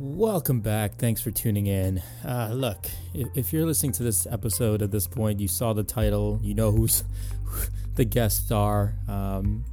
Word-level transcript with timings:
Welcome 0.00 0.60
back. 0.60 0.94
Thanks 0.94 1.20
for 1.20 1.32
tuning 1.32 1.66
in. 1.66 2.00
Uh, 2.24 2.50
look, 2.52 2.86
if, 3.14 3.26
if, 3.34 3.52
you're 3.52 3.66
listening 3.66 3.90
to 3.94 4.04
this 4.04 4.28
episode 4.28 4.80
at 4.80 4.92
this 4.92 5.08
point, 5.08 5.40
you 5.40 5.48
saw 5.48 5.72
the 5.72 5.82
title, 5.82 6.38
you 6.40 6.54
know 6.54 6.70
who's 6.70 7.02
the 7.96 8.04
guest 8.04 8.46
star. 8.46 8.94
Um, 9.08 9.64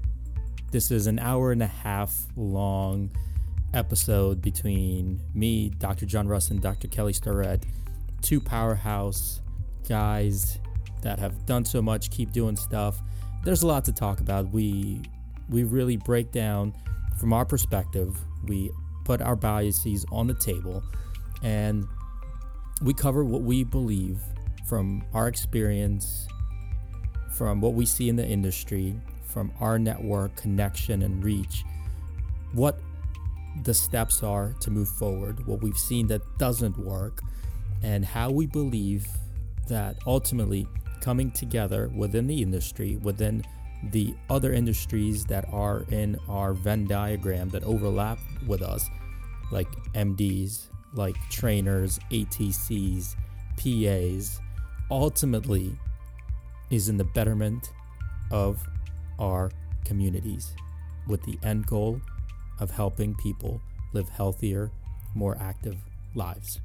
this 0.72 0.90
is 0.90 1.06
an 1.06 1.20
hour 1.20 1.52
and 1.52 1.62
a 1.62 1.68
half 1.68 2.26
long 2.36 3.12
episode 3.76 4.42
between 4.42 5.22
me, 5.36 5.70
Dr. 5.70 6.08
John 6.08 6.28
Russ, 6.28 6.50
and 6.50 6.60
Dr. 6.60 6.88
Kelly 6.88 7.14
Starrett, 7.14 7.64
two 8.24 8.42
powerhouse 8.42 9.42
guys 9.88 10.58
that 11.04 11.20
have 11.20 11.46
done 11.46 11.66
so 11.66 11.84
much, 11.84 12.10
keep 12.10 12.32
doing 12.32 12.56
stuff. 12.56 13.00
There's 13.44 13.62
a 13.62 13.68
lot 13.68 13.86
to 13.86 13.92
talk 13.92 14.22
about. 14.22 14.50
We 14.50 15.04
we 15.50 15.66
really 15.66 15.98
break 15.98 16.32
down 16.32 16.74
from 17.20 17.32
our 17.32 17.46
perspective. 17.46 18.18
We 18.48 18.72
put 19.06 19.22
our 19.22 19.36
biases 19.36 20.06
on 20.12 20.28
the 20.28 20.34
table 20.34 20.84
and 21.42 21.88
we 22.82 22.94
cover 22.94 23.24
what 23.24 23.42
we 23.42 23.64
believe 23.64 24.20
from 24.68 25.04
our 25.14 25.28
experience, 25.28 26.28
from 27.38 27.62
what 27.62 27.74
we 27.74 27.86
see 27.86 28.10
in 28.10 28.16
the 28.16 28.28
industry, 28.28 29.00
from 29.24 29.52
our 29.60 29.80
network 29.80 30.36
connection 30.36 31.04
and 31.04 31.24
reach, 31.24 31.64
what 32.54 32.80
the 33.64 33.74
steps 33.74 34.24
are 34.24 34.54
to 34.60 34.72
move 34.72 34.90
forward, 34.90 35.46
what 35.48 35.62
we've 35.62 35.78
seen 35.78 36.08
that 36.08 36.22
doesn't 36.38 36.78
work, 36.78 37.22
and 37.84 38.04
how 38.04 38.30
we 38.30 38.46
believe 38.46 39.08
that 39.68 39.96
ultimately 40.06 40.68
coming 41.00 41.32
together 41.32 41.90
within 41.96 42.28
the 42.28 42.42
industry, 42.42 42.98
within 42.98 43.44
the 43.84 44.16
other 44.30 44.54
industries 44.54 45.26
that 45.26 45.46
are 45.52 45.86
in 45.92 46.18
our 46.28 46.54
Venn 46.54 46.86
diagram 46.88 47.50
that 47.50 47.64
overlap 47.64 48.18
with 48.48 48.62
us, 48.62 48.90
like 49.52 49.68
MDs, 49.94 50.68
like 50.94 51.16
trainers, 51.30 52.00
ATCs, 52.12 53.16
PAs, 53.58 54.40
ultimately 54.90 55.78
is 56.70 56.90
in 56.90 56.98
the 56.98 57.04
betterment 57.04 57.72
of 58.32 58.68
our 59.20 59.52
communities 59.84 60.56
with 61.08 61.24
the 61.24 61.38
end 61.44 61.68
goal 61.68 62.02
of 62.60 62.72
helping 62.72 63.14
people 63.16 63.62
live 63.94 64.10
healthier, 64.10 64.72
more 65.14 65.38
active 65.40 65.78
lives. 66.16 66.60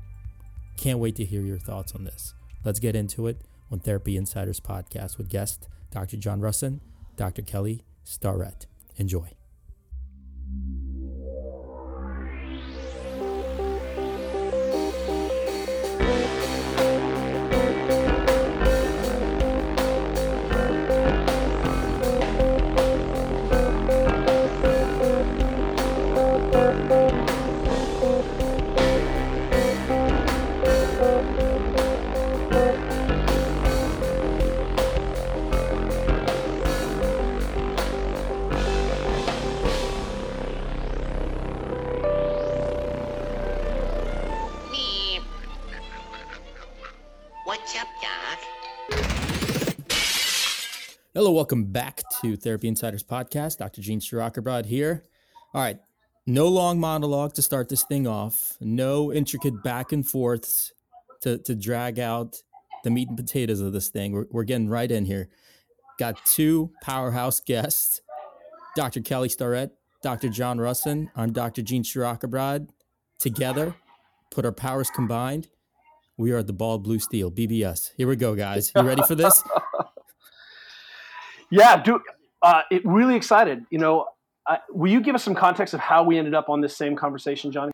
Can't 0.76 0.98
wait 0.98 1.16
to 1.16 1.24
hear 1.24 1.42
your 1.42 1.58
thoughts 1.58 1.94
on 1.94 2.04
this. 2.04 2.34
Let's 2.64 2.80
get 2.80 2.96
into 2.96 3.26
it 3.26 3.40
on 3.70 3.80
Therapy 3.80 4.16
Insiders 4.16 4.60
podcast 4.60 5.18
with 5.18 5.28
guest 5.28 5.68
Dr. 5.90 6.16
John 6.16 6.40
Rusin, 6.40 6.80
Dr. 7.20 7.42
Kelly 7.42 7.82
Starrett. 8.02 8.66
Enjoy. 8.96 9.39
Welcome 51.40 51.72
back 51.72 52.02
to 52.20 52.36
Therapy 52.36 52.68
Insiders 52.68 53.02
Podcast. 53.02 53.56
Dr. 53.56 53.80
Gene 53.80 53.98
Shirokobrod 53.98 54.66
here. 54.66 55.04
All 55.54 55.62
right, 55.62 55.78
no 56.26 56.46
long 56.48 56.78
monologue 56.78 57.32
to 57.32 57.40
start 57.40 57.70
this 57.70 57.82
thing 57.82 58.06
off. 58.06 58.58
No 58.60 59.10
intricate 59.10 59.62
back 59.62 59.90
and 59.90 60.06
forths 60.06 60.74
to, 61.22 61.38
to 61.38 61.54
drag 61.54 61.98
out 61.98 62.36
the 62.84 62.90
meat 62.90 63.08
and 63.08 63.16
potatoes 63.16 63.60
of 63.60 63.72
this 63.72 63.88
thing. 63.88 64.12
We're, 64.12 64.26
we're 64.30 64.44
getting 64.44 64.68
right 64.68 64.90
in 64.90 65.06
here. 65.06 65.30
Got 65.98 66.22
two 66.26 66.72
powerhouse 66.82 67.40
guests, 67.40 68.02
Dr. 68.76 69.00
Kelly 69.00 69.30
Starrett, 69.30 69.70
Dr. 70.02 70.28
John 70.28 70.58
Rusin. 70.58 71.08
I'm 71.16 71.32
Dr. 71.32 71.62
Gene 71.62 71.84
Shirokobrod. 71.84 72.68
Together, 73.18 73.74
put 74.30 74.44
our 74.44 74.52
powers 74.52 74.90
combined, 74.90 75.48
we 76.20 76.32
are 76.32 76.42
the 76.42 76.52
bald 76.52 76.84
blue 76.84 76.98
steel, 76.98 77.30
BBS. 77.30 77.92
Here 77.96 78.06
we 78.06 78.14
go, 78.14 78.34
guys. 78.34 78.72
You 78.76 78.82
ready 78.82 79.00
for 79.08 79.14
this? 79.14 79.42
Yeah, 81.50 81.82
dude, 81.82 82.02
uh, 82.42 82.62
it 82.70 82.84
really 82.84 83.16
excited. 83.16 83.64
You 83.70 83.78
know, 83.78 84.06
uh, 84.46 84.56
will 84.70 84.90
you 84.90 85.00
give 85.00 85.14
us 85.14 85.24
some 85.24 85.34
context 85.34 85.74
of 85.74 85.80
how 85.80 86.02
we 86.02 86.18
ended 86.18 86.34
up 86.34 86.48
on 86.48 86.60
this 86.60 86.76
same 86.76 86.96
conversation, 86.96 87.52
Johnny? 87.52 87.72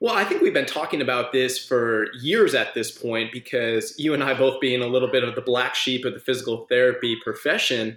Well, 0.00 0.14
I 0.14 0.24
think 0.24 0.42
we've 0.42 0.52
been 0.52 0.66
talking 0.66 1.00
about 1.00 1.32
this 1.32 1.64
for 1.64 2.08
years 2.20 2.54
at 2.54 2.74
this 2.74 2.90
point 2.90 3.32
because 3.32 3.94
you 3.98 4.12
and 4.12 4.22
I 4.22 4.34
both 4.34 4.60
being 4.60 4.82
a 4.82 4.86
little 4.86 5.10
bit 5.10 5.24
of 5.24 5.34
the 5.34 5.40
black 5.40 5.74
sheep 5.74 6.04
of 6.04 6.12
the 6.12 6.20
physical 6.20 6.66
therapy 6.68 7.16
profession, 7.22 7.96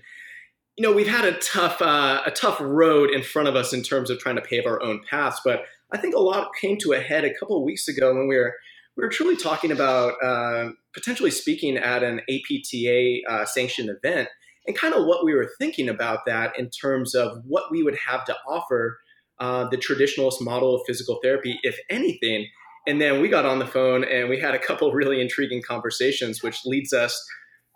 you 0.78 0.84
know, 0.84 0.94
we've 0.94 1.08
had 1.08 1.26
a 1.26 1.34
tough 1.40 1.82
uh, 1.82 2.22
a 2.26 2.32
tough 2.32 2.62
road 2.62 3.10
in 3.10 3.24
front 3.24 3.48
of 3.48 3.56
us 3.56 3.74
in 3.74 3.82
terms 3.82 4.10
of 4.10 4.20
trying 4.20 4.36
to 4.36 4.42
pave 4.42 4.66
our 4.66 4.82
own 4.82 5.02
paths. 5.10 5.42
But 5.44 5.66
I 5.92 5.98
think 5.98 6.16
a 6.16 6.20
lot 6.20 6.52
came 6.62 6.78
to 6.80 6.94
a 6.94 7.00
head 7.00 7.26
a 7.26 7.34
couple 7.34 7.58
of 7.58 7.64
weeks 7.64 7.88
ago 7.88 8.14
when 8.14 8.28
we 8.28 8.38
were 8.38 8.56
we 8.96 9.04
were 9.04 9.10
truly 9.10 9.36
talking 9.36 9.72
about 9.72 10.14
uh, 10.24 10.70
potentially 10.94 11.32
speaking 11.32 11.78
at 11.78 12.04
an 12.04 12.22
APTA 12.30 13.22
uh, 13.28 13.46
sanctioned 13.46 13.90
event 13.90 14.30
and 14.68 14.78
kind 14.78 14.94
of 14.94 15.06
what 15.06 15.24
we 15.24 15.34
were 15.34 15.50
thinking 15.58 15.88
about 15.88 16.26
that 16.26 16.58
in 16.60 16.70
terms 16.70 17.16
of 17.16 17.40
what 17.46 17.72
we 17.72 17.84
would 17.84 17.98
have 18.06 18.26
to 18.26 18.36
offer 18.48 19.00
uh, 19.40 19.68
the 19.70 19.78
traditionalist 19.78 20.42
model 20.42 20.76
of 20.76 20.82
physical 20.86 21.20
therapy, 21.24 21.58
if 21.64 21.80
anything. 21.90 22.48
And 22.86 23.00
then 23.00 23.22
we 23.22 23.30
got 23.30 23.46
on 23.46 23.60
the 23.60 23.66
phone 23.66 24.04
and 24.04 24.30
we 24.30 24.40
had 24.40 24.54
a 24.54 24.60
couple 24.60 24.92
really 24.94 25.22
intriguing 25.22 25.62
conversations, 25.62 26.44
which 26.44 26.66
leads 26.66 26.94
us 26.94 27.18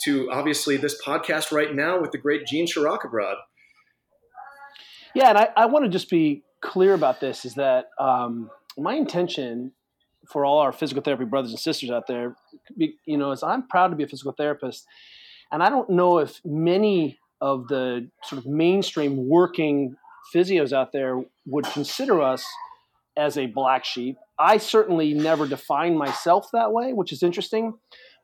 to 0.03 0.29
obviously 0.31 0.77
this 0.77 1.01
podcast 1.01 1.51
right 1.51 1.73
now 1.73 2.01
with 2.01 2.11
the 2.11 2.17
great 2.17 2.45
Gene 2.45 2.65
Shirokobrod. 2.65 3.35
Yeah, 5.13 5.29
and 5.29 5.37
I, 5.37 5.49
I 5.55 5.65
want 5.67 5.85
to 5.85 5.89
just 5.89 6.09
be 6.09 6.43
clear 6.61 6.93
about 6.93 7.19
this 7.19 7.45
is 7.45 7.55
that 7.55 7.89
um, 7.99 8.49
my 8.77 8.95
intention 8.95 9.73
for 10.31 10.45
all 10.45 10.59
our 10.59 10.71
physical 10.71 11.01
therapy 11.03 11.25
brothers 11.25 11.51
and 11.51 11.59
sisters 11.59 11.91
out 11.91 12.07
there, 12.07 12.35
you 12.77 13.17
know, 13.17 13.31
is 13.31 13.43
I'm 13.43 13.67
proud 13.67 13.89
to 13.89 13.95
be 13.95 14.03
a 14.03 14.07
physical 14.07 14.31
therapist 14.31 14.85
and 15.51 15.61
I 15.61 15.69
don't 15.69 15.89
know 15.89 16.19
if 16.19 16.39
many 16.45 17.19
of 17.41 17.67
the 17.67 18.09
sort 18.23 18.39
of 18.39 18.45
mainstream 18.45 19.27
working 19.27 19.95
physios 20.33 20.71
out 20.71 20.91
there 20.91 21.21
would 21.45 21.65
consider 21.65 22.21
us 22.21 22.45
as 23.17 23.37
a 23.37 23.47
black 23.47 23.83
sheep. 23.83 24.17
I 24.39 24.57
certainly 24.57 25.13
never 25.13 25.47
defined 25.47 25.97
myself 25.97 26.49
that 26.53 26.71
way, 26.71 26.93
which 26.93 27.11
is 27.11 27.23
interesting. 27.23 27.73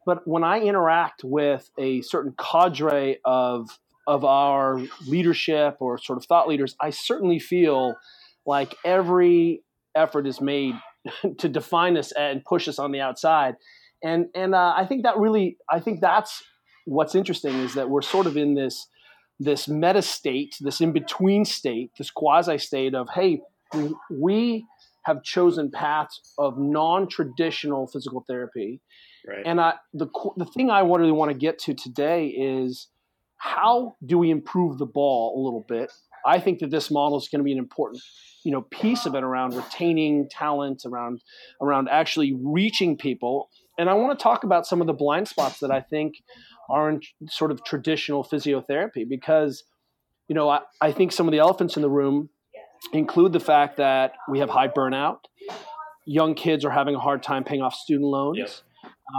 But 0.06 0.26
when 0.26 0.44
I 0.44 0.60
interact 0.60 1.24
with 1.24 1.70
a 1.78 2.02
certain 2.02 2.34
cadre 2.38 3.20
of 3.26 3.70
of 4.08 4.24
our 4.24 4.82
leadership 5.06 5.76
or 5.82 5.98
sort 5.98 6.18
of 6.18 6.26
thought 6.26 6.48
leaders, 6.48 6.78
I 6.80 6.92
certainly 6.92 7.40
feel 7.40 7.98
like 8.46 8.74
every 8.86 9.64
effort 9.96 10.26
is 10.26 10.40
made 10.40 10.76
to 11.40 11.50
define 11.50 11.98
us 11.98 12.14
and 12.14 12.44
push 12.46 12.70
us 12.70 12.80
on 12.80 12.94
the 12.94 13.02
outside. 13.02 13.56
And 14.02 14.28
and 14.34 14.56
uh, 14.56 14.74
I 14.78 14.86
think 14.86 15.04
that 15.04 15.18
really, 15.18 15.58
I 15.70 15.82
think 15.82 16.00
that's 16.00 16.42
what's 16.88 17.16
interesting 17.16 17.54
is 17.56 17.74
that 17.74 17.90
we're 17.90 18.02
sort 18.02 18.26
of 18.28 18.38
in 18.38 18.56
this 18.56 18.88
this 19.40 19.68
meta 19.68 20.02
state, 20.02 20.56
this 20.62 20.82
in 20.82 20.92
between 20.94 21.46
state, 21.46 21.92
this 21.98 22.10
quasi 22.10 22.58
state 22.58 22.96
of 22.96 23.08
hey, 23.14 23.42
we 24.10 24.66
have 25.04 25.22
chosen 25.24 25.70
paths 25.70 26.34
of 26.38 26.58
non 26.58 27.08
traditional 27.08 27.88
physical 27.88 28.24
therapy. 28.28 28.82
Right. 29.28 29.46
And 29.46 29.60
I, 29.60 29.74
the 29.94 30.08
the 30.38 30.46
thing 30.46 30.70
I 30.70 30.80
really 30.80 31.12
want 31.12 31.32
to 31.32 31.38
get 31.38 31.60
to 31.60 31.74
today 31.74 32.28
is 32.28 32.88
how 33.38 33.96
do 34.06 34.18
we 34.18 34.32
improve 34.32 34.78
the 34.78 34.86
ball 34.86 35.38
a 35.38 35.42
little 35.44 35.66
bit? 35.68 35.92
I 36.26 36.40
think 36.40 36.60
that 36.60 36.72
this 36.72 36.90
model 36.90 37.18
is 37.18 37.28
going 37.30 37.40
to 37.40 37.44
be 37.44 37.52
an 37.52 37.60
important, 37.60 38.02
you 38.44 38.52
know, 38.52 38.62
piece 38.62 39.06
of 39.06 39.14
it 39.14 39.24
around 39.24 39.54
retaining 39.54 40.28
talent, 40.30 40.84
around 40.86 41.22
around 41.62 41.90
actually 41.90 42.34
reaching 42.42 42.98
people. 42.98 43.50
And 43.78 43.90
I 43.90 43.94
want 43.94 44.18
to 44.18 44.24
talk 44.24 44.44
about 44.44 44.66
some 44.66 44.82
of 44.82 44.88
the 44.88 44.94
blind 44.94 45.28
spots 45.28 45.60
that 45.60 45.70
I 45.70 45.82
think 45.82 46.16
aren't 46.70 47.06
sort 47.30 47.52
of 47.52 47.64
traditional 47.64 48.24
physiotherapy 48.24 49.08
because 49.08 49.64
you 50.28 50.36
know 50.36 50.50
I, 50.50 50.62
I 50.82 50.92
think 50.92 51.12
some 51.12 51.28
of 51.28 51.32
the 51.32 51.40
elephants 51.40 51.76
in 51.76 51.82
the 51.82 51.90
room 51.90 52.30
include 52.94 53.34
the 53.34 53.40
fact 53.40 53.78
that 53.78 54.14
we 54.30 54.40
have 54.40 54.50
high 54.50 54.68
burnout 54.68 55.20
young 56.06 56.36
kids 56.36 56.64
are 56.64 56.72
having 56.72 56.96
a 56.96 57.00
hard 57.00 57.24
time 57.24 57.44
paying 57.44 57.62
off 57.62 57.74
student 57.74 58.08
loans 58.08 58.38
yes. 58.38 58.62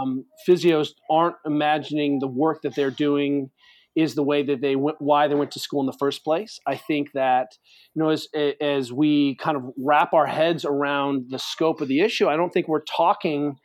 um, 0.01 0.25
physios 0.47 0.89
aren't 1.09 1.35
imagining 1.45 2.19
the 2.19 2.27
work 2.27 2.61
that 2.61 2.75
they're 2.75 2.91
doing 2.91 3.49
is 3.95 4.15
the 4.15 4.23
way 4.23 4.43
that 4.43 4.61
they 4.61 4.75
went, 4.75 4.97
why 4.99 5.27
they 5.27 5.35
went 5.35 5.51
to 5.51 5.59
school 5.59 5.81
in 5.81 5.85
the 5.85 5.97
first 5.99 6.23
place. 6.23 6.59
I 6.65 6.75
think 6.75 7.11
that 7.13 7.57
you 7.93 8.01
know, 8.01 8.09
as 8.09 8.27
as 8.61 8.93
we 8.93 9.35
kind 9.35 9.57
of 9.57 9.63
wrap 9.77 10.13
our 10.13 10.27
heads 10.27 10.63
around 10.63 11.25
the 11.29 11.39
scope 11.39 11.81
of 11.81 11.87
the 11.87 12.01
issue, 12.01 12.27
I 12.27 12.37
don't 12.37 12.51
think 12.51 12.67
we're 12.67 12.83
talking 12.83 13.57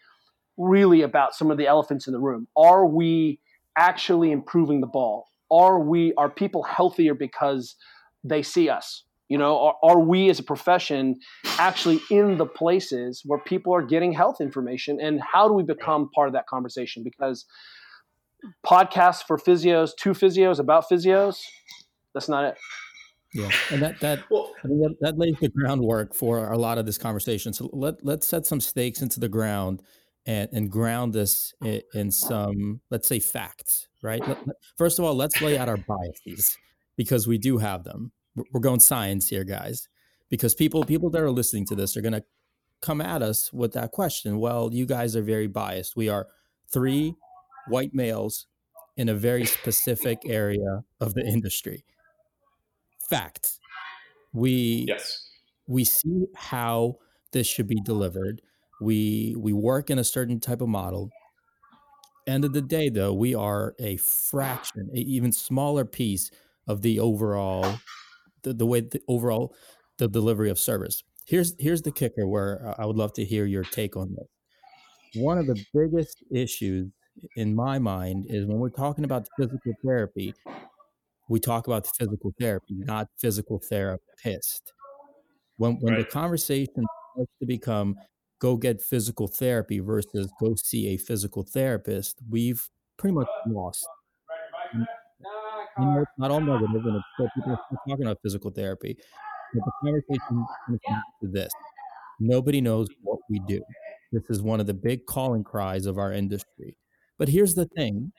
really 0.57 1.03
about 1.03 1.35
some 1.35 1.51
of 1.51 1.59
the 1.59 1.67
elephants 1.67 2.07
in 2.07 2.13
the 2.13 2.21
room. 2.21 2.49
Are 2.57 2.87
we 2.87 3.41
actually 3.77 4.31
improving 4.31 4.81
the 4.81 4.87
ball? 4.87 5.27
Are 5.51 5.81
we 5.81 6.13
are 6.17 6.31
people 6.31 6.63
healthier 6.63 7.15
because 7.15 7.77
they 8.23 8.43
see 8.43 8.69
us? 8.69 9.05
You 9.29 9.39
know, 9.39 9.59
are, 9.59 9.75
are 9.83 10.01
we 10.01 10.29
as 10.29 10.39
a 10.39 10.43
profession 10.43 11.17
actually 11.59 12.01
in 12.11 12.37
the 12.37 12.47
places 12.47 13.23
where 13.25 13.39
people 13.39 13.75
are 13.75 13.83
getting 13.83 14.13
health 14.13 14.41
information, 14.41 15.01
and 15.01 15.21
how 15.21 15.49
do 15.49 15.55
we 15.55 15.63
become 15.63 16.11
part 16.15 16.29
of 16.29 16.35
that 16.35 16.47
conversation? 16.47 17.03
Because 17.03 17.47
podcasts 18.67 19.23
for 19.27 19.39
physios, 19.39 19.93
two 19.99 20.11
physios 20.11 20.59
about 20.59 20.85
physios, 20.91 21.39
that's 22.13 22.29
not 22.29 22.45
it. 22.45 22.57
Yeah, 23.33 23.51
and 23.73 23.83
that 23.83 23.99
that 24.01 24.21
well, 24.31 24.53
I 24.63 24.69
mean, 24.69 24.81
that, 24.83 24.97
that 25.01 25.19
lays 25.19 25.35
the 25.41 25.49
groundwork 25.49 26.15
for 26.15 26.53
a 26.53 26.57
lot 26.57 26.79
of 26.79 26.87
this 26.87 26.99
conversation. 26.99 27.53
So 27.53 27.69
let 27.73 28.05
let's 28.05 28.27
set 28.27 28.47
some 28.47 28.61
stakes 28.61 29.03
into 29.03 29.19
the 29.19 29.29
ground 29.29 29.83
and 30.27 30.49
and 30.53 30.71
ground 30.71 31.13
this 31.13 31.55
oh 31.63 31.67
in, 31.67 31.83
in 31.95 32.11
some 32.11 32.81
let's 32.91 33.09
say 33.09 33.21
facts, 33.21 33.89
right? 34.03 34.23
First 34.77 34.99
of 34.99 35.05
all, 35.05 35.15
let's 35.15 35.41
lay 35.41 35.59
out 35.59 35.69
our 35.69 35.77
biases 35.77 36.57
because 36.97 37.27
we 37.27 37.39
do 37.39 37.59
have 37.59 37.85
them. 37.85 38.13
We're 38.53 38.61
going 38.61 38.81
science 38.81 39.29
here, 39.29 39.45
guys, 39.45 39.89
because 40.29 40.55
people 40.55 40.85
people 40.85 41.11
that 41.11 41.21
are 41.21 41.31
listening 41.31 41.67
to 41.67 41.75
this 41.75 41.97
are 41.97 42.03
going 42.03 42.13
to 42.13 42.25
come 42.81 43.01
at 43.01 43.23
us 43.23 43.53
with 43.53 43.73
that 43.73 43.93
question. 43.93 44.39
Well, 44.39 44.71
you 44.73 44.87
guys 44.87 45.17
are 45.17 45.23
very 45.23 45.47
biased. 45.47 45.97
We 45.97 46.09
are 46.09 46.27
three 46.71 47.15
white 47.69 47.95
males 47.95 48.47
in 48.97 49.09
a 49.09 49.15
very 49.15 49.45
specific 49.45 50.19
area 50.27 50.85
of 51.01 51.15
the 51.15 51.25
industry. 51.25 51.85
Fact. 53.09 53.59
We 54.33 54.87
yes. 54.89 55.29
we 55.67 55.85
see 55.85 56.27
how 56.35 56.99
this 57.33 57.47
should 57.47 57.69
be 57.69 57.81
delivered. 57.81 58.43
We 58.81 59.35
we 59.39 59.53
work 59.53 59.91
in 59.91 59.99
a 59.99 60.05
certain 60.05 60.41
type 60.41 60.61
of 60.61 60.69
model. 60.69 61.11
End 62.27 62.45
of 62.45 62.53
the 62.53 62.63
day, 62.63 62.89
though, 62.89 63.13
we 63.13 63.35
are 63.35 63.75
a 63.79 63.97
fraction, 63.99 64.89
a 64.95 64.99
even 64.99 65.31
smaller 65.31 65.85
piece 65.85 66.31
of 66.67 66.81
the 66.81 66.99
overall, 66.99 67.79
the, 68.43 68.55
the 68.55 68.67
way 68.67 68.81
the 68.81 69.01
overall 69.09 69.55
the 69.99 70.09
delivery 70.09 70.51
of 70.51 70.59
service. 70.59 71.03
Here's 71.27 71.55
here's 71.59 71.83
the 71.83 71.93
kicker 71.93 72.27
where 72.27 72.75
I 72.79 72.85
would 72.85 72.97
love 72.97 73.13
to 73.15 73.25
hear 73.25 73.45
your 73.45 73.65
take 73.65 73.97
on 73.97 74.15
this. 74.15 75.23
One 75.23 75.39
of 75.39 75.47
the 75.47 75.63
biggest 75.73 76.25
issues 76.31 76.91
in 77.37 77.55
my 77.55 77.79
mind 77.79 78.27
is 78.29 78.47
when 78.47 78.59
we're 78.59 78.71
talking 78.71 79.05
about 79.05 79.29
physical 79.39 79.73
therapy, 79.85 80.35
we 81.29 81.41
talk 81.41 81.67
about 81.67 81.87
physical 81.99 82.35
therapy, 82.39 82.75
not 82.75 83.09
physical 83.19 83.61
therapist. 83.61 84.73
When 85.57 85.77
when 85.81 85.95
right. 85.95 86.05
the 86.05 86.11
conversation 86.11 86.85
starts 87.13 87.33
to 87.41 87.47
become 87.47 87.97
go 88.45 88.59
get 88.59 88.83
physical 88.83 89.27
therapy 89.27 89.79
versus 89.81 90.31
go 90.39 90.55
see 90.55 90.89
a 90.89 90.99
physical 90.99 91.43
therapist, 91.43 92.19
we've 92.29 92.69
pretty 92.99 93.15
much 93.15 93.27
lost. 93.49 93.87
Not 95.79 96.31
all 96.31 96.43
negative, 96.43 96.85
and 96.85 96.97
it's 96.97 97.33
people 97.35 97.53
are 97.53 97.59
talking 97.89 98.05
about 98.05 98.19
physical 98.23 98.51
therapy. 98.51 98.99
But 99.55 99.63
the 99.65 99.73
conversation 99.83 100.47
comes 100.87 101.03
to 101.23 101.29
this: 101.33 101.51
nobody 102.21 102.61
knows 102.61 102.87
what 103.03 103.21
we 103.31 103.41
do. 103.49 103.63
This 104.13 104.25
is 104.29 104.43
one 104.43 104.61
of 104.61 104.67
the 104.67 104.75
big 104.75 105.07
calling 105.07 105.43
cries 105.43 105.87
of 105.87 105.97
our 105.97 106.13
industry. 106.13 106.77
But 107.19 107.29
here's 107.29 107.55
the 107.55 107.67
thing 107.79 108.13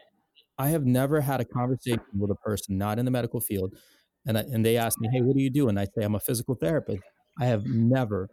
I 0.57 0.69
have 0.69 0.86
never 0.86 1.21
had 1.21 1.39
a 1.39 1.45
conversation 1.45 2.01
with 2.18 2.31
a 2.31 2.36
person 2.36 2.80
not 2.80 2.98
in 2.98 3.06
the 3.06 3.12
medical 3.12 3.39
field, 3.39 3.75
and, 4.25 4.39
I, 4.39 4.42
and 4.51 4.66
they 4.66 4.75
ask 4.75 5.00
me, 5.00 5.07
Hey, 5.13 5.21
what 5.21 5.38
do 5.38 5.44
you 5.44 5.51
do? 5.51 5.69
And 5.69 5.80
I 5.80 5.86
say, 5.86 6.04
I'm 6.04 6.16
a 6.16 6.19
physical 6.19 6.56
therapist. 6.56 7.04
I 7.39 7.45
have 7.45 7.66
never, 7.68 8.28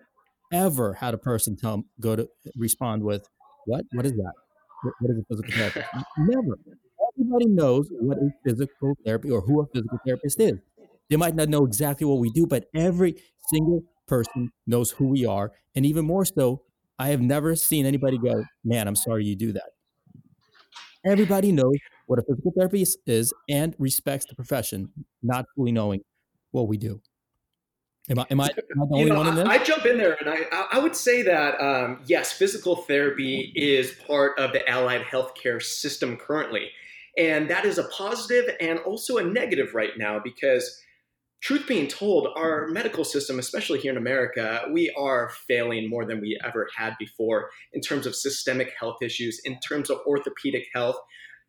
ever 0.53 0.95
had 0.95 1.15
a 1.15 1.19
person 1.19 1.57
tell 1.57 1.85
go 2.01 2.17
to 2.17 2.29
respond 2.57 3.03
with, 3.03 3.27
What? 3.67 3.85
What 3.93 4.07
is 4.07 4.13
that? 4.13 4.33
what, 4.83 4.95
what 5.01 5.11
is 5.11 5.19
a 5.19 5.25
physical 5.29 5.53
therapist? 5.55 5.87
never. 6.19 6.59
Everybody 7.19 7.47
knows 7.47 7.89
what 7.91 8.19
a 8.19 8.31
physical 8.45 8.95
therapy 9.05 9.31
or 9.31 9.41
who 9.43 9.61
a 9.61 9.67
physical 9.67 9.99
therapist 10.07 10.41
is. 10.41 10.55
They 11.11 11.17
might 11.17 11.35
not 11.35 11.49
know 11.49 11.65
exactly 11.67 12.07
what 12.07 12.19
we 12.19 12.31
do, 12.31 12.47
but 12.47 12.67
every 12.75 13.17
single 13.49 13.83
person 14.07 14.51
knows 14.67 14.91
who 14.91 15.09
we 15.09 15.27
are. 15.27 15.53
And 15.75 15.85
even 15.85 16.05
more 16.07 16.25
so, 16.25 16.63
I 16.99 17.09
have 17.09 17.21
never 17.21 17.55
seen 17.57 17.87
anybody 17.87 18.19
go, 18.19 18.45
Man, 18.65 18.89
I'm 18.89 18.97
sorry 18.97 19.25
you 19.25 19.37
do 19.37 19.53
that. 19.53 19.71
Everybody 21.05 21.51
knows 21.53 21.75
what 22.07 22.19
a 22.19 22.23
physical 22.23 22.53
therapist 22.57 22.99
is 23.07 23.33
and 23.49 23.75
respects 23.79 24.27
the 24.27 24.35
profession, 24.35 24.91
not 25.23 25.47
fully 25.57 25.73
knowing 25.73 26.01
what 26.53 26.69
we 26.69 26.77
do. 26.77 27.01
Am 28.11 28.19
I, 28.19 28.27
am 28.31 28.41
I, 28.41 28.47
am 28.47 28.83
I 28.83 28.87
the 28.87 28.95
only 28.95 29.05
know, 29.11 29.17
one 29.17 29.29
in 29.29 29.35
this? 29.37 29.49
I, 29.49 29.55
I, 29.55 29.59
jump 29.59 29.87
in 29.87 29.97
there 29.97 30.17
and 30.19 30.29
I, 30.29 30.65
I 30.73 30.79
would 30.81 30.97
say 30.97 31.23
that, 31.23 31.61
um, 31.61 32.01
yes, 32.05 32.33
physical 32.33 32.77
therapy 32.77 33.53
is 33.55 33.93
part 34.07 34.37
of 34.41 34.53
the 34.53 34.69
allied 34.69 35.03
healthcare 35.03 35.63
system 35.63 36.17
currently. 36.17 36.71
And 37.17 37.49
that 37.51 37.65
is 37.65 37.79
a 37.79 37.85
positive 37.85 38.57
and 38.61 38.81
also 38.81 39.19
a 39.19 39.23
negative 39.23 39.75
right 39.75 39.93
now 39.97 40.19
because 40.23 40.83
truth 41.43 41.67
being 41.67 41.87
told, 41.87 42.29
our 42.37 42.69
medical 42.69 43.05
system, 43.05 43.39
especially 43.39 43.79
here 43.79 43.93
in 43.93 43.99
America, 43.99 44.63
we 44.73 44.91
are 44.97 45.31
failing 45.47 45.89
more 45.89 46.05
than 46.05 46.21
we 46.21 46.39
ever 46.45 46.69
had 46.77 46.95
before 46.99 47.51
in 47.73 47.81
terms 47.81 48.07
of 48.07 48.15
systemic 48.15 48.73
health 48.79 49.03
issues, 49.03 49.41
in 49.45 49.59
terms 49.61 49.91
of 49.91 49.99
orthopedic 50.07 50.67
health. 50.75 50.97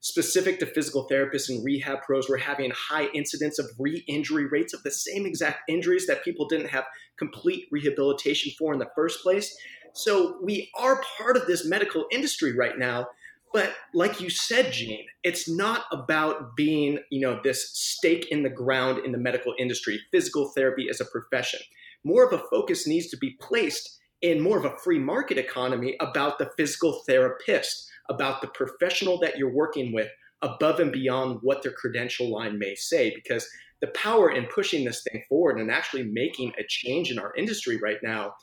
Specific 0.03 0.59
to 0.59 0.65
physical 0.65 1.07
therapists 1.09 1.49
and 1.49 1.63
rehab 1.63 2.03
pros, 2.03 2.29
we're 2.29 2.37
having 2.37 2.71
high 2.71 3.07
incidence 3.13 3.57
of 3.57 3.65
re 3.79 4.03
injury 4.07 4.45
rates 4.45 4.73
of 4.73 4.83
the 4.83 4.91
same 4.91 5.25
exact 5.25 5.61
injuries 5.67 6.05
that 6.07 6.23
people 6.23 6.47
didn't 6.47 6.69
have 6.69 6.85
complete 7.17 7.67
rehabilitation 7.71 8.51
for 8.59 8.73
in 8.73 8.79
the 8.79 8.91
first 8.95 9.23
place. 9.23 9.57
So, 9.93 10.37
we 10.43 10.69
are 10.77 11.01
part 11.17 11.37
of 11.37 11.47
this 11.47 11.65
medical 11.65 12.05
industry 12.11 12.55
right 12.55 12.77
now 12.77 13.07
but 13.53 13.75
like 13.93 14.19
you 14.19 14.31
said, 14.31 14.73
Gene, 14.73 15.05
it's 15.23 15.47
not 15.47 15.85
about 15.91 16.55
being, 16.55 16.97
you 17.11 17.21
know, 17.21 17.39
this 17.43 17.69
stake 17.69 18.29
in 18.31 18.41
the 18.41 18.49
ground 18.49 19.05
in 19.05 19.11
the 19.11 19.17
medical 19.19 19.53
industry, 19.59 20.01
physical 20.11 20.49
therapy 20.49 20.87
as 20.89 20.99
a 20.99 21.05
profession. 21.05 21.59
More 22.03 22.25
of 22.25 22.33
a 22.33 22.43
focus 22.49 22.87
needs 22.87 23.09
to 23.09 23.17
be 23.17 23.37
placed 23.39 23.99
in 24.23 24.41
more 24.41 24.57
of 24.57 24.65
a 24.65 24.75
free 24.77 24.97
market 24.97 25.37
economy 25.37 25.95
about 25.99 26.39
the 26.39 26.49
physical 26.57 27.03
therapist, 27.05 27.91
about 28.09 28.41
the 28.41 28.47
professional 28.49 29.19
that 29.19 29.37
you're 29.37 29.53
working 29.53 29.93
with, 29.93 30.09
above 30.41 30.79
and 30.79 30.91
beyond 30.91 31.39
what 31.41 31.63
their 31.63 31.71
credential 31.71 32.29
line 32.29 32.59
may 32.59 32.75
say. 32.75 33.13
Because 33.15 33.47
the 33.81 33.87
power 33.87 34.31
in 34.31 34.45
pushing 34.47 34.85
this 34.85 35.03
thing 35.03 35.23
forward 35.29 35.59
and 35.59 35.71
actually 35.71 36.03
making 36.03 36.51
a 36.59 36.63
change 36.67 37.11
in 37.11 37.19
our 37.19 37.33
industry 37.35 37.79
right 37.81 37.99
now 38.03 38.33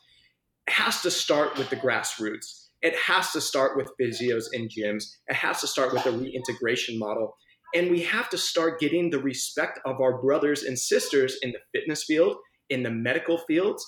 has 0.68 1.02
to 1.02 1.10
start 1.10 1.56
with 1.58 1.68
the 1.70 1.76
grassroots 1.76 2.60
it 2.82 2.96
has 2.96 3.32
to 3.32 3.40
start 3.40 3.76
with 3.76 3.92
physios 4.00 4.46
and 4.52 4.70
gyms. 4.70 5.04
It 5.28 5.34
has 5.34 5.60
to 5.60 5.66
start 5.66 5.92
with 5.92 6.06
a 6.06 6.12
reintegration 6.12 6.98
model. 6.98 7.36
And 7.74 7.90
we 7.90 8.02
have 8.02 8.30
to 8.30 8.38
start 8.38 8.80
getting 8.80 9.10
the 9.10 9.18
respect 9.18 9.80
of 9.84 10.00
our 10.00 10.20
brothers 10.20 10.62
and 10.62 10.78
sisters 10.78 11.38
in 11.42 11.52
the 11.52 11.58
fitness 11.72 12.04
field, 12.04 12.36
in 12.70 12.82
the 12.82 12.90
medical 12.90 13.38
fields. 13.38 13.84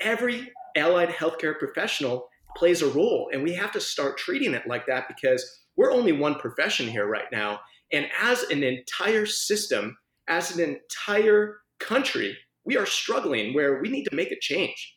Every 0.00 0.52
allied 0.76 1.08
healthcare 1.08 1.58
professional 1.58 2.28
plays 2.56 2.82
a 2.82 2.88
role, 2.88 3.28
and 3.32 3.42
we 3.42 3.52
have 3.54 3.72
to 3.72 3.80
start 3.80 4.18
treating 4.18 4.54
it 4.54 4.66
like 4.66 4.86
that 4.86 5.08
because 5.08 5.60
we're 5.76 5.92
only 5.92 6.12
one 6.12 6.36
profession 6.36 6.88
here 6.88 7.06
right 7.06 7.30
now. 7.30 7.60
And 7.92 8.06
as 8.20 8.42
an 8.44 8.62
entire 8.64 9.26
system, 9.26 9.96
as 10.28 10.56
an 10.56 10.60
entire 10.60 11.58
country, 11.78 12.36
we 12.64 12.76
are 12.76 12.86
struggling 12.86 13.54
where 13.54 13.80
we 13.80 13.88
need 13.88 14.04
to 14.04 14.16
make 14.16 14.32
a 14.32 14.40
change. 14.40 14.96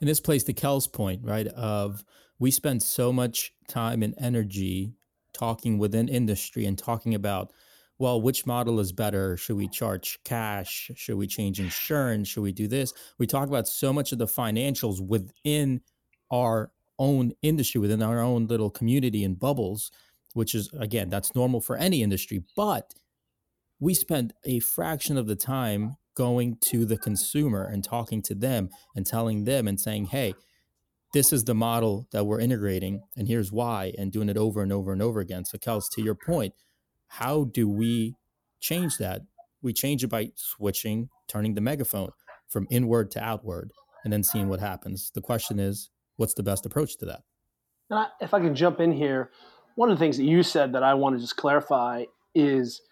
And 0.00 0.08
this 0.08 0.20
plays 0.20 0.44
to 0.44 0.52
Kel's 0.52 0.86
point, 0.86 1.22
right? 1.24 1.46
Of 1.46 2.04
we 2.38 2.50
spend 2.50 2.82
so 2.82 3.12
much 3.12 3.52
time 3.68 4.02
and 4.02 4.14
energy 4.18 4.92
talking 5.32 5.78
within 5.78 6.08
industry 6.08 6.66
and 6.66 6.76
talking 6.76 7.14
about, 7.14 7.52
well, 7.98 8.20
which 8.20 8.46
model 8.46 8.78
is 8.78 8.92
better? 8.92 9.36
Should 9.36 9.56
we 9.56 9.68
charge 9.68 10.18
cash? 10.24 10.90
Should 10.94 11.16
we 11.16 11.26
change 11.26 11.58
insurance? 11.58 12.28
Should 12.28 12.42
we 12.42 12.52
do 12.52 12.68
this? 12.68 12.92
We 13.18 13.26
talk 13.26 13.48
about 13.48 13.66
so 13.66 13.92
much 13.92 14.12
of 14.12 14.18
the 14.18 14.26
financials 14.26 15.00
within 15.00 15.80
our 16.30 16.70
own 16.98 17.32
industry, 17.42 17.80
within 17.80 18.02
our 18.02 18.20
own 18.20 18.46
little 18.46 18.70
community 18.70 19.24
and 19.24 19.38
bubbles, 19.38 19.90
which 20.34 20.54
is, 20.54 20.70
again, 20.78 21.08
that's 21.08 21.34
normal 21.34 21.60
for 21.60 21.76
any 21.76 22.02
industry. 22.02 22.44
But 22.56 22.94
we 23.80 23.94
spend 23.94 24.32
a 24.44 24.60
fraction 24.60 25.16
of 25.16 25.26
the 25.26 25.36
time 25.36 25.96
going 26.14 26.56
to 26.60 26.84
the 26.84 26.98
consumer 26.98 27.64
and 27.64 27.84
talking 27.84 28.22
to 28.22 28.34
them 28.34 28.68
and 28.94 29.06
telling 29.06 29.44
them 29.44 29.68
and 29.68 29.80
saying, 29.80 30.06
hey, 30.06 30.34
this 31.14 31.32
is 31.32 31.44
the 31.44 31.54
model 31.54 32.06
that 32.12 32.24
we're 32.24 32.40
integrating 32.40 33.00
and 33.16 33.28
here's 33.28 33.50
why 33.52 33.92
and 33.96 34.12
doing 34.12 34.28
it 34.28 34.36
over 34.36 34.62
and 34.62 34.72
over 34.72 34.92
and 34.92 35.00
over 35.00 35.20
again. 35.20 35.44
So 35.44 35.58
Kels, 35.58 35.84
to 35.92 36.02
your 36.02 36.16
point, 36.16 36.54
how 37.08 37.44
do 37.44 37.68
we 37.68 38.14
change 38.60 38.98
that? 38.98 39.22
We 39.62 39.72
change 39.72 40.04
it 40.04 40.08
by 40.08 40.30
switching, 40.36 41.08
turning 41.26 41.54
the 41.54 41.60
megaphone 41.60 42.10
from 42.48 42.66
inward 42.70 43.10
to 43.12 43.22
outward 43.22 43.72
and 44.04 44.12
then 44.12 44.22
seeing 44.22 44.48
what 44.48 44.60
happens. 44.60 45.10
The 45.14 45.20
question 45.20 45.58
is, 45.58 45.90
what's 46.16 46.34
the 46.34 46.42
best 46.42 46.64
approach 46.64 46.96
to 46.98 47.06
that? 47.06 47.22
and 47.90 48.06
if 48.20 48.34
I 48.34 48.40
can 48.40 48.54
jump 48.54 48.80
in 48.80 48.92
here, 48.92 49.30
one 49.74 49.90
of 49.90 49.98
the 49.98 50.04
things 50.04 50.16
that 50.18 50.24
you 50.24 50.42
said 50.42 50.72
that 50.72 50.82
I 50.82 50.94
want 50.94 51.16
to 51.16 51.20
just 51.20 51.36
clarify 51.36 52.04
is 52.34 52.82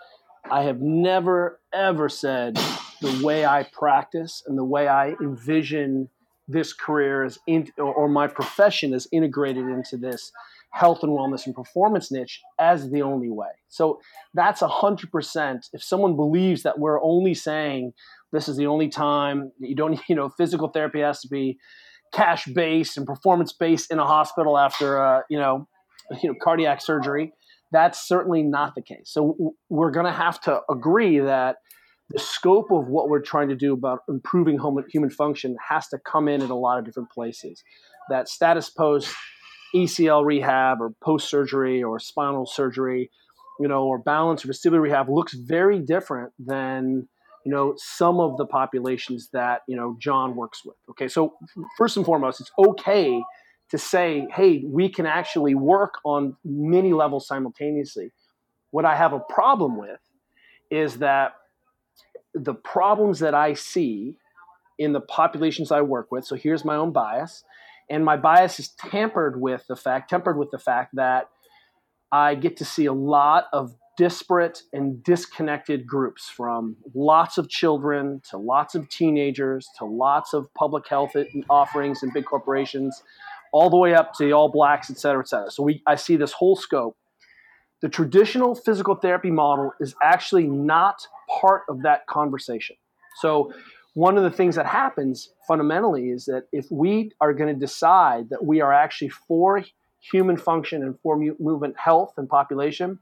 I 0.51 0.63
have 0.63 0.81
never 0.81 1.61
ever 1.73 2.09
said 2.09 2.59
the 3.03 3.21
way 3.23 3.45
I 3.45 3.65
practice 3.73 4.43
and 4.47 4.57
the 4.57 4.65
way 4.65 4.89
I 4.89 5.15
envision 5.21 6.09
this 6.49 6.73
career 6.73 7.25
is 7.25 7.39
in, 7.47 7.71
or 7.77 8.09
my 8.09 8.29
profession 8.29 8.95
is 8.95 9.09
integrated 9.13 9.67
into 9.67 9.97
this 9.97 10.33
health 10.77 11.03
and 11.03 11.13
wellness 11.13 11.47
and 11.47 11.55
performance 11.55 12.13
niche 12.13 12.43
as 12.61 12.91
the 12.91 13.01
only 13.01 13.31
way. 13.31 13.49
So 13.69 13.99
that's 14.35 14.61
a 14.61 14.69
hundred 14.69 15.11
percent. 15.11 15.67
If 15.73 15.83
someone 15.83 16.17
believes 16.17 16.65
that 16.65 16.79
we're 16.79 17.03
only 17.03 17.33
saying 17.33 17.95
this 18.33 18.47
is 18.47 18.59
the 18.59 18.67
only 18.67 18.89
time 18.89 19.53
you 19.59 19.75
don't, 19.75 19.99
you 20.09 20.15
know, 20.15 20.29
physical 20.29 20.69
therapy 20.69 21.01
has 21.01 21.21
to 21.23 21.29
be 21.29 21.59
cash 22.13 22.45
based 22.47 22.99
and 22.99 23.07
performance 23.07 23.53
based 23.53 23.91
in 23.91 23.99
a 23.99 24.07
hospital 24.07 24.59
after, 24.59 25.03
uh, 25.03 25.21
you 25.31 25.39
know, 25.39 25.67
you 26.23 26.29
know, 26.29 26.35
cardiac 26.43 26.83
surgery. 26.83 27.33
That's 27.73 28.07
certainly 28.07 28.43
not 28.43 28.75
the 28.75 28.83
case. 28.83 29.07
So 29.07 29.55
we're 29.69 29.91
going 29.91 30.07
to 30.07 30.13
have 30.13 30.41
to 30.43 30.61
agree 30.71 31.19
that 31.19 31.57
the 32.11 32.21
scope 32.21 32.71
of 32.71 32.87
what 32.87 33.09
we're 33.09 33.23
trying 33.23 33.49
to 33.49 33.57
do 33.57 33.73
about 33.73 34.01
improving 34.09 34.61
human 34.89 35.11
function 35.11 35.57
has 35.69 35.89
to 35.89 35.99
come 35.99 36.29
in 36.29 36.43
at 36.43 36.51
a 36.51 36.55
lot 36.55 36.79
of 36.79 36.85
different 36.85 37.11
places. 37.11 37.65
That 38.09 38.29
status 38.29 38.71
post 38.71 39.13
ACL 39.75 40.25
rehab 40.25 40.81
or 40.81 40.93
post 41.03 41.29
surgery 41.29 41.83
or 41.83 41.99
spinal 41.99 42.47
surgery, 42.47 43.11
you 43.61 43.69
know, 43.69 43.85
or 43.85 43.99
balance 43.99 44.45
or 44.45 44.49
vestibular 44.49 44.81
rehab 44.81 45.09
looks 45.09 45.35
very 45.35 45.79
different 45.79 46.33
than 46.39 47.09
you 47.45 47.53
know 47.53 47.75
some 47.77 48.19
of 48.19 48.37
the 48.37 48.47
populations 48.47 49.29
that 49.33 49.63
you 49.69 49.77
know 49.77 49.97
John 50.01 50.37
works 50.37 50.65
with. 50.65 50.77
Okay, 50.91 51.09
so 51.09 51.35
first 51.77 51.97
and 51.97 52.05
foremost, 52.05 52.41
it's 52.41 52.53
okay 52.59 53.21
to 53.71 53.79
say, 53.79 54.27
hey, 54.33 54.63
we 54.65 54.89
can 54.89 55.07
actually 55.07 55.55
work 55.55 55.95
on 56.05 56.37
many 56.45 56.93
levels 56.93 57.27
simultaneously. 57.27 58.13
What 58.71 58.85
I 58.85 58.95
have 58.95 59.13
a 59.13 59.21
problem 59.21 59.77
with 59.77 59.99
is 60.71 60.99
that 60.99 61.35
the 62.35 62.55
problems 62.55 63.19
that 63.21 63.35
I 63.35 63.55
see 63.55 64.19
in 64.79 64.93
the 64.93 65.01
populations 65.01 65.73
I 65.73 65.81
work 65.81 66.13
with. 66.13 66.25
So 66.25 66.37
here's 66.37 66.65
my 66.65 66.77
own 66.77 66.93
bias, 66.93 67.45
and 67.91 68.05
my 68.05 68.17
bias 68.17 68.59
is 68.59 68.69
tampered 68.69 69.41
with 69.41 69.67
the 69.69 69.77
fact, 69.77 70.11
tempered 70.11 70.39
with 70.39 70.51
the 70.51 70.59
fact 70.59 70.95
that 70.97 71.29
I 72.13 72.35
get 72.35 72.57
to 72.59 72.65
see 72.65 72.87
a 72.87 72.93
lot 72.93 73.47
of 73.53 73.75
disparate 73.97 74.63
and 74.73 75.03
disconnected 75.03 75.87
groups 75.87 76.29
from 76.29 76.77
lots 76.95 77.39
of 77.39 77.49
children 77.49 78.21
to 78.31 78.37
lots 78.37 78.75
of 78.75 78.89
teenagers 78.91 79.69
to 79.79 79.87
lots 79.87 80.35
of 80.35 80.53
public 80.55 80.87
health 80.87 81.13
offerings 81.49 82.03
and 82.03 82.13
big 82.13 82.27
corporations 82.27 83.03
all 83.53 83.71
the 83.71 83.77
way 83.77 83.95
up 83.95 84.13
to 84.13 84.25
the 84.25 84.33
all 84.33 84.51
blacks 84.51 84.91
et 84.91 84.99
cetera 84.99 85.23
et 85.23 85.29
cetera 85.29 85.51
so 85.51 85.63
we, 85.63 85.83
i 85.87 85.95
see 85.95 86.15
this 86.15 86.33
whole 86.33 86.57
scope 86.57 86.95
the 87.83 87.89
traditional 87.89 88.55
physical 88.55 88.95
therapy 88.95 89.31
model 89.31 89.73
is 89.81 89.95
actually 90.03 90.47
not 90.47 91.07
part 91.41 91.63
of 91.69 91.83
that 91.83 92.07
conversation. 92.07 92.77
So, 93.21 93.53
one 93.97 94.19
of 94.19 94.25
the 94.25 94.31
things 94.31 94.57
that 94.57 94.67
happens 94.67 95.31
fundamentally 95.49 96.11
is 96.11 96.27
that 96.27 96.49
if 96.53 96.67
we 96.71 97.13
are 97.19 97.33
going 97.33 97.53
to 97.53 97.59
decide 97.59 98.29
that 98.29 98.45
we 98.45 98.61
are 98.61 98.71
actually 98.71 99.09
for 99.09 99.65
human 100.13 100.37
function 100.37 100.83
and 100.83 101.01
for 101.01 101.19
movement 101.39 101.79
health 101.79 102.13
and 102.19 102.29
population, 102.29 102.99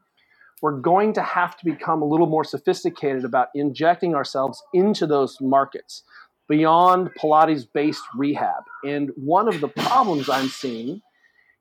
we're 0.62 0.78
going 0.78 1.12
to 1.14 1.20
have 1.20 1.56
to 1.56 1.64
become 1.64 2.00
a 2.00 2.04
little 2.04 2.28
more 2.28 2.44
sophisticated 2.44 3.24
about 3.24 3.48
injecting 3.56 4.14
ourselves 4.14 4.62
into 4.72 5.04
those 5.04 5.36
markets 5.40 6.04
beyond 6.48 7.10
Pilates 7.20 7.66
based 7.74 8.04
rehab. 8.16 8.62
And 8.84 9.10
one 9.16 9.48
of 9.48 9.60
the 9.60 9.66
problems 9.66 10.28
I'm 10.28 10.48
seeing 10.48 11.02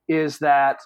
is 0.06 0.38
that 0.38 0.78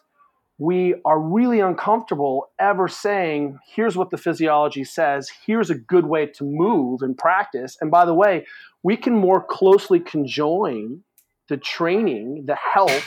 we 0.59 0.97
are 1.05 1.21
really 1.21 1.61
uncomfortable 1.61 2.51
ever 2.59 2.89
saying, 2.89 3.59
here's 3.75 3.97
what 3.97 4.11
the 4.11 4.19
physiology 4.19 4.83
says, 4.83 5.31
here's 5.47 5.71
a 5.71 5.75
good 5.75 6.07
way 6.07 6.27
to 6.27 6.45
move 6.45 7.01
and 7.03 7.17
practice. 7.17 7.77
And 7.81 7.91
by 7.91 8.05
the 8.05 8.15
way, 8.15 8.45
we 8.83 8.97
can 8.97 9.15
more 9.15 9.43
closely 9.43 10.01
conjoin 10.01 11.01
the 11.49 11.57
training, 11.57 12.45
the 12.47 12.57
health 12.57 13.07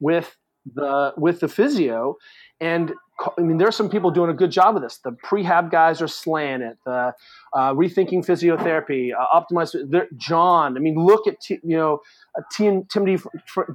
with 0.00 0.36
the 0.72 1.12
with 1.16 1.40
the 1.40 1.48
physio. 1.48 2.16
And 2.60 2.94
I 3.36 3.42
mean, 3.42 3.58
there's 3.58 3.76
some 3.76 3.90
people 3.90 4.10
doing 4.10 4.30
a 4.30 4.34
good 4.34 4.50
job 4.50 4.76
of 4.76 4.82
this. 4.82 4.98
The 4.98 5.12
prehab 5.24 5.70
guys 5.70 6.00
are 6.00 6.08
slaying 6.08 6.62
it. 6.62 6.78
The 6.84 7.12
uh, 7.52 7.74
rethinking 7.74 8.24
physiotherapy, 8.24 9.10
uh, 9.12 9.40
optimized. 9.40 9.76
John, 10.16 10.76
I 10.76 10.80
mean, 10.80 10.96
look 10.96 11.26
at 11.26 11.40
T, 11.40 11.58
you 11.62 11.76
know 11.76 12.00
uh, 12.38 12.42
Tim, 12.56 12.84
Tim 12.84 13.04
D, 13.04 13.16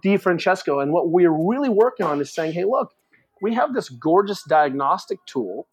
DiFrancesco, 0.06 0.82
and 0.82 0.92
what 0.92 1.10
we're 1.10 1.32
really 1.32 1.70
working 1.70 2.06
on 2.06 2.20
is 2.20 2.34
saying, 2.34 2.54
hey, 2.54 2.66
look, 2.66 2.94
we 3.42 3.54
have 3.56 3.74
this 3.74 3.90
gorgeous 3.90 4.44
diagnostic 4.44 5.20
tool 5.26 5.68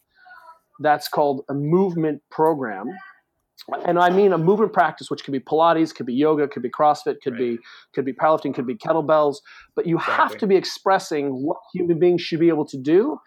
that's 0.81 1.09
called 1.09 1.45
a 1.49 1.55
movement 1.55 2.23
program 2.31 2.91
and 3.85 3.99
I 3.99 4.11
mean 4.11 4.33
a 4.33 4.39
movement 4.39 4.73
practice, 4.73 5.11
which 5.11 5.25
could 5.25 5.33
be 5.33 5.41
Pilates, 5.41 5.95
could 5.95 6.07
be 6.07 6.15
yoga, 6.15 6.47
could 6.47 6.63
be 6.63 6.71
CrossFit, 6.71 7.21
could 7.23 7.33
right. 7.33 7.57
be 7.57 7.59
could 7.95 8.05
be 8.05 8.13
powerlifting, 8.13 8.55
could 8.55 8.67
be 8.67 8.77
kettlebells. 8.77 9.37
But 9.75 9.87
you 9.87 9.97
exactly. 9.97 10.15
have 10.15 10.39
to 10.39 10.47
be 10.47 10.57
expressing 10.57 11.31
what 11.31 11.59
human 11.73 11.99
beings 11.99 12.23
should 12.23 12.41
be 12.41 12.49
able 12.49 12.67
to 12.67 12.79
do, 12.79 13.19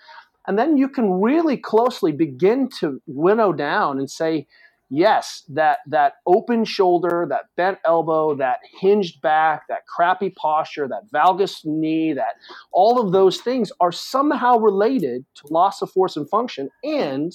and 0.48 0.58
then 0.58 0.77
you 0.77 0.88
can 0.88 1.22
really 1.22 1.58
closely 1.58 2.12
begin 2.12 2.69
to 2.79 3.01
winnow 3.05 3.51
down 3.51 4.00
and 4.00 4.10
say, 4.10 4.48
yes, 4.89 5.43
that 5.50 5.79
that 5.88 6.13
open 6.25 6.65
shoulder, 6.65 7.25
that 7.29 7.46
bent 7.55 7.77
elbow, 7.86 8.36
that 8.36 8.60
hinged 8.79 9.22
back, 9.22 9.67
that 9.69 9.86
crappy 9.86 10.29
posture, 10.31 10.88
that 10.88 11.03
valgus 11.13 11.63
knee, 11.63 12.13
that 12.13 12.36
all 12.72 13.00
of 13.00 13.12
those 13.12 13.39
things 13.39 13.72
are 13.79 13.91
somehow 13.91 14.58
related 14.58 15.25
to 15.36 15.53
loss 15.53 15.81
of 15.81 15.91
force 15.91 16.17
and 16.17 16.29
function. 16.29 16.69
And 16.84 17.34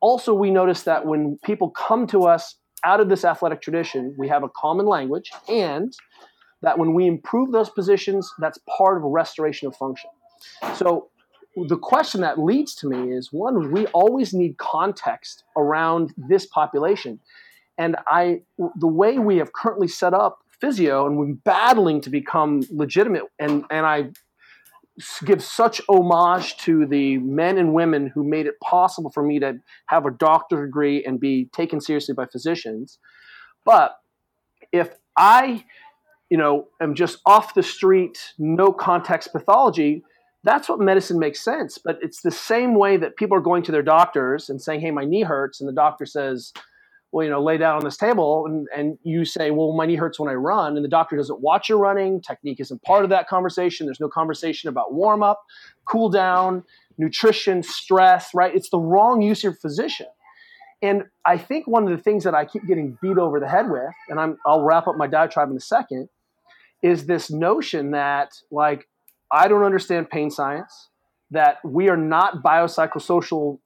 also, 0.00 0.34
we 0.34 0.50
notice 0.50 0.82
that 0.82 1.06
when 1.06 1.38
people 1.44 1.70
come 1.70 2.06
to 2.08 2.24
us 2.24 2.56
out 2.84 3.00
of 3.00 3.08
this 3.08 3.24
athletic 3.24 3.62
tradition, 3.62 4.14
we 4.18 4.28
have 4.28 4.42
a 4.44 4.48
common 4.50 4.86
language, 4.86 5.30
and 5.48 5.92
that 6.62 6.78
when 6.78 6.94
we 6.94 7.06
improve 7.06 7.52
those 7.52 7.70
positions, 7.70 8.30
that's 8.38 8.58
part 8.78 8.98
of 8.98 9.04
a 9.04 9.08
restoration 9.08 9.66
of 9.66 9.76
function. 9.76 10.10
So 10.74 11.08
the 11.68 11.78
question 11.78 12.20
that 12.20 12.38
leads 12.38 12.74
to 12.76 12.88
me 12.88 13.12
is 13.12 13.32
one 13.32 13.72
we 13.72 13.86
always 13.88 14.34
need 14.34 14.58
context 14.58 15.44
around 15.56 16.12
this 16.16 16.46
population. 16.46 17.20
And 17.78 17.96
i 18.06 18.40
the 18.58 18.86
way 18.86 19.18
we 19.18 19.38
have 19.38 19.52
currently 19.52 19.88
set 19.88 20.14
up 20.14 20.38
physio 20.60 21.06
and 21.06 21.18
we're 21.18 21.34
battling 21.44 22.00
to 22.00 22.10
become 22.10 22.62
legitimate 22.70 23.24
and 23.38 23.64
and 23.70 23.84
i 23.84 24.10
give 25.26 25.42
such 25.42 25.82
homage 25.88 26.56
to 26.56 26.86
the 26.86 27.18
men 27.18 27.58
and 27.58 27.74
women 27.74 28.06
who 28.06 28.24
made 28.24 28.46
it 28.46 28.58
possible 28.60 29.10
for 29.10 29.22
me 29.22 29.38
to 29.38 29.58
have 29.88 30.06
a 30.06 30.10
doctorate 30.10 30.68
degree 30.68 31.04
and 31.04 31.20
be 31.20 31.50
taken 31.52 31.82
seriously 31.82 32.14
by 32.14 32.24
physicians. 32.24 32.98
But 33.64 33.96
if 34.72 34.90
i 35.16 35.64
you 36.30 36.36
know 36.36 36.68
am 36.80 36.94
just 36.94 37.18
off 37.24 37.54
the 37.54 37.62
street 37.62 38.32
no 38.38 38.72
context 38.72 39.32
pathology 39.32 40.02
that's 40.46 40.68
what 40.68 40.78
medicine 40.78 41.18
makes 41.18 41.42
sense. 41.42 41.76
But 41.76 41.98
it's 42.00 42.22
the 42.22 42.30
same 42.30 42.76
way 42.76 42.96
that 42.96 43.16
people 43.16 43.36
are 43.36 43.42
going 43.42 43.64
to 43.64 43.72
their 43.72 43.82
doctors 43.82 44.48
and 44.48 44.62
saying, 44.62 44.80
hey, 44.80 44.92
my 44.92 45.04
knee 45.04 45.22
hurts. 45.22 45.60
And 45.60 45.68
the 45.68 45.74
doctor 45.74 46.06
says, 46.06 46.52
well, 47.10 47.24
you 47.24 47.30
know, 47.30 47.42
lay 47.42 47.58
down 47.58 47.76
on 47.76 47.84
this 47.84 47.96
table. 47.96 48.46
And, 48.46 48.68
and 48.74 48.96
you 49.02 49.24
say, 49.24 49.50
well, 49.50 49.72
my 49.72 49.86
knee 49.86 49.96
hurts 49.96 50.20
when 50.20 50.30
I 50.30 50.34
run. 50.34 50.76
And 50.76 50.84
the 50.84 50.88
doctor 50.88 51.16
doesn't 51.16 51.40
watch 51.40 51.68
your 51.68 51.78
running. 51.78 52.20
Technique 52.20 52.60
isn't 52.60 52.82
part 52.82 53.02
of 53.02 53.10
that 53.10 53.26
conversation. 53.28 53.86
There's 53.86 54.00
no 54.00 54.08
conversation 54.08 54.68
about 54.68 54.94
warm 54.94 55.22
up, 55.22 55.42
cool 55.84 56.10
down, 56.10 56.62
nutrition, 56.96 57.62
stress, 57.64 58.30
right? 58.32 58.54
It's 58.54 58.70
the 58.70 58.78
wrong 58.78 59.22
use 59.22 59.40
of 59.40 59.42
your 59.42 59.54
physician. 59.54 60.06
And 60.80 61.04
I 61.24 61.38
think 61.38 61.66
one 61.66 61.84
of 61.84 61.90
the 61.90 62.02
things 62.02 62.22
that 62.24 62.34
I 62.34 62.44
keep 62.44 62.66
getting 62.68 62.98
beat 63.02 63.18
over 63.18 63.40
the 63.40 63.48
head 63.48 63.68
with, 63.68 63.94
and 64.08 64.20
I'm, 64.20 64.36
I'll 64.46 64.62
wrap 64.62 64.86
up 64.86 64.96
my 64.96 65.08
diatribe 65.08 65.50
in 65.50 65.56
a 65.56 65.60
second, 65.60 66.08
is 66.82 67.06
this 67.06 67.30
notion 67.30 67.92
that 67.92 68.34
like 68.50 68.86
I 69.32 69.48
don't 69.48 69.64
understand 69.64 70.10
pain 70.10 70.30
science, 70.30 70.88
that 71.30 71.58
we 71.64 71.88
are 71.88 71.96
not 71.96 72.42
biopsychosocial 72.42 73.58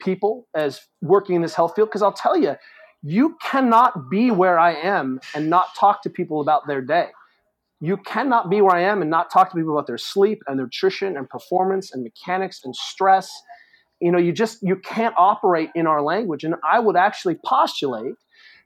people 0.00 0.46
as 0.54 0.80
working 1.00 1.36
in 1.36 1.42
this 1.42 1.54
health 1.54 1.74
field. 1.74 1.88
Because 1.88 2.02
I'll 2.02 2.12
tell 2.12 2.36
you, 2.36 2.56
you 3.02 3.36
cannot 3.42 4.10
be 4.10 4.30
where 4.30 4.58
I 4.58 4.74
am 4.74 5.20
and 5.34 5.48
not 5.48 5.74
talk 5.78 6.02
to 6.02 6.10
people 6.10 6.40
about 6.40 6.66
their 6.66 6.80
day. 6.80 7.08
You 7.80 7.96
cannot 7.98 8.50
be 8.50 8.60
where 8.60 8.74
I 8.74 8.82
am 8.82 9.02
and 9.02 9.10
not 9.10 9.30
talk 9.30 9.50
to 9.50 9.56
people 9.56 9.72
about 9.72 9.86
their 9.86 9.98
sleep 9.98 10.42
and 10.46 10.56
nutrition 10.56 11.16
and 11.16 11.28
performance 11.28 11.92
and 11.92 12.02
mechanics 12.02 12.60
and 12.64 12.74
stress. 12.74 13.30
You 14.00 14.12
know, 14.12 14.18
you 14.18 14.32
just 14.32 14.58
you 14.62 14.76
can't 14.76 15.14
operate 15.16 15.70
in 15.74 15.86
our 15.86 16.02
language. 16.02 16.44
And 16.44 16.54
I 16.68 16.78
would 16.78 16.96
actually 16.96 17.36
postulate 17.44 18.14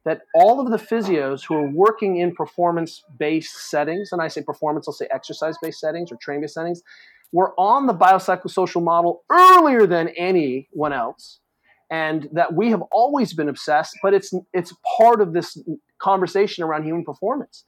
that 0.04 0.22
all 0.34 0.60
of 0.60 0.70
the 0.70 0.78
physios 0.78 1.44
who 1.46 1.54
are 1.54 1.68
working 1.68 2.16
in 2.16 2.34
performance 2.34 3.02
based 3.18 3.70
settings, 3.70 4.12
and 4.12 4.22
I 4.22 4.28
say 4.28 4.42
performance, 4.42 4.88
I'll 4.88 4.94
say 4.94 5.08
exercise 5.12 5.56
based 5.62 5.80
settings 5.80 6.10
or 6.10 6.16
train 6.16 6.40
based 6.40 6.54
settings, 6.54 6.82
were 7.32 7.52
on 7.58 7.86
the 7.86 7.94
biopsychosocial 7.94 8.82
model 8.82 9.22
earlier 9.30 9.86
than 9.86 10.08
anyone 10.08 10.92
else. 10.92 11.40
And 11.90 12.28
that 12.32 12.54
we 12.54 12.70
have 12.70 12.82
always 12.92 13.34
been 13.34 13.48
obsessed, 13.48 13.96
but 14.02 14.14
it's 14.14 14.32
it's 14.52 14.72
part 14.98 15.20
of 15.20 15.32
this 15.32 15.60
conversation 15.98 16.62
around 16.62 16.84
human 16.84 17.04
performance. 17.04 17.64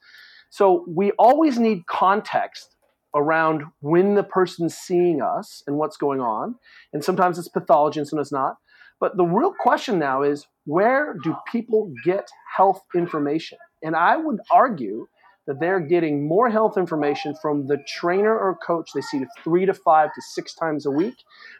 So 0.49 0.85
we 0.87 1.11
always 1.19 1.59
need 1.59 1.87
context 1.87 2.77
around 3.15 3.65
when 3.81 4.15
the 4.15 4.23
person's 4.23 4.77
seeing 4.77 5.21
us 5.21 5.63
and 5.67 5.77
what's 5.77 5.97
going 5.97 6.21
on. 6.21 6.55
And 6.93 7.05
sometimes 7.05 7.39
it's 7.39 7.49
pathology 7.49 8.01
and 8.01 8.09
sometimes 8.09 8.33
not. 8.33 8.57
But 9.03 9.17
the 9.17 9.25
real 9.25 9.53
question 9.53 9.99
now 9.99 10.23
is 10.23 10.47
where 10.65 11.17
do 11.25 11.35
people 11.51 11.93
get 12.05 12.29
health 12.57 12.81
information? 12.95 13.59
And 13.83 13.97
I 13.97 14.17
would 14.17 14.39
argue 14.49 15.09
that 15.49 15.59
they're 15.59 15.81
getting 15.81 16.29
more 16.29 16.49
health 16.49 16.79
information 16.79 17.35
from 17.43 17.67
the 17.67 17.79
trainer 17.85 18.31
or 18.33 18.57
coach 18.65 18.91
they 18.95 19.01
see 19.01 19.25
three 19.43 19.67
to 19.67 19.75
five 19.75 20.11
to 20.15 20.23
six 20.23 20.55
times 20.55 20.87
a 20.87 20.91
week 20.93 21.17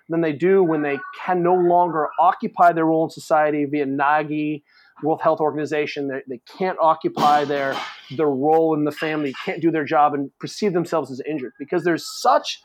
than 0.09 0.21
they 0.21 0.33
do 0.33 0.63
when 0.63 0.83
they 0.83 1.01
can 1.27 1.43
no 1.43 1.57
longer 1.57 2.11
occupy 2.21 2.73
their 2.73 2.87
role 2.87 3.03
in 3.03 3.11
society 3.11 3.65
via 3.65 3.87
NAGI, 3.87 4.63
World 5.03 5.21
Health 5.21 5.41
Organization. 5.41 6.07
They, 6.07 6.23
they 6.29 6.41
can't 6.57 6.79
occupy 6.81 7.45
their, 7.45 7.77
their 8.17 8.31
role 8.31 8.73
in 8.73 8.85
the 8.85 8.93
family, 8.93 9.35
can't 9.45 9.61
do 9.61 9.73
their 9.73 9.85
job, 9.85 10.15
and 10.15 10.31
perceive 10.39 10.75
themselves 10.75 11.11
as 11.11 11.21
injured 11.29 11.55
because 11.59 11.83
there's 11.83 12.07
such 12.21 12.61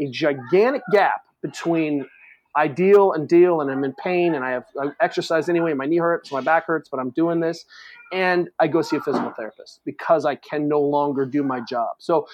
a 0.00 0.08
gigantic 0.08 0.80
gap 0.90 1.26
between 1.42 2.06
ideal 2.56 3.12
and 3.12 3.28
deal 3.28 3.60
and 3.60 3.70
I'm 3.70 3.84
in 3.84 3.94
pain 3.94 4.34
and 4.34 4.44
I 4.44 4.50
have 4.50 4.64
I 4.80 4.88
exercise 5.00 5.48
anyway, 5.48 5.74
my 5.74 5.86
knee 5.86 5.98
hurts, 5.98 6.30
my 6.30 6.40
back 6.40 6.66
hurts, 6.66 6.88
but 6.88 7.00
I'm 7.00 7.10
doing 7.10 7.40
this. 7.40 7.64
And 8.12 8.48
I 8.60 8.68
go 8.68 8.82
see 8.82 8.96
a 8.96 9.00
physical 9.00 9.30
therapist 9.30 9.80
because 9.84 10.24
I 10.24 10.36
can 10.36 10.68
no 10.68 10.80
longer 10.80 11.26
do 11.26 11.42
my 11.42 11.60
job. 11.60 11.96
So 11.98 12.28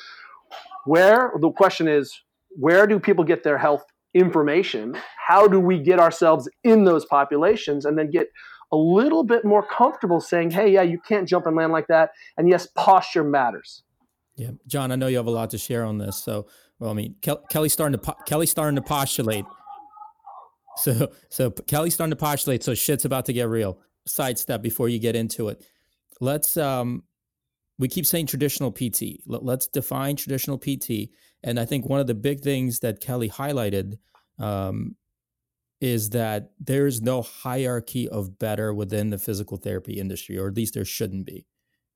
where 0.84 1.32
the 1.40 1.50
question 1.50 1.88
is, 1.88 2.20
where 2.50 2.86
do 2.86 2.98
people 2.98 3.24
get 3.24 3.44
their 3.44 3.58
health 3.58 3.84
information? 4.12 4.96
How 5.26 5.46
do 5.46 5.60
we 5.60 5.78
get 5.78 6.00
ourselves 6.00 6.48
in 6.64 6.84
those 6.84 7.04
populations 7.04 7.84
and 7.84 7.96
then 7.96 8.10
get 8.10 8.28
a 8.72 8.76
little 8.76 9.24
bit 9.24 9.44
more 9.44 9.66
comfortable 9.66 10.20
saying, 10.20 10.50
hey, 10.52 10.72
yeah, 10.72 10.82
you 10.82 10.98
can't 10.98 11.28
jump 11.28 11.46
and 11.46 11.56
land 11.56 11.72
like 11.72 11.88
that. 11.88 12.10
And 12.36 12.48
yes, 12.48 12.68
posture 12.74 13.24
matters. 13.24 13.82
Yeah, 14.36 14.50
John, 14.66 14.92
I 14.92 14.96
know 14.96 15.06
you 15.06 15.16
have 15.16 15.26
a 15.26 15.30
lot 15.30 15.50
to 15.50 15.58
share 15.58 15.84
on 15.84 15.98
this. 15.98 16.16
So, 16.16 16.46
well, 16.78 16.90
I 16.90 16.94
mean, 16.94 17.16
Kel- 17.20 17.44
Kelly's 17.50 17.72
starting 17.72 17.98
to 17.98 17.98
po- 17.98 18.22
Kelly's 18.26 18.50
starting 18.50 18.76
to 18.76 18.82
postulate 18.82 19.44
so 20.82 21.12
so 21.28 21.50
Kelly's 21.50 21.94
starting 21.94 22.10
to 22.10 22.16
postulate. 22.16 22.62
So 22.62 22.75
shit's 22.75 23.04
about 23.04 23.26
to 23.26 23.32
get 23.32 23.49
real. 23.49 23.78
Sidestep 24.06 24.62
before 24.62 24.88
you 24.88 24.99
get 24.99 25.16
into 25.16 25.49
it. 25.49 25.64
Let's 26.20 26.56
um 26.56 27.04
we 27.80 27.88
keep 27.88 28.04
saying 28.04 28.26
traditional 28.26 28.70
PT. 28.70 29.22
Let's 29.26 29.66
define 29.66 30.16
traditional 30.16 30.58
PT. 30.58 31.08
And 31.42 31.58
I 31.58 31.64
think 31.64 31.88
one 31.88 31.99
of 31.99 32.06
the 32.06 32.14
big 32.14 32.40
things 32.40 32.80
that 32.80 33.00
Kelly 33.00 33.30
highlighted 33.30 33.99
um, 34.38 34.96
is 35.80 36.10
that 36.10 36.50
there's 36.60 37.00
no 37.00 37.22
hierarchy 37.22 38.06
of 38.06 38.38
better 38.38 38.75
within 38.75 39.08
the 39.08 39.16
physical 39.16 39.56
therapy 39.56 39.94
industry, 39.94 40.37
or 40.37 40.49
at 40.49 40.56
least 40.56 40.75
there 40.75 40.84
shouldn't 40.84 41.25
be, 41.25 41.46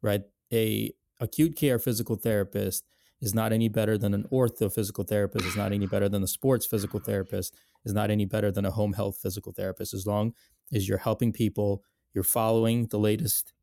right? 0.01 0.23
A 0.51 0.91
acute 1.21 1.55
care 1.55 1.79
physical 1.79 2.17
therapist 2.17 2.87
is 3.25 3.35
not 3.35 3.53
any 3.55 3.69
better 3.71 3.97
than 3.97 4.13
an 4.13 4.27
ortho 4.31 4.71
physical 4.71 5.03
therapist, 5.03 5.47
is 5.47 5.57
not 5.57 5.73
any 5.73 5.87
better 5.87 6.11
than 6.11 6.23
a 6.23 6.27
sports 6.27 6.67
physical 6.67 7.01
therapist, 7.01 7.57
is 7.87 7.95
not 7.95 8.11
any 8.11 8.27
better 8.27 8.53
than 8.53 8.67
a 8.67 8.71
home 8.71 8.93
health 8.93 9.19
physical 9.21 9.51
therapist, 9.51 9.95
as 9.95 10.07
long 10.07 10.35
as 10.75 10.87
you're 10.87 10.99
helping 10.99 11.33
people, 11.33 11.83
you're 12.13 12.23
following 12.23 12.87
the 12.89 12.99
latest 12.99 13.55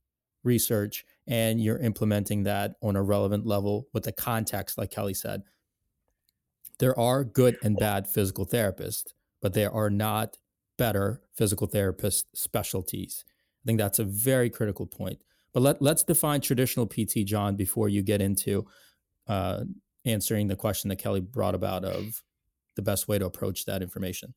research, 0.43 1.05
and 1.27 1.61
you're 1.61 1.77
implementing 1.77 2.41
that 2.43 2.73
on 2.81 2.95
a 2.95 3.03
relevant 3.03 3.45
level 3.45 3.87
with 3.93 4.03
the 4.03 4.11
context, 4.11 4.79
like 4.79 4.89
Kelly 4.89 5.13
said. 5.13 5.43
There 6.79 6.97
are 6.99 7.23
good 7.23 7.57
and 7.63 7.77
bad 7.77 8.07
physical 8.07 8.47
therapists, 8.47 9.13
but 9.43 9.53
there 9.53 9.71
are 9.71 9.91
not 9.91 10.37
better 10.75 11.21
physical 11.35 11.67
therapist 11.67 12.35
specialties. 12.35 13.23
I 13.63 13.63
think 13.67 13.77
that's 13.77 13.99
a 13.99 14.03
very 14.03 14.49
critical 14.49 14.87
point. 14.87 15.19
But 15.53 15.61
let, 15.61 15.81
let's 15.83 16.03
define 16.03 16.41
traditional 16.41 16.87
PT, 16.87 17.25
John, 17.25 17.55
before 17.55 17.89
you 17.89 18.01
get 18.01 18.21
into 18.21 18.65
uh, 19.27 19.63
answering 20.05 20.47
the 20.47 20.55
question 20.55 20.89
that 20.89 20.97
Kelly 20.97 21.21
brought 21.21 21.55
about 21.55 21.83
of 21.83 22.23
the 22.75 22.81
best 22.81 23.07
way 23.07 23.19
to 23.19 23.25
approach 23.25 23.65
that 23.65 23.81
information? 23.81 24.33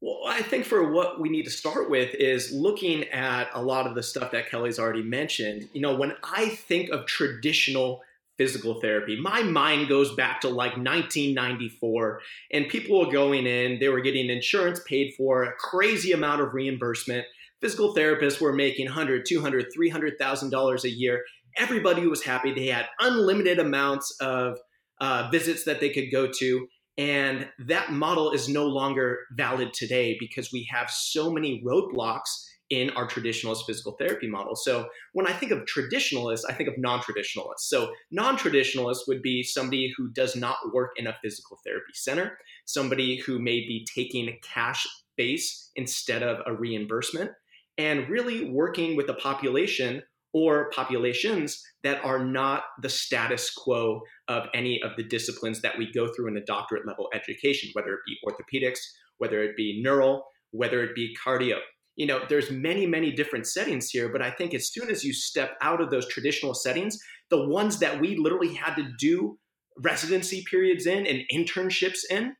Well, 0.00 0.22
I 0.26 0.42
think 0.42 0.64
for 0.64 0.90
what 0.90 1.20
we 1.20 1.28
need 1.28 1.44
to 1.44 1.50
start 1.50 1.88
with 1.88 2.12
is 2.14 2.52
looking 2.52 3.04
at 3.10 3.48
a 3.54 3.62
lot 3.62 3.86
of 3.86 3.94
the 3.94 4.02
stuff 4.02 4.32
that 4.32 4.50
Kelly's 4.50 4.80
already 4.80 5.02
mentioned. 5.02 5.68
You 5.72 5.80
know, 5.80 5.94
when 5.94 6.14
I 6.24 6.48
think 6.48 6.90
of 6.90 7.06
traditional 7.06 8.02
physical 8.36 8.80
therapy, 8.80 9.16
my 9.20 9.44
mind 9.44 9.88
goes 9.88 10.12
back 10.16 10.40
to 10.40 10.48
like 10.48 10.72
1994, 10.72 12.20
and 12.50 12.66
people 12.66 12.98
were 12.98 13.12
going 13.12 13.46
in, 13.46 13.78
they 13.78 13.88
were 13.88 14.00
getting 14.00 14.28
insurance 14.28 14.80
paid 14.86 15.14
for, 15.16 15.44
a 15.44 15.52
crazy 15.52 16.10
amount 16.10 16.40
of 16.40 16.52
reimbursement. 16.52 17.24
Physical 17.60 17.94
therapists 17.94 18.40
were 18.40 18.52
making 18.52 18.86
100, 18.86 19.24
200, 19.24 19.66
300,000 19.72 20.50
dollars 20.50 20.84
a 20.84 20.90
year, 20.90 21.22
everybody 21.56 22.06
was 22.06 22.22
happy. 22.22 22.52
They 22.52 22.68
had 22.68 22.86
unlimited 23.00 23.58
amounts 23.58 24.14
of 24.20 24.58
uh, 25.00 25.28
visits 25.30 25.64
that 25.64 25.80
they 25.80 25.90
could 25.90 26.10
go 26.12 26.28
to. 26.38 26.66
And 26.98 27.48
that 27.66 27.90
model 27.90 28.32
is 28.32 28.48
no 28.48 28.66
longer 28.66 29.20
valid 29.32 29.72
today 29.72 30.16
because 30.20 30.52
we 30.52 30.68
have 30.70 30.90
so 30.90 31.32
many 31.32 31.62
roadblocks 31.66 32.28
in 32.72 32.88
our 32.90 33.06
traditionalist 33.06 33.66
physical 33.66 33.92
therapy 33.98 34.26
model. 34.26 34.56
So 34.56 34.88
when 35.12 35.26
I 35.26 35.32
think 35.32 35.52
of 35.52 35.66
traditionalists, 35.66 36.46
I 36.46 36.54
think 36.54 36.70
of 36.70 36.78
non 36.78 37.02
traditionalists. 37.02 37.68
So 37.68 37.92
non 38.10 38.38
traditionalist 38.38 39.00
would 39.08 39.20
be 39.20 39.42
somebody 39.42 39.92
who 39.96 40.10
does 40.10 40.34
not 40.34 40.56
work 40.72 40.92
in 40.96 41.06
a 41.06 41.16
physical 41.22 41.58
therapy 41.66 41.92
center, 41.92 42.38
somebody 42.64 43.16
who 43.18 43.38
may 43.38 43.60
be 43.60 43.86
taking 43.94 44.28
a 44.28 44.40
cash 44.42 44.86
base 45.18 45.70
instead 45.76 46.22
of 46.22 46.38
a 46.46 46.54
reimbursement, 46.54 47.30
and 47.76 48.08
really 48.08 48.50
working 48.50 48.96
with 48.96 49.08
a 49.10 49.14
population 49.14 50.02
or 50.32 50.70
populations 50.70 51.62
that 51.82 52.02
are 52.04 52.24
not 52.24 52.62
the 52.80 52.88
status 52.88 53.50
quo 53.50 54.00
of 54.28 54.46
any 54.54 54.80
of 54.82 54.92
the 54.96 55.02
disciplines 55.02 55.60
that 55.60 55.76
we 55.76 55.92
go 55.92 56.08
through 56.08 56.28
in 56.28 56.36
a 56.36 56.44
doctorate 56.44 56.86
level 56.86 57.08
education, 57.14 57.70
whether 57.74 57.92
it 57.92 58.00
be 58.06 58.16
orthopedics, 58.26 58.78
whether 59.18 59.42
it 59.42 59.56
be 59.56 59.80
neural, 59.82 60.24
whether 60.52 60.82
it 60.82 60.94
be 60.94 61.14
cardio. 61.24 61.58
You 61.96 62.06
know, 62.06 62.20
there's 62.28 62.50
many, 62.50 62.86
many 62.86 63.12
different 63.12 63.46
settings 63.46 63.90
here, 63.90 64.08
but 64.08 64.22
I 64.22 64.30
think 64.30 64.54
as 64.54 64.72
soon 64.72 64.88
as 64.90 65.04
you 65.04 65.12
step 65.12 65.56
out 65.60 65.82
of 65.82 65.90
those 65.90 66.08
traditional 66.08 66.54
settings, 66.54 66.98
the 67.28 67.46
ones 67.46 67.78
that 67.80 68.00
we 68.00 68.16
literally 68.16 68.54
had 68.54 68.74
to 68.76 68.88
do 68.98 69.38
residency 69.78 70.44
periods 70.48 70.86
in 70.86 71.06
and 71.06 71.22
internships 71.32 72.00
in, 72.10 72.34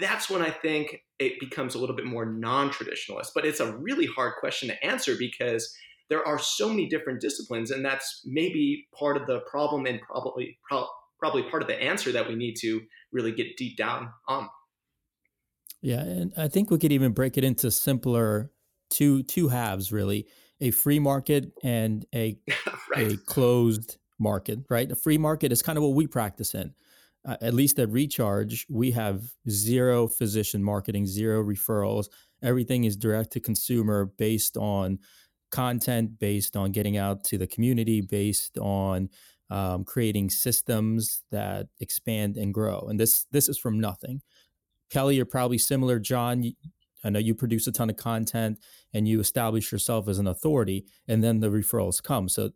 that's 0.00 0.28
when 0.28 0.42
I 0.42 0.50
think 0.50 0.98
it 1.18 1.40
becomes 1.40 1.74
a 1.74 1.78
little 1.78 1.96
bit 1.96 2.04
more 2.06 2.26
non 2.26 2.70
traditionalist. 2.70 3.28
But 3.34 3.46
it's 3.46 3.60
a 3.60 3.76
really 3.76 4.06
hard 4.06 4.34
question 4.40 4.68
to 4.68 4.84
answer 4.84 5.14
because 5.18 5.72
there 6.10 6.26
are 6.26 6.38
so 6.38 6.68
many 6.68 6.88
different 6.88 7.20
disciplines, 7.20 7.70
and 7.70 7.84
that's 7.84 8.22
maybe 8.24 8.86
part 8.98 9.16
of 9.16 9.26
the 9.26 9.40
problem 9.50 9.86
and 9.86 10.00
probably 10.00 10.58
pro- 10.68 10.88
probably 11.18 11.42
part 11.50 11.62
of 11.62 11.68
the 11.68 11.80
answer 11.82 12.12
that 12.12 12.28
we 12.28 12.34
need 12.34 12.54
to 12.60 12.80
really 13.12 13.32
get 13.32 13.56
deep 13.56 13.76
down 13.76 14.10
on. 14.28 14.48
Yeah, 15.82 16.00
and 16.00 16.32
I 16.36 16.48
think 16.48 16.70
we 16.70 16.78
could 16.78 16.92
even 16.92 17.12
break 17.12 17.36
it 17.36 17.44
into 17.44 17.70
simpler 17.70 18.50
two 18.90 19.22
two 19.24 19.48
halves 19.48 19.92
really 19.92 20.26
a 20.60 20.70
free 20.70 20.98
market 20.98 21.52
and 21.62 22.06
a 22.14 22.38
right. 22.94 23.12
a 23.12 23.16
closed 23.16 23.98
market 24.18 24.60
right 24.68 24.90
a 24.90 24.96
free 24.96 25.18
market 25.18 25.52
is 25.52 25.62
kind 25.62 25.78
of 25.78 25.84
what 25.84 25.94
we 25.94 26.06
practice 26.06 26.54
in 26.54 26.72
uh, 27.26 27.36
at 27.40 27.54
least 27.54 27.78
at 27.78 27.88
recharge 27.90 28.66
we 28.68 28.90
have 28.90 29.22
zero 29.48 30.08
physician 30.08 30.62
marketing 30.64 31.06
zero 31.06 31.42
referrals 31.42 32.06
everything 32.42 32.84
is 32.84 32.96
direct 32.96 33.32
to 33.32 33.40
consumer 33.40 34.06
based 34.16 34.56
on 34.56 34.98
content 35.50 36.18
based 36.18 36.56
on 36.56 36.72
getting 36.72 36.96
out 36.96 37.24
to 37.24 37.38
the 37.38 37.46
community 37.46 38.00
based 38.00 38.58
on 38.58 39.08
um, 39.50 39.84
creating 39.84 40.28
systems 40.28 41.22
that 41.30 41.68
expand 41.80 42.36
and 42.36 42.52
grow 42.52 42.86
and 42.88 43.00
this 43.00 43.26
this 43.30 43.48
is 43.48 43.58
from 43.58 43.80
nothing. 43.80 44.20
Kelly 44.90 45.16
you're 45.16 45.26
probably 45.26 45.58
similar. 45.58 45.98
John 45.98 46.44
i 47.04 47.10
know 47.10 47.20
you 47.20 47.34
produce 47.34 47.66
a 47.66 47.72
ton 47.72 47.90
of 47.90 47.96
content 47.96 48.58
and 48.92 49.06
you 49.06 49.20
establish 49.20 49.70
yourself 49.70 50.08
as 50.08 50.18
an 50.18 50.26
authority 50.26 50.84
and 51.06 51.22
then 51.22 51.40
the 51.40 51.48
referrals 51.48 52.02
come. 52.02 52.28
So 52.28 52.50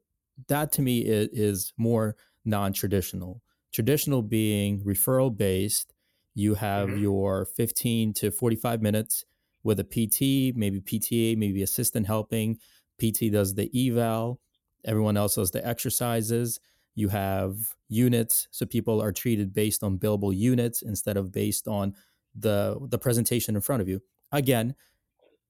that 0.49 0.73
to 0.73 0.83
me 0.83 1.01
is, 1.01 1.29
is 1.33 1.73
more 1.77 2.17
non-traditional. 2.45 3.41
Traditional 3.73 4.23
being 4.23 4.81
referral 4.85 5.35
based. 5.35 5.95
You 6.35 6.55
have 6.55 6.89
mm-hmm. 6.89 7.03
your 7.03 7.45
15 7.45 8.15
to 8.15 8.31
45 8.31 8.83
minutes 8.83 9.25
with 9.65 9.79
a 9.79 9.85
pt 9.85 10.57
maybe 10.57 10.81
pta 10.81 11.37
maybe 11.37 11.63
assistant 11.63 12.07
helping 12.07 12.59
PT 12.99 13.33
does 13.33 13.55
the 13.55 13.71
eval, 13.75 14.41
everyone 14.85 15.17
else 15.17 15.37
does 15.37 15.51
the 15.51 15.67
exercises. 15.67 16.61
You 16.95 17.09
have 17.09 17.57
units, 17.89 18.49
so 18.51 18.67
people 18.67 19.01
are 19.01 19.13
treated 19.13 19.55
based 19.55 19.83
on 19.83 19.99
billable 19.99 20.37
units 20.37 20.83
instead 20.83 21.17
of 21.17 21.33
based 21.33 21.67
on 21.67 21.95
the 22.35 22.79
the 22.89 22.99
presentation 22.99 23.55
in 23.55 23.63
front 23.63 23.83
of 23.83 23.89
you. 23.89 24.01
Again, 24.31 24.75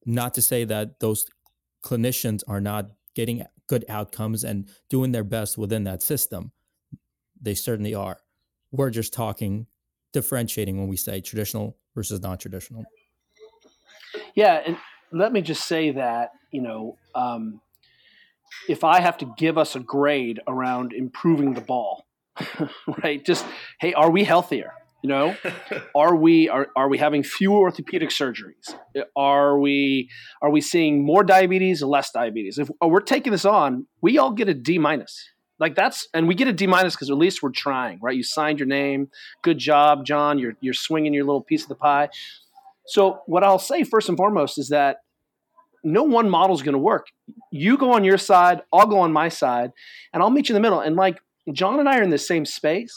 not 0.04 0.34
to 0.34 0.42
say 0.42 0.64
that 0.64 1.00
those 1.00 1.26
clinicians 1.84 2.42
are 2.46 2.60
not 2.60 2.90
getting 3.14 3.44
good 3.66 3.84
outcomes 3.88 4.44
and 4.44 4.68
doing 4.88 5.12
their 5.12 5.24
best 5.24 5.58
within 5.58 5.84
that 5.84 6.02
system. 6.02 6.52
They 7.40 7.54
certainly 7.54 7.94
are. 7.94 8.18
We're 8.70 8.90
just 8.90 9.12
talking 9.12 9.66
differentiating 10.12 10.78
when 10.78 10.88
we 10.88 10.96
say 10.96 11.20
traditional 11.20 11.76
versus 11.94 12.20
non-traditional. 12.20 12.84
Yeah, 14.34 14.62
and 14.66 14.76
let 15.12 15.32
me 15.32 15.42
just 15.42 15.66
say 15.66 15.92
that 15.92 16.32
you 16.50 16.62
know 16.62 16.96
um, 17.14 17.60
if 18.68 18.84
I 18.84 19.00
have 19.00 19.18
to 19.18 19.32
give 19.36 19.58
us 19.58 19.76
a 19.76 19.80
grade 19.80 20.40
around 20.46 20.92
improving 20.92 21.54
the 21.54 21.60
ball, 21.60 22.06
right? 23.02 23.24
Just 23.24 23.44
hey, 23.80 23.94
are 23.94 24.10
we 24.10 24.24
healthier? 24.24 24.72
You 25.02 25.08
know, 25.08 25.36
are 25.96 26.14
we 26.14 26.48
are, 26.48 26.68
are 26.76 26.88
we 26.88 26.98
having 26.98 27.22
fewer 27.22 27.58
orthopedic 27.58 28.10
surgeries? 28.10 28.74
Are 29.16 29.58
we 29.58 30.08
are 30.40 30.50
we 30.50 30.60
seeing 30.60 31.04
more 31.04 31.24
diabetes, 31.24 31.82
less 31.82 32.10
diabetes? 32.12 32.58
If 32.58 32.70
we're 32.80 33.00
taking 33.00 33.32
this 33.32 33.44
on, 33.44 33.86
we 34.00 34.18
all 34.18 34.30
get 34.32 34.48
a 34.48 34.54
D 34.54 34.78
minus. 34.78 35.28
Like 35.58 35.74
that's 35.74 36.08
and 36.14 36.26
we 36.26 36.34
get 36.34 36.48
a 36.48 36.52
D 36.52 36.66
minus 36.66 36.94
because 36.94 37.10
at 37.10 37.16
least 37.16 37.42
we're 37.42 37.50
trying, 37.50 37.98
right? 38.00 38.16
You 38.16 38.22
signed 38.22 38.58
your 38.58 38.68
name. 38.68 39.10
Good 39.42 39.58
job, 39.58 40.04
John. 40.04 40.38
You're 40.38 40.54
you're 40.60 40.74
swinging 40.74 41.14
your 41.14 41.24
little 41.24 41.42
piece 41.42 41.62
of 41.62 41.68
the 41.68 41.74
pie. 41.74 42.08
So 42.86 43.20
what 43.26 43.44
I'll 43.44 43.58
say 43.58 43.84
first 43.84 44.08
and 44.08 44.16
foremost 44.16 44.58
is 44.58 44.68
that 44.68 44.98
no 45.84 46.02
one 46.02 46.30
model 46.30 46.54
is 46.54 46.62
going 46.62 46.74
to 46.74 46.78
work. 46.78 47.06
You 47.50 47.76
go 47.76 47.92
on 47.92 48.04
your 48.04 48.18
side, 48.18 48.62
I'll 48.72 48.86
go 48.86 49.00
on 49.00 49.12
my 49.12 49.28
side, 49.28 49.72
and 50.12 50.22
I'll 50.22 50.30
meet 50.30 50.48
you 50.48 50.54
in 50.54 50.62
the 50.62 50.64
middle. 50.64 50.80
And 50.80 50.96
like 50.96 51.18
John 51.52 51.80
and 51.80 51.88
I 51.88 51.98
are 51.98 52.02
in 52.02 52.10
the 52.10 52.18
same 52.18 52.44
space 52.44 52.96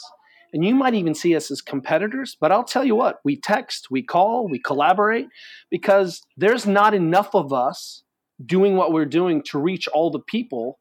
and 0.55 0.63
you 0.63 0.73
might 0.73 0.93
even 0.93 1.13
see 1.13 1.35
us 1.35 1.51
as 1.51 1.61
competitors, 1.61 2.37
but 2.39 2.49
I'll 2.49 2.63
tell 2.63 2.85
you 2.85 2.95
what, 2.95 3.17
we 3.25 3.37
text, 3.37 3.87
we 3.91 4.01
call, 4.01 4.47
we 4.47 4.57
collaborate 4.57 5.27
because 5.69 6.21
there's 6.37 6.65
not 6.65 6.93
enough 6.93 7.35
of 7.35 7.51
us 7.51 8.03
doing 8.45 8.77
what 8.77 8.93
we're 8.93 9.05
doing 9.05 9.43
to 9.47 9.59
reach 9.59 9.89
all 9.89 10.11
the 10.11 10.19
people 10.19 10.79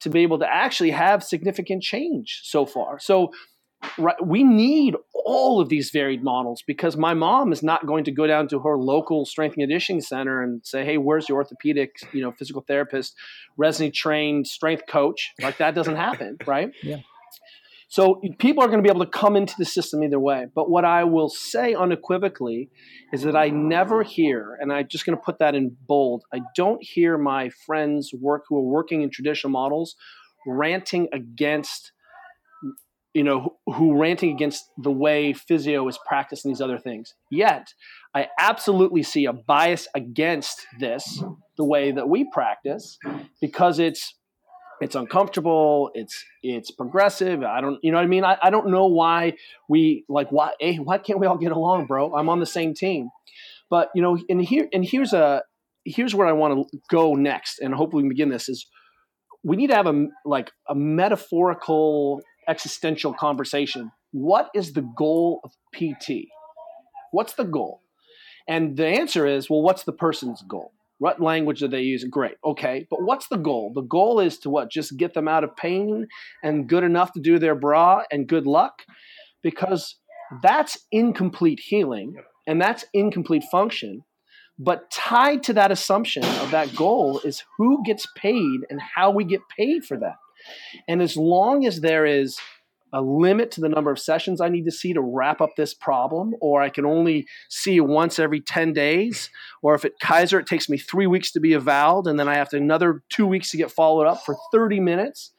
to 0.00 0.10
be 0.10 0.20
able 0.20 0.38
to 0.40 0.46
actually 0.46 0.90
have 0.90 1.24
significant 1.24 1.82
change 1.82 2.40
so 2.44 2.66
far. 2.66 2.98
So 2.98 3.30
right, 3.98 4.16
we 4.24 4.44
need 4.44 4.94
all 5.24 5.60
of 5.60 5.68
these 5.68 5.90
varied 5.90 6.22
models 6.22 6.62
because 6.66 6.96
my 6.96 7.14
mom 7.14 7.52
is 7.52 7.62
not 7.62 7.86
going 7.86 8.04
to 8.04 8.12
go 8.12 8.26
down 8.26 8.48
to 8.48 8.58
her 8.60 8.76
local 8.76 9.24
strength 9.24 9.54
and 9.54 9.62
conditioning 9.62 10.00
center 10.00 10.42
and 10.42 10.60
say, 10.64 10.84
"Hey, 10.84 10.98
where's 10.98 11.28
your 11.28 11.38
orthopedic, 11.38 11.96
you 12.12 12.22
know, 12.22 12.32
physical 12.32 12.62
therapist, 12.66 13.14
resident 13.56 13.94
trained 13.94 14.46
strength 14.46 14.84
coach?" 14.88 15.32
Like 15.40 15.58
that 15.58 15.74
doesn't 15.74 15.96
happen, 15.96 16.38
right? 16.46 16.70
Yeah. 16.82 16.98
So 17.88 18.20
people 18.38 18.64
are 18.64 18.66
going 18.66 18.80
to 18.80 18.82
be 18.82 18.88
able 18.88 19.04
to 19.04 19.10
come 19.10 19.36
into 19.36 19.54
the 19.56 19.64
system 19.64 20.02
either 20.02 20.18
way. 20.18 20.46
But 20.52 20.68
what 20.68 20.84
I 20.84 21.04
will 21.04 21.28
say 21.28 21.74
unequivocally 21.74 22.68
is 23.12 23.22
that 23.22 23.36
I 23.36 23.50
never 23.50 24.02
hear, 24.02 24.58
and 24.60 24.72
I'm 24.72 24.88
just 24.88 25.06
going 25.06 25.16
to 25.16 25.22
put 25.22 25.38
that 25.38 25.54
in 25.54 25.76
bold, 25.86 26.24
I 26.32 26.40
don't 26.56 26.82
hear 26.82 27.16
my 27.16 27.50
friends 27.66 28.10
work 28.12 28.46
who 28.48 28.56
are 28.56 28.62
working 28.62 29.02
in 29.02 29.10
traditional 29.10 29.52
models 29.52 29.94
ranting 30.44 31.08
against 31.12 31.92
you 33.14 33.22
know 33.22 33.56
who, 33.66 33.98
ranting 33.98 34.30
against 34.30 34.70
the 34.76 34.90
way 34.90 35.32
physio 35.32 35.86
is 35.88 35.98
practiced 36.06 36.44
and 36.44 36.52
these 36.52 36.60
other 36.60 36.78
things. 36.78 37.14
Yet 37.30 37.72
i 38.14 38.28
absolutely 38.38 39.02
see 39.02 39.24
a 39.24 39.32
bias 39.32 39.88
against 39.94 40.66
this 40.78 41.22
the 41.56 41.64
way 41.64 41.92
that 41.92 42.08
we 42.08 42.28
practice 42.30 42.98
because 43.40 43.78
it's 43.78 44.14
it's 44.80 44.96
uncomfortable 44.96 45.90
it's 45.94 46.24
it's 46.42 46.70
progressive 46.70 47.42
i 47.44 47.60
don't 47.60 47.78
you 47.82 47.92
know 47.92 47.98
what 47.98 48.04
i 48.04 48.08
mean? 48.08 48.24
I, 48.24 48.36
I 48.42 48.50
don't 48.50 48.68
know 48.68 48.86
why 48.86 49.34
we 49.68 50.04
like 50.08 50.30
why 50.30 50.52
hey, 50.60 50.76
why 50.76 50.98
can't 50.98 51.20
we 51.20 51.26
all 51.26 51.38
get 51.38 51.52
along 51.52 51.86
bro? 51.86 52.14
I'm 52.14 52.28
on 52.28 52.40
the 52.40 52.46
same 52.46 52.74
team. 52.74 53.08
But 53.70 53.90
you 53.94 54.02
know 54.02 54.18
and 54.28 54.42
here 54.42 54.68
and 54.72 54.84
here's 54.84 55.12
a 55.12 55.42
here's 55.84 56.14
where 56.14 56.26
i 56.26 56.32
want 56.32 56.70
to 56.70 56.78
go 56.90 57.14
next 57.14 57.58
and 57.58 57.74
hopefully 57.74 58.02
we 58.02 58.08
can 58.08 58.16
begin 58.16 58.28
this 58.30 58.48
is 58.48 58.66
we 59.44 59.56
need 59.56 59.68
to 59.68 59.76
have 59.76 59.86
a 59.86 60.06
like 60.24 60.50
a 60.68 60.74
metaphorical 60.74 62.22
existential 62.48 63.12
conversation 63.12 63.90
what 64.12 64.50
is 64.54 64.72
the 64.72 64.88
goal 64.96 65.40
of 65.44 65.52
pt 65.72 66.28
what's 67.12 67.34
the 67.34 67.44
goal 67.44 67.80
and 68.48 68.76
the 68.76 68.86
answer 68.86 69.26
is 69.26 69.48
well 69.48 69.62
what's 69.62 69.84
the 69.84 69.92
person's 69.92 70.42
goal 70.42 70.72
what 70.98 71.20
language 71.20 71.62
are 71.62 71.68
they 71.68 71.82
using? 71.82 72.10
Great. 72.10 72.36
Okay. 72.44 72.86
But 72.88 73.02
what's 73.02 73.28
the 73.28 73.36
goal? 73.36 73.72
The 73.74 73.82
goal 73.82 74.20
is 74.20 74.38
to 74.38 74.50
what? 74.50 74.70
Just 74.70 74.96
get 74.96 75.14
them 75.14 75.28
out 75.28 75.44
of 75.44 75.56
pain 75.56 76.06
and 76.42 76.68
good 76.68 76.84
enough 76.84 77.12
to 77.12 77.20
do 77.20 77.38
their 77.38 77.54
bra 77.54 78.02
and 78.10 78.28
good 78.28 78.46
luck? 78.46 78.82
Because 79.42 79.96
that's 80.42 80.78
incomplete 80.92 81.60
healing 81.60 82.16
and 82.46 82.60
that's 82.60 82.84
incomplete 82.92 83.44
function. 83.50 84.04
But 84.58 84.90
tied 84.90 85.42
to 85.44 85.52
that 85.54 85.72
assumption 85.72 86.24
of 86.24 86.52
that 86.52 86.76
goal 86.76 87.20
is 87.24 87.42
who 87.58 87.82
gets 87.84 88.06
paid 88.16 88.60
and 88.70 88.80
how 88.80 89.10
we 89.10 89.24
get 89.24 89.40
paid 89.56 89.84
for 89.84 89.98
that. 89.98 90.16
And 90.88 91.02
as 91.02 91.16
long 91.16 91.66
as 91.66 91.80
there 91.80 92.06
is 92.06 92.38
a 92.94 93.02
limit 93.02 93.50
to 93.50 93.60
the 93.60 93.68
number 93.68 93.90
of 93.90 93.98
sessions 93.98 94.40
I 94.40 94.48
need 94.48 94.64
to 94.66 94.70
see 94.70 94.92
to 94.92 95.00
wrap 95.00 95.40
up 95.40 95.50
this 95.56 95.74
problem, 95.74 96.34
or 96.40 96.62
I 96.62 96.68
can 96.68 96.86
only 96.86 97.26
see 97.50 97.80
once 97.80 98.20
every 98.20 98.40
10 98.40 98.72
days, 98.72 99.30
or 99.62 99.74
if 99.74 99.84
at 99.84 99.98
Kaiser 100.00 100.38
it 100.38 100.46
takes 100.46 100.68
me 100.68 100.78
three 100.78 101.08
weeks 101.08 101.32
to 101.32 101.40
be 101.40 101.54
evalved 101.54 102.06
and 102.06 102.18
then 102.18 102.28
I 102.28 102.36
have 102.36 102.50
to 102.50 102.56
another 102.56 103.02
two 103.10 103.26
weeks 103.26 103.50
to 103.50 103.56
get 103.56 103.72
followed 103.72 104.06
up 104.06 104.24
for 104.24 104.36
30 104.52 104.78
minutes. 104.78 105.32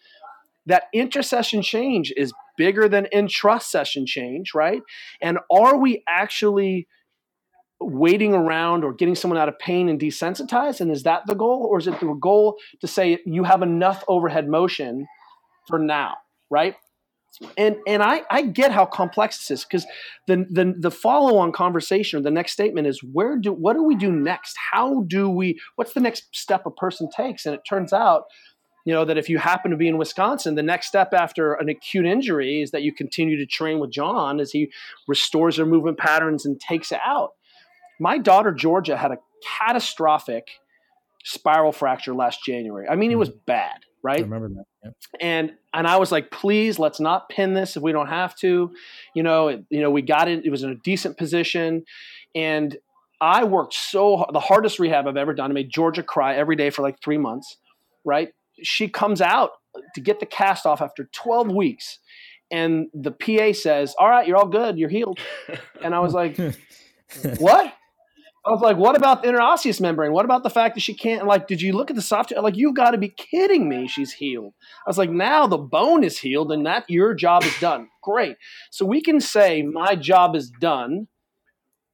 That 0.65 0.83
intersession 0.93 1.61
change 1.61 2.11
is 2.17 2.33
bigger 2.57 2.89
than 2.89 3.05
intra 3.05 3.59
session 3.61 4.05
change, 4.05 4.53
right? 4.53 4.81
And 5.21 5.39
are 5.49 5.77
we 5.77 6.03
actually 6.07 6.87
waiting 7.79 8.33
around 8.33 8.83
or 8.83 8.93
getting 8.93 9.15
someone 9.15 9.37
out 9.37 9.49
of 9.49 9.59
pain 9.59 9.89
and 9.89 9.99
desensitized? 9.99 10.81
And 10.81 10.91
is 10.91 11.03
that 11.03 11.23
the 11.27 11.35
goal? 11.35 11.67
Or 11.69 11.79
is 11.79 11.87
it 11.87 11.99
the 11.99 12.13
goal 12.19 12.57
to 12.81 12.87
say 12.87 13.19
you 13.25 13.43
have 13.43 13.61
enough 13.61 14.03
overhead 14.07 14.47
motion 14.47 15.07
for 15.67 15.79
now, 15.79 16.15
right? 16.49 16.75
and 17.57 17.77
and 17.87 18.01
I, 18.01 18.21
I 18.29 18.43
get 18.43 18.71
how 18.71 18.85
complex 18.85 19.37
this 19.37 19.59
is 19.59 19.65
because 19.65 19.85
the 20.27 20.45
the, 20.49 20.73
the 20.77 20.91
follow 20.91 21.37
on 21.37 21.51
conversation 21.51 22.19
or 22.19 22.23
the 22.23 22.31
next 22.31 22.53
statement 22.53 22.87
is 22.87 23.01
where 23.03 23.37
do 23.37 23.51
what 23.51 23.73
do 23.73 23.83
we 23.83 23.95
do 23.95 24.11
next? 24.11 24.55
How 24.71 25.03
do 25.03 25.29
we 25.29 25.59
what's 25.75 25.93
the 25.93 25.99
next 25.99 26.35
step 26.35 26.65
a 26.65 26.71
person 26.71 27.09
takes? 27.15 27.45
And 27.45 27.55
it 27.55 27.61
turns 27.67 27.93
out, 27.93 28.23
you 28.85 28.93
know, 28.93 29.05
that 29.05 29.17
if 29.17 29.29
you 29.29 29.37
happen 29.37 29.71
to 29.71 29.77
be 29.77 29.87
in 29.87 29.97
Wisconsin, 29.97 30.55
the 30.55 30.63
next 30.63 30.87
step 30.87 31.13
after 31.13 31.53
an 31.53 31.69
acute 31.69 32.05
injury 32.05 32.61
is 32.61 32.71
that 32.71 32.83
you 32.83 32.93
continue 32.93 33.37
to 33.37 33.45
train 33.45 33.79
with 33.79 33.91
John 33.91 34.39
as 34.39 34.51
he 34.51 34.71
restores 35.07 35.57
their 35.57 35.65
movement 35.65 35.97
patterns 35.97 36.45
and 36.45 36.59
takes 36.59 36.91
it 36.91 36.99
out. 37.05 37.31
My 37.99 38.17
daughter 38.17 38.51
Georgia 38.51 38.97
had 38.97 39.11
a 39.11 39.17
catastrophic 39.59 40.49
spiral 41.23 41.71
fracture 41.71 42.13
last 42.13 42.43
January. 42.45 42.87
I 42.87 42.95
mean, 42.95 43.11
it 43.11 43.17
was 43.17 43.29
mm-hmm. 43.29 43.39
bad 43.45 43.85
right? 44.05 44.19
I 44.19 44.21
remember 44.21 44.49
that. 44.49 44.65
Yeah. 44.83 44.89
And 45.19 45.53
and 45.73 45.87
I 45.87 45.97
was 45.97 46.11
like, 46.11 46.29
please, 46.29 46.77
let's 46.77 46.99
not 46.99 47.27
pin 47.27 47.55
this 47.55 47.75
if 47.75 47.81
we 47.81 47.91
don't 47.91 48.07
have 48.07 48.35
to. 48.37 48.71
You 49.15 49.23
know, 49.23 49.47
it, 49.49 49.65
you 49.69 49.81
know, 49.81 49.89
we 49.89 50.03
got 50.03 50.27
it. 50.27 50.45
It 50.45 50.51
was 50.51 50.63
in 50.63 50.69
a 50.69 50.75
decent 50.75 51.17
position, 51.17 51.83
and 52.35 52.77
I 53.19 53.43
worked 53.43 53.73
so 53.73 54.25
the 54.31 54.39
hardest 54.39 54.79
rehab 54.79 55.07
I've 55.07 55.17
ever 55.17 55.33
done. 55.33 55.49
I 55.49 55.53
made 55.53 55.71
Georgia 55.71 56.03
cry 56.03 56.35
every 56.35 56.55
day 56.55 56.69
for 56.69 56.83
like 56.83 57.01
three 57.03 57.17
months. 57.17 57.57
Right? 58.05 58.29
She 58.61 58.87
comes 58.87 59.19
out 59.21 59.51
to 59.95 60.01
get 60.01 60.19
the 60.19 60.27
cast 60.27 60.67
off 60.67 60.81
after 60.81 61.09
12 61.11 61.51
weeks, 61.51 61.97
and 62.51 62.87
the 62.93 63.11
PA 63.11 63.53
says, 63.53 63.95
"All 63.97 64.09
right, 64.09 64.27
you're 64.27 64.37
all 64.37 64.47
good. 64.47 64.77
You're 64.77 64.89
healed." 64.89 65.19
And 65.83 65.93
I 65.93 65.99
was 65.99 66.13
like, 66.13 66.37
"What?" 67.37 67.73
I 68.47 68.51
was 68.51 68.61
like, 68.61 68.77
what 68.77 68.95
about 68.95 69.23
the 69.23 69.29
interosseous 69.29 69.81
membrane? 69.81 70.11
What 70.11 70.25
about 70.25 70.43
the 70.43 70.51
fact 70.51 70.75
that 70.75 70.81
she 70.81 70.93
can't, 70.93 71.25
like, 71.25 71.47
did 71.47 71.63
you 71.63 71.73
look 71.73 71.89
at 71.89 71.95
the 71.95 72.01
soft, 72.01 72.31
like, 72.31 72.55
you've 72.55 72.75
got 72.75 72.91
to 72.91 72.97
be 72.99 73.09
kidding 73.09 73.67
me. 73.67 73.87
She's 73.87 74.13
healed. 74.13 74.53
I 74.85 74.89
was 74.89 74.99
like, 74.99 75.09
now 75.09 75.47
the 75.47 75.57
bone 75.57 76.03
is 76.03 76.19
healed 76.19 76.51
and 76.51 76.63
that 76.67 76.85
your 76.87 77.15
job 77.15 77.43
is 77.43 77.57
done. 77.59 77.87
Great. 78.03 78.37
So 78.69 78.85
we 78.85 79.01
can 79.01 79.19
say, 79.19 79.63
my 79.63 79.95
job 79.95 80.35
is 80.35 80.51
done. 80.51 81.07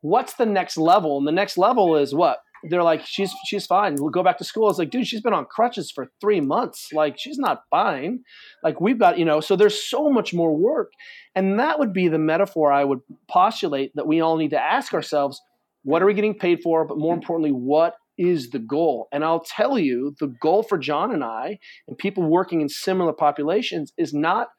What's 0.02 0.34
the 0.34 0.46
next 0.46 0.76
level? 0.78 1.18
And 1.18 1.26
the 1.26 1.32
next 1.32 1.58
level 1.58 1.96
is 1.96 2.14
what? 2.14 2.40
They're 2.64 2.84
like, 2.84 3.06
she's 3.06 3.34
she's 3.46 3.66
fine. 3.66 3.96
We'll 3.98 4.12
go 4.12 4.22
back 4.22 4.38
to 4.38 4.44
school. 4.44 4.70
It's 4.70 4.78
like, 4.78 4.92
dude, 4.92 5.08
she's 5.08 5.22
been 5.22 5.34
on 5.34 5.46
crutches 5.46 5.90
for 5.90 6.12
three 6.20 6.42
months. 6.42 6.90
Like, 6.94 7.18
she's 7.18 7.40
not 7.40 7.64
fine. 7.72 8.24
Like, 8.64 8.80
we've 8.80 9.00
got, 9.00 9.18
you 9.18 9.26
know, 9.26 9.40
so 9.40 9.56
there's 9.56 9.82
so 9.84 10.10
much 10.10 10.32
more 10.32 10.56
work. 10.56 10.92
And 11.34 11.60
that 11.60 11.80
would 11.80 11.94
be 11.94 12.08
the 12.08 12.20
metaphor 12.20 12.72
I 12.72 12.84
would 12.84 13.00
postulate 13.28 13.94
that 13.96 14.06
we 14.06 14.22
all 14.22 14.38
need 14.38 14.52
to 14.52 14.62
ask 14.62 14.94
ourselves 14.94 15.42
what 15.84 16.02
are 16.02 16.06
we 16.06 16.14
getting 16.14 16.38
paid 16.38 16.62
for? 16.62 16.86
But 16.86 16.98
more 16.98 17.14
importantly, 17.14 17.52
what 17.52 17.96
is 18.18 18.50
the 18.50 18.60
goal? 18.60 19.08
And 19.12 19.24
I'll 19.24 19.44
tell 19.44 19.80
you, 19.80 20.16
the 20.20 20.28
goal 20.28 20.64
for 20.64 20.78
John 20.78 21.12
and 21.12 21.24
I 21.24 21.60
and 21.88 21.98
people 21.98 22.24
working 22.24 22.62
in 22.62 22.70
similar 22.70 23.14
populations 23.14 23.94
is 23.98 24.14
not 24.14 24.50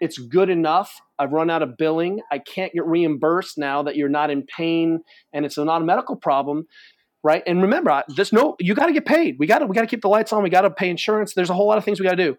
it's 0.00 0.18
good 0.18 0.50
enough. 0.50 1.00
I've 1.16 1.32
run 1.32 1.48
out 1.48 1.62
of 1.62 1.76
billing. 1.76 2.22
I 2.32 2.40
can't 2.40 2.72
get 2.72 2.84
reimbursed 2.84 3.56
now 3.56 3.84
that 3.84 3.94
you're 3.94 4.08
not 4.08 4.30
in 4.30 4.42
pain 4.42 4.98
and 5.32 5.46
it's 5.46 5.56
not 5.56 5.80
a 5.80 5.84
medical 5.84 6.16
problem. 6.16 6.66
Right. 7.22 7.44
And 7.46 7.62
remember, 7.62 7.92
I, 7.92 8.02
there's 8.08 8.32
no 8.32 8.56
you 8.58 8.74
got 8.74 8.86
to 8.86 8.92
get 8.92 9.06
paid. 9.06 9.36
We 9.38 9.46
got 9.46 9.60
to 9.60 9.66
we 9.66 9.76
got 9.76 9.82
to 9.82 9.86
keep 9.86 10.02
the 10.02 10.08
lights 10.08 10.32
on. 10.32 10.42
We 10.42 10.50
got 10.50 10.62
to 10.62 10.70
pay 10.70 10.90
insurance. 10.90 11.34
There's 11.34 11.50
a 11.50 11.54
whole 11.54 11.68
lot 11.68 11.78
of 11.78 11.84
things 11.84 12.00
we 12.00 12.04
got 12.04 12.16
to 12.16 12.24
do. 12.24 12.36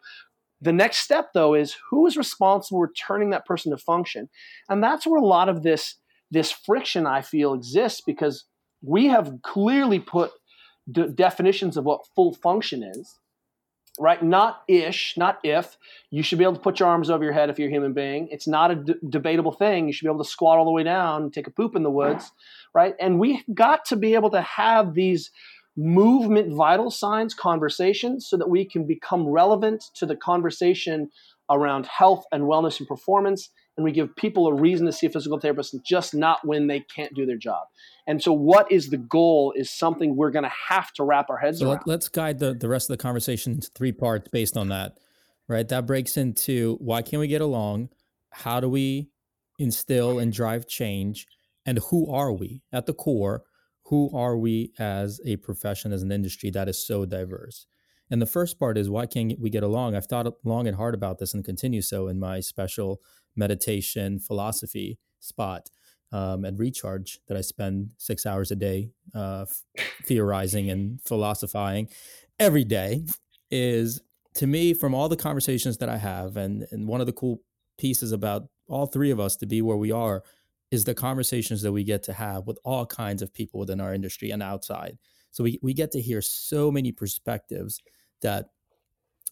The 0.59 0.73
next 0.73 0.99
step, 0.99 1.29
though, 1.33 1.53
is 1.53 1.75
who 1.89 2.05
is 2.05 2.17
responsible 2.17 2.79
for 2.79 2.87
returning 2.87 3.29
that 3.29 3.45
person 3.45 3.71
to 3.71 3.77
function? 3.77 4.29
And 4.69 4.83
that's 4.83 5.05
where 5.05 5.21
a 5.21 5.25
lot 5.25 5.47
of 5.49 5.63
this 5.63 5.95
this 6.33 6.51
friction 6.51 7.05
I 7.05 7.21
feel 7.21 7.53
exists 7.53 8.01
because 8.05 8.45
we 8.81 9.07
have 9.07 9.33
clearly 9.43 9.99
put 9.99 10.31
definitions 11.15 11.77
of 11.77 11.85
what 11.85 12.07
full 12.15 12.33
function 12.33 12.83
is, 12.83 13.19
right? 13.99 14.21
Not 14.21 14.63
ish, 14.67 15.13
not 15.15 15.39
if. 15.43 15.77
You 16.09 16.23
should 16.23 16.39
be 16.39 16.43
able 16.43 16.55
to 16.55 16.59
put 16.59 16.79
your 16.79 16.89
arms 16.89 17.09
over 17.09 17.23
your 17.23 17.33
head 17.33 17.49
if 17.49 17.59
you're 17.59 17.69
a 17.69 17.71
human 17.71 17.93
being. 17.93 18.27
It's 18.31 18.47
not 18.47 18.71
a 18.71 18.75
d- 18.75 18.95
debatable 19.07 19.51
thing. 19.51 19.87
You 19.87 19.93
should 19.93 20.05
be 20.05 20.09
able 20.09 20.23
to 20.23 20.29
squat 20.29 20.57
all 20.57 20.65
the 20.65 20.71
way 20.71 20.83
down, 20.83 21.29
take 21.31 21.47
a 21.47 21.51
poop 21.51 21.75
in 21.75 21.83
the 21.83 21.91
woods, 21.91 22.31
right? 22.73 22.95
And 22.99 23.19
we've 23.19 23.43
got 23.53 23.85
to 23.85 23.95
be 23.95 24.15
able 24.15 24.31
to 24.31 24.41
have 24.41 24.95
these 24.95 25.31
movement 25.77 26.53
vital 26.53 26.91
signs 26.91 27.33
conversations 27.33 28.27
so 28.27 28.37
that 28.37 28.49
we 28.49 28.65
can 28.65 28.85
become 28.85 29.27
relevant 29.27 29.83
to 29.95 30.05
the 30.05 30.15
conversation 30.15 31.09
around 31.49 31.85
health 31.85 32.25
and 32.31 32.43
wellness 32.43 32.79
and 32.79 32.87
performance 32.87 33.49
and 33.75 33.83
we 33.83 33.91
give 33.91 34.15
people 34.15 34.47
a 34.47 34.53
reason 34.53 34.85
to 34.85 34.91
see 34.91 35.07
a 35.07 35.09
physical 35.09 35.39
therapist, 35.39 35.75
just 35.83 36.13
not 36.13 36.45
when 36.45 36.67
they 36.67 36.79
can't 36.79 37.13
do 37.15 37.25
their 37.25 37.37
job. 37.37 37.67
And 38.05 38.21
so, 38.21 38.31
what 38.31 38.71
is 38.71 38.89
the 38.89 38.97
goal 38.97 39.53
is 39.55 39.71
something 39.71 40.15
we're 40.15 40.31
going 40.31 40.43
to 40.43 40.51
have 40.69 40.91
to 40.93 41.03
wrap 41.03 41.29
our 41.29 41.37
heads 41.37 41.59
so 41.59 41.71
around. 41.71 41.83
Let's 41.85 42.09
guide 42.09 42.39
the, 42.39 42.53
the 42.53 42.69
rest 42.69 42.89
of 42.89 42.97
the 42.97 43.01
conversation 43.01 43.53
into 43.53 43.69
three 43.73 43.91
parts 43.91 44.27
based 44.31 44.57
on 44.57 44.69
that, 44.69 44.99
right? 45.47 45.67
That 45.67 45.85
breaks 45.85 46.17
into 46.17 46.77
why 46.79 47.01
can't 47.01 47.19
we 47.19 47.27
get 47.27 47.41
along? 47.41 47.89
How 48.31 48.59
do 48.59 48.69
we 48.69 49.09
instill 49.57 50.19
and 50.19 50.31
drive 50.31 50.67
change? 50.67 51.27
And 51.65 51.79
who 51.89 52.11
are 52.11 52.31
we 52.31 52.61
at 52.71 52.85
the 52.85 52.93
core? 52.93 53.43
Who 53.87 54.15
are 54.15 54.37
we 54.37 54.71
as 54.77 55.19
a 55.25 55.37
profession, 55.37 55.91
as 55.91 56.03
an 56.03 56.11
industry 56.11 56.49
that 56.51 56.69
is 56.69 56.85
so 56.85 57.05
diverse? 57.05 57.67
And 58.09 58.21
the 58.21 58.27
first 58.27 58.59
part 58.59 58.77
is 58.77 58.89
why 58.89 59.05
can't 59.05 59.39
we 59.39 59.49
get 59.49 59.63
along? 59.63 59.95
I've 59.95 60.05
thought 60.05 60.27
long 60.43 60.67
and 60.67 60.77
hard 60.77 60.93
about 60.93 61.19
this 61.19 61.33
and 61.33 61.43
continue 61.43 61.81
so 61.81 62.07
in 62.07 62.19
my 62.19 62.41
special 62.41 63.01
meditation 63.35 64.19
philosophy 64.19 64.99
spot 65.19 65.69
um, 66.11 66.45
at 66.45 66.57
Recharge 66.57 67.19
that 67.27 67.37
I 67.37 67.41
spend 67.41 67.91
six 67.97 68.25
hours 68.25 68.51
a 68.51 68.55
day 68.55 68.91
uh, 69.15 69.45
theorizing 70.03 70.69
and 70.69 71.01
philosophizing 71.01 71.89
every 72.39 72.63
day 72.63 73.03
is 73.49 74.01
to 74.35 74.47
me 74.47 74.73
from 74.73 74.93
all 74.93 75.09
the 75.09 75.15
conversations 75.15 75.77
that 75.77 75.89
I 75.89 75.97
have 75.97 76.37
and 76.37 76.65
and 76.71 76.87
one 76.87 77.01
of 77.01 77.07
the 77.07 77.13
cool 77.13 77.41
pieces 77.77 78.11
about 78.11 78.47
all 78.67 78.85
three 78.85 79.11
of 79.11 79.19
us 79.19 79.35
to 79.37 79.45
be 79.45 79.61
where 79.61 79.77
we 79.77 79.91
are 79.91 80.23
is 80.71 80.85
the 80.85 80.95
conversations 80.95 81.61
that 81.61 81.71
we 81.71 81.83
get 81.83 82.01
to 82.03 82.13
have 82.13 82.47
with 82.47 82.57
all 82.63 82.85
kinds 82.85 83.21
of 83.21 83.33
people 83.33 83.59
within 83.59 83.79
our 83.79 83.93
industry 83.93 84.31
and 84.31 84.41
outside. 84.41 84.97
So 85.29 85.43
we, 85.43 85.59
we 85.61 85.73
get 85.73 85.91
to 85.91 86.01
hear 86.01 86.21
so 86.21 86.71
many 86.71 86.91
perspectives 86.91 87.79
that 88.21 88.47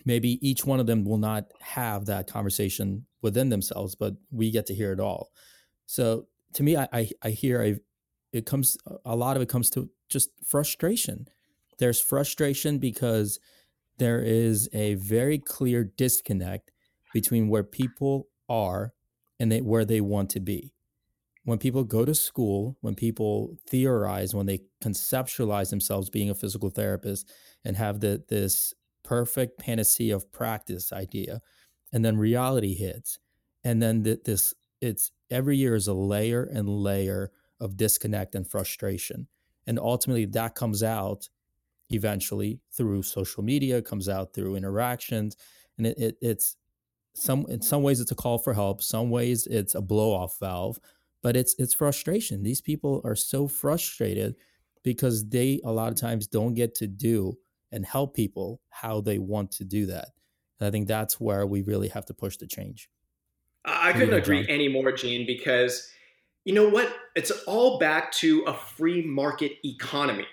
maybe 0.05 0.39
each 0.47 0.65
one 0.65 0.79
of 0.79 0.87
them 0.87 1.05
will 1.05 1.17
not 1.17 1.45
have 1.61 2.05
that 2.05 2.27
conversation 2.27 3.05
within 3.21 3.49
themselves, 3.49 3.95
but 3.95 4.15
we 4.31 4.51
get 4.51 4.65
to 4.67 4.75
hear 4.75 4.91
it 4.91 4.99
all. 4.99 5.31
So 5.85 6.27
to 6.53 6.63
me, 6.63 6.75
I, 6.77 6.87
I, 6.91 7.09
I 7.21 7.29
hear 7.29 7.79
it 8.33 8.45
comes, 8.45 8.77
a 9.05 9.15
lot 9.15 9.35
of 9.35 9.41
it 9.41 9.49
comes 9.49 9.69
to 9.71 9.89
just 10.09 10.29
frustration. 10.45 11.27
There's 11.79 12.01
frustration 12.01 12.77
because 12.77 13.39
there 13.97 14.21
is 14.21 14.69
a 14.73 14.95
very 14.95 15.37
clear 15.37 15.83
disconnect 15.83 16.71
between 17.13 17.49
where 17.49 17.63
people 17.63 18.27
are 18.47 18.93
and 19.39 19.51
they, 19.51 19.61
where 19.61 19.85
they 19.85 20.01
want 20.01 20.29
to 20.31 20.39
be. 20.39 20.73
When 21.43 21.57
people 21.57 21.83
go 21.83 22.05
to 22.05 22.13
school, 22.13 22.77
when 22.81 22.95
people 22.95 23.57
theorize, 23.67 24.35
when 24.35 24.45
they 24.45 24.61
conceptualize 24.83 25.71
themselves 25.71 26.09
being 26.09 26.29
a 26.29 26.35
physical 26.35 26.69
therapist 26.69 27.31
and 27.65 27.75
have 27.75 27.99
the, 27.99 28.23
this 28.29 28.73
perfect 29.03 29.59
panacea 29.59 30.15
of 30.15 30.31
practice 30.31 30.91
idea 30.93 31.41
and 31.93 32.03
then 32.03 32.17
reality 32.17 32.75
hits 32.75 33.19
and 33.63 33.81
then 33.81 34.03
th- 34.03 34.23
this 34.25 34.53
it's 34.81 35.11
every 35.29 35.57
year 35.57 35.75
is 35.75 35.87
a 35.87 35.93
layer 35.93 36.43
and 36.43 36.67
layer 36.67 37.31
of 37.59 37.77
disconnect 37.77 38.35
and 38.35 38.47
frustration 38.47 39.27
and 39.67 39.79
ultimately 39.79 40.25
that 40.25 40.55
comes 40.55 40.83
out 40.83 41.29
eventually 41.89 42.59
through 42.71 43.03
social 43.03 43.43
media 43.43 43.81
comes 43.81 44.07
out 44.07 44.33
through 44.33 44.55
interactions 44.55 45.35
and 45.77 45.87
it, 45.87 45.97
it, 45.97 46.17
it's 46.21 46.55
some 47.13 47.45
in 47.49 47.61
some 47.61 47.83
ways 47.83 47.99
it's 47.99 48.11
a 48.11 48.15
call 48.15 48.37
for 48.37 48.53
help 48.53 48.81
some 48.81 49.09
ways 49.09 49.45
it's 49.47 49.75
a 49.75 49.81
blow 49.81 50.11
off 50.13 50.39
valve 50.39 50.79
but 51.21 51.35
it's 51.35 51.55
it's 51.57 51.73
frustration. 51.73 52.43
These 52.43 52.61
people 52.61 53.01
are 53.03 53.15
so 53.15 53.47
frustrated 53.47 54.35
because 54.83 55.27
they 55.29 55.61
a 55.63 55.71
lot 55.71 55.91
of 55.91 55.99
times 55.99 56.27
don't 56.27 56.53
get 56.53 56.75
to 56.75 56.87
do 56.87 57.37
and 57.71 57.85
help 57.85 58.15
people 58.15 58.61
how 58.69 59.01
they 59.01 59.17
want 59.17 59.51
to 59.53 59.63
do 59.63 59.85
that. 59.87 60.09
And 60.59 60.67
I 60.67 60.71
think 60.71 60.87
that's 60.87 61.19
where 61.19 61.45
we 61.45 61.61
really 61.61 61.87
have 61.89 62.05
to 62.05 62.13
push 62.13 62.37
the 62.37 62.47
change. 62.47 62.89
I 63.65 63.93
couldn't 63.93 64.13
agree 64.13 64.45
any 64.49 64.67
more, 64.67 64.91
Gene, 64.91 65.25
because 65.25 65.91
you 66.45 66.53
know 66.53 66.67
what? 66.67 66.93
It's 67.15 67.31
all 67.45 67.77
back 67.77 68.11
to 68.13 68.43
a 68.43 68.53
free 68.53 69.05
market 69.05 69.53
economy. 69.63 70.25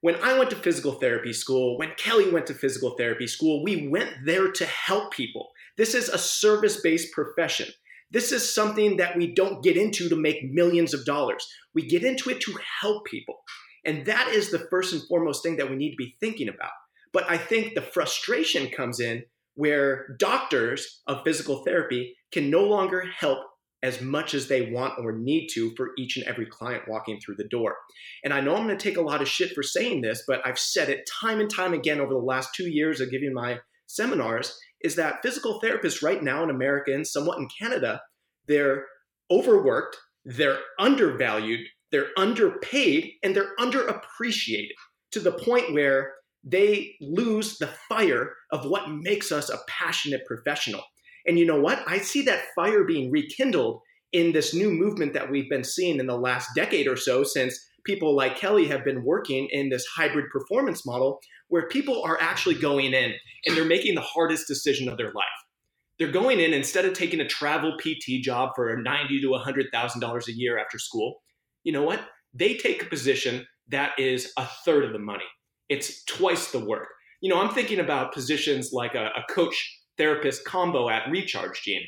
When 0.00 0.16
I 0.16 0.36
went 0.36 0.50
to 0.50 0.56
physical 0.56 0.92
therapy 0.92 1.32
school, 1.32 1.78
when 1.78 1.92
Kelly 1.96 2.28
went 2.28 2.48
to 2.48 2.54
physical 2.54 2.96
therapy 2.96 3.28
school, 3.28 3.62
we 3.62 3.88
went 3.88 4.10
there 4.24 4.50
to 4.50 4.66
help 4.66 5.12
people. 5.12 5.50
This 5.76 5.94
is 5.94 6.08
a 6.08 6.18
service 6.18 6.80
based 6.80 7.12
profession. 7.12 7.68
This 8.10 8.32
is 8.32 8.52
something 8.52 8.96
that 8.96 9.16
we 9.16 9.32
don't 9.32 9.62
get 9.62 9.76
into 9.76 10.08
to 10.08 10.16
make 10.16 10.52
millions 10.52 10.92
of 10.92 11.04
dollars. 11.04 11.48
We 11.72 11.86
get 11.86 12.02
into 12.02 12.30
it 12.30 12.40
to 12.42 12.58
help 12.80 13.06
people. 13.06 13.42
And 13.84 14.04
that 14.06 14.28
is 14.28 14.50
the 14.50 14.58
first 14.58 14.92
and 14.92 15.02
foremost 15.08 15.42
thing 15.42 15.56
that 15.56 15.70
we 15.70 15.76
need 15.76 15.92
to 15.92 15.96
be 15.96 16.16
thinking 16.20 16.48
about. 16.48 16.72
But 17.12 17.30
I 17.30 17.36
think 17.36 17.74
the 17.74 17.82
frustration 17.82 18.68
comes 18.68 19.00
in 19.00 19.24
where 19.54 20.16
doctors 20.18 21.02
of 21.06 21.22
physical 21.24 21.62
therapy 21.64 22.16
can 22.32 22.50
no 22.50 22.64
longer 22.64 23.04
help 23.18 23.38
as 23.82 24.00
much 24.00 24.32
as 24.32 24.46
they 24.46 24.70
want 24.70 24.94
or 24.98 25.12
need 25.12 25.48
to 25.48 25.74
for 25.76 25.90
each 25.98 26.16
and 26.16 26.24
every 26.26 26.46
client 26.46 26.84
walking 26.88 27.18
through 27.20 27.34
the 27.36 27.48
door. 27.48 27.76
And 28.24 28.32
I 28.32 28.40
know 28.40 28.54
I'm 28.54 28.66
going 28.66 28.78
to 28.78 28.82
take 28.82 28.96
a 28.96 29.02
lot 29.02 29.20
of 29.20 29.28
shit 29.28 29.52
for 29.52 29.62
saying 29.62 30.02
this, 30.02 30.22
but 30.26 30.40
I've 30.46 30.58
said 30.58 30.88
it 30.88 31.08
time 31.20 31.40
and 31.40 31.50
time 31.50 31.74
again 31.74 32.00
over 32.00 32.14
the 32.14 32.20
last 32.20 32.50
two 32.54 32.70
years 32.70 33.00
of 33.00 33.10
giving 33.10 33.34
my 33.34 33.58
seminars 33.86 34.56
is 34.82 34.94
that 34.96 35.22
physical 35.22 35.60
therapists 35.60 36.02
right 36.02 36.22
now 36.22 36.42
in 36.42 36.50
America 36.50 36.92
and 36.92 37.06
somewhat 37.06 37.38
in 37.38 37.48
Canada, 37.58 38.00
they're 38.46 38.86
overworked, 39.30 39.96
they're 40.24 40.58
undervalued, 40.78 41.60
they're 41.90 42.10
underpaid, 42.16 43.12
and 43.22 43.34
they're 43.34 43.54
underappreciated 43.58 44.70
to 45.10 45.20
the 45.20 45.32
point 45.32 45.72
where 45.72 46.12
they 46.44 46.96
lose 47.00 47.58
the 47.58 47.70
fire 47.88 48.34
of 48.50 48.64
what 48.64 48.90
makes 48.90 49.30
us 49.30 49.48
a 49.48 49.60
passionate 49.68 50.24
professional. 50.26 50.82
And 51.26 51.38
you 51.38 51.46
know 51.46 51.60
what? 51.60 51.82
I 51.86 51.98
see 51.98 52.22
that 52.22 52.44
fire 52.54 52.84
being 52.84 53.10
rekindled 53.10 53.80
in 54.12 54.32
this 54.32 54.52
new 54.54 54.70
movement 54.70 55.14
that 55.14 55.30
we've 55.30 55.48
been 55.48 55.64
seeing 55.64 55.98
in 55.98 56.06
the 56.06 56.18
last 56.18 56.50
decade 56.54 56.88
or 56.88 56.96
so 56.96 57.22
since 57.22 57.58
people 57.84 58.14
like 58.14 58.36
Kelly 58.36 58.66
have 58.68 58.84
been 58.84 59.04
working 59.04 59.48
in 59.50 59.68
this 59.68 59.86
hybrid 59.86 60.26
performance 60.30 60.84
model 60.84 61.20
where 61.48 61.68
people 61.68 62.02
are 62.02 62.20
actually 62.20 62.54
going 62.56 62.92
in 62.92 63.12
and 63.46 63.56
they're 63.56 63.64
making 63.64 63.94
the 63.94 64.00
hardest 64.00 64.46
decision 64.46 64.88
of 64.88 64.96
their 64.96 65.12
life. 65.12 65.24
They're 65.98 66.10
going 66.10 66.40
in 66.40 66.52
instead 66.52 66.84
of 66.84 66.94
taking 66.94 67.20
a 67.20 67.28
travel 67.28 67.76
PT 67.78 68.22
job 68.22 68.50
for 68.56 68.76
90 68.76 69.20
to 69.20 69.28
$100,000 69.28 70.28
a 70.28 70.32
year 70.32 70.58
after 70.58 70.78
school. 70.78 71.22
You 71.62 71.72
know 71.72 71.82
what? 71.82 72.00
They 72.34 72.54
take 72.54 72.82
a 72.82 72.86
position 72.86 73.46
that 73.68 73.92
is 73.98 74.32
a 74.36 74.46
third 74.64 74.84
of 74.84 74.92
the 74.92 74.98
money 74.98 75.24
it's 75.72 76.04
twice 76.04 76.50
the 76.50 76.62
work. 76.62 76.88
You 77.22 77.30
know, 77.30 77.40
I'm 77.40 77.54
thinking 77.54 77.80
about 77.80 78.12
positions 78.12 78.72
like 78.74 78.94
a, 78.94 79.06
a 79.06 79.24
coach 79.32 79.80
therapist 79.96 80.44
combo 80.44 80.90
at 80.90 81.10
Recharge 81.10 81.62
Gene, 81.62 81.86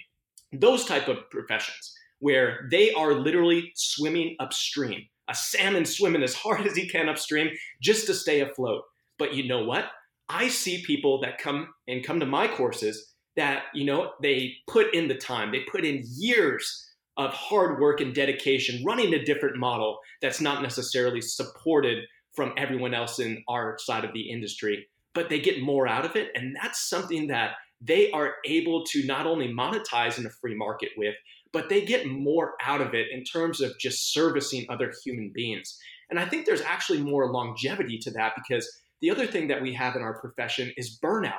those 0.53 0.87
type 0.87 1.07
of 1.07 1.29
professions 1.31 1.93
where 2.21 2.67
they 2.71 2.93
are 2.95 3.13
literally 3.13 3.71
swimming 3.75 4.37
upstream, 4.41 5.03
a 5.29 5.35
salmon 5.35 5.85
swimming 5.85 6.23
as 6.23 6.35
hard 6.45 6.67
as 6.67 6.75
he 6.75 6.89
can 6.89 7.11
upstream 7.11 7.51
just 7.83 8.07
to 8.07 8.15
stay 8.15 8.41
afloat. 8.41 8.83
But 9.19 9.35
you 9.35 9.47
know 9.47 9.65
what? 9.65 9.85
I 10.31 10.49
see 10.49 10.83
people 10.87 11.21
that 11.21 11.37
come 11.37 11.69
and 11.87 12.03
come 12.03 12.21
to 12.21 12.27
my 12.27 12.49
courses 12.49 13.13
that, 13.37 13.65
you 13.75 13.85
know, 13.85 14.13
they 14.23 14.55
put 14.67 14.95
in 14.95 15.09
the 15.09 15.15
time, 15.15 15.53
they 15.53 15.61
put 15.71 15.85
in 15.85 16.03
years 16.07 16.89
of 17.19 17.35
hard 17.35 17.81
work 17.81 18.01
and 18.01 18.15
dedication 18.15 18.83
running 18.85 19.13
a 19.13 19.25
different 19.25 19.59
model 19.59 19.99
that's 20.23 20.41
not 20.41 20.63
necessarily 20.63 21.21
supported 21.21 22.05
from 22.35 22.53
everyone 22.57 22.95
else 22.95 23.19
in 23.19 23.43
our 23.49 23.77
side 23.79 24.05
of 24.05 24.13
the 24.13 24.31
industry, 24.31 24.87
but 25.15 25.29
they 25.29 25.41
get 25.41 25.63
more 25.63 25.87
out 25.87 26.05
of 26.05 26.17
it. 26.17 26.31
And 26.35 26.57
that's 26.61 26.89
something 26.89 27.29
that 27.29 27.53
they 27.81 28.11
are 28.11 28.35
able 28.45 28.85
to 28.87 29.07
not 29.07 29.27
only 29.27 29.53
monetize 29.53 30.19
in 30.19 30.27
a 30.27 30.31
free 30.31 30.55
market 30.55 30.91
with, 30.97 31.15
but 31.53 31.69
they 31.69 31.85
get 31.85 32.07
more 32.07 32.55
out 32.65 32.81
of 32.81 32.95
it 32.95 33.07
in 33.13 33.23
terms 33.23 33.61
of 33.61 33.79
just 33.79 34.13
servicing 34.13 34.67
other 34.69 34.93
human 35.05 35.31
beings. 35.33 35.79
And 36.11 36.19
I 36.19 36.27
think 36.27 36.47
there's 36.47 36.61
actually 36.61 37.01
more 37.01 37.31
longevity 37.31 37.99
to 37.99 38.11
that 38.13 38.35
because 38.37 38.69
the 39.01 39.11
other 39.11 39.27
thing 39.27 39.49
that 39.49 39.63
we 39.63 39.73
have 39.75 39.97
in 39.97 40.03
our 40.03 40.19
profession 40.19 40.73
is 40.77 40.99
burnout 41.03 41.33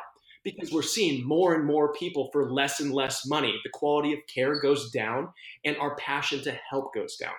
because 0.43 0.71
we're 0.71 0.83
seeing 0.83 1.27
more 1.27 1.55
and 1.55 1.65
more 1.65 1.91
people 1.93 2.29
for 2.31 2.51
less 2.51 2.79
and 2.79 2.93
less 2.93 3.25
money. 3.25 3.53
The 3.63 3.71
quality 3.73 4.13
of 4.13 4.19
care 4.33 4.59
goes 4.61 4.91
down 4.91 5.29
and 5.65 5.75
our 5.77 5.95
passion 5.95 6.41
to 6.43 6.57
help 6.69 6.93
goes 6.93 7.17
down. 7.17 7.33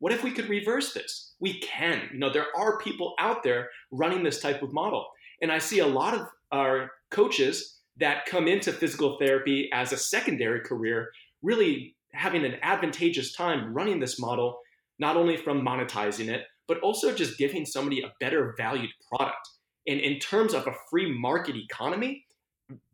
What 0.00 0.12
if 0.12 0.22
we 0.22 0.30
could 0.30 0.48
reverse 0.48 0.92
this? 0.92 1.34
We 1.40 1.60
can. 1.60 2.08
You 2.12 2.18
know, 2.18 2.32
there 2.32 2.46
are 2.56 2.78
people 2.78 3.14
out 3.18 3.42
there 3.42 3.68
running 3.90 4.22
this 4.22 4.40
type 4.40 4.62
of 4.62 4.72
model. 4.72 5.06
And 5.42 5.50
I 5.50 5.58
see 5.58 5.80
a 5.80 5.86
lot 5.86 6.14
of 6.14 6.26
our 6.52 6.90
coaches 7.10 7.78
that 7.98 8.26
come 8.26 8.46
into 8.46 8.72
physical 8.72 9.18
therapy 9.18 9.68
as 9.72 9.92
a 9.92 9.96
secondary 9.96 10.60
career 10.60 11.10
really 11.42 11.96
having 12.12 12.44
an 12.44 12.56
advantageous 12.62 13.32
time 13.32 13.72
running 13.74 14.00
this 14.00 14.18
model, 14.18 14.58
not 14.98 15.16
only 15.16 15.36
from 15.36 15.64
monetizing 15.64 16.28
it, 16.28 16.44
but 16.66 16.80
also 16.80 17.14
just 17.14 17.38
giving 17.38 17.64
somebody 17.64 18.02
a 18.02 18.12
better 18.20 18.54
valued 18.56 18.90
product. 19.10 19.48
And 19.86 20.00
in 20.00 20.18
terms 20.18 20.54
of 20.54 20.66
a 20.66 20.74
free 20.90 21.12
market 21.18 21.56
economy, 21.56 22.24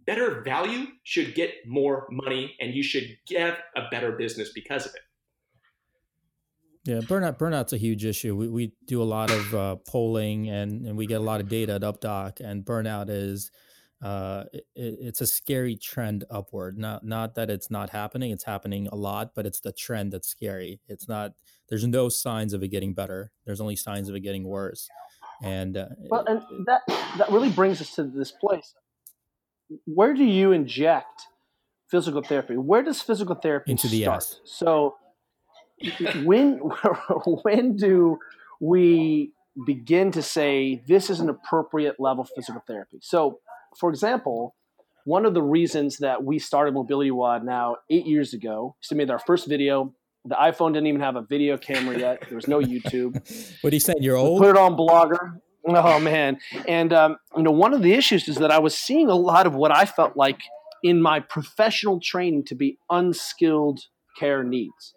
better 0.06 0.42
value 0.42 0.86
should 1.02 1.34
get 1.34 1.50
more 1.66 2.06
money 2.10 2.54
and 2.60 2.74
you 2.74 2.82
should 2.82 3.16
get 3.26 3.58
a 3.76 3.82
better 3.90 4.12
business 4.12 4.52
because 4.54 4.86
of 4.86 4.94
it. 4.94 5.00
Yeah, 6.84 7.00
burnout 7.00 7.38
burnout's 7.38 7.72
a 7.72 7.78
huge 7.78 8.04
issue. 8.04 8.36
We 8.36 8.48
we 8.48 8.72
do 8.86 9.02
a 9.02 9.04
lot 9.04 9.30
of 9.30 9.54
uh, 9.54 9.76
polling 9.88 10.50
and 10.50 10.86
and 10.86 10.96
we 10.96 11.06
get 11.06 11.20
a 11.20 11.24
lot 11.24 11.40
of 11.40 11.48
data 11.48 11.74
at 11.74 11.80
UpDoc, 11.80 12.40
and 12.40 12.62
burnout 12.62 13.08
is 13.08 13.50
uh, 14.02 14.44
it, 14.52 14.66
it's 14.74 15.22
a 15.22 15.26
scary 15.26 15.76
trend 15.76 16.24
upward. 16.30 16.76
Not 16.76 17.02
not 17.02 17.36
that 17.36 17.48
it's 17.48 17.70
not 17.70 17.88
happening; 17.90 18.32
it's 18.32 18.44
happening 18.44 18.86
a 18.88 18.96
lot, 18.96 19.34
but 19.34 19.46
it's 19.46 19.60
the 19.60 19.72
trend 19.72 20.12
that's 20.12 20.28
scary. 20.28 20.80
It's 20.86 21.08
not. 21.08 21.32
There's 21.70 21.86
no 21.86 22.10
signs 22.10 22.52
of 22.52 22.62
it 22.62 22.68
getting 22.68 22.92
better. 22.92 23.32
There's 23.46 23.62
only 23.62 23.76
signs 23.76 24.10
of 24.10 24.14
it 24.14 24.20
getting 24.20 24.44
worse. 24.44 24.86
And 25.42 25.78
uh, 25.78 25.88
well, 26.10 26.26
and 26.26 26.42
that 26.66 26.82
that 27.16 27.30
really 27.30 27.50
brings 27.50 27.80
us 27.80 27.94
to 27.94 28.04
this 28.04 28.30
place. 28.30 28.74
Where 29.86 30.12
do 30.12 30.24
you 30.24 30.52
inject 30.52 31.22
physical 31.90 32.22
therapy? 32.22 32.58
Where 32.58 32.82
does 32.82 33.00
physical 33.00 33.36
therapy 33.36 33.70
into 33.70 33.88
the 33.88 34.02
start? 34.02 34.16
S? 34.18 34.40
So 34.44 34.96
when 36.24 36.58
when 37.44 37.76
do 37.76 38.18
we 38.60 39.32
begin 39.66 40.10
to 40.12 40.22
say 40.22 40.82
this 40.86 41.10
is 41.10 41.20
an 41.20 41.28
appropriate 41.28 41.96
level 41.98 42.22
of 42.22 42.30
physical 42.34 42.62
therapy? 42.66 42.98
So 43.00 43.40
for 43.78 43.90
example, 43.90 44.54
one 45.04 45.26
of 45.26 45.34
the 45.34 45.42
reasons 45.42 45.98
that 45.98 46.24
we 46.24 46.38
started 46.38 46.74
Mobility 46.74 47.10
WOD 47.10 47.44
now 47.44 47.76
eight 47.90 48.06
years 48.06 48.32
ago 48.32 48.76
is 48.82 48.88
to 48.88 48.94
make 48.94 49.10
our 49.10 49.18
first 49.18 49.46
video. 49.46 49.94
The 50.24 50.36
iPhone 50.36 50.72
didn't 50.72 50.86
even 50.86 51.02
have 51.02 51.16
a 51.16 51.22
video 51.22 51.58
camera 51.58 51.98
yet. 51.98 52.24
There 52.28 52.36
was 52.36 52.48
no 52.48 52.58
YouTube. 52.58 53.14
what 53.60 53.72
are 53.72 53.76
you 53.76 53.80
saying? 53.80 53.98
You're 54.00 54.16
old? 54.16 54.40
We 54.40 54.46
put 54.46 54.56
it 54.56 54.58
on 54.58 54.74
Blogger. 54.74 55.40
Oh 55.66 55.98
man! 55.98 56.38
And 56.68 56.92
um, 56.92 57.16
you 57.36 57.42
know, 57.42 57.50
one 57.50 57.72
of 57.72 57.82
the 57.82 57.94
issues 57.94 58.28
is 58.28 58.36
that 58.36 58.50
I 58.50 58.58
was 58.58 58.76
seeing 58.76 59.08
a 59.08 59.14
lot 59.14 59.46
of 59.46 59.54
what 59.54 59.74
I 59.74 59.86
felt 59.86 60.14
like 60.14 60.40
in 60.82 61.00
my 61.00 61.20
professional 61.20 62.00
training 62.00 62.44
to 62.44 62.54
be 62.54 62.78
unskilled 62.90 63.80
care 64.18 64.44
needs. 64.44 64.94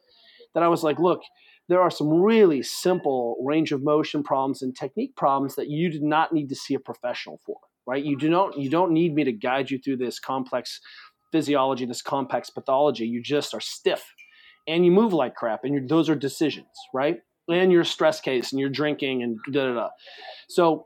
That 0.58 0.64
I 0.64 0.68
was 0.68 0.84
like, 0.84 0.98
look, 0.98 1.22
there 1.70 1.82
are 1.82 1.92
some 1.92 2.10
really 2.10 2.64
simple 2.64 3.38
range 3.46 3.72
of 3.72 3.84
motion 3.84 4.24
problems 4.24 4.64
and 4.64 4.76
technique 4.76 5.16
problems 5.16 5.54
that 5.56 5.70
you 5.70 5.92
do 5.92 6.02
not 6.02 6.34
need 6.34 6.50
to 6.50 6.56
see 6.56 6.74
a 6.74 6.80
professional 6.80 7.40
for 7.46 7.58
right? 7.88 8.04
You 8.04 8.18
do 8.18 8.30
not 8.30 8.58
you 8.58 8.70
don't 8.70 8.92
need 8.92 9.16
me 9.16 9.24
to 9.24 9.32
guide 9.32 9.72
you 9.72 9.80
through 9.80 9.98
this 9.98 10.20
complex 10.20 10.80
physiology, 11.32 11.86
this 11.86 12.02
complex 12.02 12.50
pathology. 12.52 13.08
You 13.08 13.24
just 13.24 13.56
are 13.56 13.62
stiff, 13.62 14.04
and 14.68 14.86
you 14.86 14.92
move 14.92 15.14
like 15.14 15.34
crap, 15.34 15.64
and 15.64 15.90
those 15.90 16.10
are 16.10 16.16
decisions, 16.16 16.68
right? 16.94 17.18
And 17.50 17.72
your 17.72 17.86
stress 17.86 18.20
case, 18.20 18.52
and 18.52 18.60
you're 18.60 18.70
drinking, 18.70 19.24
and 19.24 19.40
da 19.52 19.68
da 19.68 19.74
da. 19.74 19.90
So 20.50 20.86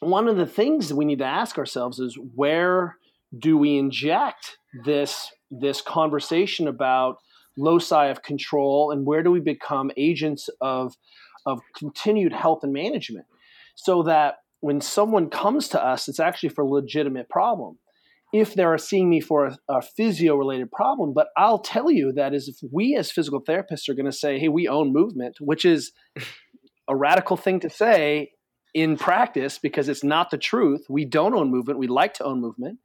one 0.00 0.28
of 0.28 0.36
the 0.36 0.46
things 0.46 0.88
that 0.88 0.96
we 0.96 1.04
need 1.04 1.18
to 1.18 1.24
ask 1.24 1.58
ourselves 1.58 1.98
is 1.98 2.16
where 2.34 2.96
do 3.36 3.58
we 3.58 3.76
inject 3.76 4.58
this 4.84 5.30
this 5.50 5.82
conversation 5.82 6.68
about 6.68 7.16
loci 7.58 8.08
of 8.08 8.22
control 8.22 8.90
and 8.90 9.04
where 9.04 9.22
do 9.22 9.30
we 9.30 9.40
become 9.40 9.90
agents 9.96 10.48
of 10.60 10.96
of 11.46 11.60
continued 11.76 12.32
health 12.32 12.60
and 12.62 12.72
management 12.72 13.26
so 13.74 14.02
that 14.02 14.36
when 14.60 14.80
someone 14.80 15.30
comes 15.30 15.68
to 15.68 15.82
us, 15.82 16.08
it's 16.08 16.20
actually 16.20 16.48
for 16.48 16.62
a 16.62 16.68
legitimate 16.68 17.28
problem. 17.28 17.78
If 18.32 18.54
they're 18.54 18.76
seeing 18.76 19.08
me 19.08 19.20
for 19.20 19.46
a, 19.46 19.58
a 19.68 19.82
physio 19.82 20.36
related 20.36 20.70
problem, 20.70 21.14
but 21.14 21.28
I'll 21.36 21.60
tell 21.60 21.90
you 21.90 22.12
that 22.12 22.34
is 22.34 22.48
if 22.48 22.56
we 22.70 22.94
as 22.96 23.10
physical 23.10 23.42
therapists 23.42 23.88
are 23.88 23.94
going 23.94 24.06
to 24.06 24.12
say, 24.12 24.38
hey, 24.38 24.48
we 24.48 24.68
own 24.68 24.92
movement, 24.92 25.36
which 25.40 25.64
is 25.64 25.92
a 26.88 26.96
radical 26.96 27.36
thing 27.36 27.60
to 27.60 27.70
say 27.70 28.32
in 28.74 28.96
practice 28.96 29.58
because 29.58 29.88
it's 29.88 30.04
not 30.04 30.30
the 30.30 30.38
truth. 30.38 30.84
We 30.90 31.04
don't 31.04 31.34
own 31.34 31.50
movement. 31.50 31.78
We 31.78 31.86
like 31.86 32.14
to 32.14 32.24
own 32.24 32.40
movement, 32.40 32.78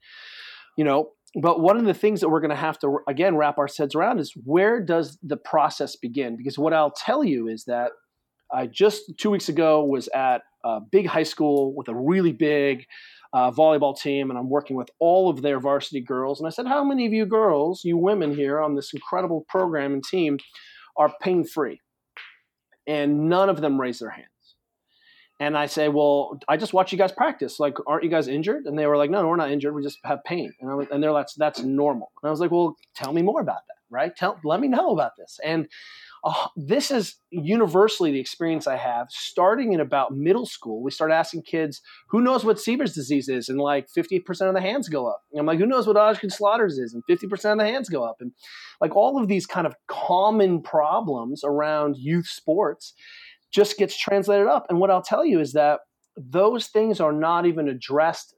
you 0.77 0.83
know. 0.83 1.11
But 1.41 1.61
one 1.61 1.77
of 1.77 1.85
the 1.85 1.93
things 1.93 2.21
that 2.21 2.29
we're 2.29 2.41
going 2.41 2.51
to 2.51 2.55
have 2.55 2.77
to 2.79 2.99
again 3.07 3.35
wrap 3.35 3.57
our 3.57 3.67
heads 3.75 3.95
around 3.95 4.19
is 4.19 4.33
where 4.43 4.79
does 4.79 5.17
the 5.23 5.37
process 5.37 5.95
begin? 5.95 6.37
Because 6.37 6.59
what 6.59 6.73
I'll 6.73 6.91
tell 6.91 7.23
you 7.23 7.47
is 7.47 7.65
that 7.65 7.91
I 8.53 8.67
just 8.67 9.11
two 9.17 9.31
weeks 9.31 9.49
ago 9.49 9.83
was 9.83 10.07
at 10.09 10.43
a 10.63 10.79
big 10.79 11.07
high 11.07 11.23
school 11.23 11.73
with 11.75 11.87
a 11.87 11.95
really 11.95 12.31
big 12.31 12.85
uh, 13.33 13.49
volleyball 13.49 13.97
team, 13.97 14.29
and 14.29 14.37
I'm 14.37 14.49
working 14.49 14.75
with 14.75 14.89
all 14.99 15.29
of 15.29 15.41
their 15.41 15.59
varsity 15.59 16.01
girls. 16.01 16.39
And 16.39 16.47
I 16.47 16.51
said, 16.51 16.67
How 16.67 16.83
many 16.83 17.07
of 17.07 17.13
you 17.13 17.25
girls, 17.25 17.81
you 17.83 17.97
women 17.97 18.35
here 18.35 18.59
on 18.59 18.75
this 18.75 18.93
incredible 18.93 19.45
program 19.49 19.93
and 19.93 20.03
team, 20.03 20.37
are 20.95 21.11
pain 21.19 21.43
free? 21.43 21.81
And 22.85 23.29
none 23.29 23.49
of 23.49 23.59
them 23.59 23.81
raised 23.81 24.01
their 24.01 24.11
hands. 24.11 24.27
And 25.43 25.57
I 25.57 25.65
say, 25.65 25.89
Well, 25.89 26.39
I 26.47 26.55
just 26.55 26.73
watch 26.73 26.93
you 26.93 26.97
guys 26.97 27.11
practice. 27.11 27.59
Like, 27.59 27.75
aren't 27.85 28.05
you 28.05 28.09
guys 28.09 28.29
injured? 28.29 28.65
And 28.65 28.79
they 28.79 28.87
were 28.87 28.95
like, 28.95 29.09
No, 29.09 29.27
we're 29.27 29.35
not 29.35 29.51
injured. 29.51 29.75
We 29.75 29.83
just 29.83 29.99
have 30.05 30.23
pain. 30.23 30.53
And, 30.61 30.71
I, 30.71 30.93
and 30.93 31.03
they're 31.03 31.11
like, 31.11 31.27
That's 31.35 31.61
normal. 31.61 32.11
And 32.21 32.29
I 32.29 32.31
was 32.31 32.39
like, 32.39 32.49
Well, 32.49 32.77
tell 32.95 33.11
me 33.11 33.21
more 33.21 33.41
about 33.41 33.59
that, 33.67 33.75
right? 33.89 34.15
Tell, 34.15 34.39
let 34.45 34.61
me 34.61 34.69
know 34.69 34.91
about 34.91 35.11
this. 35.17 35.39
And 35.43 35.67
uh, 36.23 36.47
this 36.55 36.91
is 36.91 37.15
universally 37.31 38.13
the 38.13 38.21
experience 38.21 38.67
I 38.67 38.77
have. 38.77 39.07
Starting 39.09 39.73
in 39.73 39.81
about 39.81 40.15
middle 40.15 40.45
school, 40.45 40.81
we 40.81 40.91
start 40.91 41.11
asking 41.11 41.41
kids, 41.41 41.81
"Who 42.07 42.21
knows 42.21 42.45
what 42.45 42.57
Sever's 42.57 42.93
disease 42.93 43.27
is?" 43.27 43.49
And 43.49 43.59
like 43.59 43.89
fifty 43.89 44.21
percent 44.21 44.47
of 44.47 44.55
the 44.55 44.61
hands 44.61 44.87
go 44.87 45.05
up. 45.05 45.23
And 45.33 45.41
I'm 45.41 45.45
like, 45.45 45.59
"Who 45.59 45.65
knows 45.65 45.85
what 45.85 45.97
Osgood-Schlatter's 45.97 46.77
is?" 46.77 46.93
And 46.93 47.03
fifty 47.07 47.27
percent 47.27 47.59
of 47.59 47.65
the 47.65 47.69
hands 47.69 47.89
go 47.89 48.05
up. 48.05 48.17
And 48.21 48.31
like 48.79 48.95
all 48.95 49.21
of 49.21 49.27
these 49.27 49.45
kind 49.45 49.67
of 49.67 49.75
common 49.89 50.61
problems 50.61 51.43
around 51.43 51.97
youth 51.97 52.27
sports 52.27 52.93
just 53.53 53.77
gets 53.77 53.97
translated 53.97 54.47
up. 54.47 54.65
And 54.69 54.79
what 54.79 54.89
I'll 54.89 55.03
tell 55.03 55.25
you 55.25 55.39
is 55.39 55.53
that 55.53 55.81
those 56.17 56.67
things 56.67 56.99
are 56.99 57.13
not 57.13 57.45
even 57.45 57.67
addressed 57.67 58.35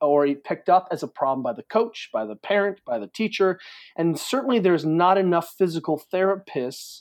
or 0.00 0.28
picked 0.44 0.68
up 0.68 0.88
as 0.92 1.02
a 1.02 1.08
problem 1.08 1.42
by 1.42 1.52
the 1.52 1.64
coach, 1.64 2.08
by 2.12 2.24
the 2.24 2.36
parent, 2.36 2.80
by 2.86 2.98
the 2.98 3.08
teacher. 3.08 3.58
And 3.96 4.18
certainly 4.18 4.58
there's 4.58 4.84
not 4.84 5.18
enough 5.18 5.54
physical 5.58 6.00
therapists 6.12 7.00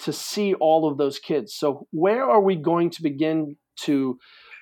to 0.00 0.12
see 0.12 0.54
all 0.54 0.88
of 0.88 0.98
those 0.98 1.18
kids. 1.18 1.54
So, 1.54 1.88
where 1.90 2.24
are 2.24 2.40
we 2.40 2.54
going 2.54 2.90
to 2.90 3.02
begin 3.02 3.56
to 3.80 4.18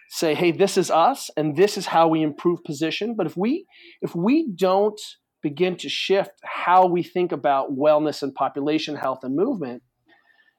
say, 0.09 0.35
hey, 0.35 0.53
this 0.53 0.79
is 0.79 0.91
us 0.91 1.31
and 1.37 1.57
this 1.57 1.77
is 1.77 1.87
how 1.87 2.09
we 2.09 2.23
improve 2.23 2.65
position? 2.65 3.15
But 3.17 3.27
if 3.27 3.37
we 3.37 3.67
if 4.01 4.15
we 4.15 4.49
don't 4.55 5.01
begin 5.43 5.77
to 5.77 5.89
shift 5.89 6.33
how 6.43 6.87
we 6.87 7.03
think 7.03 7.33
about 7.33 7.77
wellness 7.77 8.23
and 8.23 8.35
population 8.35 8.97
health 8.97 9.21
and 9.23 9.37
movement, 9.37 9.83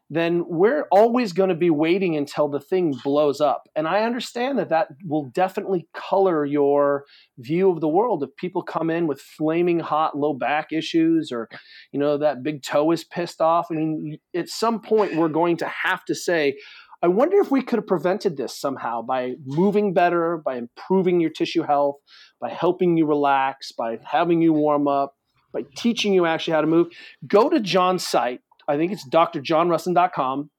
then 0.09 0.45
we're 0.47 0.85
always 0.91 1.33
going 1.33 1.49
to 1.49 1.55
be 1.55 1.69
waiting 1.69 2.15
until 2.15 2.47
the 2.47 2.59
thing 2.59 2.93
blows 3.03 3.41
up. 3.41 3.63
And 3.75 3.87
I 3.87 4.03
understand 4.03 4.57
that 4.57 4.69
that 4.69 4.87
will 5.05 5.29
definitely 5.33 5.87
color 5.93 6.45
your 6.45 7.03
view 7.37 7.69
of 7.69 7.81
the 7.81 7.89
world. 7.89 8.23
If 8.23 8.35
people 8.37 8.63
come 8.63 8.89
in 8.89 9.07
with 9.07 9.19
flaming 9.19 9.79
hot 9.79 10.17
low 10.17 10.33
back 10.33 10.71
issues 10.71 11.31
or, 11.31 11.49
you 11.91 11.99
know, 11.99 12.17
that 12.17 12.41
big 12.41 12.63
toe 12.63 12.91
is 12.91 13.03
pissed 13.03 13.41
off, 13.41 13.67
I 13.69 13.75
mean, 13.75 14.17
at 14.33 14.47
some 14.47 14.79
point 14.79 15.15
we're 15.15 15.27
going 15.27 15.57
to 15.57 15.67
have 15.83 16.05
to 16.05 16.15
say, 16.15 16.57
I 17.03 17.07
wonder 17.07 17.37
if 17.39 17.51
we 17.51 17.61
could 17.61 17.77
have 17.77 17.87
prevented 17.87 18.37
this 18.37 18.59
somehow 18.59 19.01
by 19.01 19.33
moving 19.45 19.93
better, 19.93 20.41
by 20.43 20.57
improving 20.57 21.19
your 21.19 21.29
tissue 21.29 21.63
health, 21.63 21.97
by 22.39 22.49
helping 22.49 22.97
you 22.97 23.05
relax, 23.05 23.71
by 23.71 23.99
having 24.03 24.41
you 24.41 24.53
warm 24.53 24.87
up, 24.87 25.13
by 25.53 25.63
teaching 25.75 26.13
you 26.13 26.25
actually 26.25 26.53
how 26.53 26.61
to 26.61 26.67
move. 26.67 26.87
Go 27.27 27.49
to 27.49 27.59
John's 27.59 28.07
site 28.07 28.39
I 28.67 28.77
think 28.77 28.91
it's 28.91 29.07
drjohnrusin.com 29.09 30.49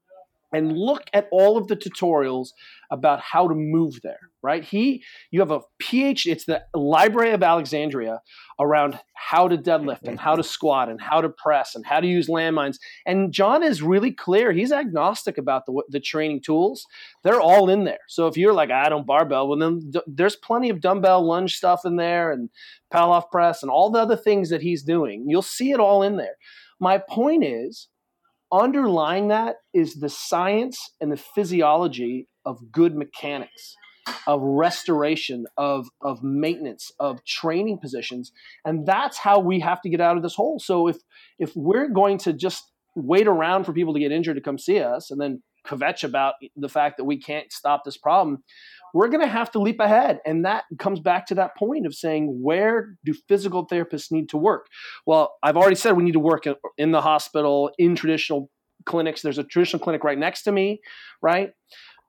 and 0.53 0.79
look 0.79 1.03
at 1.13 1.29
all 1.31 1.59
of 1.59 1.69
the 1.69 1.77
tutorials 1.77 2.49
about 2.91 3.21
how 3.21 3.49
to 3.49 3.55
move 3.55 4.01
there 4.03 4.29
right? 4.43 4.65
He 4.65 5.03
you 5.31 5.41
have 5.41 5.51
a 5.51 5.61
phd 5.83 6.27
it's 6.27 6.45
the 6.45 6.63
library 6.75 7.33
of 7.33 7.43
alexandria 7.43 8.21
around 8.61 8.99
how 9.15 9.49
to 9.49 9.57
deadlift 9.57 10.07
and 10.07 10.19
how 10.19 10.37
to 10.37 10.43
squat 10.43 10.89
and 10.89 11.01
how 11.01 11.21
to 11.21 11.29
press 11.29 11.75
and 11.75 11.85
how 11.85 12.01
to 12.01 12.07
use 12.07 12.29
landmines. 12.29 12.77
And 13.07 13.33
john 13.33 13.63
is 13.63 13.83
really 13.83 14.13
clear 14.13 14.53
he's 14.53 14.73
agnostic 14.73 15.39
about 15.39 15.67
the, 15.67 15.83
the 15.89 16.01
training 16.01 16.43
tools. 16.45 16.87
They're 17.25 17.41
all 17.41 17.69
in 17.69 17.85
there. 17.85 17.99
So 18.09 18.27
if 18.27 18.37
you're 18.37 18.55
like 18.55 18.71
i 18.71 18.89
don't 18.89 19.07
barbell 19.07 19.49
well 19.49 19.59
then 19.59 19.93
there's 20.07 20.37
plenty 20.37 20.71
of 20.71 20.81
dumbbell 20.81 21.27
lunge 21.27 21.55
stuff 21.55 21.85
in 21.85 21.97
there 21.97 22.31
and 22.31 22.51
Pallof 22.93 23.31
press 23.31 23.63
and 23.63 23.71
all 23.71 23.91
the 23.91 24.01
other 24.01 24.17
things 24.17 24.51
that 24.51 24.63
he's 24.63 24.83
doing. 24.83 25.27
You'll 25.29 25.43
see 25.43 25.73
it 25.73 25.81
all 25.81 26.03
in 26.03 26.17
there. 26.17 26.37
My 26.81 26.99
point 26.99 27.45
is 27.45 27.89
underlying 28.53 29.29
that 29.29 29.57
is 29.75 29.95
the 29.95 30.09
science 30.09 30.93
and 31.01 31.13
the 31.13 31.17
physiology 31.17 32.29
of 32.45 32.73
good 32.73 32.95
mechanics 32.95 33.77
of 34.27 34.41
restoration 34.43 35.47
of 35.57 35.89
of 36.01 36.23
maintenance 36.23 36.91
of 36.99 37.23
training 37.27 37.79
positions 37.79 38.33
and 38.65 38.87
that's 38.87 39.19
how 39.19 39.39
we 39.39 39.61
have 39.61 39.81
to 39.83 39.91
get 39.91 40.01
out 40.01 40.17
of 40.17 40.23
this 40.23 40.35
hole. 40.35 40.59
So 40.59 40.89
if 40.89 40.97
if 41.39 41.53
we're 41.55 41.89
going 41.89 42.19
to 42.19 42.33
just 42.33 42.65
wait 42.95 43.27
around 43.27 43.65
for 43.65 43.73
people 43.73 43.95
to 43.95 44.01
get 44.01 44.13
injured 44.13 44.37
to 44.37 44.43
come 44.43 44.59
see 44.59 44.81
us 44.81 45.11
and 45.11 45.21
then 45.21 45.43
kvetch 45.67 46.05
about 46.05 46.35
the 46.57 46.69
fact 46.69 46.97
that 46.97 47.05
we 47.05 47.19
can't 47.19 47.53
stop 47.53 47.85
this 47.85 47.97
problem 47.97 48.43
we're 48.95 49.09
going 49.09 49.21
to 49.21 49.29
have 49.29 49.51
to 49.53 49.59
leap 49.59 49.81
ahead. 49.81 50.21
And 50.25 50.45
that 50.45 50.65
comes 50.79 51.01
back 51.01 51.27
to 51.27 51.35
that 51.37 51.57
point 51.57 51.87
of 51.87 51.95
saying, 51.95 52.43
where 52.43 52.97
do 53.05 53.15
physical 53.29 53.67
therapists 53.67 54.11
need 54.11 54.29
to 54.31 54.37
work? 54.37 54.67
Well, 55.07 55.37
I've 55.43 55.57
already 55.57 55.77
said 55.77 55.93
we 55.93 56.03
need 56.05 56.13
to 56.13 56.21
work 56.21 56.45
in 56.77 56.93
the 56.93 57.01
hospital, 57.01 57.71
in 57.79 57.95
traditional 57.95 58.51
clinics. 58.87 59.23
There's 59.23 59.39
a 59.39 59.45
traditional 59.45 59.81
clinic 59.81 60.05
right 60.05 60.19
next 60.19 60.43
to 60.45 60.53
me, 60.53 60.81
right? 61.21 61.53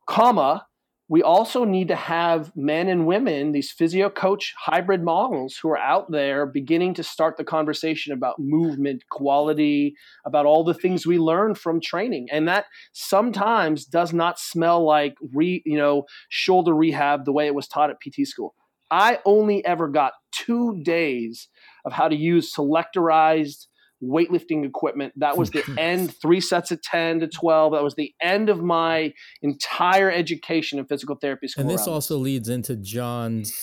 Comma, 0.08 0.66
we 1.10 1.24
also 1.24 1.64
need 1.64 1.88
to 1.88 1.96
have 1.96 2.56
men 2.56 2.88
and 2.88 3.08
women, 3.08 3.52
these 3.52 3.72
physio 3.72 4.12
coach 4.12 4.54
hybrid 4.58 5.04
models 5.04 5.58
who 5.62 5.70
are 5.70 5.78
out 5.78 6.12
there 6.12 6.46
beginning 6.46 6.94
to 6.94 7.04
start 7.04 7.36
the 7.36 7.44
conversation 7.44 8.14
about 8.14 8.38
movement, 8.38 9.04
quality, 9.10 9.96
about 10.24 10.46
all 10.46 10.64
the 10.64 10.76
things 10.76 11.08
we 11.08 11.18
learn 11.18 11.56
from 11.56 11.82
training. 11.82 12.28
And 12.32 12.48
that 12.48 12.66
sometimes 12.94 13.86
does 13.86 14.14
not 14.14 14.40
smell 14.40 14.86
like 14.86 15.16
re, 15.34 15.64
you 15.66 15.78
know, 15.78 16.04
shoulder 16.30 16.76
rehab 16.76 17.26
the 17.26 17.34
way 17.34 17.48
it 17.48 17.56
was 17.56 17.68
taught 17.68 17.90
at 17.90 17.98
PT 18.00 18.28
school. 18.28 18.54
I 18.92 19.20
only 19.26 19.66
ever 19.66 19.88
got 19.88 20.14
two 20.32 20.80
days 20.84 21.48
of 21.86 21.94
how 21.94 22.08
to 22.08 22.16
use 22.16 22.54
selectorized 22.54 23.66
weightlifting 24.04 24.66
equipment. 24.66 25.14
That 25.18 25.38
was 25.38 25.52
the 25.52 25.64
end, 25.78 26.16
three 26.22 26.42
sets 26.42 26.72
of 26.72 26.82
10 26.82 27.22
to 27.22 27.28
12. 27.28 27.74
That 27.74 27.84
was 27.84 27.96
the 27.96 28.14
end 28.22 28.50
of 28.50 28.62
my 28.62 29.14
entire 29.42 30.12
education 30.12 30.80
in 30.80 30.86
physical 30.86 31.16
therapy 31.16 31.48
school. 31.48 31.62
And 31.62 31.70
this 31.70 31.88
also 31.88 32.18
leads 32.18 32.50
into 32.50 32.76
John's 32.76 33.54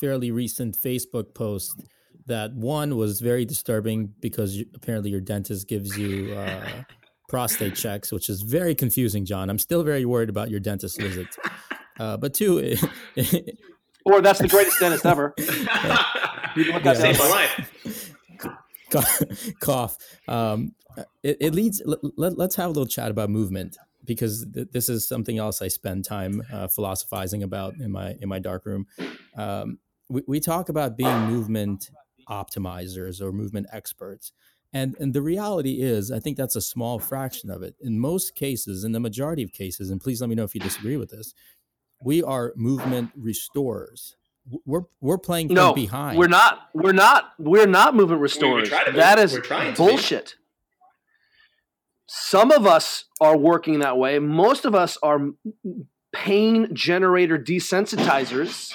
fairly 0.00 0.30
recent 0.30 0.76
Facebook 0.76 1.34
post 1.34 1.82
that 2.26 2.54
one 2.54 2.96
was 2.96 3.20
very 3.20 3.44
disturbing 3.44 4.14
because 4.20 4.56
you, 4.56 4.66
apparently 4.74 5.10
your 5.10 5.20
dentist 5.20 5.68
gives 5.68 5.96
you 5.98 6.34
uh, 6.34 6.66
prostate 7.28 7.74
checks, 7.74 8.12
which 8.12 8.28
is 8.28 8.42
very 8.42 8.74
confusing, 8.74 9.24
John. 9.24 9.50
I'm 9.50 9.58
still 9.58 9.82
very 9.82 10.04
worried 10.04 10.28
about 10.28 10.50
your 10.50 10.60
dentist 10.60 11.00
visit. 11.00 11.26
Uh, 11.98 12.16
but 12.16 12.34
two, 12.34 12.58
it, 13.16 13.58
or 14.06 14.20
that's 14.20 14.40
the 14.40 14.48
greatest 14.48 14.80
dentist 14.80 15.04
ever. 15.04 15.34
you 15.38 16.72
look 16.72 16.84
yeah. 16.84 17.12
my 17.18 17.28
life. 17.28 18.13
Cough. 19.60 19.96
Um, 20.28 20.72
it, 21.22 21.36
it, 21.40 21.54
leads. 21.54 21.82
Let, 21.84 22.38
us 22.38 22.54
have 22.56 22.66
a 22.66 22.68
little 22.68 22.86
chat 22.86 23.10
about 23.10 23.30
movement 23.30 23.76
because 24.04 24.46
th- 24.52 24.68
this 24.72 24.88
is 24.88 25.06
something 25.08 25.38
else 25.38 25.60
I 25.60 25.68
spend 25.68 26.04
time 26.04 26.42
uh, 26.52 26.68
philosophizing 26.68 27.42
about 27.42 27.74
in 27.76 27.90
my 27.90 28.16
in 28.20 28.28
my 28.28 28.38
dark 28.38 28.66
room. 28.66 28.86
Um, 29.36 29.78
we, 30.08 30.22
we 30.26 30.40
talk 30.40 30.68
about 30.68 30.96
being 30.96 31.20
movement 31.22 31.90
optimizers 32.28 33.20
or 33.20 33.32
movement 33.32 33.66
experts. 33.72 34.32
And, 34.72 34.96
and 34.98 35.14
the 35.14 35.22
reality 35.22 35.80
is, 35.80 36.10
I 36.10 36.18
think 36.18 36.36
that's 36.36 36.56
a 36.56 36.60
small 36.60 36.98
fraction 36.98 37.48
of 37.48 37.62
it. 37.62 37.76
In 37.80 38.00
most 38.00 38.34
cases, 38.34 38.82
in 38.82 38.90
the 38.90 38.98
majority 38.98 39.44
of 39.44 39.52
cases, 39.52 39.88
and 39.88 40.00
please 40.00 40.20
let 40.20 40.28
me 40.28 40.34
know 40.34 40.42
if 40.42 40.54
you 40.54 40.60
disagree 40.60 40.96
with 40.96 41.10
this, 41.10 41.32
we 42.02 42.22
are 42.22 42.52
movement 42.56 43.10
restorers. 43.16 44.16
We're 44.66 44.82
we're 45.00 45.18
playing 45.18 45.48
from 45.48 45.54
no, 45.54 45.72
behind. 45.72 46.18
We're 46.18 46.28
not. 46.28 46.68
We're 46.74 46.92
not. 46.92 47.32
We're 47.38 47.66
not 47.66 47.94
movement 47.94 48.20
restorers. 48.20 48.70
We, 48.70 48.92
we 48.92 48.98
that 48.98 49.18
is 49.18 49.38
bullshit. 49.76 50.36
Some 52.06 52.50
of 52.50 52.66
us 52.66 53.04
are 53.20 53.36
working 53.36 53.78
that 53.78 53.96
way. 53.96 54.18
Most 54.18 54.64
of 54.64 54.74
us 54.74 54.98
are 55.02 55.30
pain 56.12 56.74
generator 56.74 57.38
desensitizers, 57.38 58.72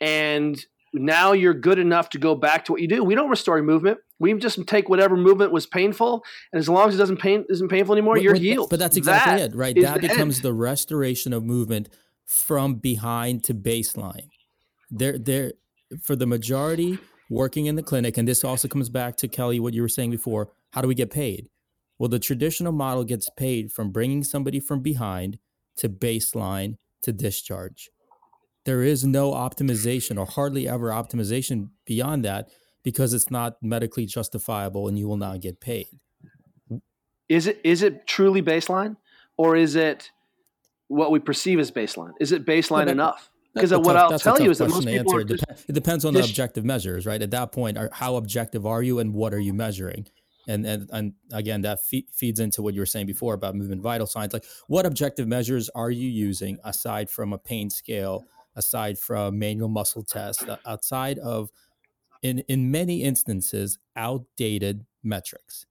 and 0.00 0.58
now 0.94 1.32
you're 1.32 1.54
good 1.54 1.78
enough 1.78 2.08
to 2.10 2.18
go 2.18 2.34
back 2.34 2.64
to 2.64 2.72
what 2.72 2.80
you 2.80 2.88
do. 2.88 3.04
We 3.04 3.14
don't 3.14 3.28
restore 3.28 3.60
movement. 3.62 3.98
We 4.18 4.32
just 4.34 4.66
take 4.66 4.88
whatever 4.88 5.16
movement 5.16 5.52
was 5.52 5.66
painful, 5.66 6.24
and 6.52 6.58
as 6.58 6.68
long 6.68 6.88
as 6.88 6.94
it 6.94 6.98
doesn't 6.98 7.18
pain 7.18 7.44
isn't 7.50 7.68
painful 7.68 7.94
anymore, 7.94 8.16
you're 8.16 8.34
healed. 8.34 8.70
But 8.70 8.78
that's 8.78 8.96
exactly 8.96 9.36
that 9.36 9.52
it, 9.52 9.54
right? 9.54 9.78
That 9.80 10.00
becomes 10.00 10.38
end. 10.38 10.44
the 10.44 10.54
restoration 10.54 11.34
of 11.34 11.44
movement 11.44 11.90
from 12.24 12.76
behind 12.76 13.44
to 13.44 13.54
baseline. 13.54 14.28
They're 14.90 15.18
they're 15.18 15.52
for 16.02 16.16
the 16.16 16.26
majority 16.26 16.98
working 17.30 17.66
in 17.66 17.76
the 17.76 17.82
clinic, 17.82 18.16
and 18.16 18.26
this 18.26 18.44
also 18.44 18.68
comes 18.68 18.88
back 18.88 19.16
to 19.16 19.28
Kelly 19.28 19.60
what 19.60 19.74
you 19.74 19.82
were 19.82 19.88
saying 19.88 20.10
before. 20.10 20.50
How 20.72 20.82
do 20.82 20.88
we 20.88 20.94
get 20.94 21.10
paid? 21.10 21.48
Well, 21.98 22.08
the 22.08 22.18
traditional 22.18 22.72
model 22.72 23.04
gets 23.04 23.28
paid 23.36 23.72
from 23.72 23.90
bringing 23.90 24.22
somebody 24.22 24.60
from 24.60 24.80
behind 24.80 25.38
to 25.76 25.88
baseline 25.88 26.76
to 27.02 27.12
discharge. 27.12 27.90
There 28.64 28.82
is 28.82 29.04
no 29.04 29.32
optimization 29.32 30.18
or 30.18 30.26
hardly 30.26 30.68
ever 30.68 30.90
optimization 30.90 31.70
beyond 31.86 32.24
that 32.24 32.50
because 32.82 33.14
it's 33.14 33.30
not 33.30 33.56
medically 33.62 34.06
justifiable 34.06 34.88
and 34.88 34.98
you 34.98 35.08
will 35.08 35.16
not 35.16 35.40
get 35.40 35.60
paid. 35.60 35.86
Is 37.28 37.46
it 37.46 37.60
is 37.64 37.82
it 37.82 38.06
truly 38.06 38.42
baseline 38.42 38.96
or 39.36 39.56
is 39.56 39.76
it 39.76 40.10
what 40.88 41.10
we 41.10 41.18
perceive 41.18 41.58
as 41.58 41.70
baseline? 41.70 42.12
Is 42.20 42.32
it 42.32 42.46
baseline 42.46 42.86
well, 42.86 42.88
enough? 42.88 43.30
Because 43.58 43.72
uh, 43.72 43.80
what 43.80 43.94
tough, 43.94 44.12
I'll 44.12 44.18
tell 44.18 44.40
you 44.40 44.50
is 44.50 44.58
that 44.58 44.68
most 44.68 44.86
people 44.86 45.16
are 45.16 45.24
just, 45.24 45.44
it 45.68 45.72
depends 45.72 46.04
on 46.04 46.14
the 46.14 46.20
objective 46.20 46.64
measures, 46.64 47.06
right? 47.06 47.20
At 47.20 47.30
that 47.32 47.52
point, 47.52 47.78
are, 47.78 47.90
how 47.92 48.16
objective 48.16 48.66
are 48.66 48.82
you, 48.82 48.98
and 48.98 49.14
what 49.14 49.34
are 49.34 49.40
you 49.40 49.52
measuring? 49.52 50.06
And 50.46 50.66
and 50.66 50.88
and 50.92 51.12
again, 51.32 51.62
that 51.62 51.80
fe- 51.84 52.06
feeds 52.12 52.40
into 52.40 52.62
what 52.62 52.74
you 52.74 52.80
were 52.80 52.86
saying 52.86 53.06
before 53.06 53.34
about 53.34 53.54
movement 53.54 53.82
vital 53.82 54.06
signs. 54.06 54.32
Like, 54.32 54.44
what 54.66 54.86
objective 54.86 55.28
measures 55.28 55.68
are 55.74 55.90
you 55.90 56.08
using 56.08 56.58
aside 56.64 57.10
from 57.10 57.32
a 57.32 57.38
pain 57.38 57.68
scale, 57.70 58.24
aside 58.56 58.98
from 58.98 59.38
manual 59.38 59.68
muscle 59.68 60.02
tests, 60.02 60.44
outside 60.66 61.18
of, 61.18 61.50
in 62.22 62.40
in 62.48 62.70
many 62.70 63.02
instances, 63.02 63.78
outdated 63.94 64.86
metrics? 65.02 65.66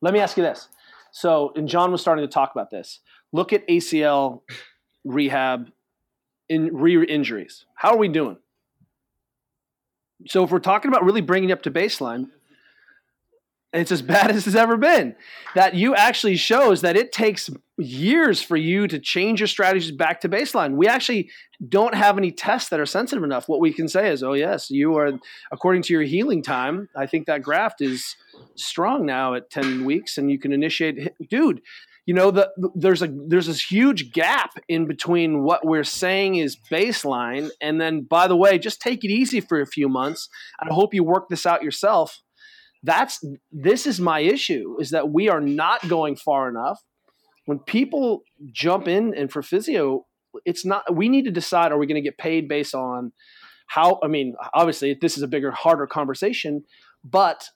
Let 0.00 0.14
me 0.14 0.20
ask 0.20 0.36
you 0.36 0.42
this. 0.42 0.68
So, 1.12 1.52
and 1.56 1.68
John 1.68 1.92
was 1.92 2.00
starting 2.00 2.24
to 2.24 2.32
talk 2.32 2.52
about 2.52 2.70
this. 2.70 3.00
Look 3.32 3.52
at 3.52 3.66
ACL 3.68 4.42
rehab 5.04 5.70
in 6.50 6.76
re-injuries. 6.76 7.64
How 7.76 7.92
are 7.92 7.96
we 7.96 8.08
doing? 8.08 8.36
So 10.26 10.44
if 10.44 10.50
we're 10.50 10.58
talking 10.58 10.90
about 10.90 11.04
really 11.04 11.20
bringing 11.22 11.52
up 11.52 11.62
to 11.62 11.70
baseline, 11.70 12.26
it's 13.72 13.92
as 13.92 14.02
bad 14.14 14.32
as 14.32 14.48
it's 14.48 14.56
ever 14.56 14.76
been. 14.76 15.14
That 15.54 15.74
you 15.74 15.94
actually 15.94 16.36
shows 16.36 16.82
that 16.82 16.96
it 16.96 17.12
takes 17.12 17.48
years 17.78 18.42
for 18.42 18.56
you 18.56 18.88
to 18.88 18.98
change 18.98 19.40
your 19.40 19.46
strategies 19.46 19.92
back 19.92 20.20
to 20.22 20.28
baseline. 20.28 20.74
We 20.74 20.88
actually 20.88 21.30
don't 21.68 21.94
have 21.94 22.18
any 22.18 22.32
tests 22.32 22.68
that 22.70 22.80
are 22.80 22.86
sensitive 22.86 23.22
enough. 23.22 23.48
What 23.48 23.60
we 23.60 23.72
can 23.72 23.88
say 23.88 24.10
is, 24.10 24.24
oh 24.24 24.32
yes, 24.32 24.70
you 24.70 24.96
are 24.96 25.12
according 25.52 25.82
to 25.82 25.92
your 25.92 26.02
healing 26.02 26.42
time. 26.42 26.88
I 26.96 27.06
think 27.06 27.26
that 27.26 27.42
graft 27.42 27.80
is 27.80 28.16
strong 28.56 29.06
now 29.06 29.34
at 29.34 29.50
10 29.50 29.84
weeks 29.84 30.18
and 30.18 30.30
you 30.30 30.38
can 30.38 30.52
initiate 30.52 31.14
dude 31.28 31.62
you 32.10 32.14
know 32.14 32.32
the, 32.32 32.50
there's 32.74 33.02
a 33.02 33.08
there's 33.28 33.46
this 33.46 33.70
huge 33.70 34.10
gap 34.10 34.58
in 34.68 34.88
between 34.88 35.44
what 35.44 35.64
we're 35.64 35.84
saying 35.84 36.34
is 36.34 36.56
baseline 36.68 37.50
and 37.60 37.80
then 37.80 38.02
by 38.02 38.26
the 38.26 38.34
way 38.34 38.58
just 38.58 38.80
take 38.80 39.04
it 39.04 39.12
easy 39.12 39.40
for 39.40 39.60
a 39.60 39.66
few 39.66 39.88
months 39.88 40.28
and 40.60 40.68
i 40.68 40.74
hope 40.74 40.92
you 40.92 41.04
work 41.04 41.28
this 41.28 41.46
out 41.46 41.62
yourself. 41.62 42.20
That's 42.82 43.24
this 43.52 43.86
is 43.86 44.00
my 44.00 44.18
issue 44.18 44.76
is 44.80 44.90
that 44.90 45.10
we 45.10 45.28
are 45.28 45.40
not 45.40 45.86
going 45.88 46.16
far 46.16 46.48
enough. 46.48 46.80
When 47.46 47.60
people 47.60 48.22
jump 48.50 48.88
in 48.88 49.14
and 49.14 49.30
for 49.30 49.40
physio 49.40 50.04
it's 50.44 50.66
not 50.66 50.82
we 50.92 51.08
need 51.08 51.26
to 51.26 51.30
decide 51.30 51.70
are 51.70 51.78
we 51.78 51.86
going 51.86 52.02
to 52.02 52.08
get 52.10 52.18
paid 52.18 52.48
based 52.48 52.74
on 52.74 53.12
how 53.68 54.00
i 54.02 54.08
mean 54.08 54.34
obviously 54.52 54.96
this 55.00 55.16
is 55.16 55.22
a 55.22 55.28
bigger 55.28 55.52
harder 55.52 55.86
conversation 55.86 56.64
but 57.04 57.50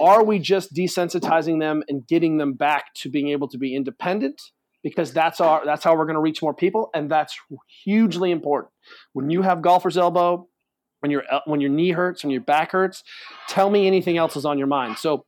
are 0.00 0.24
we 0.24 0.38
just 0.38 0.74
desensitizing 0.74 1.60
them 1.60 1.82
and 1.88 2.06
getting 2.06 2.38
them 2.38 2.54
back 2.54 2.94
to 2.94 3.10
being 3.10 3.28
able 3.28 3.48
to 3.48 3.58
be 3.58 3.74
independent? 3.74 4.40
Because 4.82 5.12
that's 5.12 5.40
our 5.40 5.64
that's 5.64 5.84
how 5.84 5.94
we're 5.94 6.06
going 6.06 6.14
to 6.14 6.20
reach 6.20 6.40
more 6.40 6.54
people, 6.54 6.90
and 6.94 7.10
that's 7.10 7.38
hugely 7.84 8.30
important. 8.30 8.72
When 9.12 9.28
you 9.28 9.42
have 9.42 9.60
golfer's 9.60 9.98
elbow, 9.98 10.48
when 11.00 11.10
your 11.10 11.24
when 11.44 11.60
your 11.60 11.70
knee 11.70 11.90
hurts, 11.90 12.24
when 12.24 12.30
your 12.30 12.40
back 12.40 12.72
hurts, 12.72 13.02
tell 13.48 13.68
me 13.68 13.86
anything 13.86 14.16
else 14.16 14.36
is 14.36 14.46
on 14.46 14.56
your 14.56 14.66
mind. 14.66 14.96
So, 14.96 15.26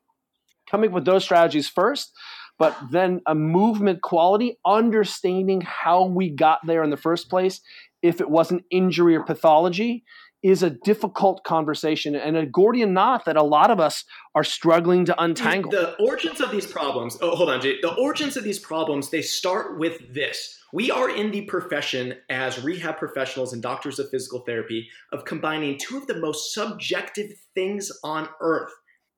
coming 0.71 0.91
with 0.91 1.05
those 1.05 1.23
strategies 1.23 1.69
first, 1.69 2.13
but 2.59 2.77
then 2.91 3.21
a 3.27 3.35
movement 3.35 4.03
quality, 4.03 4.59
understanding 4.65 5.61
how 5.63 6.05
we 6.05 6.31
got 6.31 6.61
there 6.67 6.83
in 6.83 6.91
the 6.91 6.97
first 6.97 7.29
place, 7.29 7.61
if 8.03 8.21
it 8.21 8.31
wasn't 8.31 8.65
injury 8.71 9.17
or 9.17 9.23
pathology, 9.23 10.05
is 10.43 10.63
a 10.63 10.71
difficult 10.71 11.45
conversation 11.45 12.17
and 12.17 12.37
a 12.37 12.45
Gordian 12.45 12.93
knot 12.93 13.25
that 13.27 13.37
a 13.37 13.43
lot 13.43 13.71
of 13.71 13.79
us 13.79 14.05
are 14.35 14.43
struggling 14.43 15.05
to 15.05 15.23
untangle. 15.23 15.71
The 15.71 15.95
origins 15.97 16.41
of 16.41 16.51
these 16.51 16.67
problems, 16.67 17.17
oh, 17.21 17.37
hold 17.37 17.49
on, 17.49 17.61
Jay. 17.61 17.81
The 17.81 17.95
origins 17.95 18.37
of 18.37 18.43
these 18.43 18.59
problems, 18.59 19.11
they 19.11 19.23
start 19.23 19.79
with 19.79 20.13
this. 20.13 20.59
We 20.73 20.91
are 20.91 21.09
in 21.09 21.31
the 21.31 21.43
profession 21.43 22.15
as 22.29 22.63
rehab 22.63 22.97
professionals 22.97 23.53
and 23.53 23.63
doctors 23.63 23.99
of 23.99 24.11
physical 24.11 24.41
therapy 24.41 24.89
of 25.13 25.25
combining 25.25 25.79
two 25.79 25.97
of 25.97 26.07
the 26.07 26.19
most 26.19 26.53
subjective 26.55 27.31
things 27.55 27.93
on 28.03 28.29
earth 28.41 28.73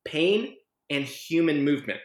pain 0.04 0.54
and 0.90 1.04
human 1.04 1.64
movement. 1.64 2.00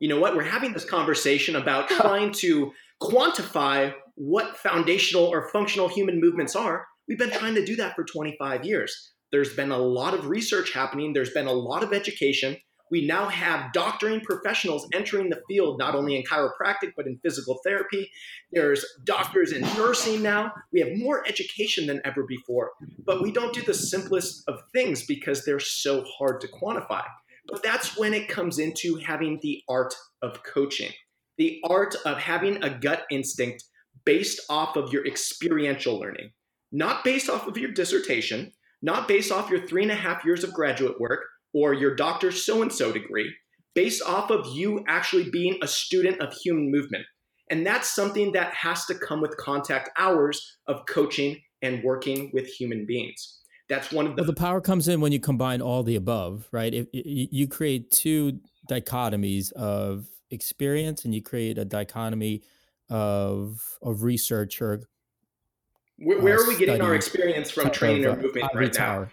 You 0.00 0.08
know 0.08 0.18
what? 0.18 0.34
We're 0.34 0.42
having 0.42 0.72
this 0.72 0.84
conversation 0.84 1.54
about 1.54 1.88
trying 1.90 2.32
to 2.32 2.72
quantify 3.00 3.94
what 4.16 4.56
foundational 4.56 5.24
or 5.24 5.48
functional 5.48 5.88
human 5.88 6.20
movements 6.20 6.56
are 6.56 6.86
We've 7.08 7.18
been 7.18 7.30
trying 7.30 7.54
to 7.56 7.64
do 7.64 7.76
that 7.76 7.94
for 7.94 8.04
25 8.04 8.64
years. 8.64 9.12
There's 9.30 9.54
been 9.54 9.72
a 9.72 9.78
lot 9.78 10.14
of 10.14 10.28
research 10.28 10.72
happening, 10.72 11.12
there's 11.12 11.32
been 11.32 11.46
a 11.46 11.52
lot 11.52 11.82
of 11.82 11.92
education. 11.92 12.56
We 12.90 13.06
now 13.06 13.28
have 13.28 13.72
doctoring 13.72 14.20
professionals 14.20 14.86
entering 14.94 15.30
the 15.30 15.42
field, 15.48 15.78
not 15.78 15.94
only 15.94 16.16
in 16.16 16.22
chiropractic, 16.22 16.92
but 16.96 17.06
in 17.06 17.18
physical 17.22 17.58
therapy. 17.64 18.10
There's 18.52 18.84
doctors 19.04 19.52
in 19.52 19.62
nursing 19.76 20.22
now. 20.22 20.52
We 20.72 20.80
have 20.80 20.90
more 20.94 21.26
education 21.26 21.86
than 21.86 22.00
ever 22.04 22.22
before, 22.22 22.70
but 23.04 23.22
we 23.22 23.32
don't 23.32 23.54
do 23.54 23.62
the 23.62 23.74
simplest 23.74 24.44
of 24.46 24.60
things 24.72 25.04
because 25.06 25.44
they're 25.44 25.58
so 25.58 26.04
hard 26.18 26.40
to 26.42 26.48
quantify. 26.48 27.02
But 27.48 27.62
that's 27.62 27.98
when 27.98 28.14
it 28.14 28.28
comes 28.28 28.58
into 28.58 28.96
having 28.96 29.40
the 29.42 29.62
art 29.68 29.94
of 30.22 30.42
coaching, 30.44 30.92
the 31.36 31.60
art 31.68 31.96
of 32.06 32.18
having 32.18 32.62
a 32.62 32.70
gut 32.70 33.04
instinct 33.10 33.64
based 34.04 34.40
off 34.48 34.76
of 34.76 34.92
your 34.92 35.06
experiential 35.06 35.98
learning 35.98 36.30
not 36.72 37.04
based 37.04 37.28
off 37.30 37.46
of 37.46 37.56
your 37.56 37.72
dissertation, 37.72 38.52
not 38.82 39.08
based 39.08 39.32
off 39.32 39.50
your 39.50 39.66
three 39.66 39.82
and 39.82 39.92
a 39.92 39.96
half 39.96 40.24
years 40.24 40.44
of 40.44 40.52
graduate 40.52 41.00
work 41.00 41.24
or 41.52 41.72
your 41.72 41.94
doctor's 41.94 42.44
so 42.44 42.62
and 42.62 42.72
so 42.72 42.92
degree, 42.92 43.32
based 43.74 44.02
off 44.02 44.30
of 44.30 44.46
you 44.54 44.84
actually 44.88 45.30
being 45.30 45.58
a 45.62 45.68
student 45.68 46.20
of 46.20 46.32
human 46.32 46.70
movement. 46.70 47.04
And 47.50 47.66
that's 47.66 47.94
something 47.94 48.32
that 48.32 48.52
has 48.54 48.86
to 48.86 48.94
come 48.94 49.20
with 49.20 49.36
contact 49.36 49.90
hours 49.98 50.58
of 50.66 50.86
coaching 50.86 51.40
and 51.62 51.82
working 51.82 52.30
with 52.32 52.46
human 52.46 52.86
beings. 52.86 53.40
That's 53.68 53.92
one 53.92 54.06
of 54.06 54.16
the. 54.16 54.22
Well, 54.22 54.26
the 54.26 54.34
power 54.34 54.60
comes 54.60 54.88
in 54.88 55.00
when 55.00 55.12
you 55.12 55.20
combine 55.20 55.62
all 55.62 55.82
the 55.82 55.96
above, 55.96 56.48
right? 56.52 56.72
If, 56.72 56.86
if 56.92 57.28
you 57.32 57.48
create 57.48 57.90
two 57.90 58.40
dichotomies 58.68 59.52
of 59.52 60.06
experience 60.30 61.04
and 61.04 61.14
you 61.14 61.22
create 61.22 61.58
a 61.58 61.64
dichotomy 61.64 62.42
of 62.90 63.62
of 63.80 64.02
research 64.02 64.60
or 64.60 64.82
where, 65.98 66.20
where 66.20 66.40
are 66.40 66.48
we 66.48 66.56
getting 66.56 66.80
our 66.80 66.94
experience 66.94 67.50
from 67.50 67.70
training 67.70 68.06
or 68.06 68.16
movement 68.16 68.50
right 68.54 68.74
now? 68.74 69.08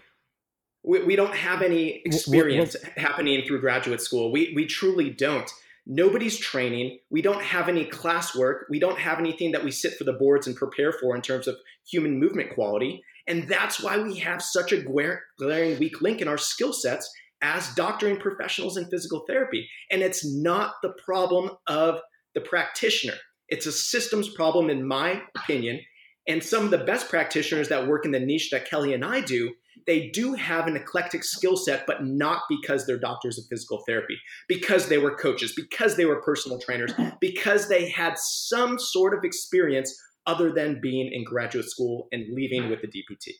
We, 0.84 1.04
we 1.04 1.16
don't 1.16 1.34
have 1.34 1.62
any 1.62 2.02
experience 2.04 2.74
what, 2.74 2.96
what, 2.96 2.98
happening 2.98 3.42
through 3.46 3.60
graduate 3.60 4.00
school. 4.00 4.32
We, 4.32 4.52
we 4.54 4.66
truly 4.66 5.10
don't. 5.10 5.50
Nobody's 5.86 6.38
training. 6.38 6.98
We 7.10 7.22
don't 7.22 7.42
have 7.42 7.68
any 7.68 7.84
classwork. 7.86 8.62
We 8.70 8.78
don't 8.78 8.98
have 8.98 9.18
anything 9.18 9.52
that 9.52 9.64
we 9.64 9.70
sit 9.70 9.94
for 9.96 10.04
the 10.04 10.12
boards 10.12 10.46
and 10.46 10.56
prepare 10.56 10.92
for 10.92 11.14
in 11.14 11.22
terms 11.22 11.46
of 11.46 11.56
human 11.88 12.18
movement 12.18 12.54
quality. 12.54 13.02
And 13.26 13.48
that's 13.48 13.80
why 13.80 13.98
we 13.98 14.16
have 14.18 14.42
such 14.42 14.72
a 14.72 14.82
glaring 14.82 15.78
weak 15.78 16.00
link 16.00 16.20
in 16.20 16.28
our 16.28 16.38
skill 16.38 16.72
sets 16.72 17.08
as 17.42 17.74
doctoring 17.74 18.18
professionals 18.18 18.76
in 18.76 18.88
physical 18.90 19.24
therapy. 19.28 19.68
And 19.90 20.02
it's 20.02 20.24
not 20.24 20.74
the 20.82 20.94
problem 21.04 21.50
of 21.66 22.00
the 22.34 22.40
practitioner, 22.40 23.14
it's 23.48 23.66
a 23.66 23.72
systems 23.72 24.30
problem, 24.30 24.70
in 24.70 24.86
my 24.86 25.20
opinion. 25.36 25.80
And 26.28 26.42
some 26.42 26.64
of 26.64 26.70
the 26.70 26.78
best 26.78 27.08
practitioners 27.08 27.68
that 27.68 27.88
work 27.88 28.04
in 28.04 28.12
the 28.12 28.20
niche 28.20 28.50
that 28.50 28.68
Kelly 28.68 28.94
and 28.94 29.04
I 29.04 29.20
do, 29.20 29.52
they 29.86 30.08
do 30.10 30.34
have 30.34 30.66
an 30.66 30.76
eclectic 30.76 31.24
skill 31.24 31.56
set, 31.56 31.86
but 31.86 32.04
not 32.04 32.42
because 32.48 32.86
they're 32.86 32.98
doctors 32.98 33.38
of 33.38 33.44
physical 33.50 33.82
therapy, 33.86 34.16
because 34.48 34.88
they 34.88 34.98
were 34.98 35.16
coaches, 35.16 35.52
because 35.56 35.96
they 35.96 36.04
were 36.04 36.22
personal 36.22 36.60
trainers, 36.60 36.92
because 37.20 37.68
they 37.68 37.88
had 37.90 38.16
some 38.18 38.78
sort 38.78 39.14
of 39.14 39.24
experience 39.24 39.92
other 40.26 40.52
than 40.52 40.80
being 40.80 41.10
in 41.12 41.24
graduate 41.24 41.68
school 41.68 42.06
and 42.12 42.24
leaving 42.32 42.70
with 42.70 42.80
the 42.80 42.86
DPT. 42.86 43.32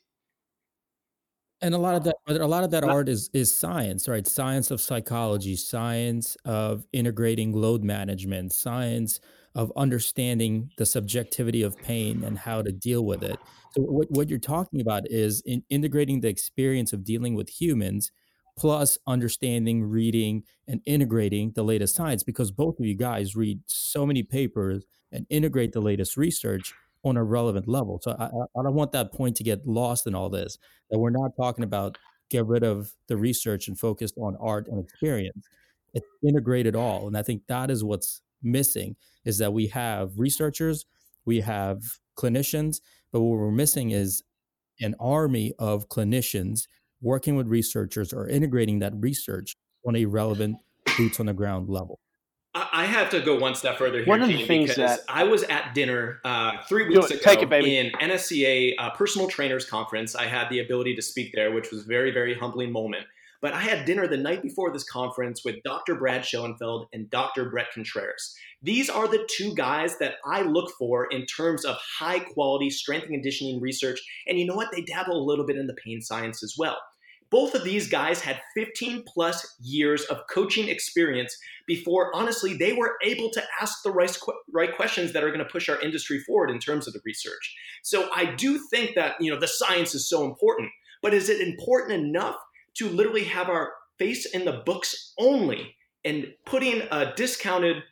And 1.61 1.77
a 1.77 1.79
lot 1.79 1.95
of 1.95 2.03
that, 2.03 2.17
a 2.27 2.47
lot 2.47 2.65
of 2.65 2.73
that 2.73 2.83
art 2.83 3.09
is 3.09 3.31
is 3.33 3.55
science, 3.55 4.09
right? 4.09 4.27
Science 4.27 4.73
of 4.73 4.81
psychology, 4.81 5.55
science 5.55 6.37
of 6.45 6.85
integrating 6.93 7.53
load 7.53 7.85
management, 7.85 8.53
science 8.53 9.21
of 9.55 9.73
understanding 9.77 10.71
the 10.79 10.87
subjectivity 10.87 11.63
of 11.63 11.77
pain 11.77 12.25
and 12.25 12.39
how 12.39 12.63
to 12.63 12.73
deal 12.73 13.05
with 13.05 13.23
it. 13.23 13.39
So 13.73 13.83
what, 13.83 14.11
what 14.11 14.31
you're 14.31 14.39
talking 14.39 14.81
about 14.81 15.05
is 15.07 15.43
in 15.45 15.63
integrating 15.69 16.21
the 16.21 16.29
experience 16.29 16.93
of 16.93 17.05
dealing 17.05 17.35
with 17.35 17.49
humans 17.49 18.11
plus 18.59 18.99
understanding, 19.07 19.83
reading, 19.83 20.43
and 20.69 20.81
integrating 20.85 21.53
the 21.55 21.63
latest 21.63 21.95
science 21.95 22.23
because 22.23 22.51
both 22.51 22.79
of 22.79 22.85
you 22.85 22.95
guys 22.95 23.35
read 23.35 23.61
so 23.67 24.05
many 24.05 24.23
papers 24.23 24.85
and 25.11 25.27
integrate 25.31 25.73
the 25.73 25.81
latest 25.81 26.17
research 26.17 26.75
on 27.05 27.17
a 27.17 27.25
relevant 27.25 27.67
level. 27.67 27.99
So 28.03 28.13
I, 28.13 28.27
I 28.27 28.63
don't 28.63 28.75
want 28.75 28.93
that 28.93 29.13
point 29.13 29.37
to 29.37 29.45
get 29.45 29.67
lost 29.67 30.07
in 30.07 30.15
all 30.15 30.31
this, 30.31 30.59
that 30.91 30.99
we're 30.99 31.11
not 31.11 31.33
talking 31.37 31.65
about 31.65 31.99
get 32.31 32.47
rid 32.47 32.63
of 32.63 32.93
the 33.09 33.17
research 33.17 33.69
and 33.69 33.79
focus 33.79 34.13
on 34.17 34.37
art 34.41 34.67
and 34.69 34.83
experience. 34.83 35.47
It's 35.95 36.07
integrated 36.27 36.75
all. 36.75 37.07
And 37.07 37.17
I 37.17 37.23
think 37.23 37.43
that 37.49 37.71
is 37.71 37.85
what's 37.85 38.23
missing 38.43 38.97
is 39.25 39.39
that 39.39 39.53
we 39.53 39.69
have 39.69 40.19
researchers, 40.19 40.85
we 41.25 41.41
have 41.41 41.83
clinicians, 42.19 42.81
but 43.13 43.21
what 43.21 43.39
we're 43.39 43.51
missing 43.51 43.91
is 43.91 44.23
an 44.81 44.95
army 44.99 45.53
of 45.59 45.89
clinicians 45.89 46.67
working 47.01 47.37
with 47.37 47.47
researchers 47.49 48.13
or 48.13 48.29
integrating 48.29 48.79
that 48.81 48.93
research 48.97 49.57
on 49.87 49.97
a 49.97 50.05
relevant 50.05 50.57
boots 50.97 51.21
on 51.21 51.27
the 51.27 51.33
ground 51.33 51.69
level. 51.69 52.01
I 52.55 52.85
have 52.85 53.09
to 53.11 53.21
go 53.21 53.39
one 53.39 53.55
step 53.55 53.79
further 53.79 53.99
here. 53.99 54.07
One 54.07 54.21
of 54.21 54.29
the 54.29 54.45
things 54.47 54.77
that 54.77 55.01
I 55.09 55.25
was 55.25 55.43
at 55.45 55.75
dinner 55.75 56.21
uh, 56.23 56.59
three 56.69 56.87
weeks 56.87 57.11
ago 57.11 57.33
it, 57.33 57.65
in 57.65 57.93
NSCA 57.93 58.75
uh, 58.79 58.91
Personal 58.91 59.27
Trainers 59.27 59.65
Conference. 59.65 60.15
I 60.15 60.27
had 60.27 60.51
the 60.51 60.59
ability 60.61 60.95
to 60.97 61.03
speak 61.03 61.33
there, 61.35 61.53
which 61.53 61.71
was 61.71 61.85
a 61.85 61.87
very, 61.87 62.11
very 62.11 62.35
humbling 62.35 62.71
moment. 62.71 63.07
But 63.43 63.55
I 63.55 63.61
had 63.61 63.85
dinner 63.85 64.07
the 64.07 64.17
night 64.17 64.41
before 64.41 64.73
this 64.73 64.89
conference 64.89 65.45
with 65.45 65.63
Dr. 65.65 65.97
Brad 65.97 66.25
Schoenfeld 66.25 66.87
and 66.93 67.11
Dr. 67.11 67.51
Bret 67.51 67.67
Contreras. 67.75 68.37
These 68.63 68.89
are 68.89 69.09
the 69.09 69.29
two 69.29 69.53
guys 69.57 69.99
that 69.99 70.15
I 70.25 70.43
look 70.43 70.71
for 70.79 71.07
in 71.07 71.27
terms 71.27 71.65
of 71.65 71.77
high 71.99 72.21
quality 72.21 72.71
strength 72.71 73.07
and 73.07 73.15
conditioning 73.15 73.61
research. 73.61 74.01
And 74.29 74.39
you 74.39 74.47
know 74.47 74.55
what? 74.55 74.71
They 74.73 74.83
dabble 74.83 75.21
a 75.21 75.27
little 75.27 75.45
bit 75.45 75.57
in 75.57 75.67
the 75.67 75.75
pain 75.75 76.01
science 76.01 76.45
as 76.45 76.55
well. 76.57 76.79
Both 77.31 77.55
of 77.55 77.65
these 77.65 77.89
guys 77.89 78.21
had 78.21 78.41
15 78.55 79.05
plus 79.07 79.57
years 79.61 80.05
of 80.05 80.21
coaching 80.31 80.69
experience 80.69 81.37
before, 81.67 82.15
honestly, 82.15 82.55
they 82.55 82.75
were 82.75 82.97
able 83.03 83.31
to 83.31 83.43
ask 83.61 83.83
the 83.83 83.91
right, 83.91 84.17
right 84.53 84.77
questions 84.77 85.15
that 85.15 85.25
are 85.25 85.31
going 85.31 85.39
to 85.41 85.47
push 85.47 85.69
our 85.69 85.81
industry 85.81 86.21
forward 86.21 86.51
in 86.51 86.61
terms 86.61 86.87
of 86.87 86.93
the 86.93 87.01
research. 87.07 87.57
So 87.83 88.11
I 88.15 88.27
do 88.27 88.61
think 88.71 88.95
that, 88.97 89.15
you 89.19 89.33
know, 89.33 89.41
the 89.41 89.49
science 89.49 89.95
is 89.95 90.09
so 90.09 90.27
important, 90.27 90.71
but 91.01 91.15
is 91.15 91.31
it 91.31 91.41
important 91.41 91.93
enough 92.05 92.37
to 92.77 92.89
literally 92.89 93.25
have 93.25 93.49
our 93.49 93.73
face 93.99 94.27
in 94.27 94.45
the 94.45 94.63
books 94.65 95.13
only 95.19 95.77
and 96.05 96.27
putting 96.47 96.83
a 96.91 97.13
discounted 97.15 97.83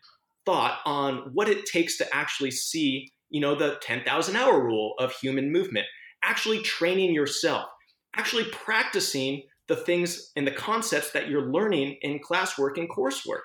thought 0.45 0.81
on 0.85 1.31
what 1.33 1.49
it 1.49 1.67
takes 1.67 1.97
to 1.99 2.15
actually 2.15 2.51
see, 2.51 3.13
you 3.29 3.41
know, 3.41 3.55
the 3.55 3.79
10,000 3.83 4.37
hour 4.37 4.61
rule 4.61 4.95
of 4.99 5.13
human 5.13 5.53
movement, 5.53 5.87
actually 6.23 6.61
training 6.63 7.15
yourself, 7.15 7.67
actually 8.17 8.45
practicing 8.45 9.43
the 9.69 9.77
things 9.77 10.33
and 10.35 10.47
the 10.47 10.53
concepts 10.53 11.13
that 11.13 11.29
you're 11.29 11.53
learning 11.53 11.97
in 12.03 12.19
classwork 12.19 12.77
and 12.77 12.91
coursework. 12.91 13.43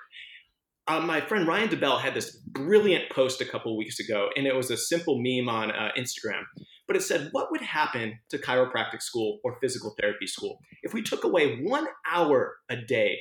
Uh, 0.88 1.00
my 1.00 1.20
friend 1.20 1.46
Ryan 1.46 1.68
DeBell 1.68 2.00
had 2.00 2.14
this 2.14 2.36
brilliant 2.36 3.10
post 3.10 3.40
a 3.40 3.44
couple 3.44 3.76
weeks 3.76 4.00
ago, 4.00 4.30
and 4.36 4.46
it 4.46 4.54
was 4.54 4.70
a 4.70 4.76
simple 4.76 5.20
meme 5.20 5.48
on 5.48 5.70
uh, 5.70 5.90
Instagram 5.96 6.42
but 6.86 6.96
it 6.96 7.02
said, 7.02 7.28
what 7.32 7.50
would 7.50 7.60
happen 7.60 8.18
to 8.30 8.38
chiropractic 8.38 9.02
school 9.02 9.38
or 9.44 9.58
physical 9.60 9.94
therapy 10.00 10.26
school 10.26 10.58
if 10.82 10.94
we 10.94 11.02
took 11.02 11.24
away 11.24 11.60
one 11.62 11.86
hour 12.10 12.56
a 12.68 12.76
day 12.76 13.18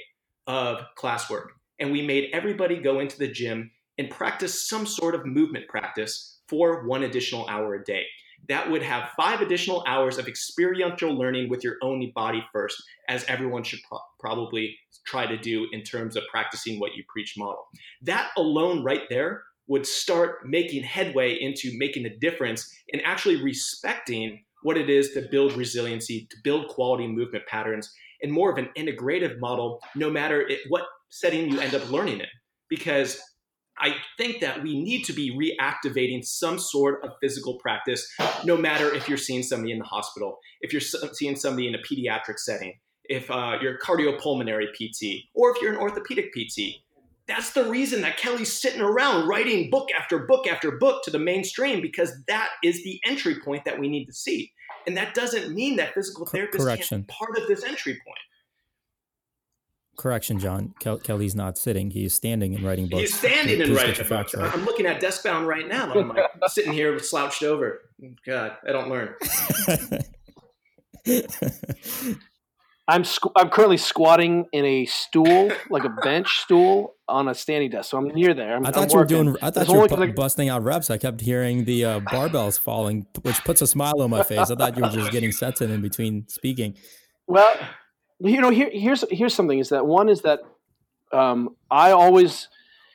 of 0.48 0.84
classwork 0.98 1.48
and 1.80 1.92
we 1.92 2.02
made 2.02 2.30
everybody 2.34 2.78
go 2.78 3.00
into 3.00 3.18
the 3.18 3.28
gym 3.28 3.72
and 3.98 4.10
practice 4.10 4.68
some 4.68 4.86
sort 4.86 5.16
of 5.16 5.26
movement 5.26 5.68
practice 5.68 6.40
for 6.48 6.88
one 6.88 7.04
additional 7.04 7.48
hour 7.48 7.76
a 7.76 7.84
day? 7.84 8.04
That 8.48 8.70
would 8.70 8.84
have 8.84 9.10
five 9.18 9.42
additional 9.42 9.84
hours 9.88 10.20
of 10.20 10.28
experiential 10.28 11.18
learning 11.18 11.50
with 11.50 11.64
your 11.64 11.78
own 11.82 12.12
body 12.14 12.44
first, 12.54 12.82
as 13.10 13.26
everyone 13.28 13.64
should 13.64 13.80
pro- 13.90 14.00
probably 14.20 14.78
try 15.08 15.26
to 15.26 15.38
do 15.38 15.68
in 15.72 15.82
terms 15.82 16.16
of 16.16 16.24
practicing 16.30 16.80
what 16.80 16.96
you 16.96 17.04
preach 17.08 17.34
model. 17.38 17.66
That 18.04 18.30
alone, 18.38 18.84
right 18.84 19.04
there, 19.10 19.44
would 19.68 19.86
start 19.86 20.48
making 20.48 20.84
headway 20.84 21.34
into 21.40 21.72
making 21.78 22.06
a 22.06 22.16
difference 22.18 22.74
and 22.94 23.02
actually 23.04 23.42
respecting 23.42 24.44
what 24.64 24.78
it 24.78 24.90
is 24.90 25.12
to 25.12 25.28
build 25.32 25.54
resiliency, 25.54 26.28
to 26.30 26.38
build 26.44 26.68
quality 26.68 27.08
movement 27.08 27.46
patterns, 27.48 27.94
and 28.22 28.32
more 28.32 28.52
of 28.52 28.58
an 28.58 28.70
integrative 28.78 29.40
model, 29.40 29.80
no 29.96 30.10
matter 30.10 30.42
it, 30.42 30.60
what 30.70 30.84
setting 31.10 31.50
you 31.50 31.60
end 31.60 31.76
up 31.76 31.90
learning 31.90 32.20
in. 32.20 32.28
Because 32.70 33.22
I 33.78 33.96
think 34.18 34.42
that 34.42 34.64
we 34.64 34.82
need 34.82 35.04
to 35.06 35.14
be 35.14 35.32
reactivating 35.32 36.26
some 36.26 36.58
sort 36.58 37.04
of 37.04 37.12
physical 37.22 37.60
practice, 37.60 38.10
no 38.44 38.56
matter 38.56 38.94
if 38.94 39.10
you're 39.10 39.18
seeing 39.18 39.44
somebody 39.44 39.72
in 39.72 39.80
the 39.80 39.86
hospital, 39.86 40.40
if 40.62 40.72
you're 40.72 40.82
seeing 40.82 41.36
somebody 41.36 41.68
in 41.68 41.76
a 41.76 41.80
pediatric 41.80 42.40
setting, 42.40 42.80
if 43.04 43.30
uh, 43.30 43.58
you're 43.62 43.78
cardiopulmonary 43.78 44.68
PT, 44.74 45.26
or 45.34 45.52
if 45.52 45.62
you're 45.62 45.74
an 45.74 45.78
orthopedic 45.78 46.34
PT 46.34 46.85
that's 47.28 47.52
the 47.54 47.66
reason 47.66 48.02
that 48.02 48.18
Kelly's 48.18 48.54
sitting 48.54 48.82
around 48.82 49.28
writing 49.28 49.70
book 49.70 49.90
after 49.98 50.20
book 50.20 50.48
after 50.48 50.72
book 50.72 51.04
to 51.04 51.12
the 51.12 51.20
mainstream 51.20 51.82
because 51.82 52.12
that 52.28 52.50
is 52.64 52.84
the 52.84 53.00
entry 53.06 53.40
point 53.40 53.66
that 53.66 53.80
we 53.80 53.88
need 53.88 54.06
to 54.06 54.14
see. 54.14 54.52
And 54.86 54.96
that 54.98 55.16
doesn't 55.16 55.54
mean 55.54 55.78
that 55.78 55.94
physical 55.94 56.26
therapists 56.28 56.60
Correction. 56.60 56.98
can't 57.00 57.08
be 57.08 57.14
part 57.14 57.38
of 57.38 57.48
this 57.48 57.64
entry 57.64 57.94
point. 57.94 58.20
Correction, 59.98 60.40
John. 60.40 60.74
Kel- 60.80 61.00
Kelly's 61.00 61.36
not 61.36 61.58
sitting. 61.58 61.90
He's 61.90 62.14
standing 62.14 62.54
and 62.54 62.64
writing 62.66 62.88
books. 62.88 63.02
He's 63.02 63.18
standing 63.18 63.62
and 63.62 63.74
writing 63.74 64.06
books. 64.08 64.36
Right. 64.36 64.54
I'm 64.54 64.66
looking 64.66 64.86
at 64.86 65.02
Deskbound 65.02 65.48
right 65.48 65.68
now. 65.68 65.92
I'm 65.94 66.10
like 66.10 66.26
sitting 66.48 66.74
here 66.74 67.00
slouched 67.00 67.44
over. 67.44 67.82
God, 68.26 68.58
I 68.68 68.72
don't 68.72 68.90
learn. 68.90 69.16
I'm 72.88 73.04
squ- 73.04 73.32
I'm 73.36 73.50
currently 73.50 73.78
squatting 73.78 74.46
in 74.52 74.64
a 74.64 74.86
stool, 74.86 75.52
like 75.70 75.84
a 75.84 75.90
bench 75.90 76.42
stool, 76.42 76.94
on 77.08 77.28
a 77.28 77.34
standing 77.34 77.72
desk. 77.72 77.90
So 77.90 77.98
I'm 77.98 78.08
near 78.10 78.36
there. 78.36 78.56
I'm, 78.56 78.66
i 78.66 78.72
thought 78.72 78.84
I'm 78.84 78.90
you 78.92 78.98
were 78.98 79.06
doing. 79.06 79.36
I 79.42 79.50
thought 79.50 79.68
you 79.68 79.80
were 79.80 79.88
bu- 79.88 80.14
busting 80.14 80.50
out 80.50 80.64
reps. 80.64 80.92
I 80.92 80.98
kept 80.98 81.22
hearing 81.22 81.66
the 81.66 81.86
uh, 81.86 82.00
barbells 82.02 82.60
falling, 82.60 83.08
which 83.24 83.44
puts 83.44 83.62
a 83.64 83.68
smile 83.68 84.02
on 84.02 84.12
my 84.12 84.22
face. 84.22 84.52
I 84.52 84.56
thought 84.56 84.78
you 84.78 84.84
were 84.84 84.90
just 84.90 85.12
getting 85.12 85.32
sets 85.32 85.62
in 85.62 85.72
in 85.72 85.82
between 85.82 86.28
speaking. 86.28 86.78
Well, 87.26 87.56
you 88.20 88.40
know, 88.40 88.52
here, 88.52 88.70
here's 88.72 89.04
here's 89.10 89.34
something. 89.34 89.58
Is 89.58 89.70
that 89.70 89.88
one 89.88 90.08
is 90.08 90.22
that 90.22 90.42
um, 91.12 91.56
I 91.72 91.92
always, 91.92 92.50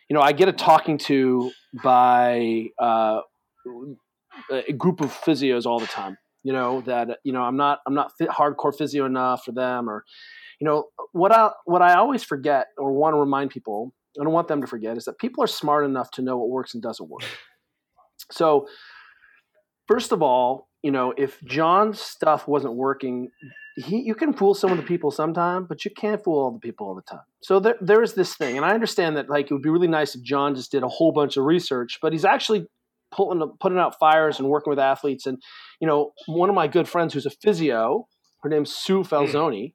you 0.09 0.15
know, 0.15 0.23
I 0.23 0.31
get 0.31 0.49
a 0.49 0.53
talking 0.53 0.99
to 0.99 1.51
by 1.83 2.67
uh, 2.79 3.23
a 4.53 4.73
group 4.73 5.01
of 5.01 5.11
physios 5.11 5.67
all 5.67 5.81
the 5.81 5.89
time 5.89 6.17
you 6.43 6.53
know 6.53 6.81
that 6.83 7.19
you 7.25 7.33
know 7.33 7.43
i'm 7.43 7.57
not 7.57 7.81
i'm 7.87 7.95
not 7.95 8.13
hardcore 8.21 8.77
physio 8.77 9.05
enough 9.07 9.45
for 9.45 9.53
them 9.53 9.89
or 9.89 10.05
you 10.61 10.67
know 10.67 10.85
what 11.13 11.33
i 11.33 11.51
what 11.65 11.83
i 11.83 11.95
always 11.95 12.23
forget 12.23 12.69
or 12.79 12.93
want 12.93 13.15
to 13.15 13.19
remind 13.19 13.51
people 13.51 13.93
i 14.21 14.25
don't 14.25 14.33
want 14.33 14.49
them 14.49 14.61
to 14.61 14.67
forget 14.67 14.97
is 14.97 15.05
that 15.05 15.19
people 15.19 15.43
are 15.43 15.49
smart 15.49 15.85
enough 15.85 16.11
to 16.11 16.23
know 16.23 16.37
what 16.37 16.49
works 16.49 16.75
and 16.75 16.83
doesn't 16.83 17.09
work 17.09 17.25
so 18.31 18.67
first 19.87 20.13
of 20.13 20.23
all 20.23 20.69
you 20.83 20.91
know, 20.91 21.13
if 21.17 21.41
John's 21.43 22.01
stuff 22.01 22.49
wasn't 22.49 22.75
working, 22.75 23.31
he, 23.77 24.01
you 24.01 24.15
can 24.15 24.33
fool 24.33 24.55
some 24.55 24.71
of 24.71 24.77
the 24.77 24.83
people 24.83 25.11
sometime, 25.11 25.65
but 25.65 25.85
you 25.85 25.91
can't 25.91 26.23
fool 26.23 26.39
all 26.39 26.51
the 26.51 26.59
people 26.59 26.89
all 26.89 26.95
the 26.95 27.03
time. 27.03 27.25
So 27.43 27.61
there, 27.61 27.77
there 27.81 28.03
is 28.03 28.15
this 28.15 28.35
thing, 28.35 28.57
and 28.57 28.65
I 28.65 28.73
understand 28.73 29.17
that 29.17 29.29
like 29.29 29.51
it 29.51 29.55
would 29.55 29.63
be 29.63 29.71
really 29.71 29.89
nice 29.89 30.15
if 30.15 30.23
John 30.23 30.55
just 30.55 30.73
did 30.73 30.83
a 30.83 30.89
whole 30.89 31.13
bunch 31.13 31.37
of 31.37 31.45
research, 31.45 31.99
but 32.01 32.13
he's 32.13 32.25
actually 32.25 32.67
pulling 33.13 33.43
putting 33.61 33.79
out 33.79 33.99
fires 33.99 34.39
and 34.39 34.49
working 34.49 34.71
with 34.71 34.79
athletes. 34.79 35.27
And 35.27 35.39
you 35.81 35.87
know, 35.87 36.13
one 36.27 36.49
of 36.49 36.55
my 36.55 36.69
good 36.69 36.89
friends 36.89 37.15
who's 37.15 37.27
a 37.27 37.31
physio, 37.31 38.07
her 38.43 38.49
name's 38.49 38.73
Sue 38.73 39.03
hmm. 39.03 39.09
Falsone, 39.09 39.75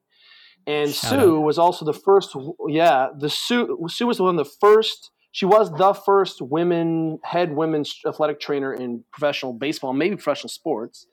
and 0.68 0.92
Shout 0.92 1.12
Sue 1.12 1.38
out. 1.38 1.42
was 1.42 1.58
also 1.58 1.86
the 1.86 1.94
first. 1.94 2.36
Yeah, 2.68 3.08
the 3.18 3.30
Sue 3.30 3.78
Sue 3.88 4.08
was 4.08 4.20
one 4.20 4.38
of 4.38 4.46
the 4.46 4.52
first. 4.60 5.12
She 5.32 5.46
was 5.46 5.70
the 5.72 5.94
first 5.94 6.42
women 6.42 7.20
head 7.24 7.56
women's 7.56 8.00
athletic 8.08 8.40
trainer 8.40 8.74
in 8.74 9.04
professional 9.12 9.52
baseball, 9.52 9.92
maybe 9.92 10.16
professional 10.16 10.50
sports. 10.50 11.08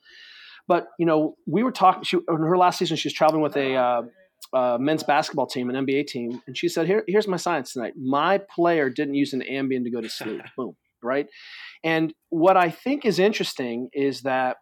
But 0.68 0.86
you 0.98 1.06
know, 1.06 1.36
we 1.46 1.62
were 1.62 1.72
talking. 1.72 2.04
She 2.04 2.16
in 2.16 2.36
her 2.36 2.56
last 2.56 2.78
season, 2.78 2.96
she 2.96 3.08
was 3.08 3.14
traveling 3.14 3.42
with 3.42 3.56
a 3.56 3.74
uh, 3.74 4.02
uh, 4.52 4.78
men's 4.78 5.02
basketball 5.02 5.46
team, 5.46 5.70
an 5.70 5.86
NBA 5.86 6.06
team, 6.06 6.40
and 6.46 6.56
she 6.56 6.68
said, 6.68 6.86
Here, 6.86 7.04
"Here's 7.06 7.28
my 7.28 7.36
science 7.36 7.72
tonight. 7.72 7.94
My 7.96 8.38
player 8.38 8.90
didn't 8.90 9.14
use 9.14 9.32
an 9.32 9.42
Ambien 9.42 9.84
to 9.84 9.90
go 9.90 10.00
to 10.00 10.08
sleep. 10.08 10.42
Boom, 10.56 10.76
right?" 11.02 11.26
And 11.85 12.12
what 12.30 12.57
I 12.57 12.70
think 12.70 13.05
is 13.05 13.18
interesting 13.18 13.89
is 13.93 14.22
that 14.22 14.57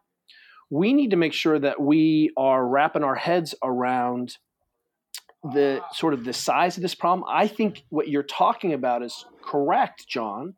we 0.71 0.93
need 0.93 1.11
to 1.11 1.17
make 1.17 1.33
sure 1.33 1.59
that 1.59 1.81
we 1.81 2.31
are 2.37 2.67
wrapping 2.67 3.03
our 3.03 3.17
heads 3.17 3.55
around 3.63 4.37
the 5.43 5.81
sort 5.93 6.15
of 6.15 6.25
the 6.25 6.33
size 6.33 6.77
of 6.77 6.83
this 6.83 6.95
problem. 6.95 7.27
I 7.29 7.47
think 7.47 7.83
what 7.89 8.09
you're 8.09 8.23
talking 8.23 8.73
about 8.73 9.03
is 9.03 9.25
correct, 9.43 10.07
John. 10.09 10.55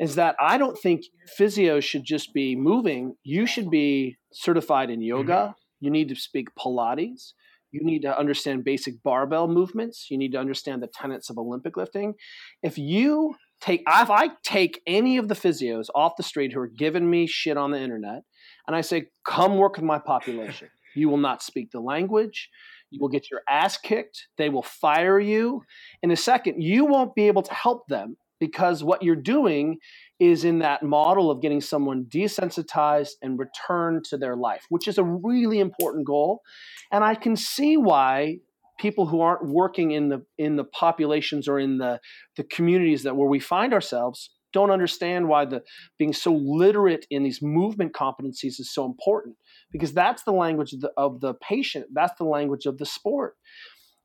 Is 0.00 0.14
that 0.14 0.36
I 0.40 0.58
don't 0.58 0.78
think 0.78 1.02
physio 1.36 1.80
should 1.80 2.04
just 2.04 2.32
be 2.32 2.54
moving. 2.54 3.14
You 3.24 3.46
should 3.46 3.70
be 3.70 4.16
certified 4.32 4.90
in 4.90 5.02
yoga. 5.02 5.32
Mm-hmm. 5.32 5.52
You 5.80 5.90
need 5.90 6.08
to 6.10 6.16
speak 6.16 6.48
Pilates. 6.56 7.32
You 7.72 7.80
need 7.84 8.02
to 8.02 8.18
understand 8.18 8.64
basic 8.64 9.02
barbell 9.02 9.48
movements. 9.48 10.06
You 10.10 10.18
need 10.18 10.32
to 10.32 10.38
understand 10.38 10.82
the 10.82 10.86
tenets 10.86 11.30
of 11.30 11.38
Olympic 11.38 11.76
lifting. 11.76 12.14
If 12.62 12.78
you 12.78 13.34
take 13.60 13.82
if 13.86 14.10
I 14.10 14.28
take 14.42 14.80
any 14.86 15.18
of 15.18 15.28
the 15.28 15.34
physios 15.34 15.86
off 15.94 16.16
the 16.16 16.22
street 16.22 16.52
who 16.52 16.60
are 16.60 16.68
giving 16.68 17.08
me 17.08 17.26
shit 17.26 17.56
on 17.56 17.70
the 17.70 17.80
internet 17.80 18.22
and 18.66 18.76
I 18.76 18.80
say, 18.80 19.06
come 19.24 19.56
work 19.56 19.76
with 19.76 19.84
my 19.84 19.98
population, 19.98 20.68
you 20.94 21.08
will 21.08 21.18
not 21.18 21.42
speak 21.42 21.70
the 21.70 21.80
language. 21.80 22.50
You 22.90 23.00
will 23.00 23.08
get 23.08 23.30
your 23.30 23.42
ass 23.48 23.76
kicked. 23.76 24.28
They 24.38 24.48
will 24.48 24.62
fire 24.62 25.20
you. 25.20 25.62
In 26.02 26.10
a 26.10 26.16
second, 26.16 26.62
you 26.62 26.86
won't 26.86 27.14
be 27.14 27.26
able 27.26 27.42
to 27.42 27.52
help 27.52 27.86
them 27.88 28.16
because 28.40 28.84
what 28.84 29.02
you're 29.02 29.16
doing 29.16 29.78
is 30.20 30.44
in 30.44 30.60
that 30.60 30.82
model 30.82 31.30
of 31.30 31.42
getting 31.42 31.60
someone 31.60 32.06
desensitized 32.08 33.12
and 33.22 33.38
returned 33.38 34.04
to 34.04 34.16
their 34.16 34.36
life, 34.36 34.64
which 34.68 34.88
is 34.88 34.98
a 34.98 35.04
really 35.04 35.60
important 35.60 36.06
goal. 36.06 36.42
And 36.90 37.04
I 37.04 37.14
can 37.14 37.36
see 37.36 37.76
why 37.76 38.38
people 38.78 39.06
who 39.06 39.20
aren't 39.20 39.46
working 39.46 39.90
in 39.90 40.08
the 40.08 40.24
in 40.38 40.56
the 40.56 40.64
populations 40.64 41.48
or 41.48 41.58
in 41.58 41.78
the 41.78 42.00
the 42.36 42.44
communities 42.44 43.02
that 43.02 43.16
where 43.16 43.28
we 43.28 43.40
find 43.40 43.72
ourselves 43.72 44.30
don't 44.52 44.70
understand 44.70 45.28
why 45.28 45.44
the 45.44 45.62
being 45.98 46.12
so 46.12 46.32
literate 46.34 47.06
in 47.10 47.22
these 47.22 47.42
movement 47.42 47.92
competencies 47.92 48.58
is 48.58 48.72
so 48.72 48.86
important 48.86 49.36
because 49.70 49.92
that's 49.92 50.22
the 50.22 50.32
language 50.32 50.72
of 50.72 50.80
the, 50.80 50.90
of 50.96 51.20
the 51.20 51.34
patient 51.34 51.86
that's 51.92 52.16
the 52.18 52.24
language 52.24 52.66
of 52.66 52.78
the 52.78 52.86
sport. 52.86 53.34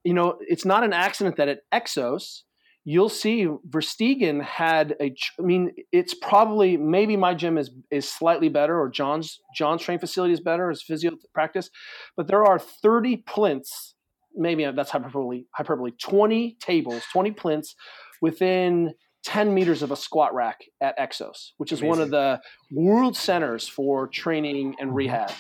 You 0.04 0.14
know 0.14 0.38
it's 0.42 0.66
not 0.66 0.84
an 0.84 0.94
accident 0.94 1.38
that 1.38 1.48
at 1.48 1.60
exos 1.74 2.42
you'll 2.86 3.10
see 3.10 3.48
Verstegen 3.70 4.44
had 4.44 4.96
a 5.00 5.16
I 5.40 5.42
mean 5.42 5.72
it's 5.92 6.14
probably 6.14 6.76
maybe 6.78 7.16
my 7.16 7.34
gym 7.34 7.58
is 7.58 7.72
is 7.90 8.10
slightly 8.10 8.50
better 8.50 8.80
or 8.80 8.90
John's 8.90 9.40
John's 9.56 9.82
training 9.82 10.02
facility 10.02 10.34
is 10.34 10.42
better 10.42 10.70
as 10.70 10.82
physio 10.82 11.12
practice 11.34 11.70
but 12.18 12.28
there 12.28 12.46
are 12.46 12.60
30 12.60 13.18
plinths 13.18 13.94
maybe 14.36 14.70
that's 14.76 14.92
hyperbole, 14.92 15.46
hyperbole 15.54 15.92
20 16.02 16.58
tables, 16.60 17.04
20 17.12 17.32
plinths 17.32 17.76
within 18.22 18.94
10 19.26 19.54
meters 19.54 19.82
of 19.82 19.92
a 19.92 19.96
squat 19.96 20.34
rack 20.34 20.62
at 20.82 20.98
Exos, 20.98 21.52
which 21.58 21.72
is 21.72 21.80
Amazing. 21.80 21.90
one 21.90 22.02
of 22.02 22.10
the 22.12 22.42
world 22.72 23.16
centers 23.16 23.68
for 23.68 24.08
training 24.08 24.76
and 24.80 24.90
mm-hmm. 24.90 24.98
rehab. 24.98 25.32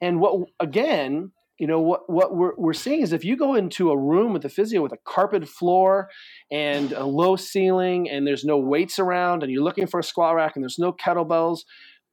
And 0.00 0.20
what, 0.20 0.48
again, 0.60 1.32
you 1.58 1.68
know 1.68 1.80
what 1.80 2.10
what 2.10 2.34
we're, 2.34 2.54
we're 2.56 2.72
seeing 2.72 3.00
is 3.00 3.12
if 3.12 3.24
you 3.24 3.36
go 3.36 3.54
into 3.54 3.90
a 3.90 3.96
room 3.96 4.32
with 4.32 4.44
a 4.44 4.48
physio 4.48 4.82
with 4.82 4.92
a 4.92 4.98
carpet 5.04 5.48
floor 5.48 6.10
and 6.50 6.92
a 6.92 7.04
low 7.04 7.36
ceiling 7.36 8.10
and 8.10 8.26
there's 8.26 8.44
no 8.44 8.58
weights 8.58 8.98
around 8.98 9.42
and 9.42 9.52
you're 9.52 9.62
looking 9.62 9.86
for 9.86 10.00
a 10.00 10.04
squat 10.04 10.34
rack 10.34 10.56
and 10.56 10.64
there's 10.64 10.80
no 10.80 10.92
kettlebells 10.92 11.60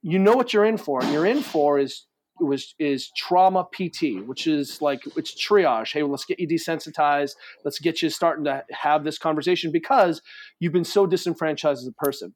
you 0.03 0.19
know 0.19 0.35
what 0.35 0.53
you're 0.53 0.65
in 0.65 0.77
for 0.77 1.01
and 1.01 1.11
you're 1.11 1.25
in 1.25 1.41
for 1.41 1.79
is 1.79 2.05
was 2.45 2.75
is 2.79 3.11
trauma 3.15 3.67
PT, 3.71 4.25
which 4.25 4.47
is 4.47 4.81
like 4.81 5.01
it's 5.15 5.33
triage. 5.33 5.93
Hey, 5.93 6.03
let's 6.03 6.25
get 6.25 6.39
you 6.39 6.47
desensitized. 6.47 7.35
Let's 7.63 7.79
get 7.79 8.01
you 8.01 8.09
starting 8.09 8.45
to 8.45 8.63
have 8.71 9.03
this 9.03 9.17
conversation 9.17 9.71
because 9.71 10.21
you've 10.59 10.73
been 10.73 10.83
so 10.83 11.05
disenfranchised 11.05 11.81
as 11.81 11.87
a 11.87 11.93
person. 11.93 12.33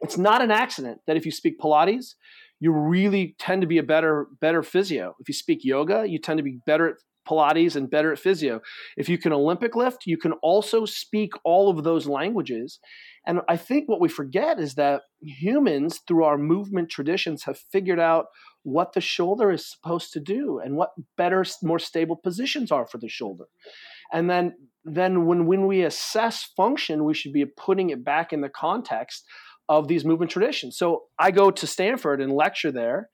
It's 0.00 0.18
not 0.18 0.42
an 0.42 0.50
accident 0.50 1.00
that 1.06 1.16
if 1.16 1.24
you 1.24 1.32
speak 1.32 1.58
Pilates, 1.58 2.14
you 2.60 2.72
really 2.72 3.34
tend 3.38 3.62
to 3.62 3.66
be 3.66 3.78
a 3.78 3.82
better 3.82 4.26
better 4.40 4.62
physio. 4.62 5.14
If 5.20 5.28
you 5.28 5.34
speak 5.34 5.60
yoga, 5.62 6.06
you 6.06 6.18
tend 6.18 6.38
to 6.38 6.42
be 6.42 6.58
better 6.66 6.88
at 6.90 6.96
Pilates 7.26 7.76
and 7.76 7.90
better 7.90 8.12
at 8.12 8.18
physio. 8.18 8.60
If 8.96 9.08
you 9.08 9.18
can 9.18 9.32
Olympic 9.32 9.74
lift, 9.74 10.06
you 10.06 10.16
can 10.16 10.32
also 10.34 10.84
speak 10.84 11.32
all 11.44 11.68
of 11.68 11.84
those 11.84 12.06
languages. 12.06 12.78
And 13.26 13.40
I 13.48 13.56
think 13.56 13.88
what 13.88 14.00
we 14.00 14.08
forget 14.08 14.60
is 14.60 14.74
that 14.74 15.02
humans, 15.20 16.00
through 16.06 16.24
our 16.24 16.38
movement 16.38 16.88
traditions, 16.88 17.42
have 17.44 17.58
figured 17.58 17.98
out 17.98 18.26
what 18.66 18.94
the 18.94 19.00
shoulder 19.00 19.52
is 19.52 19.64
supposed 19.64 20.12
to 20.12 20.18
do 20.18 20.58
and 20.58 20.76
what 20.76 20.90
better 21.16 21.44
more 21.62 21.78
stable 21.78 22.16
positions 22.16 22.72
are 22.72 22.84
for 22.84 22.98
the 22.98 23.08
shoulder 23.08 23.44
and 24.12 24.28
then 24.28 24.52
then 24.84 25.24
when 25.24 25.46
when 25.46 25.68
we 25.68 25.82
assess 25.82 26.42
function 26.56 27.04
we 27.04 27.14
should 27.14 27.32
be 27.32 27.44
putting 27.44 27.90
it 27.90 28.04
back 28.04 28.32
in 28.32 28.40
the 28.40 28.48
context 28.48 29.24
of 29.68 29.86
these 29.86 30.04
movement 30.04 30.32
traditions 30.32 30.76
so 30.76 31.04
i 31.16 31.30
go 31.30 31.48
to 31.48 31.64
stanford 31.64 32.20
and 32.20 32.32
lecture 32.32 32.72
there 32.72 33.08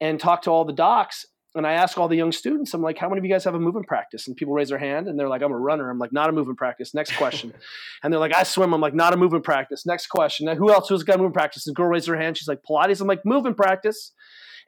and 0.00 0.18
talk 0.18 0.40
to 0.40 0.50
all 0.50 0.64
the 0.64 0.72
docs 0.72 1.26
and 1.56 1.68
I 1.68 1.74
ask 1.74 1.96
all 1.98 2.08
the 2.08 2.16
young 2.16 2.32
students, 2.32 2.74
I'm 2.74 2.82
like, 2.82 2.98
how 2.98 3.08
many 3.08 3.20
of 3.20 3.24
you 3.24 3.30
guys 3.30 3.44
have 3.44 3.54
a 3.54 3.60
movement 3.60 3.86
practice? 3.86 4.26
And 4.26 4.36
people 4.36 4.54
raise 4.54 4.70
their 4.70 4.78
hand 4.78 5.06
and 5.06 5.16
they're 5.16 5.28
like, 5.28 5.40
I'm 5.40 5.52
a 5.52 5.56
runner. 5.56 5.88
I'm 5.88 6.00
like, 6.00 6.12
not 6.12 6.28
a 6.28 6.32
movement 6.32 6.58
practice. 6.58 6.94
Next 6.94 7.16
question. 7.16 7.54
and 8.02 8.12
they're 8.12 8.18
like, 8.18 8.34
I 8.34 8.42
swim. 8.42 8.72
I'm 8.72 8.80
like, 8.80 8.92
not 8.92 9.14
a 9.14 9.16
movement 9.16 9.44
practice. 9.44 9.86
Next 9.86 10.08
question. 10.08 10.46
Now, 10.46 10.56
who 10.56 10.72
else 10.72 10.88
has 10.88 11.04
got 11.04 11.18
movement 11.18 11.34
practice? 11.34 11.68
And 11.68 11.76
girl 11.76 11.86
raises 11.86 12.08
her 12.08 12.16
hand. 12.16 12.36
She's 12.36 12.48
like, 12.48 12.62
Pilates. 12.68 13.00
I'm 13.00 13.06
like, 13.06 13.24
movement 13.24 13.56
practice 13.56 14.10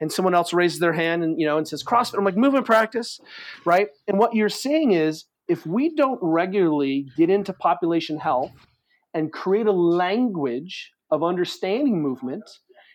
and 0.01 0.13
someone 0.13 0.35
else 0.35 0.53
raises 0.53 0.79
their 0.79 0.93
hand 0.93 1.25
and 1.25 1.41
you 1.41 1.47
know 1.47 1.59
and 1.59 1.67
says 1.67 1.85
CrossFit. 1.85 2.19
I'm 2.19 2.25
like 2.25 2.37
movement 2.37 2.67
practice, 2.67 3.21
right? 3.65 3.89
And 4.09 4.19
what 4.19 4.35
you're 4.35 4.49
seeing 4.49 4.93
is 4.93 5.25
if 5.49 5.67
we 5.67 5.95
don't 5.95 6.19
regularly 6.23 7.07
get 7.17 7.31
into 7.31 7.53
population 7.53 8.19
health 8.19 8.53
and 9.15 9.33
create 9.33 9.67
a 9.67 9.73
language 9.73 10.93
of 11.11 11.23
understanding 11.23 12.03
movement, 12.03 12.45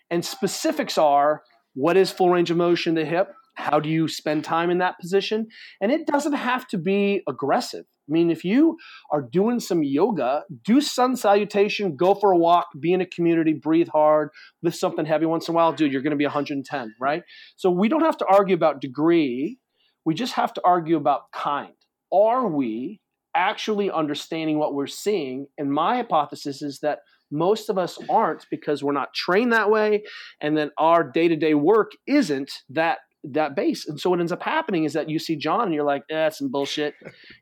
and 0.10 0.24
specifics 0.24 0.97
are 0.97 1.43
what 1.74 1.95
is 1.95 2.12
full 2.12 2.30
range 2.30 2.52
of 2.52 2.58
motion 2.58 2.95
the 2.95 3.06
hip, 3.06 3.34
how 3.62 3.80
do 3.80 3.89
you 3.89 4.07
spend 4.07 4.43
time 4.43 4.70
in 4.70 4.80
that 4.80 4.99
position, 4.99 5.47
and 5.80 5.91
it 5.91 6.07
doesn't 6.07 6.34
have 6.34 6.68
to 6.68 6.78
be 6.78 7.22
aggressive. 7.30 7.86
I 8.09 8.12
mean, 8.12 8.30
if 8.30 8.43
you 8.43 8.78
are 9.12 9.22
doing 9.22 9.59
some 9.59 9.84
yoga, 9.84 10.43
do 10.66 10.82
sun 10.82 11.16
salutation, 11.16 11.95
go 11.95 12.16
for 12.16 12.32
a 12.32 12.38
walk, 12.38 12.68
be 12.80 12.91
in 12.91 12.99
a 12.99 13.05
community, 13.05 13.53
breathe 13.53 13.88
hard, 13.88 14.30
lift 14.62 14.78
something 14.78 15.05
heavy 15.05 15.26
once 15.26 15.47
in 15.47 15.53
a 15.53 15.55
while, 15.55 15.72
dude, 15.72 15.93
you're 15.93 16.01
going 16.01 16.12
to 16.12 16.18
be 16.18 16.26
110, 16.26 16.95
right? 16.99 17.24
So 17.55 17.70
we 17.70 17.88
don't 17.88 18.01
have 18.01 18.18
to 18.18 18.26
argue 18.26 18.55
about 18.55 18.82
degree. 18.82 19.59
We 20.03 20.14
just 20.16 20.34
have 20.34 20.53
to 20.55 20.62
argue 20.66 20.97
about 20.97 21.32
kind. 21.32 21.74
Are 22.12 22.47
we 22.47 22.99
actually 23.34 23.89
understanding 23.89 24.57
what 24.57 24.74
we're 24.74 24.88
seeing? 24.88 25.47
And 25.57 25.72
my 25.72 25.97
hypothesis 25.97 26.62
is 26.62 26.80
that 26.80 26.99
most 27.32 27.70
of 27.70 27.78
us 27.78 27.97
aren't 28.09 28.45
because 28.51 28.84
we're 28.84 28.91
not 28.91 29.14
trained 29.14 29.53
that 29.53 29.70
way. 29.70 30.03
And 30.41 30.57
then 30.57 30.72
our 30.78 31.03
day 31.03 31.30
to 31.30 31.36
day 31.38 31.53
work 31.53 31.91
isn't 32.05 32.51
that 32.72 32.97
that 33.24 33.56
base. 33.56 33.88
And 33.88 34.00
so 34.00 34.10
what 34.10 34.20
ends 34.20 34.32
up 34.32 34.42
happening 34.42 34.84
is 34.84 34.94
that 34.94 35.10
you 35.10 35.20
see 35.20 35.36
John 35.36 35.64
and 35.64 35.74
you're 35.74 35.84
like, 35.84 36.04
eh, 36.10 36.16
that's 36.16 36.40
some 36.40 36.50
bullshit. 36.50 36.96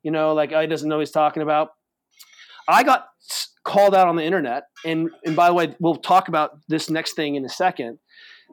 You 0.04 0.12
know, 0.12 0.34
like 0.34 0.52
oh, 0.52 0.62
he 0.62 0.68
doesn't 0.68 0.88
know 0.88 0.98
what 0.98 1.02
he's 1.02 1.12
talking 1.12 1.44
about. 1.44 1.70
I 2.68 2.84
got 2.84 3.08
called 3.64 3.96
out 3.96 4.08
on 4.08 4.16
the 4.16 4.24
internet, 4.24 4.64
and 4.86 5.10
and 5.26 5.36
by 5.36 5.48
the 5.48 5.54
way, 5.54 5.76
we'll 5.80 5.96
talk 5.96 6.28
about 6.28 6.52
this 6.68 6.90
next 6.90 7.14
thing 7.14 7.36
in 7.36 7.46
a 7.46 7.50
second. 7.50 8.00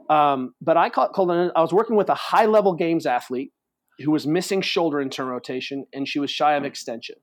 Um, 0.09 0.55
but 0.61 0.77
I 0.77 0.91
called, 0.91 1.12
called 1.12 1.31
I 1.31 1.61
was 1.61 1.72
working 1.72 1.97
with 1.97 2.09
a 2.09 2.14
high 2.14 2.47
level 2.47 2.74
games 2.74 3.07
athlete 3.07 3.53
who 3.99 4.11
was 4.11 4.27
missing 4.27 4.61
shoulder 4.61 5.01
in 5.01 5.11
turn 5.11 5.27
rotation, 5.27 5.87
and 5.93 6.09
she 6.09 6.18
was 6.18 6.31
shy 6.31 6.55
of 6.55 6.64
extension. 6.64 7.16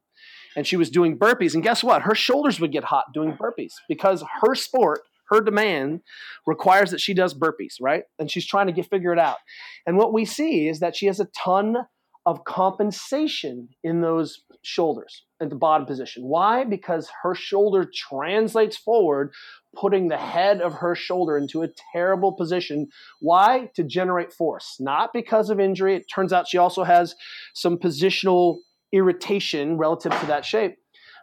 And 0.55 0.67
she 0.67 0.77
was 0.77 0.91
doing 0.91 1.17
burpees, 1.17 1.55
and 1.55 1.63
guess 1.63 1.83
what? 1.83 2.03
Her 2.03 2.13
shoulders 2.13 2.59
would 2.59 2.71
get 2.71 2.83
hot 2.83 3.05
doing 3.13 3.35
burpees 3.41 3.73
because 3.89 4.23
her 4.41 4.53
sport 4.53 5.01
her 5.33 5.41
demand 5.41 6.01
requires 6.45 6.91
that 6.91 7.01
she 7.01 7.13
does 7.13 7.33
burpees, 7.33 7.75
right? 7.81 8.03
And 8.19 8.29
she's 8.29 8.45
trying 8.45 8.67
to 8.67 8.73
get 8.73 8.89
figure 8.89 9.13
it 9.13 9.19
out. 9.19 9.37
And 9.85 9.97
what 9.97 10.13
we 10.13 10.25
see 10.25 10.67
is 10.67 10.79
that 10.79 10.95
she 10.95 11.07
has 11.07 11.19
a 11.19 11.27
ton 11.37 11.77
of 12.25 12.45
compensation 12.45 13.69
in 13.83 14.01
those 14.01 14.43
shoulders 14.61 15.25
at 15.41 15.49
the 15.49 15.55
bottom 15.57 15.85
position. 15.85 16.23
Why? 16.23 16.63
Because 16.63 17.09
her 17.23 17.35
shoulder 17.35 17.89
translates 17.93 18.77
forward, 18.77 19.33
putting 19.75 20.07
the 20.07 20.17
head 20.17 20.61
of 20.61 20.75
her 20.75 20.95
shoulder 20.95 21.37
into 21.37 21.63
a 21.63 21.69
terrible 21.91 22.31
position. 22.31 22.87
Why? 23.19 23.69
To 23.75 23.83
generate 23.83 24.31
force, 24.31 24.77
not 24.79 25.11
because 25.13 25.49
of 25.49 25.59
injury. 25.59 25.95
It 25.95 26.05
turns 26.13 26.31
out 26.31 26.47
she 26.47 26.57
also 26.57 26.83
has 26.85 27.15
some 27.53 27.77
positional 27.77 28.59
irritation 28.93 29.77
relative 29.77 30.17
to 30.19 30.25
that 30.27 30.45
shape. 30.45 30.75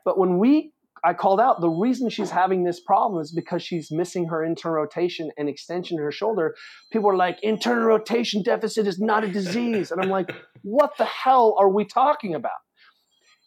But 0.05 0.19
when 0.19 0.39
we 0.39 0.73
I 1.05 1.15
called 1.15 1.41
out 1.41 1.61
the 1.61 1.71
reason 1.71 2.11
she's 2.11 2.31
having 2.31 2.65
this 2.65 2.81
problem 2.81 3.21
is 3.23 3.33
because 3.33 3.63
she's 3.63 3.91
missing 3.91 4.29
her 4.29 4.45
internal 4.45 4.77
rotation 4.77 5.31
and 5.39 5.49
extension 5.49 5.99
in 5.99 6.05
her 6.05 6.13
shoulder. 6.13 6.55
People 6.93 7.11
are 7.11 7.17
like, 7.17 7.39
internal 7.43 7.85
rotation 7.85 8.43
deficit 8.43 8.87
is 8.87 8.99
not 9.01 9.25
a 9.25 9.29
disease. 9.29 9.91
And 9.91 10.03
I'm 10.03 10.11
like, 10.11 10.31
what 10.63 10.93
the 10.99 11.07
hell 11.07 11.57
are 11.59 11.71
we 11.71 11.85
talking 11.85 12.35
about? 12.35 12.53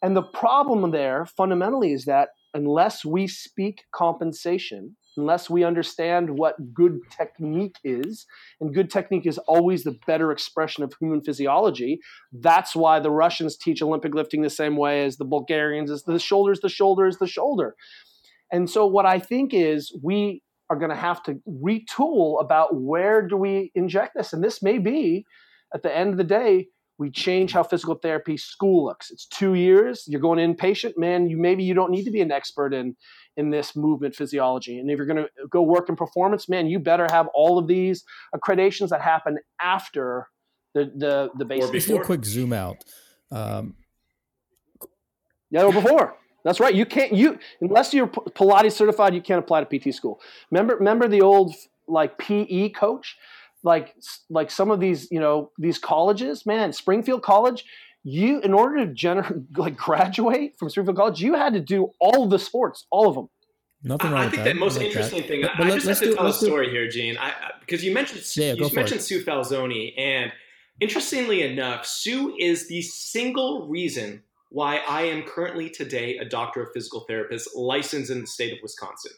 And 0.01 0.15
the 0.15 0.23
problem 0.23 0.91
there 0.91 1.25
fundamentally 1.25 1.93
is 1.93 2.05
that 2.05 2.29
unless 2.53 3.05
we 3.05 3.27
speak 3.27 3.83
compensation, 3.93 4.97
unless 5.17 5.49
we 5.49 5.63
understand 5.63 6.29
what 6.29 6.73
good 6.73 6.99
technique 7.15 7.77
is, 7.83 8.25
and 8.59 8.73
good 8.73 8.89
technique 8.89 9.25
is 9.25 9.37
always 9.39 9.83
the 9.83 9.97
better 10.07 10.31
expression 10.31 10.83
of 10.83 10.93
human 10.99 11.21
physiology. 11.21 11.99
That's 12.31 12.75
why 12.75 12.99
the 12.99 13.11
Russians 13.11 13.57
teach 13.57 13.81
Olympic 13.81 14.13
lifting 14.13 14.41
the 14.41 14.49
same 14.49 14.77
way 14.77 15.03
as 15.05 15.17
the 15.17 15.25
Bulgarians 15.25 15.91
is 15.91 16.03
the 16.03 16.19
shoulders, 16.19 16.59
the 16.61 16.69
shoulder 16.69 17.07
is 17.07 17.17
the 17.17 17.27
shoulder. 17.27 17.75
And 18.51 18.69
so 18.69 18.85
what 18.85 19.05
I 19.05 19.19
think 19.19 19.53
is 19.53 19.95
we 20.03 20.41
are 20.69 20.77
going 20.77 20.91
to 20.91 20.95
have 20.95 21.21
to 21.23 21.39
retool 21.47 22.41
about 22.41 22.75
where 22.75 23.27
do 23.27 23.37
we 23.37 23.71
inject 23.75 24.13
this? 24.15 24.33
And 24.33 24.43
this 24.43 24.61
may 24.61 24.77
be 24.77 25.25
at 25.73 25.83
the 25.83 25.95
end 25.95 26.11
of 26.11 26.17
the 26.17 26.23
day, 26.23 26.67
we 26.97 27.09
change 27.09 27.53
how 27.53 27.63
physical 27.63 27.95
therapy 27.95 28.37
school 28.37 28.85
looks. 28.85 29.09
It's 29.09 29.25
two 29.25 29.55
years. 29.55 30.05
You're 30.07 30.21
going 30.21 30.39
inpatient, 30.39 30.93
man. 30.97 31.29
You 31.29 31.37
maybe 31.37 31.63
you 31.63 31.73
don't 31.73 31.91
need 31.91 32.03
to 32.05 32.11
be 32.11 32.21
an 32.21 32.31
expert 32.31 32.73
in 32.73 32.95
in 33.35 33.49
this 33.49 33.75
movement 33.75 34.15
physiology. 34.15 34.79
And 34.79 34.89
if 34.91 34.97
you're 34.97 35.07
going 35.07 35.23
to 35.23 35.29
go 35.49 35.61
work 35.63 35.89
in 35.89 35.95
performance, 35.95 36.47
man, 36.47 36.67
you 36.67 36.79
better 36.79 37.07
have 37.11 37.27
all 37.33 37.57
of 37.57 37.67
these 37.67 38.03
accreditations 38.35 38.89
that 38.89 39.01
happen 39.01 39.39
after 39.61 40.27
the 40.73 40.91
the 40.95 41.29
the 41.37 41.45
basics. 41.45 41.71
Just 41.71 41.87
do 41.87 41.97
a 41.97 42.03
quick 42.03 42.25
zoom 42.25 42.53
out. 42.53 42.83
Um, 43.31 43.75
yeah, 45.49 45.63
or 45.63 45.73
before. 45.73 46.15
That's 46.43 46.59
right. 46.59 46.75
You 46.75 46.85
can't 46.85 47.13
you 47.13 47.39
unless 47.61 47.93
you're 47.93 48.07
Pilates 48.07 48.73
certified, 48.73 49.15
you 49.15 49.21
can't 49.21 49.39
apply 49.39 49.63
to 49.63 49.79
PT 49.79 49.93
school. 49.93 50.19
Remember 50.51 50.75
remember 50.75 51.07
the 51.07 51.21
old 51.21 51.55
like 51.87 52.17
PE 52.17 52.69
coach, 52.69 53.17
like 53.63 53.95
like 54.29 54.51
some 54.51 54.69
of 54.69 54.79
these 54.79 55.09
you 55.11 55.19
know 55.19 55.51
these 55.57 55.77
colleges, 55.77 56.45
man, 56.45 56.73
Springfield 56.73 57.23
College 57.23 57.65
you 58.03 58.41
in 58.41 58.53
order 58.53 58.85
to 58.85 58.91
gener- 58.91 59.45
like 59.57 59.77
graduate 59.77 60.57
from 60.57 60.69
Springfield 60.69 60.97
College, 60.97 61.21
you 61.21 61.33
had 61.33 61.53
to 61.53 61.61
do 61.61 61.91
all 61.99 62.27
the 62.27 62.39
sports, 62.39 62.85
all 62.91 63.07
of 63.07 63.15
them. 63.15 63.29
Nothing 63.85 64.11
wrong 64.11 64.21
I, 64.21 64.25
I 64.25 64.29
think 64.29 64.43
that. 64.43 64.53
the 64.53 64.59
most 64.59 64.77
like 64.77 64.87
interesting 64.87 65.21
that. 65.21 65.27
thing. 65.27 65.41
But, 65.41 65.51
but 65.57 65.67
I 65.67 65.71
just 65.71 65.87
have 65.87 65.99
to 65.99 66.05
do, 66.05 66.15
tell 66.15 66.27
a 66.27 66.33
story 66.33 66.67
do... 66.67 66.71
here, 66.71 66.87
Gene, 66.87 67.17
I, 67.17 67.33
because 67.59 67.83
you 67.83 67.93
mentioned 67.93 68.23
yeah, 68.35 68.53
you 68.53 68.69
mentioned 68.73 69.01
it. 69.01 69.03
Sue 69.03 69.23
Falsone, 69.23 69.93
and 69.97 70.31
interestingly 70.79 71.41
enough, 71.41 71.85
Sue 71.85 72.35
is 72.39 72.67
the 72.67 72.81
single 72.81 73.67
reason 73.67 74.23
why 74.49 74.77
I 74.87 75.03
am 75.03 75.23
currently 75.23 75.69
today 75.69 76.17
a 76.17 76.25
doctor 76.25 76.61
of 76.61 76.69
physical 76.73 77.01
therapist 77.07 77.55
licensed 77.55 78.11
in 78.11 78.21
the 78.21 78.27
state 78.27 78.53
of 78.53 78.59
Wisconsin. 78.61 79.11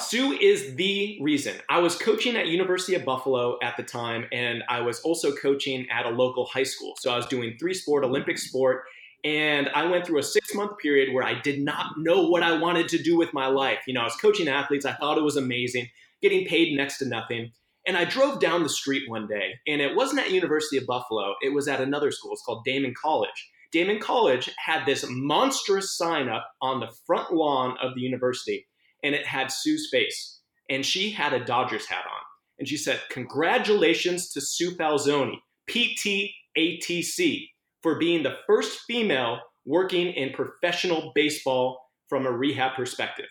Sue 0.00 0.32
is 0.32 0.74
the 0.76 1.18
reason. 1.20 1.54
I 1.68 1.80
was 1.80 1.96
coaching 1.96 2.36
at 2.36 2.46
University 2.46 2.94
of 2.94 3.04
Buffalo 3.04 3.58
at 3.62 3.76
the 3.76 3.82
time, 3.82 4.26
and 4.32 4.62
I 4.68 4.80
was 4.80 5.00
also 5.00 5.34
coaching 5.34 5.86
at 5.90 6.06
a 6.06 6.10
local 6.10 6.46
high 6.46 6.62
school. 6.62 6.94
So 6.98 7.12
I 7.12 7.16
was 7.16 7.26
doing 7.26 7.56
three 7.58 7.74
sport, 7.74 8.04
Olympic 8.04 8.38
sport, 8.38 8.84
and 9.24 9.68
I 9.74 9.84
went 9.86 10.06
through 10.06 10.20
a 10.20 10.22
six 10.22 10.54
month 10.54 10.78
period 10.78 11.12
where 11.12 11.24
I 11.24 11.40
did 11.40 11.60
not 11.60 11.98
know 11.98 12.28
what 12.28 12.42
I 12.42 12.58
wanted 12.58 12.88
to 12.88 13.02
do 13.02 13.16
with 13.16 13.34
my 13.34 13.46
life. 13.46 13.80
You 13.86 13.94
know, 13.94 14.00
I 14.00 14.04
was 14.04 14.16
coaching 14.16 14.48
athletes. 14.48 14.86
I 14.86 14.94
thought 14.94 15.18
it 15.18 15.24
was 15.24 15.36
amazing, 15.36 15.88
getting 16.22 16.46
paid 16.46 16.76
next 16.76 16.98
to 16.98 17.06
nothing. 17.06 17.52
And 17.86 17.96
I 17.96 18.04
drove 18.04 18.40
down 18.40 18.62
the 18.62 18.68
street 18.68 19.08
one 19.08 19.26
day, 19.26 19.54
and 19.66 19.80
it 19.80 19.96
wasn't 19.96 20.20
at 20.20 20.30
University 20.30 20.76
of 20.76 20.86
Buffalo. 20.86 21.34
It 21.42 21.54
was 21.54 21.68
at 21.68 21.80
another 21.80 22.10
school. 22.10 22.32
It's 22.32 22.42
called 22.42 22.64
Daemen 22.66 22.94
College. 22.94 23.50
Daemen 23.72 24.00
College 24.00 24.50
had 24.64 24.86
this 24.86 25.04
monstrous 25.08 25.96
sign 25.96 26.28
up 26.28 26.50
on 26.62 26.80
the 26.80 26.92
front 27.06 27.32
lawn 27.32 27.76
of 27.82 27.94
the 27.94 28.00
university 28.00 28.66
and 29.02 29.14
it 29.14 29.26
had 29.26 29.50
Sue's 29.52 29.88
face. 29.90 30.40
And 30.70 30.84
she 30.84 31.10
had 31.10 31.32
a 31.32 31.44
Dodgers 31.44 31.86
hat 31.86 32.04
on. 32.04 32.22
And 32.58 32.68
she 32.68 32.76
said, 32.76 33.00
Congratulations 33.10 34.30
to 34.30 34.40
Sue 34.40 34.72
Falsone, 34.72 35.38
PTATC, 35.70 37.48
for 37.82 37.98
being 37.98 38.22
the 38.22 38.36
first 38.46 38.80
female 38.86 39.38
working 39.64 40.08
in 40.08 40.32
professional 40.32 41.12
baseball 41.14 41.78
from 42.08 42.26
a 42.26 42.32
rehab 42.32 42.74
perspective. 42.74 43.26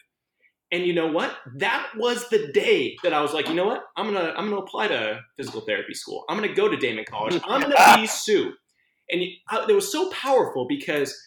And 0.72 0.86
you 0.86 0.94
know 0.94 1.08
what? 1.08 1.36
That 1.56 1.88
was 1.96 2.28
the 2.30 2.52
day 2.52 2.98
that 3.04 3.14
I 3.14 3.22
was 3.22 3.34
like, 3.34 3.48
you 3.48 3.56
know 3.56 3.66
what? 3.66 3.86
I'm 3.96 4.14
gonna 4.14 4.34
I'm 4.36 4.50
gonna 4.50 4.62
apply 4.62 4.90
to 4.90 5.22
physical 5.38 5.62
therapy 5.62 5.94
school. 5.94 6.26
I'm 6.30 6.36
gonna 6.36 6.54
go 6.54 6.68
to 6.68 6.76
Daemen 6.76 7.06
College. 7.06 7.42
I'm 7.46 7.62
gonna 7.62 7.76
be 7.96 8.08
Sue. 8.08 8.54
And 9.10 9.22
it 9.22 9.74
was 9.74 9.92
so 9.92 10.12
powerful 10.12 10.68
because 10.68 11.18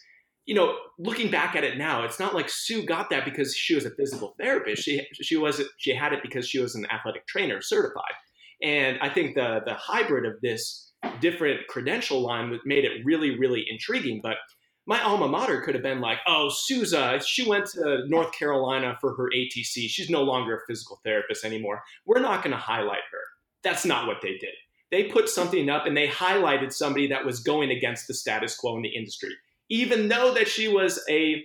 you 0.51 0.57
know, 0.57 0.75
looking 0.99 1.31
back 1.31 1.55
at 1.55 1.63
it 1.63 1.77
now, 1.77 2.03
it's 2.03 2.19
not 2.19 2.35
like 2.35 2.49
Sue 2.49 2.85
got 2.85 3.09
that 3.09 3.23
because 3.23 3.55
she 3.55 3.73
was 3.73 3.85
a 3.85 3.89
physical 3.91 4.35
therapist. 4.37 4.83
She 4.83 5.07
she 5.13 5.37
was 5.37 5.61
she 5.77 5.95
had 5.95 6.11
it 6.11 6.19
because 6.21 6.45
she 6.45 6.59
was 6.59 6.75
an 6.75 6.85
athletic 6.91 7.25
trainer 7.25 7.61
certified. 7.61 8.11
And 8.61 8.97
I 8.99 9.07
think 9.07 9.35
the 9.35 9.61
the 9.65 9.75
hybrid 9.75 10.25
of 10.25 10.41
this 10.41 10.91
different 11.21 11.67
credential 11.69 12.19
line 12.19 12.59
made 12.65 12.83
it 12.83 13.05
really 13.05 13.39
really 13.39 13.63
intriguing. 13.69 14.19
But 14.21 14.35
my 14.85 15.01
alma 15.01 15.29
mater 15.29 15.61
could 15.61 15.73
have 15.73 15.83
been 15.83 16.01
like, 16.01 16.17
oh, 16.27 16.49
Souza, 16.49 17.21
she 17.25 17.47
went 17.47 17.67
to 17.67 18.03
North 18.09 18.33
Carolina 18.33 18.97
for 18.99 19.15
her 19.15 19.29
ATC. 19.33 19.87
She's 19.87 20.09
no 20.09 20.21
longer 20.21 20.57
a 20.57 20.65
physical 20.67 20.99
therapist 21.05 21.45
anymore. 21.45 21.81
We're 22.05 22.19
not 22.19 22.43
going 22.43 22.51
to 22.51 22.61
highlight 22.61 23.07
her. 23.09 23.23
That's 23.63 23.85
not 23.85 24.05
what 24.05 24.17
they 24.21 24.37
did. 24.37 24.55
They 24.91 25.05
put 25.05 25.29
something 25.29 25.69
up 25.69 25.85
and 25.85 25.95
they 25.95 26.09
highlighted 26.09 26.73
somebody 26.73 27.07
that 27.07 27.25
was 27.25 27.39
going 27.39 27.71
against 27.71 28.09
the 28.09 28.13
status 28.13 28.57
quo 28.57 28.75
in 28.75 28.81
the 28.81 28.89
industry 28.89 29.33
even 29.71 30.09
though 30.09 30.33
that 30.33 30.49
she 30.49 30.67
was 30.67 31.03
a 31.09 31.43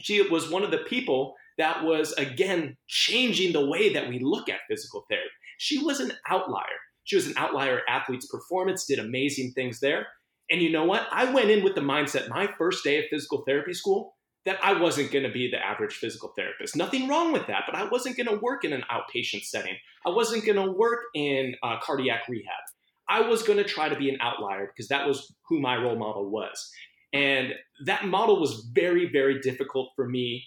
she 0.00 0.22
was 0.28 0.48
one 0.48 0.62
of 0.62 0.70
the 0.70 0.78
people 0.78 1.34
that 1.58 1.84
was 1.84 2.12
again 2.12 2.76
changing 2.86 3.52
the 3.52 3.66
way 3.66 3.92
that 3.92 4.08
we 4.08 4.20
look 4.20 4.48
at 4.48 4.60
physical 4.70 5.04
therapy. 5.10 5.28
She 5.58 5.78
was 5.84 6.00
an 6.00 6.12
outlier. 6.28 6.80
She 7.04 7.16
was 7.16 7.26
an 7.26 7.34
outlier 7.36 7.82
athlete's 7.88 8.26
performance, 8.26 8.86
did 8.86 8.98
amazing 8.98 9.52
things 9.52 9.80
there. 9.80 10.06
And 10.50 10.62
you 10.62 10.70
know 10.70 10.84
what? 10.84 11.06
I 11.10 11.32
went 11.32 11.50
in 11.50 11.62
with 11.62 11.74
the 11.74 11.80
mindset 11.80 12.28
my 12.28 12.48
first 12.58 12.84
day 12.84 12.98
of 12.98 13.04
physical 13.10 13.44
therapy 13.46 13.74
school 13.74 14.14
that 14.44 14.58
I 14.62 14.78
wasn't 14.78 15.10
going 15.10 15.24
to 15.24 15.32
be 15.32 15.50
the 15.50 15.58
average 15.58 15.94
physical 15.94 16.32
therapist. 16.36 16.76
Nothing 16.76 17.08
wrong 17.08 17.32
with 17.32 17.46
that, 17.46 17.62
but 17.66 17.74
I 17.74 17.88
wasn't 17.88 18.16
going 18.16 18.28
to 18.28 18.42
work 18.42 18.64
in 18.64 18.72
an 18.72 18.84
outpatient 18.92 19.44
setting. 19.44 19.76
I 20.06 20.10
wasn't 20.10 20.44
going 20.44 20.62
to 20.62 20.70
work 20.70 21.00
in 21.14 21.54
uh, 21.62 21.76
cardiac 21.82 22.28
rehab. 22.28 22.62
I 23.08 23.22
was 23.22 23.42
going 23.42 23.58
to 23.58 23.64
try 23.64 23.88
to 23.88 23.96
be 23.96 24.10
an 24.10 24.18
outlier 24.20 24.66
because 24.66 24.88
that 24.88 25.06
was 25.06 25.34
who 25.48 25.60
my 25.60 25.76
role 25.76 25.96
model 25.96 26.30
was. 26.30 26.70
And 27.14 27.54
that 27.86 28.06
model 28.06 28.40
was 28.40 28.68
very, 28.74 29.08
very 29.10 29.40
difficult 29.40 29.90
for 29.94 30.08
me 30.08 30.44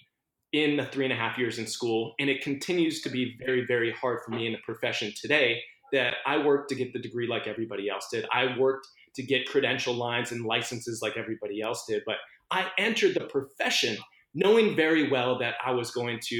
in 0.52 0.76
the 0.76 0.84
three 0.84 1.04
and 1.04 1.12
a 1.12 1.16
half 1.16 1.38
years 1.38 1.58
in 1.58 1.66
school. 1.66 2.14
And 2.20 2.28
it 2.30 2.42
continues 2.42 3.00
to 3.02 3.10
be 3.10 3.36
very, 3.44 3.64
very 3.66 3.90
hard 3.92 4.20
for 4.24 4.32
me 4.32 4.46
in 4.46 4.52
the 4.52 4.58
profession 4.64 5.12
today 5.20 5.60
that 5.92 6.14
I 6.26 6.38
worked 6.38 6.68
to 6.68 6.74
get 6.74 6.92
the 6.92 6.98
degree 6.98 7.26
like 7.26 7.46
everybody 7.46 7.88
else 7.88 8.08
did. 8.12 8.26
I 8.32 8.56
worked 8.58 8.86
to 9.16 9.22
get 9.22 9.46
credential 9.46 9.94
lines 9.94 10.30
and 10.30 10.44
licenses 10.44 11.00
like 11.02 11.16
everybody 11.16 11.62
else 11.62 11.84
did. 11.88 12.02
But 12.06 12.16
I 12.50 12.68
entered 12.78 13.14
the 13.14 13.24
profession 13.24 13.96
knowing 14.34 14.76
very 14.76 15.10
well 15.10 15.38
that 15.38 15.54
I 15.64 15.70
was 15.70 15.90
going 15.90 16.20
to 16.28 16.36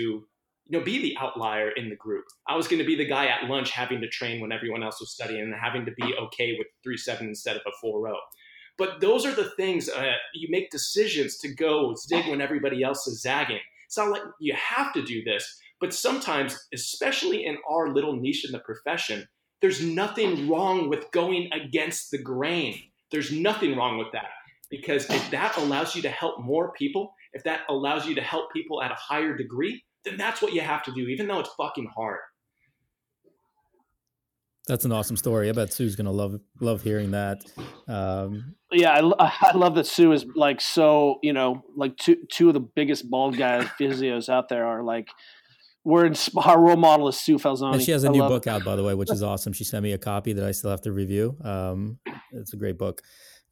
you 0.68 0.78
know, 0.78 0.84
be 0.84 1.00
the 1.00 1.16
outlier 1.18 1.70
in 1.70 1.88
the 1.88 1.96
group. 1.96 2.24
I 2.46 2.54
was 2.54 2.68
going 2.68 2.80
to 2.80 2.86
be 2.86 2.94
the 2.94 3.06
guy 3.06 3.26
at 3.26 3.48
lunch 3.48 3.70
having 3.70 4.02
to 4.02 4.08
train 4.08 4.40
when 4.40 4.52
everyone 4.52 4.82
else 4.82 5.00
was 5.00 5.12
studying 5.12 5.40
and 5.40 5.54
having 5.54 5.86
to 5.86 5.92
be 5.92 6.14
okay 6.14 6.56
with 6.58 6.66
three 6.84 6.98
seven 6.98 7.28
instead 7.28 7.56
of 7.56 7.62
a 7.66 7.70
four 7.80 8.00
row. 8.02 8.16
But 8.78 9.00
those 9.00 9.26
are 9.26 9.34
the 9.34 9.50
things 9.50 9.88
uh, 9.88 10.12
you 10.32 10.48
make 10.50 10.70
decisions 10.70 11.36
to 11.38 11.52
go 11.52 11.94
zig 11.96 12.28
when 12.28 12.40
everybody 12.40 12.82
else 12.82 13.06
is 13.06 13.20
zagging. 13.20 13.60
It's 13.86 13.98
not 13.98 14.10
like 14.10 14.22
you 14.38 14.54
have 14.54 14.92
to 14.92 15.02
do 15.02 15.24
this, 15.24 15.58
but 15.80 15.92
sometimes, 15.92 16.68
especially 16.72 17.44
in 17.44 17.58
our 17.68 17.92
little 17.92 18.14
niche 18.14 18.44
in 18.44 18.52
the 18.52 18.60
profession, 18.60 19.26
there's 19.60 19.82
nothing 19.82 20.48
wrong 20.48 20.88
with 20.88 21.10
going 21.10 21.50
against 21.52 22.10
the 22.10 22.18
grain. 22.18 22.80
There's 23.10 23.32
nothing 23.32 23.76
wrong 23.76 23.98
with 23.98 24.12
that 24.12 24.28
because 24.70 25.08
if 25.10 25.30
that 25.30 25.56
allows 25.56 25.96
you 25.96 26.02
to 26.02 26.10
help 26.10 26.40
more 26.40 26.72
people, 26.72 27.14
if 27.32 27.42
that 27.44 27.62
allows 27.68 28.06
you 28.06 28.14
to 28.14 28.22
help 28.22 28.52
people 28.52 28.82
at 28.82 28.92
a 28.92 28.96
higher 28.96 29.36
degree, 29.36 29.82
then 30.04 30.16
that's 30.16 30.40
what 30.40 30.52
you 30.52 30.60
have 30.60 30.82
to 30.84 30.92
do, 30.92 31.08
even 31.08 31.26
though 31.26 31.40
it's 31.40 31.50
fucking 31.56 31.90
hard. 31.94 32.20
That's 34.68 34.84
an 34.84 34.92
awesome 34.92 35.16
story. 35.16 35.48
I 35.48 35.52
bet 35.52 35.72
Sue's 35.72 35.96
gonna 35.96 36.12
love 36.12 36.38
love 36.60 36.82
hearing 36.82 37.12
that. 37.12 37.42
Um, 37.88 38.54
yeah, 38.70 39.00
I, 39.18 39.32
I 39.40 39.56
love 39.56 39.74
that 39.76 39.86
Sue 39.86 40.12
is 40.12 40.26
like 40.36 40.60
so. 40.60 41.18
You 41.22 41.32
know, 41.32 41.64
like 41.74 41.96
two 41.96 42.16
two 42.30 42.48
of 42.48 42.54
the 42.54 42.60
biggest 42.60 43.10
bald 43.10 43.36
guy 43.36 43.64
physios 43.80 44.28
out 44.28 44.48
there 44.50 44.66
are 44.66 44.82
like 44.82 45.08
we're 45.84 46.04
in 46.04 46.14
our 46.36 46.60
role 46.60 46.76
model 46.76 47.08
is 47.08 47.18
Sue 47.18 47.38
Falsone. 47.38 47.74
And 47.74 47.82
she 47.82 47.92
has 47.92 48.04
a 48.04 48.08
I 48.08 48.12
new 48.12 48.20
book 48.20 48.46
it. 48.46 48.50
out, 48.50 48.62
by 48.62 48.76
the 48.76 48.84
way, 48.84 48.92
which 48.92 49.10
is 49.10 49.22
awesome. 49.24 49.54
She 49.54 49.64
sent 49.64 49.82
me 49.82 49.92
a 49.92 49.98
copy 49.98 50.34
that 50.34 50.44
I 50.44 50.50
still 50.50 50.70
have 50.70 50.82
to 50.82 50.92
review. 50.92 51.36
Um, 51.42 51.98
it's 52.32 52.52
a 52.52 52.56
great 52.56 52.76
book. 52.76 53.00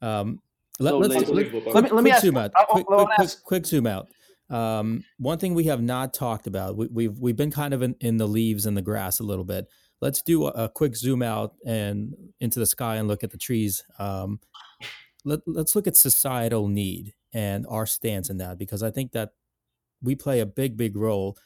Um, 0.03 0.39
let, 0.79 0.93
us 0.93 1.27
let, 1.29 1.51
let, 1.73 1.83
me 1.83 1.89
let 1.89 2.03
me 2.03 2.11
ask, 2.11 2.21
zoom 2.21 2.37
out. 2.37 2.53
Quick, 2.53 2.85
quick, 2.85 3.07
quick, 3.15 3.29
quick, 3.43 3.65
zoom 3.65 3.87
out. 3.87 4.07
Um, 4.51 5.03
one 5.17 5.39
thing 5.39 5.55
we 5.55 5.63
have 5.63 5.81
not 5.81 6.13
talked 6.13 6.45
about. 6.45 6.77
We, 6.77 6.85
have 6.85 6.93
we've, 6.93 7.19
we've 7.19 7.35
been 7.35 7.51
kind 7.51 7.73
of 7.73 7.81
in, 7.81 7.95
in, 7.99 8.17
the 8.17 8.27
leaves 8.27 8.67
and 8.67 8.77
the 8.77 8.83
grass 8.83 9.19
a 9.19 9.23
little 9.23 9.43
bit. 9.43 9.67
Let's 10.01 10.21
do 10.21 10.45
a, 10.45 10.69
quick 10.69 10.95
zoom 10.95 11.23
out 11.23 11.55
and 11.65 12.13
into 12.39 12.59
the 12.59 12.65
sky 12.65 12.97
and 12.97 13.07
look 13.07 13.23
at 13.23 13.31
the 13.31 13.37
trees. 13.37 13.83
Um, 13.97 14.39
let, 15.25 15.39
let's 15.47 15.75
look 15.75 15.87
at 15.87 15.97
societal 15.97 16.67
need 16.67 17.13
and 17.33 17.65
our 17.67 17.85
stance 17.85 18.29
in 18.29 18.37
that 18.37 18.57
because 18.57 18.83
I 18.83 18.91
think 18.91 19.11
that 19.13 19.31
we 20.01 20.15
play 20.15 20.39
a 20.39 20.45
big 20.45 20.77
big 20.77 20.95
role. 20.95 21.37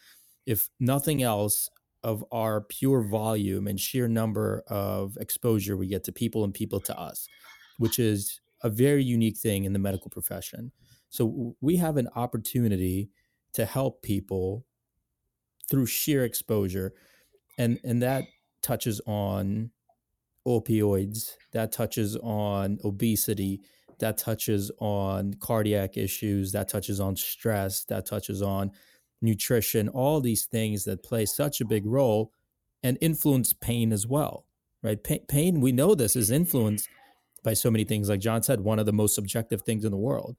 If 0.45 0.69
nothing 0.79 1.23
else, 1.23 1.69
of 2.03 2.23
our 2.31 2.61
pure 2.61 3.03
volume 3.03 3.67
and 3.67 3.79
sheer 3.79 4.07
number 4.07 4.63
of 4.67 5.17
exposure 5.19 5.77
we 5.77 5.87
get 5.87 6.03
to 6.05 6.11
people 6.11 6.43
and 6.43 6.53
people 6.53 6.79
to 6.79 6.99
us, 6.99 7.27
which 7.77 7.99
is 7.99 8.41
a 8.63 8.69
very 8.69 9.03
unique 9.03 9.37
thing 9.37 9.65
in 9.65 9.73
the 9.73 9.79
medical 9.79 10.09
profession. 10.09 10.71
So 11.09 11.55
we 11.61 11.77
have 11.77 11.97
an 11.97 12.09
opportunity 12.15 13.09
to 13.53 13.65
help 13.65 14.01
people 14.01 14.65
through 15.69 15.85
sheer 15.85 16.23
exposure 16.25 16.93
and 17.57 17.79
and 17.83 18.01
that 18.01 18.23
touches 18.61 19.01
on 19.05 19.71
opioids, 20.47 21.35
that 21.51 21.71
touches 21.71 22.15
on 22.17 22.79
obesity, 22.83 23.61
that 23.99 24.17
touches 24.17 24.71
on 24.79 25.35
cardiac 25.35 25.97
issues, 25.97 26.51
that 26.51 26.67
touches 26.67 26.99
on 26.99 27.15
stress, 27.15 27.83
that 27.85 28.05
touches 28.05 28.41
on 28.41 28.71
nutrition, 29.21 29.87
all 29.87 30.19
these 30.19 30.45
things 30.45 30.83
that 30.85 31.03
play 31.03 31.25
such 31.25 31.61
a 31.61 31.65
big 31.65 31.85
role 31.85 32.31
and 32.83 32.97
influence 32.99 33.53
pain 33.53 33.93
as 33.93 34.07
well, 34.07 34.45
right? 34.81 35.03
Pa- 35.03 35.25
pain, 35.27 35.61
we 35.61 35.71
know 35.71 35.93
this 35.93 36.15
is 36.15 36.31
influenced 36.31 36.89
by 37.43 37.53
so 37.53 37.69
many 37.69 37.83
things. 37.83 38.09
Like 38.09 38.19
John 38.19 38.41
said, 38.41 38.61
one 38.61 38.79
of 38.79 38.87
the 38.87 38.93
most 38.93 39.13
subjective 39.13 39.61
things 39.61 39.85
in 39.85 39.91
the 39.91 39.97
world, 39.97 40.35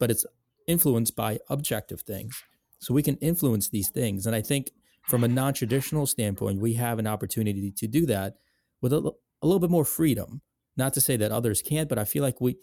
but 0.00 0.10
it's 0.10 0.26
influenced 0.66 1.14
by 1.14 1.38
objective 1.48 2.00
things. 2.00 2.42
So 2.80 2.92
we 2.92 3.02
can 3.02 3.16
influence 3.18 3.68
these 3.68 3.88
things. 3.88 4.26
And 4.26 4.34
I 4.34 4.42
think 4.42 4.72
from 5.06 5.22
a 5.22 5.28
non 5.28 5.54
traditional 5.54 6.06
standpoint, 6.06 6.60
we 6.60 6.74
have 6.74 6.98
an 6.98 7.06
opportunity 7.06 7.70
to 7.70 7.86
do 7.86 8.06
that 8.06 8.36
with 8.80 8.92
a, 8.92 9.12
a 9.42 9.46
little 9.46 9.60
bit 9.60 9.70
more 9.70 9.84
freedom. 9.84 10.42
Not 10.76 10.92
to 10.94 11.00
say 11.00 11.16
that 11.16 11.32
others 11.32 11.62
can't, 11.62 11.88
but 11.88 11.98
I 11.98 12.04
feel 12.04 12.22
like 12.22 12.40
we 12.40 12.56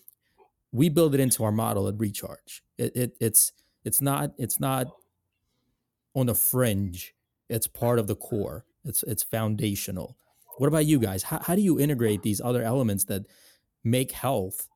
we 0.72 0.90
build 0.90 1.14
it 1.16 1.20
into 1.20 1.44
our 1.44 1.52
model 1.52 1.88
at 1.88 1.98
Recharge. 1.98 2.64
It, 2.78 2.96
it, 2.96 3.18
it's 3.20 3.54
it's 3.86 4.02
not 4.02 4.34
it's 4.38 4.60
not 4.60 4.88
on 6.14 6.28
the 6.28 6.36
fringe. 6.36 7.16
It's 7.50 7.68
part 7.68 7.98
of 7.98 8.08
the 8.08 8.16
core. 8.16 8.66
It's 8.84 9.04
it's 9.04 9.24
foundational. 9.24 10.18
What 10.58 10.68
about 10.68 10.86
you 10.86 11.00
guys? 11.00 11.24
How, 11.24 11.40
how 11.40 11.56
do 11.56 11.62
you 11.62 11.80
integrate 11.80 12.22
these 12.22 12.40
other 12.42 12.62
elements 12.62 13.06
that 13.06 13.26
make 13.84 14.12
health 14.12 14.68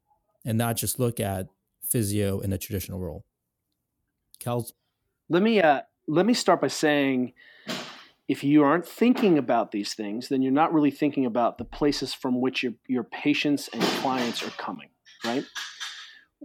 and 0.44 0.58
not 0.58 0.78
just 0.78 1.00
look 1.00 1.20
at 1.20 1.48
physio 1.84 2.40
in 2.40 2.54
a 2.54 2.58
traditional 2.58 3.00
role? 3.00 3.26
Kels? 4.40 4.72
Let 5.30 5.44
me 5.44 5.62
uh, 5.62 5.82
let 6.08 6.26
me 6.26 6.34
start 6.34 6.62
by 6.62 6.68
saying 6.68 7.34
if 8.28 8.44
you 8.44 8.64
aren't 8.64 8.86
thinking 8.86 9.38
about 9.38 9.72
these 9.72 9.94
things, 9.94 10.30
then 10.30 10.42
you're 10.42 10.52
not 10.52 10.74
really 10.74 10.92
thinking 10.92 11.26
about 11.26 11.58
the 11.58 11.64
places 11.66 12.14
from 12.14 12.42
which 12.42 12.64
your, 12.64 12.74
your 12.88 13.04
patients 13.04 13.70
and 13.72 13.82
clients 13.82 14.44
are 14.44 14.52
coming, 14.52 14.90
right? 15.24 15.46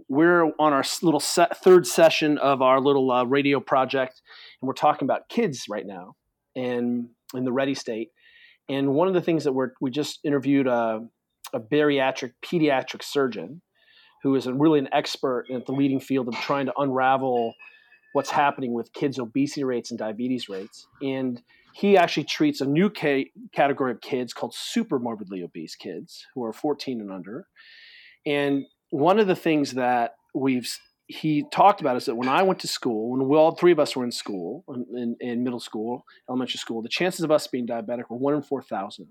We're 0.07 0.45
on 0.45 0.73
our 0.73 0.83
little 1.01 1.19
third 1.19 1.85
session 1.85 2.37
of 2.37 2.61
our 2.61 2.79
little 2.79 3.11
uh, 3.11 3.25
radio 3.25 3.59
project, 3.59 4.21
and 4.61 4.67
we're 4.67 4.73
talking 4.73 5.05
about 5.05 5.29
kids 5.29 5.65
right 5.69 5.85
now 5.85 6.15
and 6.55 7.09
in 7.33 7.43
the 7.43 7.51
ready 7.51 7.75
state. 7.75 8.09
And 8.69 8.93
one 8.93 9.07
of 9.07 9.13
the 9.13 9.21
things 9.21 9.43
that 9.43 9.53
we're, 9.53 9.71
we 9.81 9.91
just 9.91 10.19
interviewed 10.23 10.67
a, 10.67 11.01
a 11.53 11.59
bariatric 11.59 12.33
pediatric 12.43 13.03
surgeon 13.03 13.61
who 14.23 14.35
is 14.35 14.47
a, 14.47 14.53
really 14.53 14.79
an 14.79 14.89
expert 14.93 15.45
at 15.53 15.65
the 15.65 15.73
leading 15.73 15.99
field 15.99 16.29
of 16.29 16.35
trying 16.35 16.67
to 16.67 16.73
unravel 16.77 17.53
what's 18.13 18.29
happening 18.29 18.73
with 18.73 18.93
kids' 18.93 19.19
obesity 19.19 19.63
rates 19.63 19.91
and 19.91 19.99
diabetes 19.99 20.47
rates. 20.47 20.87
And 21.01 21.41
he 21.73 21.97
actually 21.97 22.25
treats 22.25 22.61
a 22.61 22.65
new 22.65 22.89
ca- 22.89 23.29
category 23.51 23.91
of 23.91 24.01
kids 24.01 24.33
called 24.33 24.53
super 24.55 24.99
morbidly 24.99 25.43
obese 25.43 25.75
kids 25.75 26.25
who 26.33 26.43
are 26.43 26.53
14 26.53 27.01
and 27.01 27.11
under. 27.11 27.47
And 28.25 28.65
one 28.91 29.19
of 29.19 29.27
the 29.27 29.35
things 29.35 29.73
that 29.73 30.15
we've 30.33 30.71
he 31.07 31.43
talked 31.51 31.81
about 31.81 31.97
is 31.97 32.05
that 32.05 32.15
when 32.15 32.29
I 32.29 32.43
went 32.43 32.59
to 32.61 32.67
school, 32.67 33.11
when 33.11 33.27
we 33.27 33.35
all 33.35 33.55
three 33.55 33.71
of 33.71 33.79
us 33.79 33.95
were 33.95 34.05
in 34.05 34.11
school, 34.11 34.63
in, 34.95 35.17
in 35.19 35.43
middle 35.43 35.59
school, 35.59 36.05
elementary 36.29 36.57
school, 36.57 36.81
the 36.81 36.89
chances 36.89 37.21
of 37.21 37.31
us 37.31 37.45
being 37.47 37.67
diabetic 37.67 38.09
were 38.09 38.17
one 38.17 38.33
in 38.33 38.41
4,000. 38.41 39.07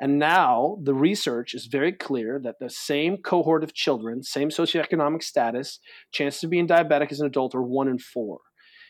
And 0.00 0.18
now 0.18 0.78
the 0.82 0.94
research 0.94 1.54
is 1.54 1.66
very 1.66 1.92
clear 1.92 2.40
that 2.42 2.56
the 2.60 2.70
same 2.70 3.18
cohort 3.18 3.62
of 3.62 3.74
children, 3.74 4.22
same 4.22 4.48
socioeconomic 4.48 5.22
status, 5.22 5.78
chances 6.12 6.44
of 6.44 6.50
being 6.50 6.66
diabetic 6.66 7.12
as 7.12 7.20
an 7.20 7.26
adult 7.26 7.54
are 7.54 7.62
one 7.62 7.88
in 7.88 7.98
four. 7.98 8.40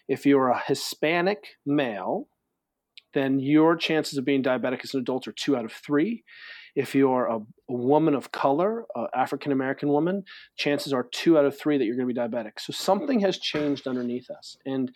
If 0.09 0.27
you're 0.27 0.49
a 0.49 0.63
Hispanic 0.67 1.57
male, 1.65 2.29
then 3.15 3.41
your 3.41 3.77
chances 3.77 4.19
of 4.19 4.25
being 4.25 4.43
diabetic 4.43 4.85
as 4.85 4.95
an 4.95 5.01
adult 5.01 5.29
are 5.29 5.33
two 5.33 5.57
out 5.57 5.65
of 5.65 5.73
three. 5.73 6.25
If 6.75 6.95
you're 6.95 7.27
a, 7.27 7.37
a 7.37 7.75
woman 7.75 8.15
of 8.15 8.33
color, 8.33 8.85
African 9.15 9.53
American 9.53 9.89
woman, 9.89 10.25
chances 10.57 10.93
are 10.93 11.07
two 11.13 11.39
out 11.39 11.45
of 11.45 11.59
three 11.59 11.79
that 11.79 11.85
you're 11.85 11.97
going 11.97 12.09
to 12.09 12.15
be 12.15 12.19
diabetic. 12.19 12.53
So 12.59 12.73
something 12.73 13.21
has 13.21 13.39
changed 13.39 13.87
underneath 13.87 14.31
us. 14.31 14.57
And 14.65 14.91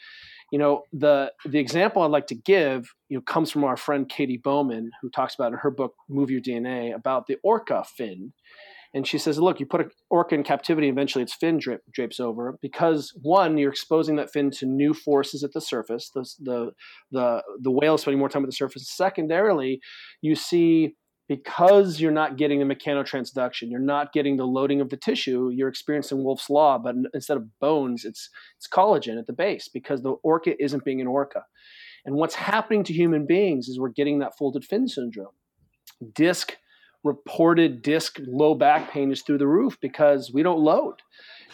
you 0.53 0.59
know 0.59 0.83
the 0.93 1.33
the 1.45 1.59
example 1.59 2.03
I'd 2.03 2.11
like 2.11 2.29
to 2.29 2.35
give 2.35 2.89
you 3.09 3.18
know 3.18 3.22
comes 3.22 3.51
from 3.51 3.64
our 3.64 3.77
friend 3.77 4.09
Katie 4.09 4.41
Bowman, 4.43 4.91
who 5.03 5.11
talks 5.11 5.35
about 5.35 5.53
in 5.53 5.59
her 5.59 5.70
book 5.70 5.95
"Move 6.09 6.31
Your 6.31 6.41
DNA" 6.41 6.95
about 6.95 7.27
the 7.27 7.37
orca 7.43 7.85
fin. 7.97 8.33
And 8.95 9.07
she 9.07 9.18
says, 9.18 9.39
look, 9.39 9.61
you 9.61 9.66
put 9.66 9.83
an 9.83 9.91
orca 10.09 10.35
in 10.35 10.43
captivity, 10.43 10.89
eventually 10.89 11.22
its 11.22 11.35
fin 11.35 11.59
drip, 11.59 11.83
drapes 11.93 12.18
over 12.18 12.57
because 12.62 13.12
one, 13.20 13.59
you're 13.59 13.70
exposing 13.70 14.16
that 14.16 14.33
fin 14.33 14.51
to 14.53 14.64
new 14.64 14.95
forces 14.95 15.45
at 15.45 15.53
the 15.53 15.61
surface. 15.61 16.11
The, 16.14 16.27
the, 16.41 16.70
the, 17.11 17.43
the 17.61 17.70
whale 17.70 17.97
is 17.97 18.01
spending 18.01 18.18
more 18.18 18.31
time 18.31 18.43
at 18.43 18.47
the 18.47 18.57
surface. 18.57 18.91
Secondarily, 18.91 19.81
you 20.22 20.35
see 20.35 20.95
because 21.29 22.01
you're 22.01 22.12
not 22.12 22.37
getting 22.37 22.66
the 22.66 22.74
mechanotransduction, 22.74 23.70
you're 23.70 23.81
not 23.81 24.12
getting 24.12 24.37
the 24.37 24.47
loading 24.47 24.81
of 24.81 24.91
the 24.91 24.97
tissue, 24.97 25.51
you're 25.53 25.68
experiencing 25.68 26.22
Wolff's 26.22 26.49
law, 26.49 26.79
but 26.79 26.95
instead 27.14 27.37
of 27.37 27.59
bones, 27.59 28.05
it's 28.05 28.31
it's 28.57 28.68
collagen 28.68 29.18
at 29.18 29.27
the 29.27 29.33
base 29.33 29.68
because 29.68 30.03
the 30.03 30.12
orca 30.22 30.55
isn't 30.62 30.85
being 30.85 31.01
an 31.01 31.07
orca. 31.07 31.45
And 32.05 32.14
what's 32.14 32.37
happening 32.37 32.85
to 32.85 32.93
human 32.93 33.27
beings 33.27 33.68
is 33.68 33.81
we're 33.81 33.89
getting 33.89 34.20
that 34.20 34.39
folded 34.39 34.64
fin 34.64 34.87
syndrome. 34.87 35.35
Disc 36.14 36.57
reported 37.07 37.83
disc 37.83 38.18
low 38.27 38.55
back 38.55 38.91
pain 38.91 39.12
is 39.12 39.22
through 39.22 39.39
the 39.39 39.47
roof 39.47 39.79
because 39.81 40.33
we 40.33 40.43
don't 40.43 40.59
load 40.59 40.95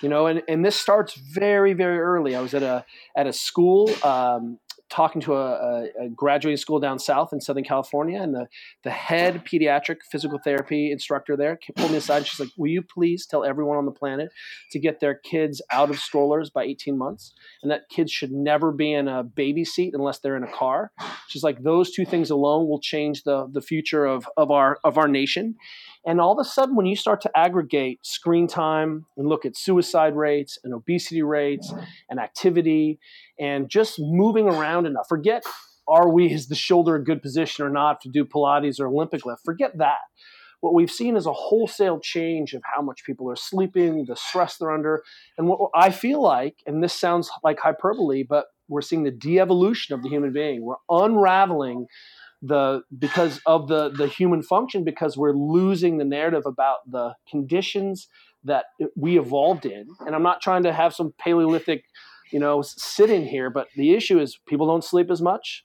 you 0.01 0.09
know 0.09 0.27
and, 0.27 0.43
and 0.49 0.65
this 0.65 0.75
starts 0.75 1.15
very 1.15 1.75
very 1.75 1.99
early 1.99 2.35
i 2.35 2.41
was 2.41 2.55
at 2.55 2.63
a 2.63 2.85
at 3.17 3.27
a 3.27 3.33
school 3.33 3.91
um, 4.03 4.59
talking 4.93 5.23
to 5.23 5.35
a, 5.35 5.89
a, 5.99 6.09
graduating 6.15 6.59
school 6.59 6.79
down 6.79 6.99
south 6.99 7.33
in 7.33 7.41
Southern 7.41 7.65
California, 7.65 8.21
and 8.21 8.35
the, 8.35 8.47
the 8.85 8.91
head 8.91 9.43
pediatric 9.45 9.97
physical 10.11 10.39
therapy 10.45 10.93
instructor 10.93 11.35
there 11.35 11.59
pulled 11.77 11.91
me 11.91 11.97
aside. 11.97 12.19
And 12.19 12.27
She's 12.27 12.39
like, 12.39 12.51
Will 12.59 12.69
you 12.69 12.83
please 12.83 13.25
tell 13.25 13.43
everyone 13.43 13.79
on 13.79 13.87
the 13.87 13.93
planet 13.93 14.31
to 14.71 14.79
get 14.79 15.01
their 15.01 15.15
kids 15.15 15.63
out 15.71 15.89
of 15.89 15.99
strollers 15.99 16.51
by 16.51 16.65
18 16.65 16.99
months? 16.99 17.33
And 17.63 17.73
that 17.73 17.89
kids 17.89 18.13
should 18.13 18.33
never 18.33 18.71
be 18.71 18.93
in 18.93 19.09
a 19.09 19.23
baby 19.23 19.65
seat 19.65 19.95
unless 19.95 20.19
they're 20.19 20.37
in 20.37 20.45
a 20.45 20.53
car. 20.53 20.93
She's 21.29 21.43
like, 21.43 21.63
Those 21.63 21.91
two 21.91 22.05
things 22.05 22.29
alone 22.29 22.69
will 22.69 22.81
change 22.81 23.23
the, 23.23 23.49
the 23.51 23.63
future 23.63 24.05
of, 24.05 24.29
of, 24.37 24.51
our, 24.51 24.79
of 24.85 24.99
our 24.99 25.09
nation. 25.09 25.55
And 26.05 26.21
all 26.21 26.33
of 26.33 26.39
a 26.45 26.49
sudden, 26.49 26.75
when 26.75 26.87
you 26.87 26.97
start 26.97 27.21
to 27.23 27.31
aggregate 27.37 28.01
screen 28.05 28.49
time 28.49 29.07
and 29.17 29.29
look 29.29 29.45
at 29.45 29.57
suicide 29.57 30.17
rates 30.17 30.59
and 30.65 30.75
obesity 30.75 31.23
rates 31.23 31.73
and 32.11 32.19
activity 32.19 32.99
and 33.39 33.69
just 33.69 34.01
moving 34.01 34.49
around 34.49 34.87
enough, 34.87 35.07
forget 35.09 35.45
are 35.89 36.09
we 36.09 36.33
is 36.33 36.49
the 36.49 36.55
shoulder 36.55 36.97
a 36.97 37.05
good 37.05 37.23
position 37.23 37.65
or 37.65 37.69
not 37.69 38.01
to 38.01 38.09
do 38.09 38.25
Pilates 38.25 38.81
or 38.81 38.87
Olympic 38.87 39.27
lift? 39.27 39.43
Forget 39.45 39.79
that. 39.79 39.99
What 40.61 40.75
we've 40.75 40.91
seen 40.91 41.17
is 41.17 41.27
a 41.27 41.33
wholesale 41.33 41.99
change 41.99 42.55
of 42.55 42.63
how 42.65 42.83
much 42.83 43.05
people 43.05 43.29
are 43.29 43.37
sleeping, 43.37 44.05
the 44.07 44.15
stress 44.15 44.57
they're 44.57 44.71
under. 44.71 45.03
And 45.37 45.49
what 45.49 45.71
I 45.75 45.91
feel 45.91 46.23
like, 46.23 46.59
and 46.67 46.83
this 46.83 46.93
sounds 46.95 47.31
like 47.43 47.59
hyperbole, 47.59 48.23
but 48.23 48.47
we're 48.69 48.81
seeing 48.81 49.03
the 49.03 49.11
de 49.11 49.41
evolution 49.41 49.95
of 49.95 50.05
the 50.05 50.09
human 50.09 50.33
being. 50.33 50.63
We're 50.63 50.77
unraveling 50.89 51.87
the 52.43 52.83
because 52.99 53.41
of 53.47 53.69
the 53.69 53.89
the 53.89 54.09
human 54.09 54.43
function 54.43 54.83
because 54.83 55.17
we're 55.17 55.33
losing 55.33 55.99
the 55.99 56.05
narrative 56.05 56.43
about 56.45 56.79
the 56.91 57.15
conditions 57.31 58.09
that 58.45 58.65
we 58.97 59.19
evolved 59.19 59.65
in. 59.65 59.87
And 60.01 60.15
i'm 60.15 60.25
not 60.25 60.43
trying 60.43 60.65
to 60.65 60.73
have 60.73 60.93
some 60.93 61.15
paleolithic 61.19 61.85
you 62.33 62.41
know 62.41 62.63
sit 62.63 63.11
in 63.11 63.25
here 63.25 63.49
but 63.49 63.69
the 63.77 63.95
issue 63.95 64.19
is 64.19 64.39
people 64.47 64.67
don't 64.67 64.85
sleep 64.85 65.11
as 65.11 65.23
much. 65.23 65.65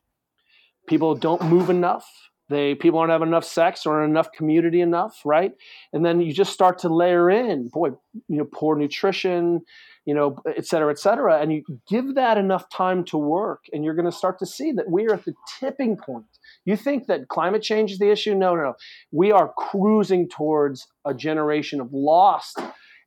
People 0.88 1.16
don't 1.16 1.42
move 1.44 1.70
enough. 1.70 2.06
They 2.50 2.76
people 2.76 3.00
aren't 3.00 3.12
having 3.12 3.28
enough 3.28 3.44
sex 3.44 3.86
or 3.86 4.04
enough 4.04 4.32
community 4.32 4.80
enough 4.80 5.20
right? 5.26 5.54
And 5.94 6.06
then 6.06 6.22
you 6.22 6.32
just 6.32 6.54
start 6.54 6.78
to 6.80 6.94
layer 6.94 7.30
in 7.30 7.70
boy 7.70 7.90
you 8.28 8.38
know 8.38 8.46
poor 8.46 8.78
nutrition 8.78 9.62
you 10.06 10.14
know 10.14 10.38
et 10.56 10.66
cetera 10.68 10.92
et 10.92 11.00
cetera. 11.00 11.42
And 11.42 11.52
you 11.52 11.64
give 11.90 12.14
that 12.16 12.38
enough 12.38 12.70
time 12.70 13.04
to 13.06 13.18
work 13.18 13.66
and 13.74 13.84
you're 13.84 13.96
going 13.96 14.06
to 14.06 14.18
start 14.18 14.38
to 14.40 14.46
see 14.46 14.72
that 14.74 14.90
we're 14.90 15.14
at 15.14 15.26
the 15.26 15.34
tipping 15.60 15.98
point 15.98 16.26
You 16.68 16.76
think 16.76 17.08
that 17.08 17.30
climate 17.30 17.64
change 17.64 17.94
is 17.94 17.98
the 17.98 18.12
issue? 18.12 18.36
No, 18.36 18.54
no, 18.54 18.62
no. 18.62 18.74
We 19.10 19.32
are 19.32 19.54
cruising 19.58 20.28
towards 20.28 20.86
a 21.06 21.14
generation 21.14 21.80
of 21.80 21.94
lost. 21.94 22.60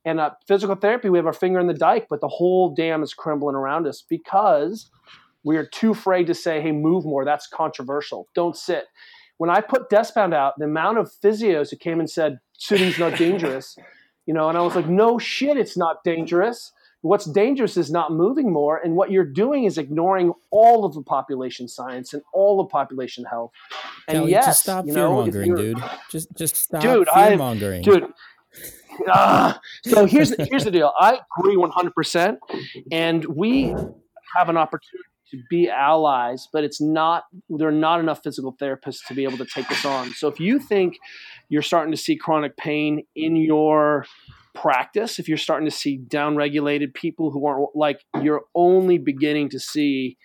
And 0.02 0.18
uh, 0.18 0.30
physical 0.48 0.76
therapy, 0.76 1.10
we 1.10 1.18
have 1.18 1.26
our 1.26 1.34
finger 1.34 1.60
in 1.60 1.66
the 1.66 1.74
dike, 1.74 2.06
but 2.08 2.22
the 2.22 2.28
whole 2.28 2.74
dam 2.74 3.02
is 3.02 3.12
crumbling 3.12 3.54
around 3.54 3.86
us 3.86 4.02
because 4.08 4.90
we 5.44 5.58
are 5.58 5.66
too 5.66 5.90
afraid 5.90 6.26
to 6.28 6.34
say, 6.34 6.62
hey, 6.62 6.72
move 6.72 7.04
more. 7.04 7.26
That's 7.26 7.46
controversial. 7.46 8.28
Don't 8.34 8.56
sit. 8.56 8.84
When 9.36 9.50
I 9.50 9.60
put 9.60 9.90
Deskbound 9.90 10.32
out, 10.32 10.54
the 10.56 10.64
amount 10.64 10.96
of 10.96 11.12
physios 11.22 11.68
who 11.68 11.76
came 11.76 12.00
and 12.00 12.08
said, 12.08 12.38
sitting's 12.56 12.98
not 12.98 13.18
dangerous, 13.18 13.76
you 14.26 14.32
know, 14.32 14.48
and 14.48 14.56
I 14.56 14.62
was 14.62 14.74
like, 14.74 14.88
no 14.88 15.18
shit, 15.18 15.58
it's 15.58 15.76
not 15.76 16.02
dangerous. 16.02 16.72
What's 17.02 17.24
dangerous 17.24 17.76
is 17.78 17.90
not 17.90 18.12
moving 18.12 18.52
more, 18.52 18.76
and 18.76 18.94
what 18.94 19.10
you're 19.10 19.24
doing 19.24 19.64
is 19.64 19.78
ignoring 19.78 20.32
all 20.50 20.84
of 20.84 20.92
the 20.94 21.02
population 21.02 21.66
science 21.66 22.12
and 22.12 22.22
all 22.34 22.58
the 22.58 22.66
population 22.68 23.24
health. 23.24 23.52
And 24.06 24.18
Kelly, 24.18 24.30
yes, 24.32 24.46
just 24.46 24.62
stop 24.62 24.86
you 24.86 24.92
fear 24.92 25.08
mongering, 25.08 25.54
dude. 25.54 25.78
Just 26.10 26.28
just 26.36 26.56
stop 26.56 26.82
Dude, 26.82 27.08
fear 27.08 27.36
mongering. 27.38 27.82
dude. 27.82 28.04
Ah, 29.08 29.58
so 29.84 30.04
here's 30.14 30.30
the, 30.30 30.44
here's 30.44 30.64
the 30.64 30.70
deal. 30.70 30.92
I 30.98 31.20
agree 31.38 31.56
100, 31.56 31.94
percent 31.94 32.38
and 32.92 33.24
we 33.24 33.68
have 34.36 34.48
an 34.48 34.56
opportunity 34.56 35.04
to 35.30 35.38
be 35.48 35.70
allies, 35.70 36.48
but 36.52 36.64
it's 36.64 36.80
not. 36.80 37.24
There 37.48 37.68
are 37.68 37.72
not 37.72 38.00
enough 38.00 38.22
physical 38.22 38.54
therapists 38.60 39.06
to 39.08 39.14
be 39.14 39.24
able 39.24 39.38
to 39.38 39.46
take 39.46 39.68
this 39.68 39.84
on. 39.86 40.10
So 40.12 40.28
if 40.28 40.38
you 40.40 40.58
think 40.58 40.98
you're 41.48 41.62
starting 41.62 41.92
to 41.92 41.96
see 41.96 42.16
chronic 42.16 42.56
pain 42.56 43.04
in 43.16 43.36
your 43.36 44.04
practice, 44.54 45.18
if 45.18 45.28
you're 45.28 45.38
starting 45.38 45.68
to 45.68 45.74
see 45.74 45.98
downregulated 45.98 46.94
people 46.94 47.30
who 47.30 47.46
aren't 47.46 47.74
like, 47.74 48.04
you're 48.22 48.44
only 48.54 48.98
beginning 48.98 49.48
to 49.50 49.60
see 49.60 50.16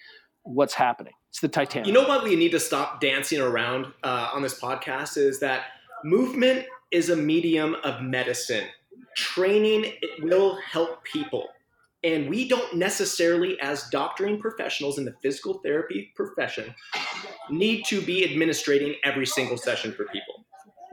what's 0.43 0.73
happening. 0.73 1.13
It's 1.29 1.41
the 1.41 1.47
Titanic. 1.47 1.87
You 1.87 1.93
know 1.93 2.07
what 2.07 2.23
we 2.23 2.35
need 2.35 2.51
to 2.51 2.59
stop 2.59 3.01
dancing 3.01 3.41
around 3.41 3.87
uh, 4.03 4.29
on 4.33 4.41
this 4.41 4.59
podcast 4.59 5.17
is 5.17 5.39
that 5.39 5.65
movement 6.03 6.65
is 6.91 7.09
a 7.09 7.15
medium 7.15 7.75
of 7.83 8.01
medicine. 8.01 8.65
Training 9.17 9.93
it 10.01 10.23
will 10.23 10.57
help 10.71 11.03
people. 11.03 11.47
And 12.03 12.29
we 12.29 12.47
don't 12.47 12.75
necessarily, 12.75 13.59
as 13.61 13.89
doctoring 13.89 14.39
professionals 14.39 14.99
in 14.99 15.05
the 15.05 15.15
physical 15.23 15.55
therapy 15.63 16.11
profession, 16.15 16.75
need 17.49 17.83
to 17.85 17.99
be 17.99 18.23
administrating 18.23 18.95
every 19.03 19.25
single 19.25 19.57
session 19.57 19.91
for 19.91 20.05
people. 20.05 20.34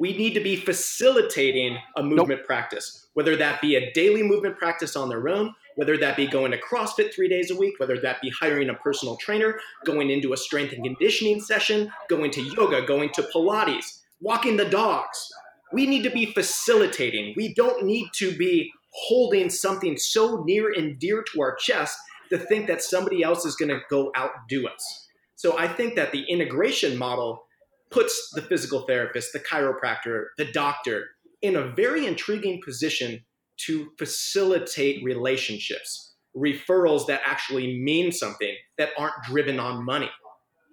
We 0.03 0.17
need 0.17 0.35
to 0.35 0.41
be 0.41 0.57
facilitating 0.57 1.79
a 1.97 2.03
movement 2.03 2.45
practice, 2.45 3.07
whether 3.15 3.37
that 3.37 3.61
be 3.61 3.77
a 3.77 3.93
daily 3.93 4.25
movement 4.25 4.59
practice 4.59 4.97
on 4.97 5.09
their 5.09 5.29
own, 5.29 5.55
whether 5.77 5.97
that 5.97 6.17
be 6.17 6.27
going 6.27 6.51
to 6.51 6.59
CrossFit 6.59 7.15
three 7.15 7.29
days 7.29 7.53
a 7.53 7.57
week, 7.57 7.75
whether 7.79 7.97
that 8.01 8.21
be 8.21 8.29
hiring 8.31 8.69
a 8.69 8.75
personal 8.75 9.17
trainer, 9.19 9.61
going 9.85 10.11
into 10.11 10.33
a 10.33 10.37
strength 10.37 10.73
and 10.73 10.83
conditioning 10.83 11.41
session, 11.41 11.89
going 12.09 12.33
to 12.33 12.43
yoga, 12.43 12.85
going 12.85 13.11
to 13.11 13.23
Pilates, 13.23 14.01
walking 14.21 14.57
the 14.57 14.65
dogs. 14.65 15.29
We 15.73 15.87
need 15.87 16.03
to 16.03 16.11
be 16.11 16.27
facilitating. 16.27 17.35
We 17.37 17.55
don't 17.55 17.87
need 17.87 18.09
to 18.15 18.37
be 18.37 18.73
holding 18.91 19.51
something 19.51 19.97
so 19.97 20.43
near 20.45 20.73
and 20.73 20.99
dear 20.99 21.23
to 21.33 21.41
our 21.41 21.55
chest 21.55 21.97
to 22.31 22.39
think 22.39 22.67
that 22.67 22.83
somebody 22.83 23.23
else 23.23 23.45
is 23.45 23.55
going 23.55 23.69
to 23.69 23.79
go 23.89 24.11
outdo 24.19 24.67
us. 24.67 25.09
So 25.37 25.57
I 25.57 25.69
think 25.69 25.95
that 25.95 26.11
the 26.11 26.25
integration 26.25 26.99
model 26.99 27.45
puts 27.93 28.31
the 28.35 28.43
physical 28.43 28.81
therapist, 28.81 29.33
the 29.33 29.41
chiropractor, 29.41 30.27
the 30.39 30.51
doctor 30.51 31.11
in 31.43 31.57
a 31.57 31.69
very 31.75 32.07
intriguing 32.07 32.61
position 32.65 33.25
to 33.59 33.91
facilitate 33.99 35.05
relationships, 35.05 36.15
referrals 36.37 37.07
that 37.07 37.21
actually 37.27 37.79
mean 37.81 38.11
something, 38.13 38.55
that 38.79 38.91
aren't 38.97 39.15
driven 39.25 39.61
on 39.61 39.85
money. 39.85 40.11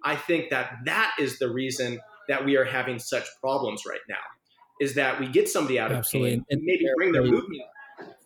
I 0.03 0.15
think 0.15 0.49
that 0.51 0.72
that 0.86 1.13
is 1.20 1.39
the 1.39 1.51
reason 1.51 1.99
that 2.30 2.45
we 2.45 2.55
are 2.55 2.63
having 2.63 2.99
such 2.99 3.28
problems 3.41 3.84
right 3.88 3.99
now. 4.07 4.15
Is 4.80 4.95
that 4.95 5.20
we 5.20 5.28
get 5.28 5.49
somebody 5.49 5.78
out 5.78 5.91
of 5.91 5.97
Absolutely. 5.97 6.32
pain, 6.38 6.45
And- 6.49 6.61
maybe 6.63 6.88
bring 6.95 7.11
their 7.11 7.24
movement, 7.24 7.63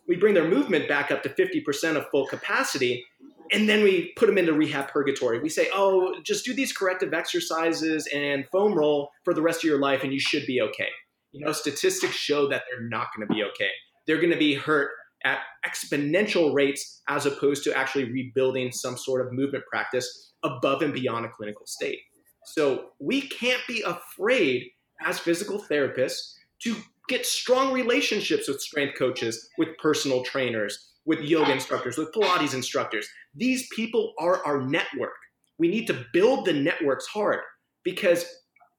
we 0.07 0.17
bring 0.17 0.33
their 0.33 0.47
movement 0.47 0.87
back 0.87 1.09
up 1.11 1.23
to 1.23 1.29
50% 1.29 1.95
of 1.97 2.07
full 2.09 2.27
capacity, 2.27 3.05
and 3.53 3.69
then 3.69 3.83
we 3.83 4.11
put 4.17 4.25
them 4.25 4.37
into 4.37 4.51
rehab 4.51 4.89
purgatory. 4.89 5.39
We 5.39 5.49
say, 5.49 5.69
oh, 5.73 6.15
just 6.23 6.43
do 6.43 6.53
these 6.53 6.73
corrective 6.73 7.13
exercises 7.13 8.07
and 8.13 8.45
foam 8.51 8.73
roll 8.73 9.11
for 9.23 9.33
the 9.33 9.41
rest 9.41 9.59
of 9.59 9.65
your 9.65 9.79
life, 9.79 10.03
and 10.03 10.11
you 10.11 10.19
should 10.19 10.45
be 10.47 10.59
okay. 10.59 10.89
You 11.31 11.45
know, 11.45 11.51
statistics 11.51 12.15
show 12.15 12.49
that 12.49 12.63
they're 12.69 12.87
not 12.87 13.07
going 13.15 13.27
to 13.27 13.33
be 13.33 13.43
okay. 13.43 13.69
They're 14.07 14.19
going 14.19 14.31
to 14.31 14.37
be 14.37 14.55
hurt 14.55 14.91
at 15.23 15.39
exponential 15.65 16.53
rates 16.53 17.01
as 17.07 17.25
opposed 17.25 17.63
to 17.63 17.77
actually 17.77 18.11
rebuilding 18.11 18.71
some 18.71 18.97
sort 18.97 19.25
of 19.25 19.31
movement 19.31 19.63
practice 19.71 20.33
above 20.43 20.81
and 20.81 20.93
beyond 20.93 21.25
a 21.25 21.29
clinical 21.29 21.65
state. 21.65 21.99
So 22.45 22.89
we 22.99 23.21
can't 23.21 23.61
be 23.67 23.83
afraid 23.83 24.65
as 25.05 25.19
physical 25.19 25.63
therapists 25.63 26.33
to 26.63 26.75
get 27.07 27.25
strong 27.25 27.71
relationships 27.71 28.47
with 28.47 28.61
strength 28.61 28.97
coaches, 28.97 29.49
with 29.57 29.69
personal 29.81 30.23
trainers, 30.23 30.92
with 31.05 31.19
yoga 31.21 31.51
instructors, 31.51 31.97
with 31.97 32.13
Pilates 32.13 32.53
instructors. 32.53 33.07
These 33.35 33.67
people 33.75 34.13
are 34.19 34.45
our 34.45 34.61
network. 34.61 35.13
We 35.57 35.67
need 35.67 35.87
to 35.87 36.05
build 36.13 36.45
the 36.45 36.53
networks 36.53 37.05
hard 37.07 37.39
because 37.83 38.25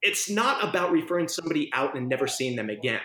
it's 0.03 0.29
not 0.29 0.63
about 0.63 0.93
referring 0.93 1.29
somebody 1.29 1.71
out 1.73 1.97
and 1.97 2.09
never 2.09 2.27
seeing 2.27 2.57
them 2.57 2.71
again. 2.71 3.01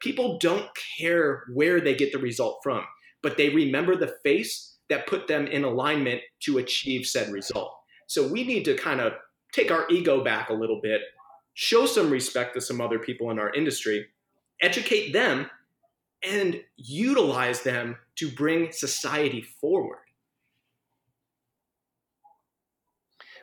People 0.00 0.38
don't 0.38 0.68
care 0.98 1.44
where 1.54 1.80
they 1.80 1.94
get 1.94 2.12
the 2.12 2.18
result 2.18 2.60
from, 2.62 2.82
but 3.22 3.36
they 3.36 3.50
remember 3.50 3.94
the 3.94 4.14
face 4.22 4.76
that 4.88 5.06
put 5.06 5.28
them 5.28 5.46
in 5.46 5.64
alignment 5.64 6.20
to 6.40 6.58
achieve 6.58 7.06
said 7.06 7.32
result. 7.32 7.72
So 8.06 8.26
we 8.26 8.44
need 8.44 8.64
to 8.64 8.76
kind 8.76 9.00
of 9.00 9.14
take 9.54 9.70
our 9.70 9.86
ego 9.88 10.24
back 10.24 10.50
a 10.50 10.54
little 10.54 10.80
bit, 10.82 11.00
show 11.54 11.86
some 11.86 12.10
respect 12.10 12.54
to 12.54 12.60
some 12.60 12.80
other 12.80 12.98
people 12.98 13.30
in 13.30 13.38
our 13.38 13.52
industry, 13.54 14.06
educate 14.60 15.12
them, 15.12 15.48
and 16.28 16.60
utilize 16.76 17.62
them 17.62 17.96
to 18.16 18.30
bring 18.30 18.72
society 18.72 19.42
forward. 19.42 19.98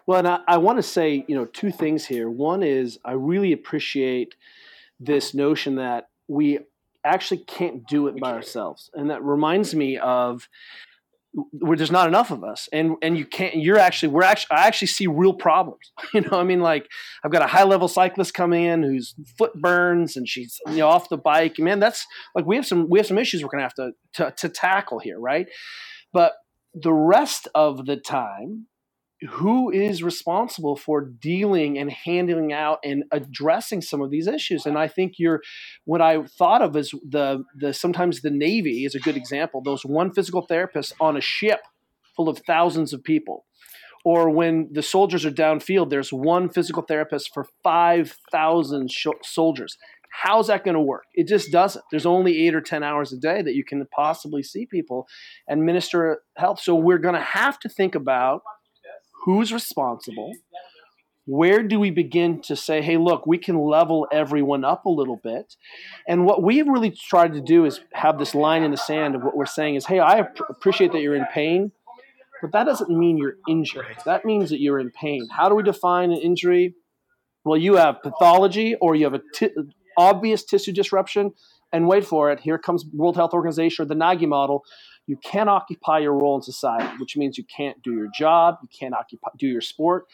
Well, 0.06 0.20
and 0.20 0.28
I, 0.28 0.40
I 0.48 0.58
want 0.58 0.80
to 0.80 0.84
say, 0.84 1.24
you 1.28 1.36
know, 1.36 1.46
two 1.46 1.72
things 1.72 2.06
here. 2.06 2.30
One 2.30 2.64
is 2.64 2.98
I 3.06 3.12
really 3.12 3.54
appreciate 3.54 4.36
this 5.00 5.34
notion 5.34 5.76
that 5.76 6.10
we 6.28 6.60
actually 7.04 7.42
can't 7.46 7.88
do 7.88 8.08
it 8.08 8.20
by 8.20 8.32
ourselves, 8.32 8.90
and 8.94 9.10
that 9.10 9.24
reminds 9.24 9.76
me 9.76 9.98
of 9.98 10.50
where 11.34 11.78
there's 11.78 11.92
not 11.92 12.08
enough 12.08 12.32
of 12.32 12.44
us, 12.44 12.68
and 12.74 12.96
and 13.02 13.18
you 13.18 13.26
can't. 13.26 13.56
You're 13.56 13.78
actually 13.78 14.10
we're 14.10 14.24
actually 14.24 14.58
I 14.58 14.68
actually 14.68 14.88
see 14.88 15.08
real 15.08 15.34
problems. 15.34 15.92
You 16.14 16.22
know, 16.22 16.40
I 16.40 16.44
mean, 16.44 16.62
like 16.62 16.88
I've 17.24 17.32
got 17.32 17.44
a 17.44 17.48
high 17.48 17.64
level 17.64 17.88
cyclist 17.88 18.34
coming 18.34 18.64
in 18.64 18.82
whose 18.82 19.14
foot 19.38 19.54
burns 19.54 20.18
and 20.18 20.28
she's 20.28 20.58
you 20.68 20.78
know 20.78 20.88
off 20.88 21.10
the 21.10 21.18
bike. 21.18 21.60
Man, 21.60 21.80
that's 21.80 22.06
like 22.36 22.46
we 22.46 22.56
have 22.56 22.66
some 22.66 22.88
we 22.90 22.98
have 23.00 23.06
some 23.06 23.20
issues 23.20 23.44
we're 23.44 23.50
gonna 23.50 23.64
have 23.64 23.76
to 23.76 23.92
to, 24.16 24.34
to 24.38 24.50
tackle 24.50 25.00
here, 25.00 25.20
right? 25.20 25.48
But 26.12 26.34
the 26.74 26.94
rest 26.94 27.48
of 27.54 27.86
the 27.86 27.98
time 27.98 28.68
who 29.28 29.70
is 29.70 30.02
responsible 30.02 30.76
for 30.76 31.02
dealing 31.02 31.78
and 31.78 31.92
handling 31.92 32.54
out 32.54 32.80
and 32.84 33.04
addressing 33.12 33.82
some 33.82 34.02
of 34.02 34.12
these 34.12 34.28
issues. 34.28 34.66
And 34.66 34.78
i 34.78 34.88
think 34.88 35.14
you're 35.18 35.42
what 35.86 36.02
i 36.02 36.24
thought 36.24 36.62
of 36.62 36.76
as 36.76 36.92
the 37.08 37.44
the 37.56 37.74
sometimes 37.74 38.22
the 38.22 38.30
navy 38.30 38.86
is 38.86 38.96
a 38.96 39.00
good 39.00 39.18
example. 39.18 39.62
Those 39.62 39.84
one 39.84 40.12
physical 40.12 40.42
therapist 40.42 40.94
on 41.00 41.18
a 41.18 41.22
ship 41.22 41.62
full 42.16 42.30
of 42.30 42.40
thousands 42.40 42.94
of 42.94 43.04
people. 43.04 43.46
Or 44.06 44.30
when 44.30 44.70
the 44.72 44.82
soldiers 44.82 45.26
are 45.26 45.32
downfield 45.32 45.90
there's 45.90 46.14
one 46.14 46.48
physical 46.48 46.84
therapist 46.84 47.34
for 47.34 47.48
5000 47.64 48.90
sh- 48.90 49.08
soldiers. 49.24 49.78
How's 50.12 50.48
that 50.48 50.64
going 50.64 50.76
to 50.76 50.82
work? 50.82 51.04
It 51.14 51.28
just 51.28 51.52
doesn't. 51.52 51.86
There's 51.92 52.06
only 52.06 52.48
8 52.48 52.56
or 52.56 52.62
10 52.62 52.84
hours 52.84 53.14
a 53.14 53.18
day 53.18 53.44
that 53.44 53.54
you 53.54 53.64
can 53.64 53.86
possibly 53.94 54.42
see 54.42 54.66
people 54.66 55.08
and 55.48 55.64
minister 55.64 56.24
health. 56.36 56.60
So 56.62 56.74
we're 56.74 56.98
going 56.98 57.14
to 57.14 57.22
have 57.22 57.60
to 57.60 57.70
think 57.70 57.94
about 57.94 58.42
who's 59.24 59.54
responsible? 59.54 60.34
Where 61.26 61.62
do 61.62 61.80
we 61.80 61.92
begin 61.92 62.42
to 62.44 62.56
say 62.56 62.82
hey 62.82 62.98
look 62.98 63.28
we 63.28 63.38
can 63.38 63.60
level 63.60 64.08
everyone 64.12 64.66
up 64.66 64.86
a 64.86 64.90
little 64.90 65.20
bit? 65.24 65.56
And 66.08 66.26
what 66.26 66.42
we've 66.42 66.68
really 66.68 66.92
tried 66.92 67.34
to 67.34 67.42
do 67.42 67.66
is 67.66 67.82
have 67.94 68.18
this 68.18 68.34
line 68.34 68.64
in 68.64 68.72
the 68.72 68.78
sand 68.78 69.16
of 69.16 69.22
what 69.22 69.36
we're 69.36 69.46
saying 69.46 69.76
is 69.76 69.86
hey 69.86 70.00
i 70.00 70.20
ap- 70.20 70.40
appreciate 70.50 70.92
that 70.94 71.02
you're 71.02 71.16
in 71.16 71.28
pain 71.34 71.72
but 72.42 72.52
that 72.54 72.64
doesn't 72.64 72.90
mean 72.90 73.18
you're 73.18 73.36
injured. 73.50 73.98
That 74.06 74.24
means 74.24 74.50
that 74.50 74.62
you're 74.62 74.80
in 74.80 74.92
pain. 74.92 75.28
How 75.30 75.50
do 75.50 75.56
we 75.56 75.64
define 75.64 76.12
an 76.12 76.20
injury? 76.20 76.74
Well 77.44 77.58
you 77.58 77.76
have 77.76 78.02
pathology 78.02 78.76
or 78.82 78.96
you 78.96 79.06
have 79.06 79.14
a 79.16 79.22
obvious 79.98 80.44
tissue 80.44 80.72
disruption 80.72 81.34
and 81.72 81.88
wait 81.88 82.06
for 82.06 82.32
it 82.32 82.40
here 82.40 82.58
comes 82.58 82.86
world 82.94 83.16
health 83.16 83.34
organization 83.34 83.84
or 83.84 83.88
the 83.88 83.96
nagi 83.96 84.28
model 84.28 84.64
you 85.10 85.18
can't 85.18 85.50
occupy 85.50 86.00
your 86.00 86.14
role 86.14 86.36
in 86.38 86.42
society 86.44 86.88
which 87.00 87.18
means 87.18 87.38
you 87.38 87.46
can't 87.58 87.82
do 87.84 87.94
your 87.94 88.10
job 88.18 88.58
you 88.64 88.70
can't 88.80 88.94
occupy 88.94 89.30
do 89.38 89.48
your 89.48 89.62
sport 89.62 90.06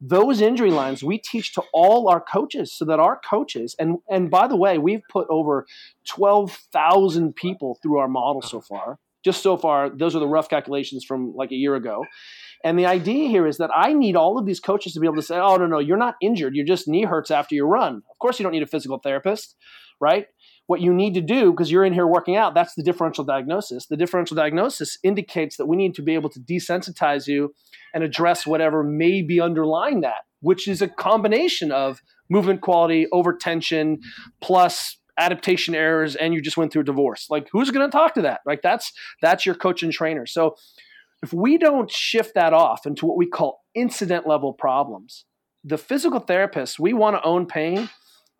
those 0.00 0.40
injury 0.40 0.70
lines 0.70 1.04
we 1.04 1.18
teach 1.18 1.54
to 1.54 1.62
all 1.74 2.08
our 2.08 2.20
coaches 2.20 2.72
so 2.72 2.84
that 2.84 3.00
our 3.00 3.20
coaches 3.20 3.76
and 3.78 3.98
and 4.10 4.30
by 4.30 4.48
the 4.48 4.56
way 4.56 4.78
we've 4.78 5.02
put 5.10 5.26
over 5.30 5.66
12,000 6.08 7.34
people 7.36 7.78
through 7.82 7.98
our 7.98 8.08
model 8.08 8.42
so 8.42 8.60
far 8.60 8.98
just 9.24 9.42
so 9.42 9.56
far 9.56 9.90
those 9.90 10.16
are 10.16 10.20
the 10.20 10.28
rough 10.28 10.48
calculations 10.48 11.04
from 11.04 11.34
like 11.36 11.52
a 11.52 11.56
year 11.56 11.74
ago 11.76 12.04
And 12.64 12.78
the 12.78 12.86
idea 12.86 13.28
here 13.28 13.46
is 13.46 13.58
that 13.58 13.70
I 13.74 13.94
need 13.94 14.16
all 14.16 14.38
of 14.38 14.46
these 14.46 14.60
coaches 14.60 14.94
to 14.94 15.00
be 15.00 15.06
able 15.06 15.16
to 15.16 15.22
say, 15.22 15.38
oh, 15.38 15.56
no, 15.56 15.66
no, 15.66 15.80
you're 15.80 15.98
not 15.98 16.16
injured. 16.22 16.56
You're 16.56 16.66
just 16.66 16.88
knee 16.88 17.04
hurts 17.04 17.30
after 17.30 17.54
you 17.54 17.66
run. 17.66 18.02
Of 18.10 18.18
course, 18.20 18.38
you 18.38 18.44
don't 18.44 18.52
need 18.52 18.62
a 18.62 18.66
physical 18.66 18.98
therapist, 18.98 19.56
right? 20.00 20.26
What 20.66 20.80
you 20.80 20.94
need 20.94 21.14
to 21.14 21.20
do, 21.20 21.50
because 21.50 21.70
you're 21.70 21.84
in 21.84 21.92
here 21.92 22.06
working 22.06 22.36
out, 22.36 22.54
that's 22.54 22.74
the 22.74 22.82
differential 22.82 23.24
diagnosis. 23.24 23.86
The 23.86 23.96
differential 23.96 24.34
diagnosis 24.34 24.98
indicates 25.02 25.56
that 25.58 25.66
we 25.66 25.76
need 25.76 25.94
to 25.96 26.02
be 26.02 26.14
able 26.14 26.30
to 26.30 26.40
desensitize 26.40 27.26
you 27.26 27.54
and 27.92 28.02
address 28.02 28.46
whatever 28.46 28.82
may 28.82 29.20
be 29.20 29.40
underlying 29.40 30.00
that, 30.00 30.24
which 30.40 30.66
is 30.66 30.80
a 30.80 30.88
combination 30.88 31.70
of 31.70 32.00
movement 32.30 32.62
quality, 32.62 33.06
over 33.12 33.34
tension, 33.34 34.00
plus 34.40 34.96
adaptation 35.18 35.74
errors 35.74 36.16
and 36.16 36.34
you 36.34 36.42
just 36.42 36.56
went 36.56 36.72
through 36.72 36.82
a 36.82 36.84
divorce. 36.84 37.26
Like 37.30 37.48
who's 37.52 37.70
going 37.70 37.88
to 37.88 37.92
talk 37.96 38.14
to 38.14 38.22
that? 38.22 38.40
Like 38.44 38.62
that's 38.62 38.92
that's 39.22 39.46
your 39.46 39.54
coach 39.54 39.82
and 39.82 39.92
trainer. 39.92 40.26
So 40.26 40.56
if 41.22 41.32
we 41.32 41.56
don't 41.56 41.90
shift 41.90 42.34
that 42.34 42.52
off 42.52 42.84
into 42.84 43.06
what 43.06 43.16
we 43.16 43.26
call 43.26 43.60
incident 43.74 44.26
level 44.26 44.52
problems 44.52 45.24
the 45.64 45.78
physical 45.78 46.20
therapists 46.20 46.78
we 46.78 46.92
want 46.92 47.16
to 47.16 47.24
own 47.24 47.46
pain 47.46 47.88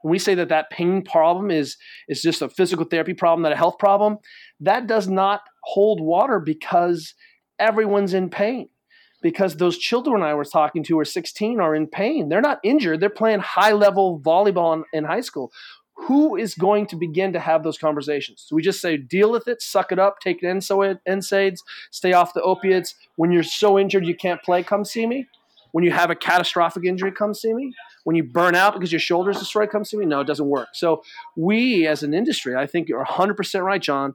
when 0.05 0.11
we 0.11 0.18
say 0.18 0.34
that 0.34 0.50
that 0.50 0.68
pain 0.70 1.02
problem 1.02 1.50
is 1.50 1.76
is 2.09 2.20
just 2.20 2.42
a 2.42 2.48
physical 2.48 2.84
therapy 2.84 3.14
problem 3.14 3.42
not 3.42 3.52
a 3.52 3.57
health 3.57 3.78
problem 3.78 4.18
that 4.61 4.86
does 4.86 5.09
not 5.09 5.40
hold 5.62 6.00
water 6.00 6.38
because 6.38 7.14
everyone's 7.59 8.12
in 8.14 8.28
pain 8.28 8.68
because 9.22 9.57
those 9.57 9.78
children 9.78 10.22
I 10.22 10.34
was 10.34 10.50
talking 10.50 10.84
to 10.84 10.98
are 10.98 11.05
16 11.07 11.59
are 11.59 11.74
in 11.74 11.86
pain. 11.86 12.28
They're 12.28 12.42
not 12.42 12.61
injured. 12.62 13.00
They're 13.00 13.09
playing 13.09 13.40
high 13.40 13.72
level 13.72 14.20
volleyball 14.20 14.74
in, 14.74 14.84
in 14.92 15.05
high 15.05 15.22
school 15.22 15.50
who 15.96 16.36
is 16.36 16.55
going 16.55 16.86
to 16.88 16.96
begin 16.96 17.32
to 17.32 17.40
have 17.40 17.62
those 17.62 17.78
conversations? 17.78 18.44
So 18.46 18.57
we 18.57 18.62
just 18.62 18.80
say, 18.80 18.96
deal 18.96 19.30
with 19.30 19.48
it, 19.48 19.62
suck 19.62 19.92
it 19.92 19.98
up, 19.98 20.18
take 20.20 20.42
NSAIDs, 20.42 21.61
stay 21.90 22.12
off 22.12 22.34
the 22.34 22.42
opiates. 22.42 22.94
When 23.16 23.32
you're 23.32 23.42
so 23.42 23.78
injured 23.78 24.07
you 24.07 24.16
can't 24.16 24.42
play, 24.42 24.62
come 24.62 24.84
see 24.84 25.07
me. 25.07 25.26
When 25.72 25.84
you 25.84 25.92
have 25.92 26.11
a 26.11 26.14
catastrophic 26.14 26.84
injury, 26.84 27.12
come 27.12 27.34
see 27.34 27.52
me. 27.52 27.72
When 28.05 28.16
you 28.16 28.24
burn 28.24 28.55
out 28.55 28.74
because 28.74 28.92
your 28.92 29.00
shoulder's 29.00 29.38
destroyed, 29.38 29.70
comes 29.70 29.90
to 29.90 29.96
me. 29.96 30.07
No, 30.07 30.20
it 30.20 30.26
doesn't 30.26 30.48
work. 30.48 30.68
So 30.74 31.02
we, 31.36 31.86
as 31.86 32.02
an 32.02 32.14
industry, 32.14 32.55
I 32.55 32.66
think 32.66 32.88
you're 32.88 33.05
100% 33.05 33.62
right, 33.62 33.82
John. 33.82 34.14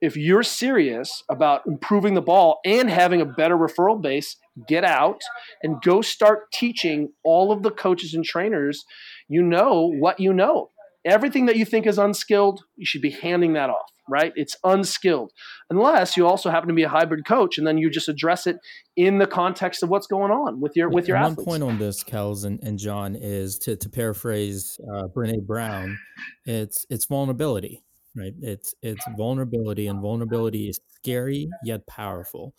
If 0.00 0.16
you're 0.16 0.42
serious 0.42 1.22
about 1.30 1.62
improving 1.66 2.14
the 2.14 2.20
ball 2.20 2.60
and 2.64 2.90
having 2.90 3.20
a 3.20 3.24
better 3.24 3.56
referral 3.56 4.00
base, 4.00 4.36
get 4.68 4.84
out 4.84 5.20
and 5.62 5.80
go 5.82 6.02
start 6.02 6.52
teaching 6.52 7.12
all 7.24 7.50
of 7.50 7.62
the 7.62 7.70
coaches 7.70 8.14
and 8.14 8.24
trainers 8.24 8.84
you 9.28 9.42
know 9.42 9.92
what 9.98 10.20
you 10.20 10.32
know 10.32 10.70
everything 11.04 11.46
that 11.46 11.56
you 11.56 11.64
think 11.64 11.86
is 11.86 11.98
unskilled, 11.98 12.64
you 12.76 12.84
should 12.84 13.00
be 13.00 13.10
handing 13.10 13.52
that 13.54 13.70
off, 13.70 13.90
right? 14.08 14.32
It's 14.36 14.56
unskilled. 14.64 15.32
Unless 15.70 16.16
you 16.16 16.26
also 16.26 16.50
happen 16.50 16.68
to 16.68 16.74
be 16.74 16.82
a 16.82 16.88
hybrid 16.88 17.26
coach 17.26 17.58
and 17.58 17.66
then 17.66 17.78
you 17.78 17.90
just 17.90 18.08
address 18.08 18.46
it 18.46 18.58
in 18.96 19.18
the 19.18 19.26
context 19.26 19.82
of 19.82 19.88
what's 19.88 20.06
going 20.06 20.30
on 20.30 20.60
with 20.60 20.76
your 20.76 20.88
with 20.88 21.08
your 21.08 21.18
One 21.18 21.32
athletes. 21.32 21.48
point 21.48 21.62
on 21.62 21.78
this, 21.78 22.02
Kels 22.04 22.44
and, 22.44 22.62
and 22.62 22.78
John, 22.78 23.16
is 23.16 23.58
to, 23.60 23.76
to 23.76 23.88
paraphrase 23.88 24.78
uh, 24.94 25.04
Brene 25.14 25.46
Brown, 25.46 25.98
it's 26.44 26.86
it's 26.90 27.04
vulnerability, 27.06 27.82
right? 28.14 28.34
It's 28.40 28.74
it's 28.82 29.04
vulnerability, 29.16 29.86
and 29.86 30.00
vulnerability 30.00 30.68
is 30.68 30.80
scary 30.94 31.48
yet 31.64 31.86
powerful. 31.86 32.54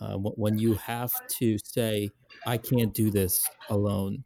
Uh, 0.00 0.14
when 0.14 0.58
you 0.58 0.74
have 0.74 1.12
to 1.38 1.58
say, 1.64 2.10
"I 2.46 2.56
can't 2.56 2.94
do 2.94 3.10
this 3.10 3.44
alone," 3.68 4.24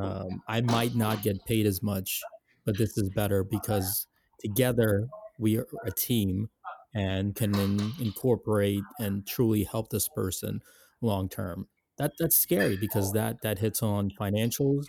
um, 0.00 0.42
I 0.46 0.60
might 0.60 0.94
not 0.94 1.22
get 1.22 1.44
paid 1.46 1.66
as 1.66 1.82
much 1.82 2.22
but 2.66 2.76
this 2.76 2.98
is 2.98 3.08
better 3.10 3.44
because 3.44 4.06
together 4.40 5.06
we 5.38 5.58
are 5.58 5.66
a 5.84 5.90
team 5.90 6.48
and 6.94 7.34
can 7.34 7.54
in, 7.58 7.92
incorporate 8.00 8.82
and 8.98 9.26
truly 9.26 9.64
help 9.64 9.90
this 9.90 10.08
person 10.08 10.60
long 11.00 11.28
term. 11.28 11.68
That 11.98 12.12
that's 12.18 12.36
scary 12.36 12.76
because 12.76 13.12
that 13.12 13.42
that 13.42 13.58
hits 13.58 13.82
on 13.82 14.10
financials, 14.20 14.84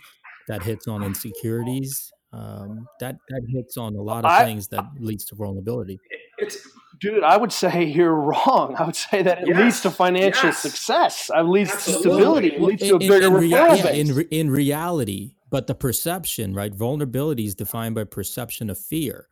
that 0.46 0.62
hits 0.62 0.86
on 0.86 1.02
insecurities, 1.02 2.12
um, 2.32 2.86
that 3.00 3.16
that 3.28 3.42
hits 3.48 3.76
on 3.76 3.94
a 3.94 4.02
lot 4.02 4.24
of 4.24 4.30
I, 4.30 4.44
things 4.44 4.68
that 4.68 4.84
leads 4.98 5.24
to 5.26 5.34
vulnerability. 5.34 5.98
It's 6.38 6.66
dude, 7.00 7.22
I 7.22 7.36
would 7.36 7.52
say 7.52 7.84
you're 7.96 8.14
wrong. 8.14 8.74
I 8.78 8.84
would 8.84 8.96
say 8.96 9.22
that 9.22 9.42
it 9.42 9.48
yes, 9.48 9.58
leads 9.58 9.80
to 9.82 9.90
financial 9.90 10.48
yes. 10.48 10.58
success. 10.58 11.30
It 11.34 11.42
leads 11.42 11.70
Absolutely. 11.70 12.02
to 12.02 12.14
stability. 12.16 12.48
It 12.48 12.60
leads 12.60 12.82
in, 12.82 12.88
to 12.88 12.96
a 12.96 12.98
bigger 12.98 13.16
in, 13.16 13.24
in, 13.24 13.34
rea- 13.34 13.48
yeah, 13.48 13.90
in, 13.90 14.20
in 14.30 14.50
reality, 14.50 15.34
but 15.50 15.66
the 15.66 15.74
perception, 15.74 16.54
right? 16.54 16.74
Vulnerability 16.74 17.46
is 17.46 17.54
defined 17.54 17.94
by 17.94 18.04
perception 18.04 18.70
of 18.70 18.78
fear. 18.78 19.28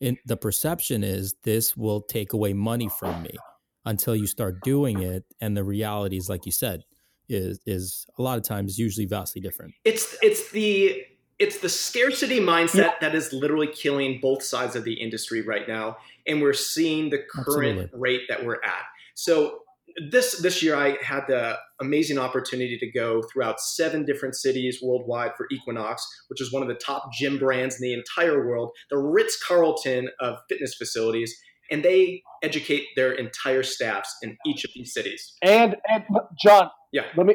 And 0.00 0.18
the 0.26 0.36
perception 0.36 1.02
is 1.02 1.34
this 1.44 1.76
will 1.76 2.02
take 2.02 2.32
away 2.32 2.52
money 2.52 2.88
from 2.98 3.22
me 3.22 3.36
until 3.84 4.14
you 4.14 4.26
start 4.26 4.60
doing 4.62 5.00
it. 5.00 5.24
And 5.40 5.56
the 5.56 5.64
reality 5.64 6.16
is, 6.16 6.28
like 6.28 6.44
you 6.44 6.52
said, 6.52 6.84
is 7.28 7.60
is 7.66 8.06
a 8.18 8.22
lot 8.22 8.36
of 8.38 8.44
times 8.44 8.78
usually 8.78 9.06
vastly 9.06 9.40
different. 9.40 9.74
It's 9.84 10.16
it's 10.22 10.50
the 10.50 11.02
it's 11.38 11.58
the 11.58 11.68
scarcity 11.68 12.40
mindset 12.40 12.74
yeah. 12.74 12.92
that 13.00 13.14
is 13.14 13.32
literally 13.32 13.66
killing 13.66 14.20
both 14.22 14.42
sides 14.42 14.74
of 14.74 14.84
the 14.84 14.94
industry 14.94 15.42
right 15.42 15.68
now. 15.68 15.98
And 16.26 16.40
we're 16.40 16.54
seeing 16.54 17.10
the 17.10 17.18
current 17.18 17.78
Absolutely. 17.78 18.00
rate 18.00 18.22
that 18.28 18.44
we're 18.44 18.62
at. 18.62 18.84
So 19.14 19.60
this 20.10 20.40
this 20.40 20.62
year 20.62 20.76
I 20.76 20.96
had 21.02 21.24
the 21.26 21.56
amazing 21.80 22.18
opportunity 22.18 22.78
to 22.78 22.90
go 22.90 23.22
throughout 23.32 23.60
seven 23.60 24.04
different 24.04 24.34
cities 24.34 24.80
worldwide 24.82 25.32
for 25.36 25.46
Equinox, 25.50 26.06
which 26.28 26.40
is 26.40 26.52
one 26.52 26.62
of 26.62 26.68
the 26.68 26.74
top 26.74 27.12
gym 27.12 27.38
brands 27.38 27.76
in 27.76 27.82
the 27.82 27.94
entire 27.94 28.46
world, 28.46 28.70
the 28.90 28.98
Ritz 28.98 29.42
Carlton 29.42 30.08
of 30.20 30.36
fitness 30.48 30.74
facilities, 30.74 31.34
and 31.70 31.82
they 31.84 32.22
educate 32.42 32.84
their 32.96 33.12
entire 33.12 33.62
staffs 33.62 34.14
in 34.22 34.36
each 34.46 34.64
of 34.64 34.70
these 34.74 34.92
cities. 34.92 35.34
And, 35.42 35.76
and 35.88 36.04
John, 36.42 36.70
yeah, 36.92 37.04
let 37.16 37.26
me 37.26 37.34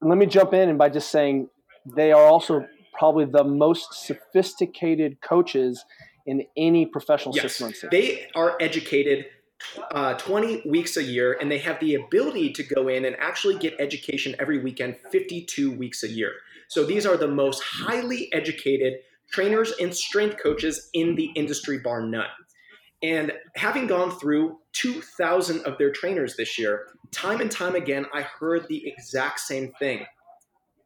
let 0.00 0.18
me 0.18 0.26
jump 0.26 0.52
in 0.52 0.68
and 0.68 0.78
by 0.78 0.88
just 0.88 1.10
saying 1.10 1.48
they 1.96 2.12
are 2.12 2.24
also 2.24 2.66
probably 2.98 3.24
the 3.24 3.44
most 3.44 4.06
sophisticated 4.06 5.20
coaches 5.20 5.84
in 6.26 6.44
any 6.56 6.84
professional 6.84 7.34
yes, 7.34 7.56
system. 7.56 7.88
They 7.90 8.26
are 8.34 8.56
educated 8.60 9.26
uh, 9.90 10.14
20 10.14 10.62
weeks 10.66 10.96
a 10.96 11.02
year, 11.02 11.36
and 11.40 11.50
they 11.50 11.58
have 11.58 11.80
the 11.80 11.94
ability 11.94 12.52
to 12.52 12.62
go 12.62 12.88
in 12.88 13.04
and 13.04 13.16
actually 13.18 13.58
get 13.58 13.74
education 13.78 14.34
every 14.38 14.58
weekend 14.58 14.96
52 15.10 15.72
weeks 15.72 16.02
a 16.02 16.08
year. 16.08 16.32
So 16.68 16.84
these 16.84 17.06
are 17.06 17.16
the 17.16 17.28
most 17.28 17.62
highly 17.62 18.32
educated 18.32 18.94
trainers 19.30 19.72
and 19.80 19.94
strength 19.94 20.36
coaches 20.42 20.90
in 20.92 21.14
the 21.14 21.26
industry, 21.34 21.78
bar 21.78 22.02
none. 22.02 22.26
And 23.02 23.32
having 23.56 23.86
gone 23.86 24.18
through 24.18 24.58
2,000 24.72 25.60
of 25.64 25.78
their 25.78 25.92
trainers 25.92 26.36
this 26.36 26.58
year, 26.58 26.88
time 27.12 27.40
and 27.40 27.50
time 27.50 27.74
again, 27.74 28.06
I 28.12 28.22
heard 28.22 28.66
the 28.68 28.86
exact 28.86 29.40
same 29.40 29.72
thing. 29.78 30.04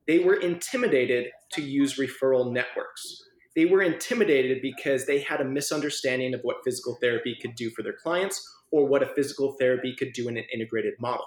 They 0.06 0.18
were 0.18 0.34
intimidated 0.34 1.28
to 1.52 1.62
use 1.62 1.96
referral 1.96 2.52
networks 2.52 3.22
they 3.54 3.66
were 3.66 3.82
intimidated 3.82 4.62
because 4.62 5.06
they 5.06 5.20
had 5.20 5.40
a 5.40 5.44
misunderstanding 5.44 6.34
of 6.34 6.40
what 6.42 6.64
physical 6.64 6.96
therapy 7.00 7.36
could 7.40 7.54
do 7.54 7.70
for 7.70 7.82
their 7.82 7.92
clients 7.92 8.48
or 8.72 8.86
what 8.86 9.02
a 9.02 9.06
physical 9.06 9.52
therapy 9.60 9.94
could 9.96 10.12
do 10.12 10.28
in 10.28 10.36
an 10.36 10.44
integrated 10.52 10.94
model. 10.98 11.26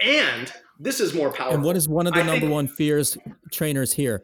And 0.00 0.52
this 0.78 1.00
is 1.00 1.12
more 1.12 1.32
powerful. 1.32 1.56
And 1.56 1.64
what 1.64 1.76
is 1.76 1.88
one 1.88 2.06
of 2.06 2.14
the 2.14 2.20
I 2.20 2.22
number 2.22 2.48
one 2.48 2.68
fears 2.68 3.18
trainers 3.52 3.94
here? 3.94 4.22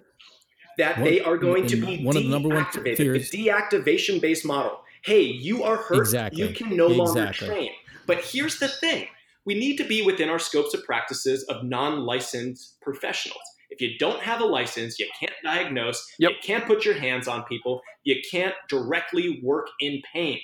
That 0.79 1.03
they 1.03 1.21
are 1.21 1.39
going 1.39 1.67
to 1.69 1.77
be 1.77 2.05
one 2.05 2.17
of 2.17 2.23
the 2.23 2.29
number 2.29 2.51
one 2.51 2.67
fears. 2.67 3.31
The 3.31 3.47
deactivation 3.47 4.21
based 4.21 4.45
model. 4.45 4.81
Hey, 5.05 5.23
you 5.23 5.63
are 5.65 5.77
hurt. 5.77 5.99
Exactly. 5.99 6.43
You 6.43 6.55
can 6.55 6.77
no 6.77 6.87
exactly. 6.87 7.15
longer 7.15 7.33
train. 7.33 7.71
But 8.07 8.19
here's 8.25 8.59
the 8.59 8.69
thing 8.69 9.09
we 9.45 9.55
need 9.55 9.77
to 9.77 9.85
be 9.85 10.03
within 10.03 10.29
our 10.29 10.39
scopes 10.39 10.75
of 10.75 10.85
practices 10.85 11.45
of 11.45 11.65
non 11.65 12.05
licensed 12.05 12.77
professionals. 12.83 13.41
If 13.71 13.81
you 13.81 13.99
don't 13.99 14.23
have 14.23 14.41
a 14.41 14.45
license, 14.45 14.99
you 14.99 15.09
can't 15.19 15.35
diagnose, 15.45 16.05
yep. 16.19 16.33
you 16.33 16.37
can't 16.43 16.67
put 16.67 16.85
your 16.85 16.95
hands 16.95 17.27
on 17.29 17.45
people, 17.45 17.81
you 18.05 18.17
can't 18.31 18.55
directly 18.69 19.41
work 19.43 19.67
in 19.81 20.03
pain. 20.13 20.41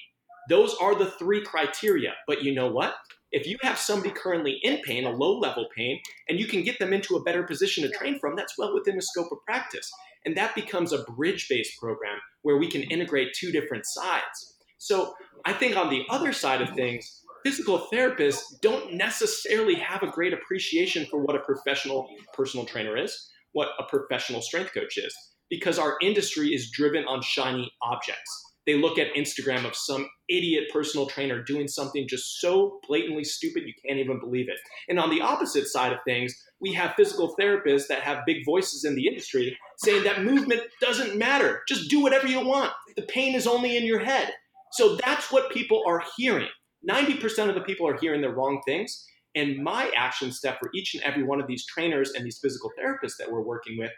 Those 0.48 0.74
are 0.80 0.94
the 0.94 1.10
three 1.12 1.42
criteria. 1.42 2.12
But 2.26 2.42
you 2.42 2.54
know 2.54 2.70
what? 2.70 2.94
If 3.30 3.46
you 3.46 3.56
have 3.62 3.78
somebody 3.78 4.12
currently 4.14 4.58
in 4.62 4.82
pain, 4.82 5.06
a 5.06 5.10
low 5.10 5.38
level 5.38 5.66
pain, 5.74 6.00
and 6.28 6.38
you 6.38 6.46
can 6.46 6.62
get 6.62 6.78
them 6.78 6.92
into 6.92 7.16
a 7.16 7.22
better 7.22 7.42
position 7.42 7.82
to 7.82 7.90
train 7.96 8.18
from, 8.18 8.36
that's 8.36 8.58
well 8.58 8.74
within 8.74 8.96
the 8.96 9.02
scope 9.02 9.32
of 9.32 9.38
practice. 9.46 9.90
And 10.24 10.36
that 10.36 10.54
becomes 10.54 10.92
a 10.92 11.02
bridge 11.04 11.46
based 11.48 11.78
program 11.80 12.18
where 12.42 12.58
we 12.58 12.70
can 12.70 12.82
integrate 12.82 13.32
two 13.34 13.50
different 13.50 13.86
sides. 13.86 14.54
So 14.78 15.14
I 15.44 15.52
think 15.52 15.76
on 15.76 15.90
the 15.90 16.04
other 16.10 16.32
side 16.32 16.60
of 16.60 16.70
things, 16.70 17.22
physical 17.44 17.88
therapists 17.92 18.60
don't 18.60 18.94
necessarily 18.94 19.76
have 19.76 20.02
a 20.02 20.10
great 20.10 20.32
appreciation 20.32 21.06
for 21.10 21.20
what 21.20 21.36
a 21.36 21.40
professional 21.40 22.08
personal 22.34 22.66
trainer 22.66 22.96
is, 22.96 23.30
what 23.52 23.68
a 23.78 23.84
professional 23.84 24.42
strength 24.42 24.74
coach 24.74 24.98
is, 24.98 25.14
because 25.50 25.78
our 25.78 25.96
industry 26.02 26.54
is 26.54 26.70
driven 26.70 27.04
on 27.04 27.22
shiny 27.22 27.72
objects. 27.82 28.51
They 28.66 28.74
look 28.74 28.98
at 28.98 29.14
Instagram 29.14 29.64
of 29.64 29.74
some 29.74 30.08
idiot 30.28 30.64
personal 30.72 31.06
trainer 31.06 31.42
doing 31.42 31.66
something 31.66 32.06
just 32.08 32.40
so 32.40 32.78
blatantly 32.86 33.24
stupid 33.24 33.64
you 33.66 33.74
can't 33.84 33.98
even 33.98 34.20
believe 34.20 34.48
it. 34.48 34.58
And 34.88 34.98
on 34.98 35.10
the 35.10 35.20
opposite 35.20 35.66
side 35.66 35.92
of 35.92 35.98
things, 36.04 36.34
we 36.60 36.72
have 36.74 36.94
physical 36.94 37.34
therapists 37.38 37.88
that 37.88 38.02
have 38.02 38.24
big 38.24 38.44
voices 38.46 38.84
in 38.84 38.94
the 38.94 39.06
industry 39.06 39.56
saying 39.78 40.04
that 40.04 40.22
movement 40.22 40.62
doesn't 40.80 41.16
matter. 41.16 41.62
Just 41.68 41.90
do 41.90 42.00
whatever 42.00 42.28
you 42.28 42.46
want. 42.46 42.72
The 42.96 43.02
pain 43.02 43.34
is 43.34 43.46
only 43.46 43.76
in 43.76 43.84
your 43.84 43.98
head. 43.98 44.32
So 44.72 44.96
that's 45.04 45.32
what 45.32 45.50
people 45.50 45.82
are 45.86 46.02
hearing. 46.16 46.48
90% 46.88 47.48
of 47.48 47.54
the 47.54 47.60
people 47.62 47.86
are 47.88 47.98
hearing 47.98 48.22
the 48.22 48.30
wrong 48.30 48.60
things. 48.64 49.06
And 49.34 49.62
my 49.62 49.90
action 49.96 50.30
step 50.30 50.58
for 50.60 50.70
each 50.74 50.94
and 50.94 51.02
every 51.02 51.22
one 51.22 51.40
of 51.40 51.46
these 51.46 51.66
trainers 51.66 52.12
and 52.12 52.24
these 52.24 52.38
physical 52.38 52.70
therapists 52.78 53.16
that 53.18 53.30
we're 53.30 53.42
working 53.42 53.78
with 53.78 53.90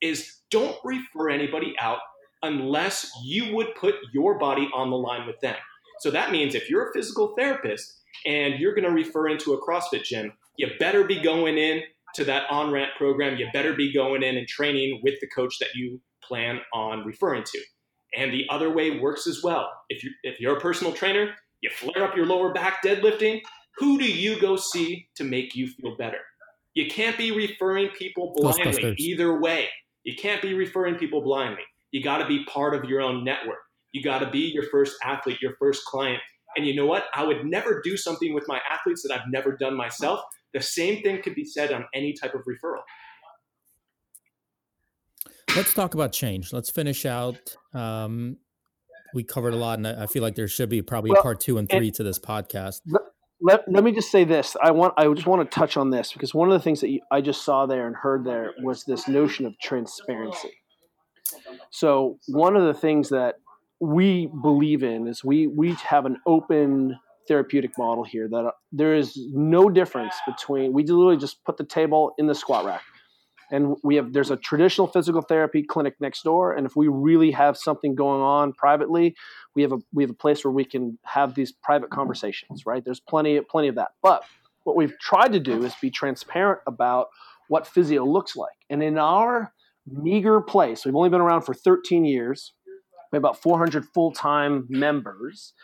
is 0.00 0.40
don't 0.50 0.76
refer 0.84 1.28
anybody 1.28 1.74
out 1.78 1.98
unless 2.42 3.10
you 3.24 3.54
would 3.54 3.74
put 3.74 3.94
your 4.12 4.38
body 4.38 4.68
on 4.74 4.90
the 4.90 4.96
line 4.96 5.26
with 5.26 5.40
them. 5.40 5.56
So 6.00 6.10
that 6.10 6.30
means 6.30 6.54
if 6.54 6.70
you're 6.70 6.90
a 6.90 6.92
physical 6.92 7.34
therapist 7.36 8.00
and 8.24 8.58
you're 8.58 8.74
going 8.74 8.84
to 8.84 8.90
refer 8.90 9.28
into 9.28 9.52
a 9.52 9.60
CrossFit 9.60 10.04
gym, 10.04 10.32
you 10.56 10.68
better 10.78 11.04
be 11.04 11.20
going 11.20 11.58
in 11.58 11.82
to 12.14 12.24
that 12.24 12.50
on 12.50 12.70
ramp 12.70 12.92
program. 12.96 13.36
You 13.36 13.48
better 13.52 13.74
be 13.74 13.92
going 13.92 14.22
in 14.22 14.36
and 14.36 14.46
training 14.46 15.00
with 15.02 15.14
the 15.20 15.28
coach 15.28 15.58
that 15.58 15.74
you 15.74 16.00
plan 16.22 16.60
on 16.72 17.04
referring 17.04 17.44
to. 17.44 17.60
And 18.16 18.32
the 18.32 18.46
other 18.48 18.72
way 18.72 18.98
works 18.98 19.26
as 19.26 19.42
well. 19.42 19.70
If 19.88 20.02
you 20.02 20.10
if 20.22 20.40
you're 20.40 20.56
a 20.56 20.60
personal 20.60 20.92
trainer, 20.92 21.34
you 21.60 21.70
flare 21.70 22.04
up 22.04 22.16
your 22.16 22.26
lower 22.26 22.52
back 22.52 22.82
deadlifting, 22.82 23.40
who 23.76 23.98
do 23.98 24.10
you 24.10 24.40
go 24.40 24.56
see 24.56 25.08
to 25.16 25.24
make 25.24 25.54
you 25.54 25.68
feel 25.68 25.96
better? 25.96 26.18
You 26.74 26.88
can't 26.88 27.18
be 27.18 27.32
referring 27.32 27.88
people 27.90 28.32
blindly 28.36 28.94
either 28.98 29.38
way. 29.38 29.68
You 30.04 30.14
can't 30.16 30.40
be 30.40 30.54
referring 30.54 30.94
people 30.94 31.22
blindly. 31.22 31.62
You 31.90 32.02
got 32.02 32.18
to 32.18 32.26
be 32.26 32.44
part 32.44 32.74
of 32.74 32.84
your 32.88 33.00
own 33.00 33.24
network. 33.24 33.58
You 33.92 34.02
got 34.02 34.18
to 34.18 34.30
be 34.30 34.50
your 34.52 34.64
first 34.64 34.96
athlete, 35.02 35.38
your 35.40 35.54
first 35.58 35.84
client. 35.84 36.20
And 36.56 36.66
you 36.66 36.74
know 36.74 36.86
what? 36.86 37.04
I 37.14 37.24
would 37.24 37.44
never 37.44 37.80
do 37.82 37.96
something 37.96 38.34
with 38.34 38.44
my 38.48 38.60
athletes 38.70 39.02
that 39.02 39.14
I've 39.14 39.30
never 39.30 39.56
done 39.56 39.76
myself. 39.76 40.20
The 40.54 40.60
same 40.60 41.02
thing 41.02 41.22
could 41.22 41.34
be 41.34 41.44
said 41.44 41.72
on 41.72 41.84
any 41.94 42.12
type 42.12 42.34
of 42.34 42.42
referral. 42.42 42.82
Let's 45.56 45.72
talk 45.74 45.94
about 45.94 46.12
change. 46.12 46.52
Let's 46.52 46.70
finish 46.70 47.06
out. 47.06 47.56
Um, 47.72 48.36
we 49.14 49.24
covered 49.24 49.54
a 49.54 49.56
lot, 49.56 49.78
and 49.78 49.86
I 49.86 50.06
feel 50.06 50.22
like 50.22 50.34
there 50.34 50.48
should 50.48 50.68
be 50.68 50.82
probably 50.82 51.10
well, 51.10 51.22
part 51.22 51.40
two 51.40 51.58
and 51.58 51.68
three 51.68 51.88
and 51.88 51.94
to 51.96 52.02
this 52.02 52.18
podcast. 52.18 52.82
Let, 53.40 53.70
let 53.70 53.84
me 53.84 53.92
just 53.92 54.10
say 54.10 54.24
this. 54.24 54.56
I 54.62 54.70
want. 54.72 54.94
I 54.96 55.12
just 55.14 55.26
want 55.26 55.50
to 55.50 55.54
touch 55.54 55.76
on 55.76 55.90
this 55.90 56.12
because 56.12 56.34
one 56.34 56.48
of 56.48 56.52
the 56.52 56.62
things 56.62 56.80
that 56.80 56.90
you, 56.90 57.00
I 57.10 57.20
just 57.20 57.44
saw 57.44 57.66
there 57.66 57.86
and 57.86 57.96
heard 57.96 58.24
there 58.24 58.52
was 58.62 58.84
this 58.84 59.08
notion 59.08 59.46
of 59.46 59.58
transparency. 59.58 60.52
So 61.70 62.18
one 62.26 62.56
of 62.56 62.64
the 62.64 62.74
things 62.74 63.08
that 63.10 63.36
we 63.80 64.26
believe 64.26 64.82
in 64.82 65.06
is 65.06 65.22
we 65.22 65.46
we 65.46 65.74
have 65.74 66.04
an 66.06 66.18
open 66.26 66.98
therapeutic 67.28 67.76
model 67.78 68.02
here 68.02 68.26
that 68.28 68.44
uh, 68.44 68.50
there 68.72 68.94
is 68.94 69.18
no 69.32 69.68
difference 69.68 70.14
between 70.26 70.72
we 70.72 70.82
literally 70.82 71.16
just 71.16 71.44
put 71.44 71.56
the 71.56 71.64
table 71.64 72.12
in 72.18 72.26
the 72.26 72.34
squat 72.34 72.64
rack. 72.64 72.82
And 73.50 73.76
we 73.82 73.96
have 73.96 74.12
there's 74.12 74.30
a 74.30 74.36
traditional 74.36 74.88
physical 74.88 75.22
therapy 75.22 75.62
clinic 75.62 75.94
next 76.00 76.22
door 76.22 76.54
and 76.54 76.66
if 76.66 76.74
we 76.74 76.88
really 76.88 77.30
have 77.30 77.56
something 77.56 77.94
going 77.94 78.20
on 78.20 78.52
privately 78.52 79.14
we 79.54 79.62
have 79.62 79.72
a 79.72 79.78
we 79.92 80.02
have 80.02 80.10
a 80.10 80.14
place 80.14 80.44
where 80.44 80.52
we 80.52 80.64
can 80.64 80.98
have 81.04 81.34
these 81.34 81.52
private 81.52 81.90
conversations 81.90 82.66
right? 82.66 82.84
There's 82.84 83.00
plenty 83.00 83.40
plenty 83.40 83.68
of 83.68 83.76
that. 83.76 83.92
But 84.02 84.24
what 84.64 84.76
we've 84.76 84.98
tried 84.98 85.32
to 85.32 85.40
do 85.40 85.64
is 85.64 85.74
be 85.80 85.90
transparent 85.90 86.60
about 86.66 87.08
what 87.48 87.66
physio 87.66 88.04
looks 88.04 88.36
like. 88.36 88.52
And 88.68 88.82
in 88.82 88.98
our 88.98 89.52
meager 89.92 90.40
place. 90.40 90.84
We've 90.84 90.96
only 90.96 91.10
been 91.10 91.20
around 91.20 91.42
for 91.42 91.54
13 91.54 92.04
years. 92.04 92.52
We 93.12 93.16
have 93.16 93.22
about 93.22 93.40
400 93.40 93.86
full-time 93.86 94.66
members. 94.68 95.54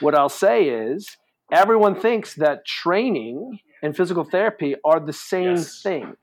What 0.00 0.14
i'll 0.14 0.28
say 0.28 0.68
is 0.68 1.16
everyone 1.52 1.94
thinks 1.94 2.34
that 2.34 2.66
training 2.66 3.58
and 3.82 3.96
physical 3.96 4.24
therapy 4.24 4.76
are 4.84 5.00
the 5.00 5.12
same 5.12 5.56
yes. 5.56 5.82
thing 5.82 6.16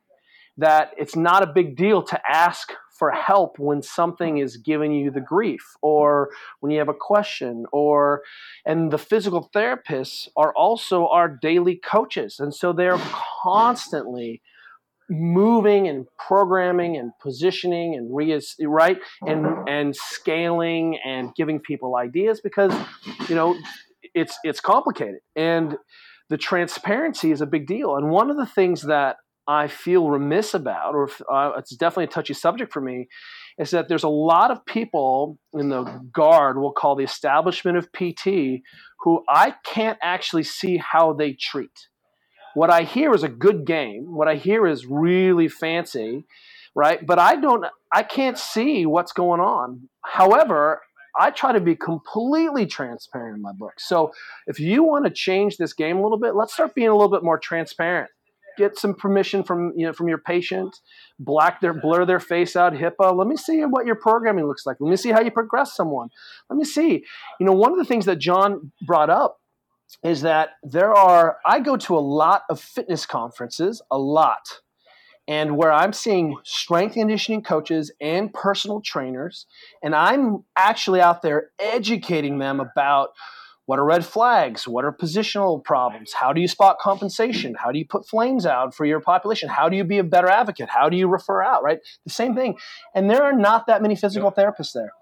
that 0.58 0.92
it's 0.98 1.16
not 1.16 1.44
a 1.44 1.48
big 1.48 1.76
deal 1.76 2.02
to 2.02 2.20
ask 2.28 2.74
for 2.98 3.12
help 3.12 3.60
when 3.60 3.82
something 3.82 4.40
is 4.40 4.58
giving 4.58 4.92
you 4.92 5.12
the 5.12 5.22
grief 5.22 5.76
or 5.84 6.30
when 6.62 6.72
you 6.72 6.80
have 6.80 6.90
a 6.90 6.94
question 6.94 7.66
or 7.72 8.24
and 8.66 8.92
the 8.92 8.98
physical 8.98 9.50
therapists 9.56 10.28
are 10.36 10.54
also 10.54 11.08
our 11.08 11.30
daily 11.30 11.76
coaches 11.76 12.40
and 12.40 12.54
so 12.54 12.74
they're 12.74 13.00
constantly 13.44 14.42
moving 15.10 15.88
and 15.88 16.06
programming 16.18 16.98
and 16.98 17.12
positioning 17.22 17.96
and 17.96 18.16
re- 18.16 18.42
right? 18.66 18.98
And 19.26 19.46
and 19.68 19.96
scaling 19.96 21.00
and 21.06 21.34
giving 21.36 21.60
people 21.60 21.96
ideas 21.96 22.42
because 22.42 22.74
you 23.30 23.36
know 23.36 23.58
it's 24.14 24.38
it's 24.44 24.60
complicated. 24.60 25.20
And 25.36 25.78
the 26.30 26.38
transparency 26.38 27.32
is 27.32 27.42
a 27.42 27.46
big 27.46 27.68
deal. 27.68 27.96
And 27.96 28.10
one 28.10 28.30
of 28.30 28.38
the 28.38 28.46
things 28.46 28.84
that 28.84 29.18
I 29.48 29.68
feel 29.68 30.10
remiss 30.10 30.54
about, 30.54 30.94
or 30.94 31.10
uh, 31.32 31.54
it's 31.58 31.76
definitely 31.76 32.06
a 32.06 32.08
touchy 32.08 32.34
subject 32.34 32.74
for 32.74 32.82
me, 32.82 33.08
is 33.58 33.72
that 33.72 33.88
there's 33.88 34.04
a 34.04 34.10
lot 34.10 34.52
of 34.52 34.66
people 34.66 35.40
in 35.54 35.70
the 35.70 35.84
guard, 36.12 36.60
we'll 36.60 36.74
call 36.74 36.98
the 36.98 37.06
establishment 37.06 37.78
of 37.78 37.92
PT, 37.94 38.62
who 39.00 39.24
I 39.30 39.56
can't 39.64 39.98
actually 40.02 40.44
see 40.44 40.78
how 40.78 41.14
they 41.14 41.34
treat. 41.34 41.72
What 42.58 42.72
I 42.72 42.82
hear 42.82 43.14
is 43.14 43.22
a 43.22 43.30
good 43.30 43.66
game. 43.66 44.16
What 44.16 44.28
I 44.28 44.34
hear 44.34 44.66
is 44.66 44.88
really 44.88 45.48
fancy, 45.48 46.26
right? 46.74 47.06
But 47.06 47.20
I 47.20 47.36
don't, 47.36 47.64
I 47.94 48.02
can't 48.02 48.36
see 48.36 48.88
what's 48.88 49.12
going 49.12 49.40
on. 49.40 49.90
However, 50.04 50.82
I 51.16 51.30
try 51.30 51.52
to 51.52 51.60
be 51.60 51.76
completely 51.76 52.66
transparent 52.66 53.36
in 53.36 53.44
my 53.44 53.52
book. 53.52 53.74
So 53.78 54.12
if 54.48 54.60
you 54.60 54.82
want 54.82 55.06
to 55.06 55.12
change 55.12 55.58
this 55.58 55.74
game 55.74 55.98
a 55.98 56.02
little 56.02 56.18
bit, 56.18 56.34
let's 56.34 56.52
start 56.52 56.74
being 56.74 56.88
a 56.88 56.96
little 56.96 57.12
bit 57.12 57.24
more 57.24 57.38
transparent 57.38 58.10
get 58.58 58.76
some 58.76 58.96
permission 58.96 59.44
from 59.44 59.72
you 59.76 59.86
know 59.86 59.94
from 59.94 60.08
your 60.08 60.18
patient, 60.18 60.76
black 61.20 61.62
their 61.62 61.76
blur 61.76 62.06
their 62.06 62.20
face 62.20 62.56
out, 62.56 62.74
HIPAA. 62.74 63.16
Let 63.16 63.28
me 63.28 63.38
see 63.38 63.62
what 63.66 63.86
your 63.86 63.94
programming 63.94 64.48
looks 64.48 64.66
like. 64.66 64.78
Let 64.80 64.90
me 64.90 64.98
see 64.98 65.12
how 65.12 65.22
you 65.22 65.30
progress 65.30 65.76
someone. 65.76 66.10
Let 66.50 66.58
me 66.58 66.66
see. 66.66 67.06
You 67.40 67.46
know, 67.46 67.54
one 67.54 67.72
of 67.72 67.78
the 67.78 67.86
things 67.86 68.06
that 68.06 68.18
John 68.18 68.72
brought 68.82 69.12
up 69.12 69.38
is 70.04 70.22
that 70.22 70.52
there 70.64 70.94
are 70.94 71.38
I 71.46 71.60
go 71.60 71.78
to 71.78 71.98
a 71.98 72.00
lot 72.00 72.44
of 72.50 72.60
fitness 72.60 73.06
conferences, 73.06 73.82
a 73.92 73.98
lot. 73.98 74.62
And 75.30 75.58
where 75.58 75.74
I'm 75.74 75.92
seeing 75.92 76.38
strength 76.46 76.94
conditioning 76.94 77.44
coaches 77.44 77.92
and 78.00 78.34
personal 78.34 78.80
trainers, 78.80 79.46
and 79.84 79.94
I'm 79.94 80.46
actually 80.56 81.02
out 81.02 81.22
there 81.22 81.50
educating 81.60 82.38
them 82.40 82.62
about 82.62 83.10
what 83.68 83.80
are 83.80 83.86
red 83.86 84.06
flags? 84.06 84.66
What 84.66 84.86
are 84.86 84.94
positional 84.94 85.62
problems? 85.62 86.14
How 86.14 86.32
do 86.32 86.40
you 86.40 86.48
spot 86.48 86.80
compensation? 86.80 87.54
How 87.54 87.70
do 87.70 87.78
you 87.78 87.86
put 87.86 88.08
flames 88.08 88.46
out 88.46 88.74
for 88.74 88.86
your 88.86 89.02
population? 89.02 89.50
How 89.50 89.68
do 89.68 89.76
you 89.76 89.84
be 89.84 89.98
a 89.98 90.06
better 90.06 90.30
advocate? 90.30 90.70
How 90.70 90.88
do 90.88 90.96
you 90.96 91.10
refer 91.10 91.44
out, 91.44 91.64
right? 91.64 91.80
The 92.06 92.14
same 92.14 92.34
thing. 92.34 92.58
And 92.96 93.10
there 93.10 93.22
are 93.24 93.34
not 93.34 93.68
that 93.68 93.82
many 93.82 93.98
physical 93.98 94.32
therapists 94.32 94.72
there. 94.72 94.94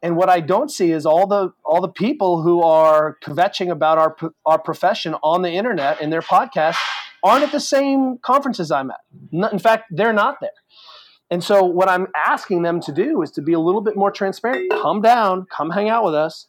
And 0.00 0.16
what 0.16 0.28
I 0.28 0.38
don't 0.38 0.70
see 0.70 0.92
is 0.92 1.04
all 1.04 1.26
the 1.26 1.52
all 1.64 1.80
the 1.80 1.88
people 1.88 2.40
who 2.40 2.62
are 2.62 3.16
kvetching 3.24 3.68
about 3.68 3.98
our 3.98 4.16
our 4.46 4.60
profession 4.60 5.16
on 5.24 5.42
the 5.42 5.50
internet 5.50 6.00
in 6.00 6.10
their 6.10 6.22
podcasts 6.22 6.78
aren't 7.24 7.42
at 7.42 7.50
the 7.50 7.58
same 7.58 8.18
conferences 8.18 8.70
I'm 8.70 8.92
at. 8.92 9.00
In 9.52 9.58
fact, 9.58 9.86
they're 9.90 10.12
not 10.12 10.36
there. 10.40 10.50
And 11.30 11.42
so 11.42 11.64
what 11.64 11.88
I'm 11.88 12.06
asking 12.14 12.62
them 12.62 12.80
to 12.82 12.92
do 12.92 13.22
is 13.22 13.32
to 13.32 13.42
be 13.42 13.54
a 13.54 13.58
little 13.58 13.80
bit 13.80 13.96
more 13.96 14.12
transparent. 14.12 14.70
Come 14.70 15.02
down, 15.02 15.46
come 15.50 15.70
hang 15.70 15.88
out 15.88 16.04
with 16.04 16.14
us 16.14 16.46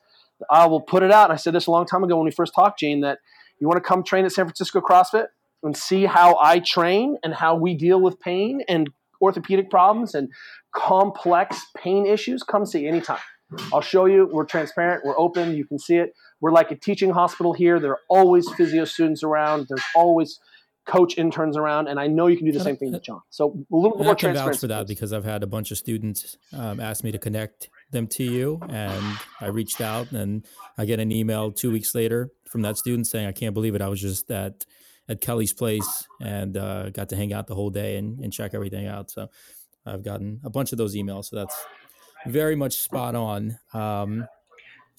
I 0.49 0.67
will 0.67 0.81
put 0.81 1.03
it 1.03 1.11
out. 1.11 1.31
I 1.31 1.35
said 1.35 1.53
this 1.53 1.67
a 1.67 1.71
long 1.71 1.85
time 1.85 2.03
ago 2.03 2.17
when 2.17 2.25
we 2.25 2.31
first 2.31 2.53
talked, 2.53 2.79
Gene, 2.79 3.01
that 3.01 3.19
you 3.59 3.67
want 3.67 3.81
to 3.81 3.87
come 3.87 4.03
train 4.03 4.25
at 4.25 4.31
San 4.31 4.45
Francisco 4.45 4.81
CrossFit 4.81 5.27
and 5.63 5.75
see 5.75 6.05
how 6.05 6.37
I 6.41 6.59
train 6.59 7.17
and 7.23 7.33
how 7.33 7.55
we 7.55 7.73
deal 7.73 8.01
with 8.01 8.19
pain 8.19 8.61
and 8.67 8.89
orthopedic 9.21 9.69
problems 9.69 10.13
and 10.13 10.29
complex 10.75 11.59
pain 11.77 12.05
issues, 12.05 12.43
come 12.43 12.65
see 12.65 12.87
anytime. 12.87 13.19
I'll 13.73 13.81
show 13.81 14.05
you. 14.05 14.27
We're 14.31 14.45
transparent. 14.45 15.05
We're 15.05 15.17
open. 15.17 15.55
You 15.55 15.65
can 15.65 15.79
see 15.79 15.97
it. 15.97 16.13
We're 16.41 16.51
like 16.51 16.71
a 16.71 16.75
teaching 16.75 17.11
hospital 17.11 17.53
here. 17.53 17.79
There 17.79 17.91
are 17.91 17.99
always 18.09 18.49
physio 18.51 18.85
students 18.85 19.23
around. 19.23 19.67
There's 19.69 19.83
always 19.95 20.39
coach 20.85 21.17
interns 21.17 21.57
around, 21.57 21.87
and 21.87 21.99
I 21.99 22.07
know 22.07 22.27
you 22.27 22.37
can 22.37 22.45
do 22.45 22.51
the 22.51 22.59
same 22.59 22.77
thing 22.77 22.91
with 22.91 23.03
John. 23.03 23.21
So 23.29 23.65
a 23.71 23.75
little 23.75 23.97
more 23.97 24.15
transparent. 24.15 24.55
vouch 24.55 24.59
for 24.59 24.67
that 24.67 24.87
because 24.87 25.13
I've 25.13 25.25
had 25.25 25.41
a 25.41 25.47
bunch 25.47 25.71
of 25.71 25.77
students 25.77 26.37
um, 26.53 26.79
ask 26.79 27.03
me 27.03 27.11
to 27.11 27.17
connect 27.17 27.69
them 27.91 28.07
to 28.07 28.23
you 28.23 28.59
and 28.69 29.17
i 29.41 29.47
reached 29.47 29.79
out 29.79 30.11
and 30.11 30.45
i 30.77 30.85
get 30.85 30.99
an 30.99 31.11
email 31.11 31.51
two 31.51 31.71
weeks 31.71 31.93
later 31.95 32.29
from 32.49 32.61
that 32.61 32.77
student 32.77 33.07
saying 33.07 33.27
i 33.27 33.31
can't 33.31 33.53
believe 33.53 33.75
it. 33.75 33.81
I 33.81 33.87
was 33.87 34.01
just 34.01 34.29
at 34.31 34.65
at 35.07 35.21
kelly's 35.21 35.53
place 35.53 36.07
and 36.21 36.57
uh, 36.57 36.89
got 36.89 37.09
to 37.09 37.15
hang 37.15 37.31
out 37.31 37.47
the 37.47 37.55
whole 37.55 37.69
day 37.69 37.97
and, 37.97 38.19
and 38.19 38.33
check 38.33 38.53
everything 38.53 38.87
out. 38.87 39.11
So 39.11 39.29
i've 39.85 40.03
gotten 40.03 40.41
a 40.43 40.49
bunch 40.49 40.71
of 40.71 40.77
those 40.77 40.95
emails 40.95 41.25
so 41.25 41.35
that's 41.35 41.55
very 42.27 42.55
much 42.55 42.77
spot 42.77 43.15
on. 43.15 43.57
Um, 43.73 44.27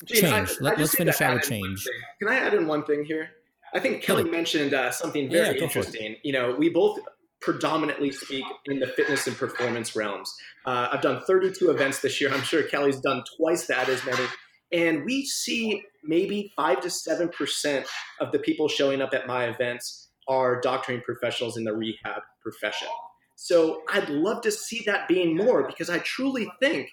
Gene, 0.05 0.21
change. 0.21 0.51
I, 0.61 0.65
Let, 0.65 0.81
us 0.81 0.95
finish 0.95 1.21
out 1.21 1.35
with 1.35 1.43
change. 1.45 1.85
can 2.21 2.29
i 2.29 2.37
add 2.37 2.55
in 2.55 2.67
one 2.67 2.85
thing 2.85 3.05
here? 3.05 3.31
I 3.75 3.81
think 3.81 4.03
kelly 4.03 4.25
mentioned 4.25 4.75
uh, 4.75 4.91
something 4.91 5.31
very 5.31 5.57
yeah, 5.57 5.65
interesting. 5.65 6.17
You 6.23 6.33
know 6.33 6.55
we 6.55 6.69
both 6.69 6.99
predominantly 7.41 8.11
speak 8.11 8.45
in 8.67 8.81
the 8.81 8.87
fitness 8.87 9.27
and 9.27 9.37
performance 9.37 9.95
realms. 9.95 10.33
Uh, 10.65 10.89
I've 10.93 11.03
done 11.03 11.23
32 11.27 11.71
events 11.71 12.01
this 12.01 12.21
year. 12.21 12.33
I'm 12.33 12.43
sure 12.43 12.63
Kelly's 12.63 13.01
done 13.01 13.23
twice 13.37 13.67
that 13.67 13.89
as 13.89 14.05
many. 14.05 14.25
And 14.73 15.05
we 15.05 15.25
see 15.25 15.83
maybe 16.03 16.53
five 16.57 16.81
to 16.81 16.91
seven 16.91 17.29
percent 17.29 17.87
of 18.21 18.33
the 18.33 18.39
people 18.39 18.69
showing 18.69 19.01
up 19.01 19.15
at 19.15 19.27
my 19.27 19.45
events 19.45 20.09
are 20.29 20.61
doctoring 20.61 21.01
professionals 21.03 21.57
in 21.57 21.65
the 21.65 21.73
rehab 21.73 22.23
profession. 22.43 22.89
So 23.37 23.83
I'd 23.93 24.09
love 24.09 24.43
to 24.43 24.51
see 24.51 24.83
that 24.87 25.07
being 25.07 25.37
more 25.37 25.67
because 25.67 25.91
I 25.91 25.99
truly 25.99 26.51
think 26.61 26.89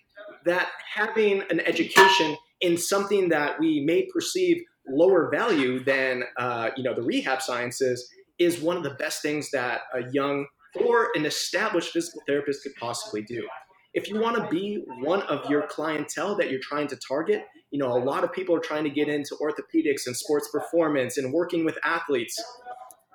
that 0.45 0.69
having 0.93 1.41
an 1.49 1.61
education 1.61 2.37
in 2.61 2.77
something 2.77 3.29
that 3.29 3.59
we 3.59 3.81
may 3.81 4.07
perceive 4.13 4.61
lower 4.87 5.29
value 5.31 5.83
than 5.83 6.23
uh, 6.37 6.69
you 6.75 6.83
know 6.83 6.93
the 6.93 7.01
rehab 7.01 7.41
sciences 7.41 8.09
is 8.43 8.61
one 8.61 8.77
of 8.77 8.83
the 8.83 8.95
best 8.95 9.21
things 9.21 9.49
that 9.51 9.81
a 9.93 10.01
young 10.11 10.45
or 10.83 11.09
an 11.15 11.25
established 11.25 11.91
physical 11.91 12.21
therapist 12.27 12.63
could 12.63 12.73
possibly 12.79 13.21
do. 13.21 13.47
If 13.93 14.09
you 14.09 14.19
want 14.19 14.37
to 14.37 14.47
be 14.49 14.83
one 15.01 15.21
of 15.23 15.47
your 15.49 15.67
clientele 15.67 16.35
that 16.37 16.49
you're 16.49 16.59
trying 16.63 16.87
to 16.87 16.97
target, 17.07 17.43
you 17.69 17.79
know, 17.79 17.95
a 17.95 18.03
lot 18.03 18.23
of 18.23 18.33
people 18.33 18.55
are 18.55 18.59
trying 18.59 18.83
to 18.85 18.89
get 18.89 19.07
into 19.07 19.35
orthopedics 19.35 20.07
and 20.07 20.17
sports 20.17 20.49
performance 20.51 21.17
and 21.17 21.31
working 21.31 21.63
with 21.63 21.77
athletes. 21.83 22.41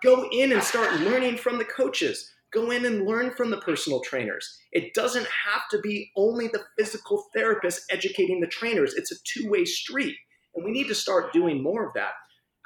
Go 0.04 0.28
in 0.30 0.52
and 0.52 0.62
start 0.62 1.00
learning 1.00 1.36
from 1.36 1.58
the 1.58 1.64
coaches. 1.64 2.32
Go 2.52 2.70
in 2.70 2.86
and 2.86 3.06
learn 3.06 3.32
from 3.32 3.50
the 3.50 3.58
personal 3.58 4.00
trainers. 4.00 4.56
It 4.72 4.94
doesn't 4.94 5.26
have 5.26 5.62
to 5.72 5.80
be 5.80 6.10
only 6.16 6.46
the 6.46 6.62
physical 6.78 7.26
therapist 7.34 7.82
educating 7.90 8.40
the 8.40 8.46
trainers. 8.46 8.94
It's 8.94 9.12
a 9.12 9.16
two-way 9.24 9.64
street, 9.64 10.14
and 10.54 10.64
we 10.64 10.70
need 10.70 10.86
to 10.88 10.94
start 10.94 11.32
doing 11.32 11.62
more 11.62 11.86
of 11.86 11.94
that. 11.94 12.12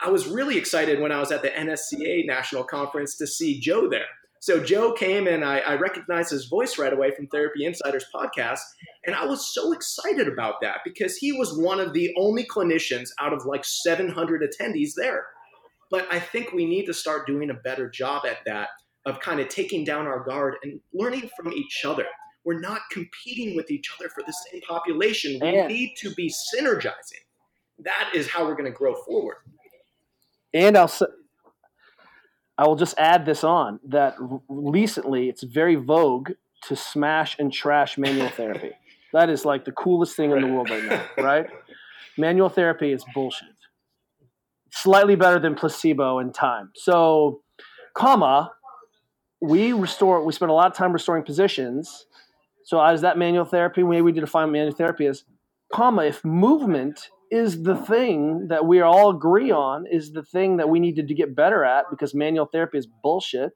I 0.02 0.10
was 0.10 0.26
really 0.26 0.58
excited 0.58 1.00
when 1.00 1.12
I 1.12 1.20
was 1.20 1.30
at 1.30 1.42
the 1.42 1.50
NSCA 1.50 2.26
National 2.26 2.64
Conference 2.64 3.16
to 3.18 3.26
see 3.26 3.60
Joe 3.60 3.88
there. 3.88 4.06
So 4.40 4.60
Joe 4.60 4.92
came 4.92 5.28
and 5.28 5.44
I, 5.44 5.58
I, 5.60 5.76
recognized 5.76 6.32
his 6.32 6.46
voice 6.46 6.76
right 6.76 6.92
away 6.92 7.12
from 7.12 7.28
Therapy 7.28 7.64
Insiders 7.64 8.04
podcast. 8.12 8.58
And 9.06 9.14
I 9.14 9.24
was 9.24 9.54
so 9.54 9.70
excited 9.72 10.26
about 10.26 10.54
that 10.62 10.78
because 10.84 11.16
he 11.16 11.30
was 11.30 11.56
one 11.56 11.78
of 11.78 11.92
the 11.92 12.12
only 12.18 12.44
clinicians 12.44 13.10
out 13.20 13.32
of 13.32 13.46
like 13.46 13.64
700 13.64 14.42
attendees 14.42 14.94
there. 14.96 15.26
But 15.92 16.12
I 16.12 16.18
think 16.18 16.52
we 16.52 16.66
need 16.66 16.86
to 16.86 16.94
start 16.94 17.28
doing 17.28 17.50
a 17.50 17.54
better 17.54 17.88
job 17.88 18.26
at 18.26 18.38
that 18.46 18.70
of 19.06 19.20
kind 19.20 19.38
of 19.38 19.48
taking 19.48 19.84
down 19.84 20.08
our 20.08 20.24
guard 20.24 20.56
and 20.64 20.80
learning 20.92 21.30
from 21.36 21.52
each 21.52 21.84
other. 21.84 22.06
We're 22.44 22.58
not 22.58 22.80
competing 22.90 23.54
with 23.54 23.70
each 23.70 23.92
other 23.96 24.08
for 24.08 24.24
the 24.26 24.34
same 24.50 24.60
population. 24.62 25.38
We 25.40 25.62
need 25.66 25.94
to 25.98 26.12
be 26.14 26.34
synergizing. 26.52 27.22
That 27.78 28.10
is 28.12 28.28
how 28.28 28.44
we're 28.44 28.56
going 28.56 28.72
to 28.72 28.76
grow 28.76 28.94
forward. 29.04 29.36
And 30.54 30.76
I'll 30.76 30.92
I 32.58 32.66
will 32.66 32.76
just 32.76 32.94
add 32.98 33.26
this 33.26 33.44
on 33.44 33.80
that 33.88 34.16
recently 34.48 35.28
it's 35.28 35.42
very 35.42 35.74
vogue 35.74 36.30
to 36.64 36.76
smash 36.76 37.36
and 37.38 37.52
trash 37.52 37.98
manual 37.98 38.28
therapy. 38.28 38.72
That 39.12 39.28
is 39.28 39.44
like 39.44 39.66
the 39.66 39.72
coolest 39.72 40.16
thing 40.16 40.30
in 40.30 40.40
the 40.40 40.46
world 40.46 40.70
right 40.70 40.84
now, 40.84 41.04
right? 41.22 41.46
Manual 42.16 42.48
therapy 42.48 42.92
is 42.92 43.04
bullshit. 43.12 43.48
Slightly 44.70 45.16
better 45.16 45.38
than 45.38 45.54
placebo 45.54 46.18
in 46.18 46.32
time. 46.32 46.70
So, 46.74 47.42
comma, 47.94 48.52
we 49.42 49.74
restore. 49.74 50.24
We 50.24 50.32
spend 50.32 50.50
a 50.50 50.54
lot 50.54 50.70
of 50.70 50.74
time 50.74 50.94
restoring 50.94 51.24
positions. 51.24 52.06
So, 52.64 52.80
as 52.82 53.02
that 53.02 53.18
manual 53.18 53.44
therapy, 53.44 53.82
maybe 53.82 54.00
we 54.00 54.12
define 54.12 54.50
manual 54.50 54.74
therapy 54.74 55.04
as, 55.04 55.24
comma, 55.74 56.04
if 56.04 56.24
movement 56.24 57.10
is 57.32 57.62
the 57.62 57.74
thing 57.74 58.48
that 58.48 58.66
we 58.66 58.82
all 58.82 59.08
agree 59.08 59.50
on 59.50 59.86
is 59.90 60.12
the 60.12 60.22
thing 60.22 60.58
that 60.58 60.68
we 60.68 60.78
need 60.78 60.96
to 60.96 61.14
get 61.14 61.34
better 61.34 61.64
at 61.64 61.86
because 61.90 62.14
manual 62.14 62.44
therapy 62.44 62.76
is 62.76 62.86
bullshit, 63.02 63.52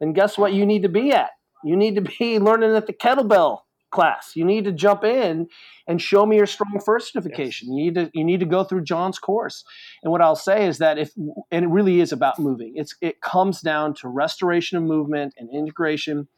then 0.00 0.12
guess 0.12 0.36
what 0.36 0.52
you 0.52 0.66
need 0.66 0.82
to 0.82 0.90
be 0.90 1.10
at? 1.10 1.30
You 1.64 1.76
need 1.76 1.94
to 1.94 2.02
be 2.02 2.38
learning 2.38 2.76
at 2.76 2.86
the 2.86 2.92
kettlebell 2.92 3.60
class. 3.90 4.32
You 4.36 4.44
need 4.44 4.64
to 4.64 4.72
jump 4.72 5.02
in 5.02 5.48
and 5.88 6.00
show 6.00 6.26
me 6.26 6.36
your 6.36 6.46
StrongFirst 6.46 7.12
certification. 7.12 7.68
Yes. 7.68 7.76
You 7.76 7.84
need 7.84 7.94
to 7.94 8.10
you 8.12 8.24
need 8.24 8.40
to 8.40 8.46
go 8.46 8.64
through 8.64 8.84
John's 8.84 9.18
course. 9.18 9.64
And 10.02 10.12
what 10.12 10.20
I'll 10.20 10.36
say 10.36 10.66
is 10.66 10.76
that 10.78 10.98
if 10.98 11.10
and 11.50 11.64
it 11.64 11.68
really 11.68 12.00
is 12.00 12.12
about 12.12 12.38
moving. 12.38 12.74
It's 12.76 12.94
it 13.00 13.22
comes 13.22 13.62
down 13.62 13.94
to 13.94 14.08
restoration 14.08 14.76
of 14.76 14.84
movement 14.84 15.32
and 15.38 15.48
integration 15.52 16.28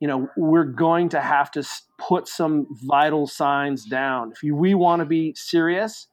you 0.00 0.08
know 0.08 0.28
we're 0.36 0.64
going 0.64 1.08
to 1.10 1.20
have 1.20 1.50
to 1.52 1.66
put 1.98 2.28
some 2.28 2.66
vital 2.70 3.26
signs 3.26 3.84
down. 3.84 4.32
If 4.32 4.42
you, 4.42 4.54
we 4.54 4.74
want 4.74 5.00
to 5.00 5.06
be 5.06 5.34
serious 5.36 6.08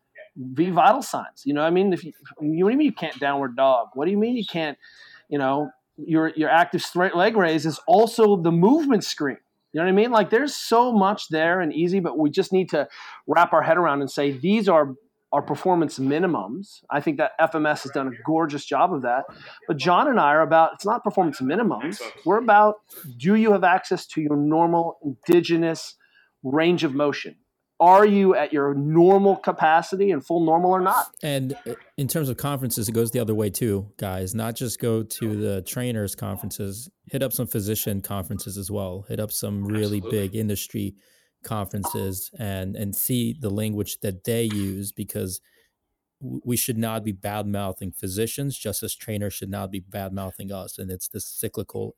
be 0.54 0.70
vital 0.70 1.02
signs. 1.02 1.44
You 1.46 1.54
know 1.54 1.62
i 1.62 1.70
mean? 1.70 1.94
If 1.94 2.04
you, 2.04 2.14
you 2.42 2.64
what 2.66 2.72
do 2.72 2.74
you 2.74 2.78
mean 2.78 2.86
you 2.86 2.94
can't 2.94 3.20
downward 3.20 3.56
dog? 3.56 3.90
What 3.94 4.06
do 4.06 4.12
you 4.12 4.18
mean 4.18 4.36
you 4.36 4.46
can't 4.46 4.78
you 5.30 5.38
know 5.38 5.70
your 5.98 6.32
your 6.36 6.50
active 6.50 6.82
straight 6.82 7.16
leg 7.16 7.36
raise 7.36 7.66
is 7.66 7.80
also 7.88 8.36
the 8.42 8.52
movement 8.52 9.04
screen. 9.04 9.38
You 9.74 9.80
know 9.80 9.86
what 9.86 9.92
i 9.92 9.96
mean? 9.96 10.12
Like 10.12 10.30
there's 10.30 10.56
so 10.56 10.92
much 10.92 11.28
there 11.30 11.60
and 11.62 11.74
easy 11.74 12.00
but 12.00 12.18
we 12.18 12.30
just 12.30 12.54
need 12.54 12.70
to 12.70 12.88
wrap 13.28 13.54
our 13.54 13.62
head 13.62 13.78
around 13.78 14.02
and 14.02 14.12
say 14.12 14.32
these 14.32 14.68
are 14.70 14.94
our 15.34 15.42
performance 15.42 15.98
minimums. 15.98 16.84
I 16.90 17.00
think 17.00 17.18
that 17.18 17.32
FMS 17.40 17.84
has 17.84 17.92
done 17.92 18.08
a 18.08 18.12
gorgeous 18.26 18.66
job 18.66 18.94
of 18.94 19.04
that. 19.04 19.24
But 19.68 19.78
John 19.78 20.08
and 20.08 20.20
I 20.20 20.34
are 20.34 20.42
about 20.42 20.74
it's 20.74 20.86
not 20.86 21.04
performance 21.04 21.40
minimums. 21.40 22.02
We're 22.26 22.38
about 22.38 22.76
do 23.18 23.36
you 23.36 23.54
have 23.54 23.64
access 23.64 24.06
to 24.08 24.22
your 24.22 24.36
normal 24.36 24.98
indigenous 25.04 25.96
range 26.44 26.84
of 26.84 26.94
motion? 26.94 27.36
Are 27.80 28.06
you 28.06 28.36
at 28.36 28.54
your 28.54 28.76
normal 28.76 29.38
capacity 29.38 30.12
and 30.12 30.24
full 30.24 30.46
normal 30.46 30.70
or 30.70 30.82
not? 30.82 31.08
And 31.24 31.58
in 31.98 32.08
terms 32.08 32.30
of 32.30 32.38
conferences, 32.38 32.88
it 32.88 32.92
goes 32.92 33.10
the 33.10 33.20
other 33.20 33.34
way 33.34 33.50
too, 33.50 33.92
guys. 33.98 34.36
Not 34.36 34.56
just 34.56 34.80
go 34.80 35.02
to 35.02 35.36
the 35.36 35.64
trainers 35.64 36.14
conferences, 36.14 36.92
hit 37.12 37.24
up 37.24 37.34
some 37.34 37.48
physician 37.48 38.02
conferences 38.02 38.56
as 38.56 38.70
well. 38.70 39.06
Hit 39.08 39.20
up 39.20 39.32
some 39.32 39.66
really 39.66 39.98
Absolutely. 39.98 40.12
big 40.12 40.36
industry 40.36 40.96
conferences 41.44 42.32
and 42.38 42.76
and 42.76 42.96
see 42.96 43.36
the 43.40 43.50
language 43.50 44.00
that 44.02 44.24
they 44.24 44.44
use 44.44 44.92
because 44.92 45.42
we 46.22 46.56
should 46.56 46.78
not 46.78 47.04
be 47.04 47.12
bad 47.12 47.48
mouthing 47.48 47.92
physicians 47.92 48.58
just 48.58 48.84
as 48.84 48.96
trainers 48.96 49.34
should 49.34 49.50
not 49.50 49.72
be 49.72 49.80
bad 49.80 50.14
mouthing 50.14 50.52
us. 50.52 50.78
And 50.78 50.92
it's 50.92 51.08
this 51.08 51.26
cyclical 51.26 51.96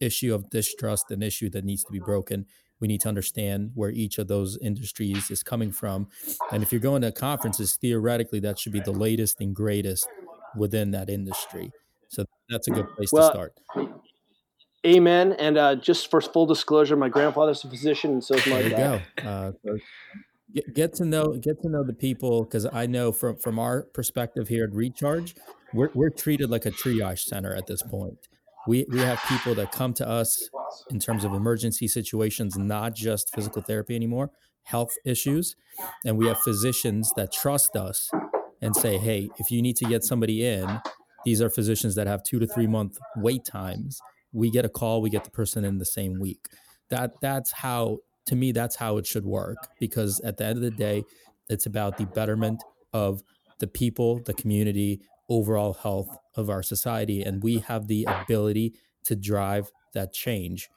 issue 0.00 0.34
of 0.34 0.50
distrust 0.50 1.10
an 1.10 1.22
issue 1.22 1.50
that 1.50 1.64
needs 1.64 1.84
to 1.84 1.92
be 1.92 1.98
broken. 1.98 2.46
We 2.80 2.88
need 2.88 3.00
to 3.02 3.08
understand 3.08 3.72
where 3.74 3.90
each 3.90 4.18
of 4.18 4.28
those 4.28 4.58
industries 4.58 5.30
is 5.30 5.42
coming 5.42 5.72
from. 5.72 6.08
And 6.52 6.62
if 6.62 6.72
you're 6.72 6.80
going 6.80 7.02
to 7.02 7.12
conferences 7.12 7.76
theoretically 7.76 8.40
that 8.40 8.58
should 8.58 8.72
be 8.72 8.80
the 8.80 8.92
latest 8.92 9.40
and 9.40 9.54
greatest 9.54 10.06
within 10.56 10.90
that 10.92 11.10
industry. 11.10 11.70
So 12.08 12.24
that's 12.48 12.68
a 12.68 12.70
good 12.70 12.88
place 12.96 13.10
well, 13.12 13.28
to 13.28 13.34
start 13.34 14.00
Amen. 14.86 15.32
And 15.32 15.58
uh, 15.58 15.74
just 15.74 16.10
for 16.10 16.20
full 16.20 16.46
disclosure, 16.46 16.96
my 16.96 17.08
grandfather's 17.08 17.64
a 17.64 17.68
physician, 17.68 18.12
and 18.12 18.24
so 18.24 18.34
is 18.34 18.46
my 18.46 18.62
dad. 18.62 19.02
Go. 19.16 19.28
Uh, 19.28 19.52
so 19.64 19.78
get, 20.54 20.74
get 20.74 20.94
to 20.94 21.04
know 21.04 21.32
get 21.32 21.60
to 21.62 21.68
know 21.68 21.82
the 21.82 21.92
people 21.92 22.44
because 22.44 22.66
I 22.72 22.86
know 22.86 23.10
from 23.10 23.36
from 23.36 23.58
our 23.58 23.82
perspective 23.82 24.46
here 24.46 24.64
at 24.64 24.72
Recharge, 24.72 25.34
we're 25.74 25.90
we're 25.92 26.10
treated 26.10 26.50
like 26.50 26.66
a 26.66 26.70
triage 26.70 27.20
center 27.20 27.52
at 27.52 27.66
this 27.66 27.82
point. 27.82 28.28
We 28.68 28.86
we 28.88 29.00
have 29.00 29.20
people 29.28 29.56
that 29.56 29.72
come 29.72 29.92
to 29.94 30.08
us 30.08 30.50
in 30.90 31.00
terms 31.00 31.24
of 31.24 31.32
emergency 31.32 31.88
situations, 31.88 32.56
not 32.56 32.94
just 32.94 33.34
physical 33.34 33.62
therapy 33.62 33.96
anymore, 33.96 34.30
health 34.62 34.94
issues, 35.04 35.56
and 36.04 36.16
we 36.16 36.28
have 36.28 36.38
physicians 36.38 37.12
that 37.16 37.32
trust 37.32 37.74
us 37.74 38.08
and 38.62 38.76
say, 38.76 38.98
"Hey, 38.98 39.30
if 39.38 39.50
you 39.50 39.62
need 39.62 39.76
to 39.76 39.84
get 39.84 40.04
somebody 40.04 40.46
in." 40.46 40.80
These 41.24 41.42
are 41.42 41.50
physicians 41.50 41.96
that 41.96 42.06
have 42.06 42.22
two 42.22 42.38
to 42.38 42.46
three 42.46 42.68
month 42.68 42.98
wait 43.16 43.44
times 43.44 44.00
we 44.36 44.50
get 44.50 44.64
a 44.64 44.68
call, 44.68 45.00
we 45.00 45.10
get 45.10 45.24
the 45.24 45.30
person 45.30 45.64
in 45.64 45.78
the 45.78 45.86
same 45.86 46.20
week. 46.20 46.48
That 46.90 47.12
that's 47.20 47.50
how 47.50 47.98
to 48.26 48.36
me 48.36 48.52
that's 48.52 48.76
how 48.76 48.98
it 48.98 49.06
should 49.06 49.24
work 49.24 49.56
because 49.80 50.20
at 50.20 50.36
the 50.36 50.44
end 50.44 50.56
of 50.58 50.62
the 50.62 50.70
day, 50.70 51.04
it's 51.48 51.66
about 51.66 51.96
the 51.96 52.06
betterment 52.06 52.62
of 52.92 53.22
the 53.58 53.66
people, 53.66 54.20
the 54.24 54.34
community, 54.34 55.00
overall 55.28 55.72
health 55.74 56.08
of 56.36 56.50
our 56.50 56.62
society 56.62 57.22
and 57.22 57.42
we 57.42 57.58
have 57.58 57.88
the 57.88 58.06
ability 58.08 58.74
to 59.04 59.16
drive 59.16 59.70
that 59.94 60.12
change. 60.12 60.68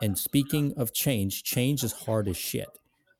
And 0.00 0.16
speaking 0.16 0.74
of 0.76 0.92
change, 0.92 1.42
change 1.42 1.82
is 1.82 1.92
hard 1.92 2.28
as 2.28 2.36
shit, 2.36 2.68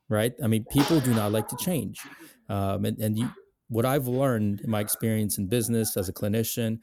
right? 0.09 0.33
I 0.43 0.47
mean, 0.47 0.65
people 0.71 1.01
do 1.01 1.15
not 1.15 1.33
like 1.33 1.49
to 1.49 1.57
change. 1.57 2.01
Um, 2.49 2.85
and, 2.85 2.99
and 2.99 3.19
you, 3.19 3.29
what 3.69 3.85
I've 3.85 4.07
learned 4.07 4.61
in 4.61 4.71
my 4.71 4.81
experience 4.81 5.39
in 5.39 5.49
business 5.49 5.97
as 5.97 6.09
a 6.09 6.13
clinician 6.13 6.79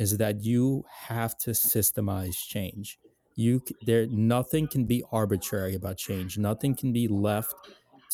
is 0.00 0.16
that 0.16 0.42
you 0.42 0.82
have 1.08 1.36
to 1.36 1.50
systemize 1.50 2.34
change. 2.48 2.98
You 3.36 3.62
there 3.82 4.06
nothing 4.06 4.66
can 4.66 4.86
be 4.86 5.04
arbitrary 5.12 5.74
about 5.74 5.98
change. 5.98 6.38
Nothing 6.38 6.74
can 6.74 6.90
be 6.92 7.06
left 7.06 7.54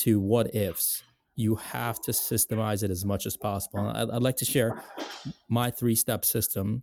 to 0.00 0.20
what 0.20 0.52
ifs. 0.54 1.04
You 1.36 1.54
have 1.54 2.00
to 2.02 2.10
systemize 2.10 2.82
it 2.82 2.90
as 2.90 3.04
much 3.04 3.24
as 3.24 3.36
possible. 3.36 3.92
I'd, 3.94 4.10
I'd 4.10 4.22
like 4.22 4.36
to 4.38 4.44
share 4.44 4.82
my 5.48 5.70
three 5.70 5.94
step 5.94 6.24
system 6.24 6.82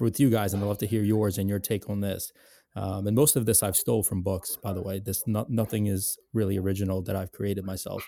with 0.00 0.18
you 0.18 0.30
guys, 0.30 0.52
and 0.52 0.62
I'd 0.62 0.66
love 0.66 0.78
to 0.78 0.86
hear 0.86 1.04
yours 1.04 1.38
and 1.38 1.48
your 1.48 1.60
take 1.60 1.88
on 1.88 2.00
this. 2.00 2.32
Um, 2.74 3.06
and 3.06 3.14
most 3.14 3.36
of 3.36 3.46
this 3.46 3.62
I've 3.62 3.76
stole 3.76 4.02
from 4.02 4.22
books, 4.22 4.56
by 4.60 4.72
the 4.72 4.82
way. 4.82 4.98
This 4.98 5.22
not, 5.28 5.48
nothing 5.48 5.86
is 5.86 6.18
really 6.32 6.58
original 6.58 7.02
that 7.02 7.14
I've 7.14 7.30
created 7.30 7.64
myself. 7.64 8.04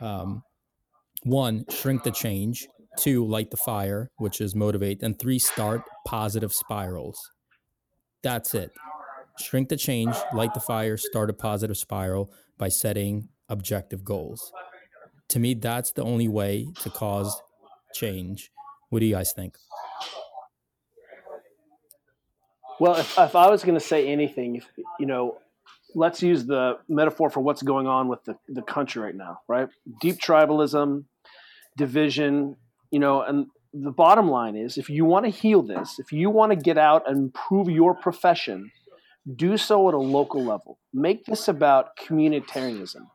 Um, 0.00 0.44
one, 1.24 1.64
shrink 1.68 2.04
the 2.04 2.12
change 2.12 2.68
two 2.96 3.24
light 3.24 3.50
the 3.50 3.56
fire 3.56 4.10
which 4.16 4.40
is 4.40 4.54
motivate 4.54 5.02
and 5.02 5.18
three 5.18 5.38
start 5.38 5.82
positive 6.06 6.52
spirals. 6.52 7.18
That's 8.22 8.54
it. 8.54 8.72
Shrink 9.38 9.68
the 9.68 9.76
change 9.76 10.14
light 10.32 10.54
the 10.54 10.60
fire 10.60 10.96
start 10.96 11.30
a 11.30 11.32
positive 11.32 11.76
spiral 11.76 12.32
by 12.58 12.68
setting 12.68 13.28
objective 13.48 14.04
goals. 14.04 14.52
To 15.30 15.38
me 15.38 15.54
that's 15.54 15.92
the 15.92 16.02
only 16.02 16.28
way 16.28 16.68
to 16.80 16.90
cause 16.90 17.42
change. 17.94 18.50
What 18.90 19.00
do 19.00 19.06
you 19.06 19.14
guys 19.14 19.32
think? 19.32 19.56
Well 22.80 22.96
if, 22.96 23.18
if 23.18 23.36
i 23.36 23.48
was 23.48 23.62
going 23.62 23.78
to 23.78 23.84
say 23.84 24.08
anything 24.08 24.56
if, 24.56 24.66
you 24.98 25.06
know 25.06 25.38
let's 25.94 26.22
use 26.22 26.44
the 26.44 26.78
metaphor 26.88 27.30
for 27.30 27.40
what's 27.40 27.62
going 27.62 27.86
on 27.86 28.08
with 28.08 28.24
the, 28.24 28.36
the 28.48 28.62
country 28.62 29.00
right 29.02 29.14
now 29.14 29.38
right? 29.48 29.68
Deep 30.00 30.18
tribalism 30.18 31.04
division 31.76 32.56
you 32.94 33.00
know, 33.00 33.22
and 33.22 33.48
the 33.72 33.90
bottom 33.90 34.28
line 34.28 34.54
is 34.54 34.78
if 34.78 34.88
you 34.88 35.04
want 35.04 35.24
to 35.24 35.30
heal 35.30 35.62
this, 35.62 35.98
if 35.98 36.12
you 36.12 36.30
want 36.30 36.52
to 36.52 36.56
get 36.56 36.78
out 36.78 37.02
and 37.08 37.18
improve 37.18 37.68
your 37.68 37.92
profession, 37.92 38.70
do 39.34 39.56
so 39.56 39.88
at 39.88 39.94
a 39.94 39.98
local 39.98 40.44
level. 40.44 40.78
Make 40.92 41.24
this 41.24 41.48
about 41.48 41.96
communitarianism. 41.96 43.08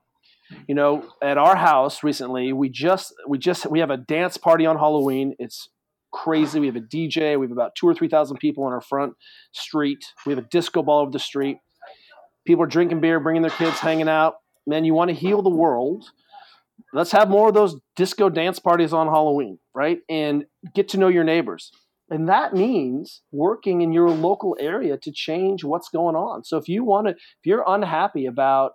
You 0.68 0.76
know, 0.76 1.08
at 1.22 1.38
our 1.38 1.56
house 1.56 2.04
recently, 2.04 2.52
we 2.52 2.68
just 2.68 3.14
we 3.26 3.38
just 3.38 3.68
we 3.68 3.80
have 3.80 3.90
a 3.90 3.96
dance 3.96 4.36
party 4.36 4.66
on 4.66 4.78
Halloween. 4.78 5.34
It's 5.40 5.70
crazy. 6.12 6.60
We 6.60 6.68
have 6.68 6.76
a 6.76 6.82
DJ. 6.82 7.40
We 7.40 7.46
have 7.46 7.54
about 7.54 7.76
two 7.76 7.88
or 7.88 7.96
three 7.96 8.10
thousand 8.10 8.36
people 8.40 8.66
on 8.66 8.74
our 8.74 8.82
front 8.82 9.14
street. 9.54 10.04
We 10.26 10.34
have 10.34 10.44
a 10.44 10.48
disco 10.50 10.84
ball 10.84 11.04
over 11.04 11.12
the 11.12 11.20
street. 11.20 11.60
People 12.46 12.66
are 12.66 12.68
drinking 12.68 13.00
beer, 13.00 13.22
bringing 13.22 13.44
their 13.44 13.52
kids, 13.52 13.80
hanging 13.80 14.10
out. 14.10 14.34
Man, 14.68 14.84
you 14.84 14.94
want 14.94 15.10
to 15.10 15.16
heal 15.16 15.42
the 15.42 15.50
world 15.50 16.04
let's 16.94 17.12
have 17.12 17.30
more 17.30 17.50
of 17.50 17.54
those 17.54 17.80
disco 17.96 18.30
dance 18.30 18.60
parties 18.60 18.94
on 18.94 19.08
Halloween, 19.08 19.60
right? 19.74 20.00
And 20.10 20.46
get 20.74 20.90
to 20.90 20.98
know 20.98 21.08
your 21.08 21.24
neighbors. 21.24 21.72
And 22.10 22.28
that 22.28 22.54
means 22.54 23.22
working 23.32 23.82
in 23.82 23.94
your 23.94 24.10
local 24.10 24.58
area 24.60 24.98
to 24.98 25.12
change 25.12 25.64
what's 25.64 25.90
going 25.90 26.16
on. 26.16 26.44
So 26.44 26.58
if 26.58 26.68
you 26.68 26.84
want 26.84 27.08
to, 27.08 27.12
if 27.12 27.46
you're 27.46 27.64
unhappy 27.68 28.26
about, 28.26 28.72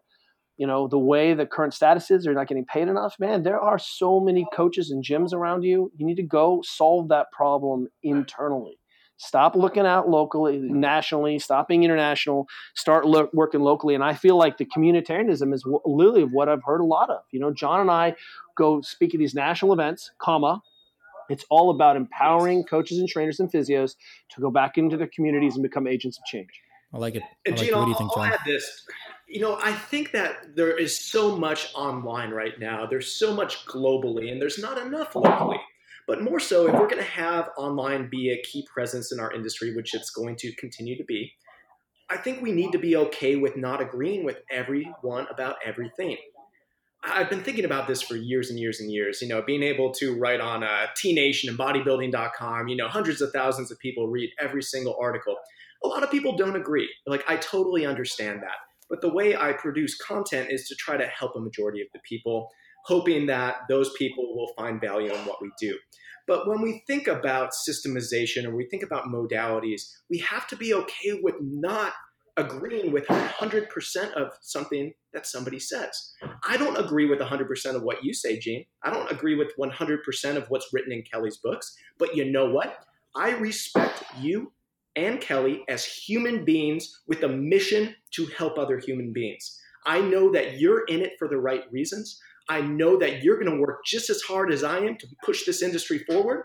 you 0.57 0.69
know, 0.69 0.87
the 0.87 0.99
way 0.99 1.35
the 1.35 1.47
current 1.47 1.75
status 1.75 2.13
is, 2.13 2.25
you're 2.25 2.35
not 2.35 2.47
getting 2.47 2.65
paid 2.65 2.87
enough, 2.87 3.17
man, 3.19 3.43
there 3.43 3.59
are 3.59 3.79
so 3.79 4.21
many 4.21 4.47
coaches 4.55 4.91
and 4.91 5.05
gyms 5.05 5.33
around 5.33 5.63
you. 5.65 5.91
You 5.97 6.07
need 6.07 6.17
to 6.17 6.23
go 6.23 6.63
solve 6.65 7.09
that 7.09 7.27
problem 7.33 7.89
internally. 8.05 8.79
Stop 9.25 9.57
looking 9.57 9.87
out 9.87 10.09
locally, 10.09 10.59
nationally. 10.59 11.39
Stop 11.39 11.69
being 11.69 11.83
international. 11.83 12.47
Start 12.75 13.07
lo- 13.07 13.31
working 13.33 13.61
locally. 13.61 13.95
And 13.95 14.05
I 14.05 14.13
feel 14.13 14.37
like 14.37 14.59
the 14.59 14.67
communitarianism 14.67 15.55
is 15.55 15.63
w- 15.63 15.81
literally 15.87 16.25
what 16.25 16.51
I've 16.51 16.63
heard 16.63 16.83
a 16.83 16.85
lot 16.85 17.09
of. 17.09 17.23
You 17.31 17.41
know, 17.41 17.51
John 17.51 17.81
and 17.81 17.91
I 17.91 18.17
go 18.55 18.83
speak 18.83 19.15
at 19.15 19.19
these 19.19 19.35
national 19.35 19.73
events, 19.73 20.11
comma. 20.19 20.63
It's 21.31 21.47
all 21.49 21.71
about 21.71 21.97
empowering 21.97 22.65
coaches 22.65 22.99
and 22.99 23.09
trainers 23.09 23.41
and 23.41 23.51
physios 23.51 23.95
to 24.29 24.43
go 24.43 24.51
back 24.51 24.77
into 24.77 24.99
their 24.99 25.09
communities 25.15 25.55
and 25.55 25.63
become 25.63 25.87
agents 25.87 26.19
of 26.19 26.25
change. 26.27 26.51
I 26.93 26.99
like 26.99 27.15
it. 27.15 27.23
I 27.47 27.51
like 27.51 27.61
Gene, 27.61 27.75
what 27.75 27.85
do 27.87 27.91
you 27.93 27.97
think, 27.97 28.15
John? 28.15 28.27
I'll 28.27 28.35
add 28.35 28.41
this. 28.45 28.87
You 29.27 29.41
know, 29.41 29.59
I 29.63 29.73
think 29.73 30.13
that 30.13 30.55
there 30.55 30.77
is 30.77 31.03
so 31.03 31.35
much 31.35 31.73
online 31.75 32.31
right 32.31 32.61
now. 32.61 32.85
There's 32.85 33.19
so 33.19 33.33
much 33.33 33.65
globally, 33.65 34.31
and 34.31 34.41
there's 34.41 34.59
not 34.59 34.77
enough 34.77 35.17
locally. 35.17 35.61
But 36.07 36.23
more 36.23 36.41
so, 36.41 36.67
if 36.67 36.75
we're 36.75 36.89
going 36.89 36.99
to 36.99 37.03
have 37.03 37.49
online 37.57 38.09
be 38.11 38.31
a 38.31 38.43
key 38.43 38.67
presence 38.73 39.11
in 39.13 39.21
our 39.21 39.33
industry, 39.33 39.75
which 39.75 39.95
it's 39.95 40.11
going 40.11 40.37
to 40.37 40.55
continue 40.57 40.97
to 40.99 41.05
be, 41.05 41.33
I 42.11 42.19
think 42.19 42.43
we 42.43 42.53
need 42.53 42.73
to 42.73 42.79
be 42.79 42.97
okay 42.97 43.37
with 43.37 43.57
not 43.57 43.81
agreeing 43.81 44.25
with 44.25 44.39
everyone 44.51 45.27
about 45.31 45.57
everything. 45.65 46.19
I've 47.03 47.29
been 47.29 47.43
thinking 47.43 47.65
about 47.65 47.87
this 47.87 48.01
for 48.03 48.17
years 48.17 48.51
and 48.51 48.59
years 48.59 48.81
and 48.81 48.91
years. 48.91 49.21
You 49.21 49.29
know, 49.29 49.43
being 49.43 49.63
able 49.63 49.93
to 49.95 50.19
write 50.19 50.41
on 50.41 50.63
uh, 50.63 50.87
T 50.97 51.13
Nation 51.13 51.51
and 51.51 51.59
bodybuilding.com, 51.59 52.69
you 52.69 52.77
know, 52.77 52.89
hundreds 52.89 53.21
of 53.21 53.31
thousands 53.33 53.71
of 53.71 53.79
people 53.79 54.09
read 54.09 54.31
every 54.41 54.63
single 54.63 54.97
article. 55.01 55.37
A 55.85 55.89
lot 55.89 56.03
of 56.03 56.11
people 56.11 56.37
don't 56.37 56.57
agree. 56.57 56.89
Like, 57.07 57.25
I 57.29 57.37
totally 57.37 57.85
understand 57.85 58.43
that. 58.43 58.57
But 58.89 59.01
the 59.01 59.13
way 59.13 59.37
I 59.37 59.53
produce 59.53 59.97
content 59.99 60.51
is 60.51 60.67
to 60.69 60.75
try 60.77 60.97
to 60.97 61.07
help 61.07 61.37
a 61.37 61.41
majority 61.41 61.81
of 61.83 61.89
the 61.93 62.01
people 62.09 62.51
hoping 62.85 63.27
that 63.27 63.57
those 63.69 63.93
people 63.95 64.35
will 64.35 64.53
find 64.57 64.81
value 64.81 65.13
in 65.13 65.21
what 65.27 65.41
we 65.43 65.51
do. 65.59 65.77
But 66.27 66.49
when 66.49 66.63
we 66.63 66.83
think 66.87 67.07
about 67.07 67.51
systemization 67.69 68.45
or 68.45 68.55
we 68.55 68.67
think 68.67 68.83
about 68.83 69.07
modalities, 69.07 69.83
we 70.09 70.19
have 70.19 70.47
to 70.49 70.57
be 70.57 70.73
okay 70.73 71.21
with 71.23 71.35
not 71.41 71.93
agreeing 72.37 72.91
with 72.93 73.07
100% 73.07 74.13
of 74.15 74.33
something 74.41 74.93
that 75.13 75.27
somebody 75.27 75.61
says. 75.61 76.13
I 76.47 76.57
don't 76.57 76.79
agree 76.79 77.07
with 77.07 77.21
100% 77.21 77.75
of 77.75 77.83
what 77.83 78.03
you 78.03 78.13
say, 78.13 78.39
Gene. 78.39 78.65
I 78.83 78.91
don't 78.91 79.11
agree 79.11 79.37
with 79.37 79.53
100% 79.59 80.37
of 80.37 80.47
what's 80.49 80.73
written 80.73 80.93
in 80.93 81.03
Kelly's 81.03 81.37
books. 81.37 81.77
But 81.99 82.17
you 82.17 82.31
know 82.31 82.51
what? 82.51 82.79
I 83.15 83.31
respect 83.31 84.03
you 84.19 84.53
and 84.97 85.21
Kelly 85.21 85.63
as 85.69 85.85
human 85.85 86.45
beings 86.45 87.03
with 87.07 87.23
a 87.23 87.29
mission 87.29 87.95
to 88.15 88.27
help 88.27 88.59
other 88.59 88.79
human 88.79 89.13
beings. 89.13 89.61
I 89.87 90.01
know 90.01 90.33
that 90.33 90.59
you're 90.59 90.85
in 90.87 91.03
it 91.03 91.13
for 91.19 91.29
the 91.29 91.39
right 91.39 91.63
reasons. 91.71 92.19
I 92.49 92.61
know 92.61 92.99
that 92.99 93.23
you're 93.23 93.39
going 93.43 93.51
to 93.51 93.61
work 93.61 93.85
just 93.85 94.11
as 94.11 94.23
hard 94.23 94.53
as 94.53 94.63
I 94.63 94.79
am 94.79 94.97
to 94.99 95.07
push 95.25 95.45
this 95.45 95.63
industry 95.63 95.99
forward. 96.01 96.45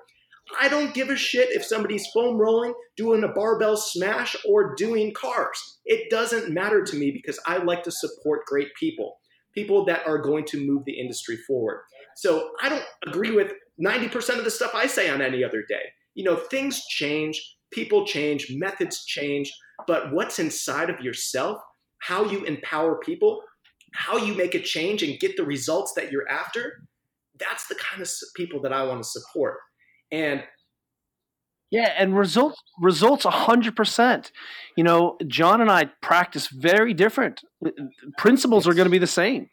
I 0.59 0.67
don't 0.67 0.93
give 0.93 1.09
a 1.09 1.15
shit 1.15 1.49
if 1.51 1.63
somebody's 1.63 2.07
foam 2.07 2.37
rolling, 2.37 2.73
doing 2.97 3.23
a 3.23 3.27
barbell 3.27 3.77
smash, 3.77 4.35
or 4.47 4.73
doing 4.75 5.13
cars. 5.13 5.79
It 5.85 6.09
doesn't 6.09 6.53
matter 6.53 6.83
to 6.83 6.95
me 6.95 7.11
because 7.11 7.39
I 7.45 7.57
like 7.57 7.83
to 7.83 7.91
support 7.91 8.45
great 8.45 8.73
people, 8.79 9.19
people 9.53 9.85
that 9.85 10.07
are 10.07 10.17
going 10.17 10.45
to 10.45 10.65
move 10.65 10.83
the 10.85 10.99
industry 10.99 11.37
forward. 11.47 11.81
So 12.15 12.49
I 12.61 12.69
don't 12.69 12.85
agree 13.07 13.31
with 13.31 13.51
90% 13.83 14.37
of 14.37 14.43
the 14.43 14.51
stuff 14.51 14.71
I 14.73 14.87
say 14.87 15.09
on 15.09 15.21
any 15.21 15.43
other 15.43 15.63
day. 15.67 15.83
You 16.15 16.23
know, 16.23 16.35
things 16.35 16.83
change, 16.87 17.57
people 17.71 18.05
change, 18.05 18.47
methods 18.49 19.05
change, 19.05 19.53
but 19.87 20.11
what's 20.11 20.39
inside 20.39 20.89
of 20.89 20.99
yourself, 21.01 21.61
how 21.99 22.25
you 22.25 22.43
empower 22.45 22.95
people, 22.99 23.41
how 23.93 24.17
you 24.17 24.33
make 24.33 24.55
a 24.55 24.61
change 24.61 25.03
and 25.03 25.19
get 25.19 25.37
the 25.37 25.43
results 25.43 25.93
that 25.95 26.11
you're 26.11 26.27
after, 26.29 26.83
that's 27.39 27.67
the 27.67 27.75
kind 27.75 28.01
of 28.01 28.09
people 28.35 28.61
that 28.61 28.73
I 28.73 28.83
want 28.83 29.01
to 29.03 29.09
support. 29.09 29.57
And 30.11 30.43
yeah, 31.71 31.93
and 31.97 32.17
results 32.17 32.61
results 32.81 33.25
hundred 33.25 33.75
percent. 33.75 34.31
You 34.75 34.83
know, 34.83 35.17
John 35.27 35.61
and 35.61 35.69
I 35.69 35.85
practice 36.01 36.47
very 36.47 36.93
different. 36.93 37.41
Principles 38.17 38.67
are 38.67 38.73
going 38.73 38.87
to 38.87 38.91
be 38.91 38.97
the 38.97 39.05
same, 39.05 39.49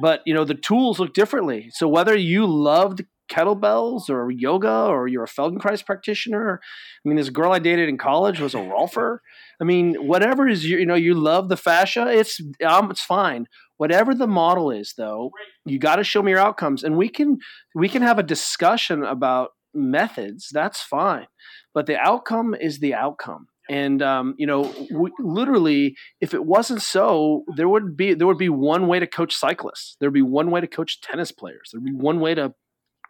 but 0.00 0.20
you 0.26 0.34
know 0.34 0.44
the 0.44 0.54
tools 0.54 0.98
look 0.98 1.14
differently. 1.14 1.68
So 1.70 1.88
whether 1.88 2.14
you 2.16 2.46
loved 2.46 3.04
kettlebells 3.30 4.10
or 4.10 4.30
yoga 4.30 4.84
or 4.84 5.08
you're 5.08 5.24
a 5.24 5.28
Feldenkrais 5.28 5.84
practitioner, 5.84 6.60
I 6.62 7.08
mean, 7.08 7.16
this 7.16 7.30
girl 7.30 7.52
I 7.52 7.58
dated 7.58 7.88
in 7.88 7.96
college 7.96 8.40
was 8.40 8.54
a 8.54 8.58
Rolfer. 8.58 9.18
I 9.58 9.64
mean, 9.64 9.94
whatever 9.94 10.46
is 10.46 10.66
you, 10.66 10.78
you 10.78 10.86
know 10.86 10.94
you 10.94 11.14
love 11.14 11.48
the 11.48 11.56
fascia, 11.56 12.08
it's 12.08 12.40
um, 12.66 12.90
it's 12.90 13.02
fine. 13.02 13.46
Whatever 13.76 14.14
the 14.14 14.26
model 14.26 14.70
is, 14.70 14.94
though, 14.96 15.30
you 15.64 15.78
got 15.78 15.96
to 15.96 16.04
show 16.04 16.22
me 16.22 16.32
your 16.32 16.40
outcomes, 16.40 16.84
and 16.84 16.96
we 16.96 17.08
can 17.08 17.38
we 17.74 17.88
can 17.88 18.02
have 18.02 18.18
a 18.18 18.22
discussion 18.22 19.02
about 19.02 19.50
methods. 19.72 20.48
That's 20.52 20.80
fine, 20.80 21.26
but 21.72 21.86
the 21.86 21.98
outcome 21.98 22.54
is 22.54 22.78
the 22.78 22.94
outcome. 22.94 23.48
And 23.68 24.02
um, 24.02 24.34
you 24.36 24.46
know, 24.46 24.72
we, 24.92 25.10
literally, 25.18 25.96
if 26.20 26.34
it 26.34 26.44
wasn't 26.44 26.82
so, 26.82 27.44
there 27.56 27.68
would 27.68 27.96
be 27.96 28.14
there 28.14 28.26
would 28.26 28.38
be 28.38 28.48
one 28.48 28.86
way 28.86 29.00
to 29.00 29.06
coach 29.06 29.34
cyclists. 29.34 29.96
There'd 29.98 30.12
be 30.12 30.22
one 30.22 30.50
way 30.50 30.60
to 30.60 30.66
coach 30.66 31.00
tennis 31.00 31.32
players. 31.32 31.70
There'd 31.72 31.84
be 31.84 31.92
one 31.92 32.20
way 32.20 32.34
to 32.34 32.54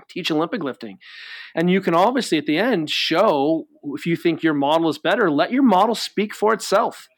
teach 0.08 0.30
Olympic 0.30 0.62
lifting. 0.62 0.98
And 1.54 1.70
you 1.70 1.80
can 1.80 1.94
obviously 1.94 2.38
at 2.38 2.46
the 2.46 2.58
end 2.58 2.90
show 2.90 3.66
if 3.94 4.06
you 4.06 4.16
think 4.16 4.42
your 4.42 4.54
model 4.54 4.88
is 4.88 4.98
better, 4.98 5.30
let 5.30 5.52
your 5.52 5.62
model 5.62 5.94
speak 5.94 6.34
for 6.34 6.52
itself. 6.52 7.08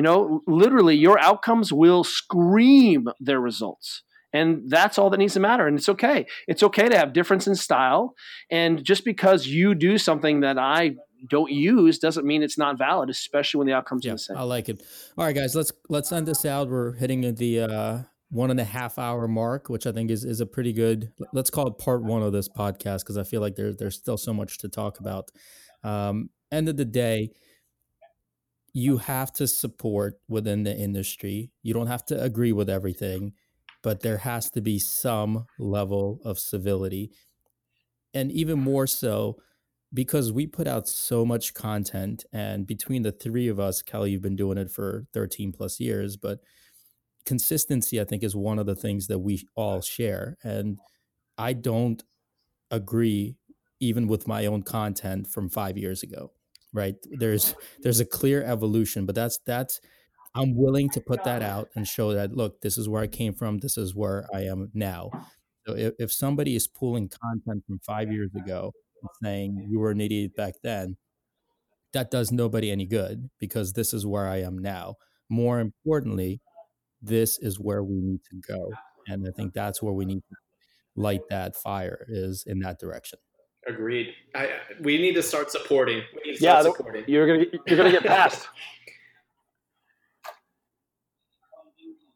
You 0.00 0.04
know, 0.04 0.40
literally, 0.46 0.96
your 0.96 1.18
outcomes 1.18 1.74
will 1.74 2.04
scream 2.04 3.10
their 3.20 3.38
results. 3.38 4.02
And 4.32 4.62
that's 4.66 4.96
all 4.96 5.10
that 5.10 5.18
needs 5.18 5.34
to 5.34 5.40
matter. 5.40 5.66
And 5.66 5.76
it's 5.76 5.90
okay. 5.90 6.24
It's 6.48 6.62
okay 6.62 6.88
to 6.88 6.96
have 6.96 7.12
difference 7.12 7.46
in 7.46 7.54
style. 7.54 8.14
And 8.50 8.82
just 8.82 9.04
because 9.04 9.46
you 9.46 9.74
do 9.74 9.98
something 9.98 10.40
that 10.40 10.56
I 10.56 10.92
don't 11.28 11.52
use 11.52 11.98
doesn't 11.98 12.24
mean 12.24 12.42
it's 12.42 12.56
not 12.56 12.78
valid, 12.78 13.10
especially 13.10 13.58
when 13.58 13.66
the 13.66 13.74
outcomes 13.74 14.06
yeah, 14.06 14.12
are 14.12 14.14
the 14.14 14.18
same. 14.20 14.36
I 14.38 14.42
like 14.44 14.70
it. 14.70 14.82
All 15.18 15.26
right, 15.26 15.36
guys, 15.36 15.54
let's 15.54 15.70
let's 15.90 16.10
end 16.12 16.26
this 16.26 16.46
out. 16.46 16.70
We're 16.70 16.92
hitting 16.92 17.34
the 17.34 17.60
uh, 17.60 17.98
one 18.30 18.50
and 18.50 18.58
a 18.58 18.64
half 18.64 18.98
hour 18.98 19.28
mark, 19.28 19.68
which 19.68 19.86
I 19.86 19.92
think 19.92 20.10
is 20.10 20.24
is 20.24 20.40
a 20.40 20.46
pretty 20.46 20.72
good. 20.72 21.12
Let's 21.34 21.50
call 21.50 21.66
it 21.66 21.76
part 21.76 22.02
one 22.02 22.22
of 22.22 22.32
this 22.32 22.48
podcast 22.48 23.00
because 23.00 23.18
I 23.18 23.24
feel 23.24 23.42
like 23.42 23.54
there's 23.54 23.76
there's 23.76 23.96
still 23.96 24.16
so 24.16 24.32
much 24.32 24.56
to 24.60 24.70
talk 24.70 24.98
about. 24.98 25.30
Um, 25.84 26.30
end 26.50 26.70
of 26.70 26.78
the 26.78 26.86
day, 26.86 27.32
you 28.72 28.98
have 28.98 29.32
to 29.34 29.46
support 29.46 30.20
within 30.28 30.62
the 30.62 30.76
industry. 30.76 31.50
You 31.62 31.74
don't 31.74 31.86
have 31.86 32.04
to 32.06 32.22
agree 32.22 32.52
with 32.52 32.70
everything, 32.70 33.32
but 33.82 34.00
there 34.00 34.18
has 34.18 34.50
to 34.50 34.60
be 34.60 34.78
some 34.78 35.46
level 35.58 36.20
of 36.24 36.38
civility. 36.38 37.10
And 38.14 38.30
even 38.32 38.58
more 38.58 38.86
so, 38.86 39.36
because 39.92 40.32
we 40.32 40.46
put 40.46 40.68
out 40.68 40.86
so 40.86 41.24
much 41.24 41.54
content, 41.54 42.24
and 42.32 42.66
between 42.66 43.02
the 43.02 43.12
three 43.12 43.48
of 43.48 43.58
us, 43.58 43.82
Kelly, 43.82 44.12
you've 44.12 44.22
been 44.22 44.36
doing 44.36 44.58
it 44.58 44.70
for 44.70 45.06
13 45.12 45.52
plus 45.52 45.80
years, 45.80 46.16
but 46.16 46.38
consistency, 47.26 48.00
I 48.00 48.04
think, 48.04 48.22
is 48.22 48.36
one 48.36 48.58
of 48.58 48.66
the 48.66 48.76
things 48.76 49.08
that 49.08 49.18
we 49.18 49.46
all 49.56 49.80
share. 49.80 50.36
And 50.44 50.78
I 51.36 51.54
don't 51.54 52.02
agree 52.70 53.36
even 53.80 54.06
with 54.06 54.28
my 54.28 54.46
own 54.46 54.62
content 54.62 55.26
from 55.26 55.48
five 55.48 55.76
years 55.76 56.02
ago 56.02 56.32
right? 56.72 56.94
There's 57.10 57.54
there's 57.82 58.00
a 58.00 58.04
clear 58.04 58.42
evolution 58.44 59.06
but 59.06 59.14
that's 59.14 59.38
that's 59.46 59.80
i'm 60.34 60.54
willing 60.56 60.88
to 60.90 61.00
put 61.00 61.24
that 61.24 61.42
out 61.42 61.68
and 61.74 61.86
show 61.88 62.12
that 62.12 62.32
look 62.32 62.60
this 62.60 62.78
is 62.78 62.88
where 62.88 63.02
i 63.02 63.06
came 63.06 63.34
from 63.34 63.58
this 63.58 63.76
is 63.76 63.94
where 63.94 64.26
i 64.32 64.40
am 64.42 64.70
now. 64.74 65.10
So 65.66 65.74
if, 65.76 65.94
if 65.98 66.12
somebody 66.12 66.56
is 66.56 66.66
pulling 66.66 67.10
content 67.22 67.64
from 67.66 67.80
five 67.80 68.10
years 68.12 68.30
ago 68.34 68.72
saying 69.22 69.66
you 69.68 69.78
were 69.78 69.90
an 69.90 70.00
idiot 70.00 70.36
back 70.36 70.54
then 70.62 70.96
that 71.92 72.10
does 72.10 72.30
nobody 72.30 72.70
any 72.70 72.86
good 72.86 73.30
because 73.40 73.72
this 73.72 73.92
is 73.92 74.06
where 74.06 74.28
i 74.28 74.36
am 74.36 74.58
now. 74.58 74.96
More 75.28 75.60
importantly 75.60 76.40
this 77.02 77.38
is 77.38 77.58
where 77.58 77.82
we 77.82 77.96
need 78.00 78.20
to 78.30 78.40
go 78.46 78.70
and 79.06 79.26
i 79.26 79.30
think 79.36 79.54
that's 79.54 79.82
where 79.82 79.94
we 79.94 80.04
need 80.04 80.22
to 80.28 80.36
light 80.96 81.22
that 81.30 81.56
fire 81.56 82.04
is 82.08 82.44
in 82.46 82.60
that 82.60 82.78
direction 82.78 83.18
Agreed. 83.66 84.14
I, 84.34 84.50
we 84.80 84.98
need 84.98 85.14
to 85.14 85.22
start 85.22 85.50
supporting. 85.50 86.02
Start 86.34 86.40
yeah, 86.40 86.62
supporting. 86.62 87.04
you're 87.06 87.26
gonna 87.26 87.60
you're 87.66 87.76
gonna 87.76 87.90
get 87.90 88.04
passed. 88.04 88.48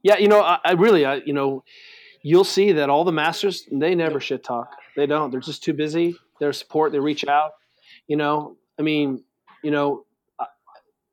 yeah, 0.03 0.17
you 0.17 0.29
know, 0.29 0.41
I, 0.41 0.59
I 0.65 0.73
really, 0.73 1.05
I, 1.05 1.17
you 1.17 1.35
know, 1.35 1.63
you'll 2.23 2.45
see 2.45 2.73
that 2.73 2.89
all 2.89 3.05
the 3.05 3.13
masters 3.13 3.69
they 3.71 3.95
never 3.95 4.21
shit 4.21 4.43
talk. 4.43 4.71
They 4.97 5.07
don't. 5.07 5.31
They're 5.31 5.41
just 5.41 5.63
too 5.63 5.75
busy. 5.75 6.17
Their 6.41 6.53
support. 6.55 6.93
They 6.93 6.99
reach 6.99 7.27
out. 7.27 7.53
You 8.07 8.17
know, 8.17 8.57
I 8.79 8.83
mean, 8.83 9.23
you 9.63 9.71
know, 9.71 10.07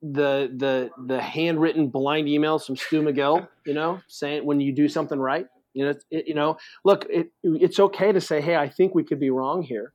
the 0.01 0.49
the 0.55 0.91
the 1.07 1.21
handwritten 1.21 1.89
blind 1.89 2.29
emails 2.29 2.65
from 2.65 2.77
Stu 2.77 3.01
McGill. 3.01 3.49
You 3.65 3.73
know, 3.73 3.99
saying 4.07 4.45
when 4.45 4.61
you 4.61 4.73
do 4.73 4.87
something 4.87 5.19
right. 5.19 5.45
You 5.73 5.85
know, 5.85 5.93
it, 6.09 6.27
you 6.27 6.33
know, 6.33 6.57
look, 6.83 7.05
it, 7.09 7.31
it's 7.43 7.79
okay 7.79 8.11
to 8.11 8.19
say, 8.19 8.41
hey, 8.41 8.57
I 8.57 8.67
think 8.67 8.93
we 8.93 9.05
could 9.05 9.21
be 9.21 9.29
wrong 9.29 9.61
here 9.61 9.93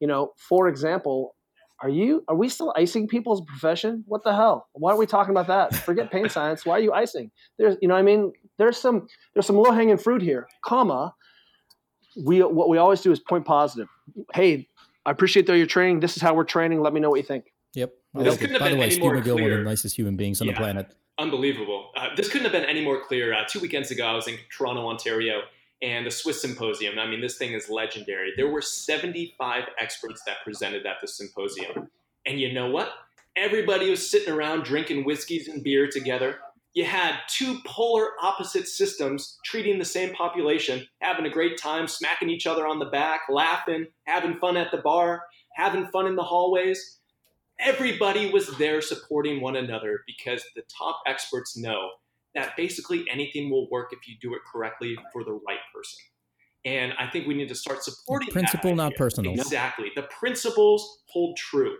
you 0.00 0.06
know, 0.06 0.32
for 0.36 0.68
example, 0.68 1.34
are 1.80 1.88
you 1.88 2.24
are 2.28 2.36
we 2.36 2.48
still 2.48 2.72
icing 2.76 3.08
people's 3.08 3.42
profession? 3.42 4.04
What 4.06 4.24
the 4.24 4.34
hell? 4.34 4.68
Why 4.72 4.92
are 4.92 4.96
we 4.96 5.06
talking 5.06 5.30
about 5.30 5.48
that? 5.48 5.74
Forget 5.84 6.10
pain 6.10 6.28
science. 6.30 6.64
Why 6.64 6.74
are 6.74 6.80
you 6.80 6.92
icing? 6.92 7.30
There's 7.58 7.76
you 7.82 7.88
know 7.88 7.94
I 7.94 8.02
mean 8.02 8.32
there's 8.58 8.78
some 8.78 9.06
there's 9.34 9.46
some 9.46 9.56
low 9.56 9.70
hanging 9.70 9.98
fruit 9.98 10.22
here. 10.22 10.48
Comma. 10.64 11.14
We 12.24 12.42
what 12.42 12.68
we 12.68 12.78
always 12.78 13.00
do 13.00 13.10
is 13.10 13.18
point 13.18 13.44
positive. 13.44 13.88
Hey, 14.32 14.68
I 15.04 15.10
appreciate 15.10 15.46
though 15.46 15.54
your 15.54 15.66
training. 15.66 16.00
This 16.00 16.16
is 16.16 16.22
how 16.22 16.34
we're 16.34 16.44
training. 16.44 16.80
Let 16.80 16.92
me 16.92 17.00
know 17.00 17.10
what 17.10 17.16
you 17.16 17.24
think. 17.24 17.52
Yep. 17.74 17.92
This 18.14 18.36
couldn't 18.36 18.52
have 18.52 18.60
By 18.60 18.68
been 18.68 18.78
the 18.78 18.80
way, 18.80 18.90
Steve 18.90 19.02
McGill, 19.04 19.40
one 19.40 19.50
of 19.50 19.58
the 19.58 19.64
nicest 19.64 19.96
human 19.96 20.16
beings 20.16 20.40
on 20.40 20.46
yeah, 20.46 20.54
the 20.54 20.58
planet. 20.58 20.94
Unbelievable. 21.18 21.90
Uh, 21.96 22.08
this 22.16 22.28
couldn't 22.28 22.44
have 22.44 22.52
been 22.52 22.64
any 22.64 22.84
more 22.84 23.00
clear. 23.00 23.34
Uh, 23.34 23.44
two 23.48 23.58
weekends 23.60 23.90
ago, 23.90 24.06
I 24.06 24.14
was 24.14 24.28
in 24.28 24.36
Toronto, 24.56 24.86
Ontario, 24.86 25.42
and 25.84 26.06
the 26.06 26.10
SWIS 26.10 26.40
Symposium. 26.40 26.98
I 26.98 27.06
mean, 27.06 27.20
this 27.20 27.36
thing 27.36 27.52
is 27.52 27.68
legendary. 27.68 28.32
There 28.36 28.48
were 28.48 28.62
75 28.62 29.64
experts 29.78 30.22
that 30.26 30.38
presented 30.42 30.86
at 30.86 30.96
the 31.02 31.06
symposium. 31.06 31.90
And 32.24 32.40
you 32.40 32.54
know 32.54 32.70
what? 32.70 32.90
Everybody 33.36 33.90
was 33.90 34.10
sitting 34.10 34.32
around 34.32 34.64
drinking 34.64 35.04
whiskeys 35.04 35.46
and 35.46 35.62
beer 35.62 35.86
together. 35.86 36.38
You 36.72 36.86
had 36.86 37.18
two 37.28 37.58
polar 37.66 38.12
opposite 38.22 38.66
systems 38.66 39.38
treating 39.44 39.78
the 39.78 39.84
same 39.84 40.14
population, 40.14 40.86
having 41.00 41.26
a 41.26 41.30
great 41.30 41.58
time, 41.58 41.86
smacking 41.86 42.30
each 42.30 42.46
other 42.46 42.66
on 42.66 42.78
the 42.78 42.86
back, 42.86 43.20
laughing, 43.28 43.86
having 44.04 44.38
fun 44.38 44.56
at 44.56 44.70
the 44.70 44.78
bar, 44.78 45.24
having 45.54 45.86
fun 45.88 46.06
in 46.06 46.16
the 46.16 46.22
hallways. 46.22 46.98
Everybody 47.60 48.30
was 48.30 48.48
there 48.56 48.80
supporting 48.80 49.42
one 49.42 49.56
another 49.56 50.00
because 50.06 50.42
the 50.56 50.62
top 50.62 51.02
experts 51.06 51.58
know 51.58 51.90
that 52.34 52.56
basically 52.56 53.04
anything 53.10 53.50
will 53.50 53.68
work 53.70 53.92
if 53.92 54.08
you 54.08 54.16
do 54.20 54.34
it 54.34 54.40
correctly 54.50 54.96
for 55.12 55.24
the 55.24 55.32
right 55.32 55.58
person. 55.74 55.98
And 56.64 56.94
I 56.98 57.06
think 57.08 57.26
we 57.26 57.34
need 57.34 57.48
to 57.48 57.54
start 57.54 57.84
supporting 57.84 58.28
principle, 58.30 58.74
not 58.74 58.94
personal. 58.96 59.32
Exactly. 59.32 59.90
The 59.94 60.02
principles 60.04 61.02
hold 61.08 61.36
true. 61.36 61.76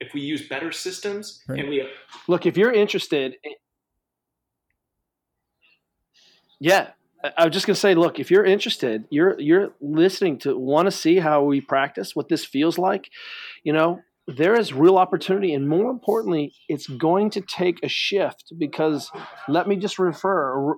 If 0.00 0.14
we 0.14 0.20
use 0.20 0.48
better 0.48 0.72
systems 0.72 1.42
right. 1.46 1.60
and 1.60 1.68
we 1.68 1.86
look, 2.26 2.46
if 2.46 2.56
you're 2.56 2.72
interested, 2.72 3.36
yeah, 6.58 6.88
I 7.36 7.44
was 7.44 7.52
just 7.52 7.66
gonna 7.66 7.76
say, 7.76 7.94
look, 7.94 8.18
if 8.18 8.30
you're 8.30 8.44
interested, 8.44 9.04
you're 9.10 9.38
you're 9.38 9.72
listening 9.80 10.38
to 10.38 10.58
want 10.58 10.86
to 10.86 10.90
see 10.90 11.18
how 11.18 11.44
we 11.44 11.60
practice, 11.60 12.16
what 12.16 12.28
this 12.28 12.44
feels 12.44 12.78
like, 12.78 13.10
you 13.62 13.72
know, 13.72 14.00
there 14.36 14.58
is 14.58 14.72
real 14.72 14.98
opportunity 14.98 15.54
and 15.54 15.68
more 15.68 15.90
importantly 15.90 16.52
it's 16.68 16.86
going 16.86 17.30
to 17.30 17.40
take 17.40 17.78
a 17.82 17.88
shift 17.88 18.52
because 18.58 19.10
let 19.48 19.68
me 19.68 19.76
just 19.76 19.98
refer 19.98 20.52
or, 20.52 20.74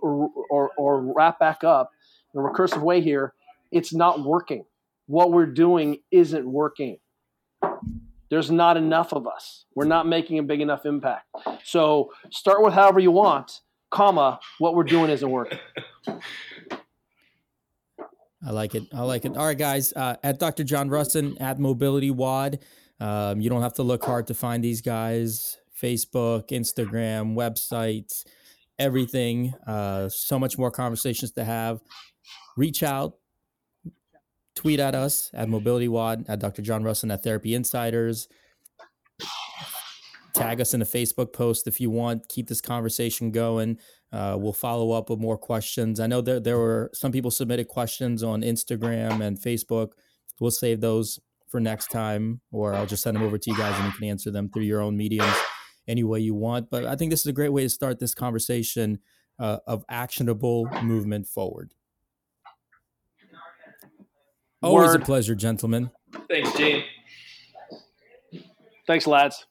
or, 0.50 0.70
or, 0.76 1.12
wrap 1.16 1.38
back 1.38 1.64
up 1.64 1.90
in 2.32 2.40
a 2.40 2.42
recursive 2.42 2.82
way 2.82 3.00
here 3.00 3.34
it's 3.70 3.92
not 3.92 4.24
working 4.24 4.64
what 5.06 5.32
we're 5.32 5.46
doing 5.46 5.98
isn't 6.10 6.50
working 6.50 6.98
there's 8.30 8.50
not 8.50 8.76
enough 8.76 9.12
of 9.12 9.26
us 9.26 9.66
we're 9.74 9.84
not 9.84 10.06
making 10.06 10.38
a 10.38 10.42
big 10.42 10.60
enough 10.60 10.86
impact 10.86 11.26
so 11.64 12.10
start 12.30 12.62
with 12.62 12.74
however 12.74 13.00
you 13.00 13.10
want 13.10 13.60
comma 13.90 14.38
what 14.58 14.74
we're 14.74 14.84
doing 14.84 15.10
isn't 15.10 15.30
working 15.30 15.58
I 18.46 18.50
like 18.50 18.74
it. 18.74 18.82
I 18.92 19.00
like 19.00 19.24
it. 19.24 19.38
All 19.38 19.46
right, 19.46 19.56
guys. 19.56 19.94
Uh, 19.94 20.16
at 20.22 20.38
Dr. 20.38 20.64
John 20.64 20.90
Rusin 20.90 21.40
at 21.40 21.58
Mobility 21.58 22.10
WOD. 22.10 22.58
Um, 23.04 23.38
you 23.38 23.50
don't 23.50 23.60
have 23.60 23.74
to 23.74 23.82
look 23.82 24.02
hard 24.02 24.26
to 24.28 24.34
find 24.34 24.64
these 24.64 24.80
guys. 24.80 25.58
Facebook, 25.80 26.48
Instagram, 26.48 27.34
websites, 27.34 28.24
everything. 28.78 29.52
Uh, 29.66 30.08
so 30.08 30.38
much 30.38 30.56
more 30.56 30.70
conversations 30.70 31.32
to 31.32 31.44
have. 31.44 31.80
Reach 32.56 32.82
out, 32.82 33.16
tweet 34.56 34.80
at 34.80 34.94
us 34.94 35.30
at 35.34 35.50
Mobility 35.50 35.86
WOD, 35.86 36.24
at 36.28 36.38
Dr. 36.38 36.62
John 36.62 36.82
Rusin, 36.82 37.12
at 37.12 37.22
Therapy 37.22 37.54
Insiders. 37.54 38.26
Tag 40.32 40.62
us 40.62 40.72
in 40.72 40.80
a 40.80 40.86
Facebook 40.86 41.34
post 41.34 41.66
if 41.66 41.82
you 41.82 41.90
want. 41.90 42.26
Keep 42.30 42.48
this 42.48 42.62
conversation 42.62 43.30
going. 43.32 43.78
Uh, 44.12 44.38
we'll 44.40 44.54
follow 44.54 44.92
up 44.92 45.10
with 45.10 45.18
more 45.18 45.36
questions. 45.36 46.00
I 46.00 46.06
know 46.06 46.22
there 46.22 46.40
there 46.40 46.58
were 46.58 46.90
some 46.94 47.12
people 47.12 47.30
submitted 47.30 47.68
questions 47.68 48.22
on 48.22 48.40
Instagram 48.40 49.20
and 49.20 49.38
Facebook. 49.38 49.90
We'll 50.40 50.50
save 50.50 50.80
those 50.80 51.20
for 51.54 51.60
next 51.60 51.92
time, 51.92 52.40
or 52.50 52.74
I'll 52.74 52.84
just 52.84 53.04
send 53.04 53.14
them 53.14 53.22
over 53.22 53.38
to 53.38 53.48
you 53.48 53.56
guys 53.56 53.78
and 53.78 53.86
you 53.86 53.92
can 53.92 54.08
answer 54.08 54.32
them 54.32 54.48
through 54.48 54.64
your 54.64 54.80
own 54.80 54.96
mediums 54.96 55.36
any 55.86 56.02
way 56.02 56.18
you 56.18 56.34
want. 56.34 56.68
But 56.68 56.84
I 56.84 56.96
think 56.96 57.12
this 57.12 57.20
is 57.20 57.28
a 57.28 57.32
great 57.32 57.50
way 57.50 57.62
to 57.62 57.68
start 57.68 58.00
this 58.00 58.12
conversation 58.12 58.98
uh, 59.38 59.58
of 59.68 59.84
actionable 59.88 60.68
movement 60.82 61.28
forward. 61.28 61.72
Always 64.64 64.88
Word. 64.88 65.02
a 65.02 65.04
pleasure, 65.04 65.36
gentlemen. 65.36 65.92
Thanks, 66.28 66.52
Gene. 66.54 66.82
Thanks, 68.88 69.06
lads. 69.06 69.46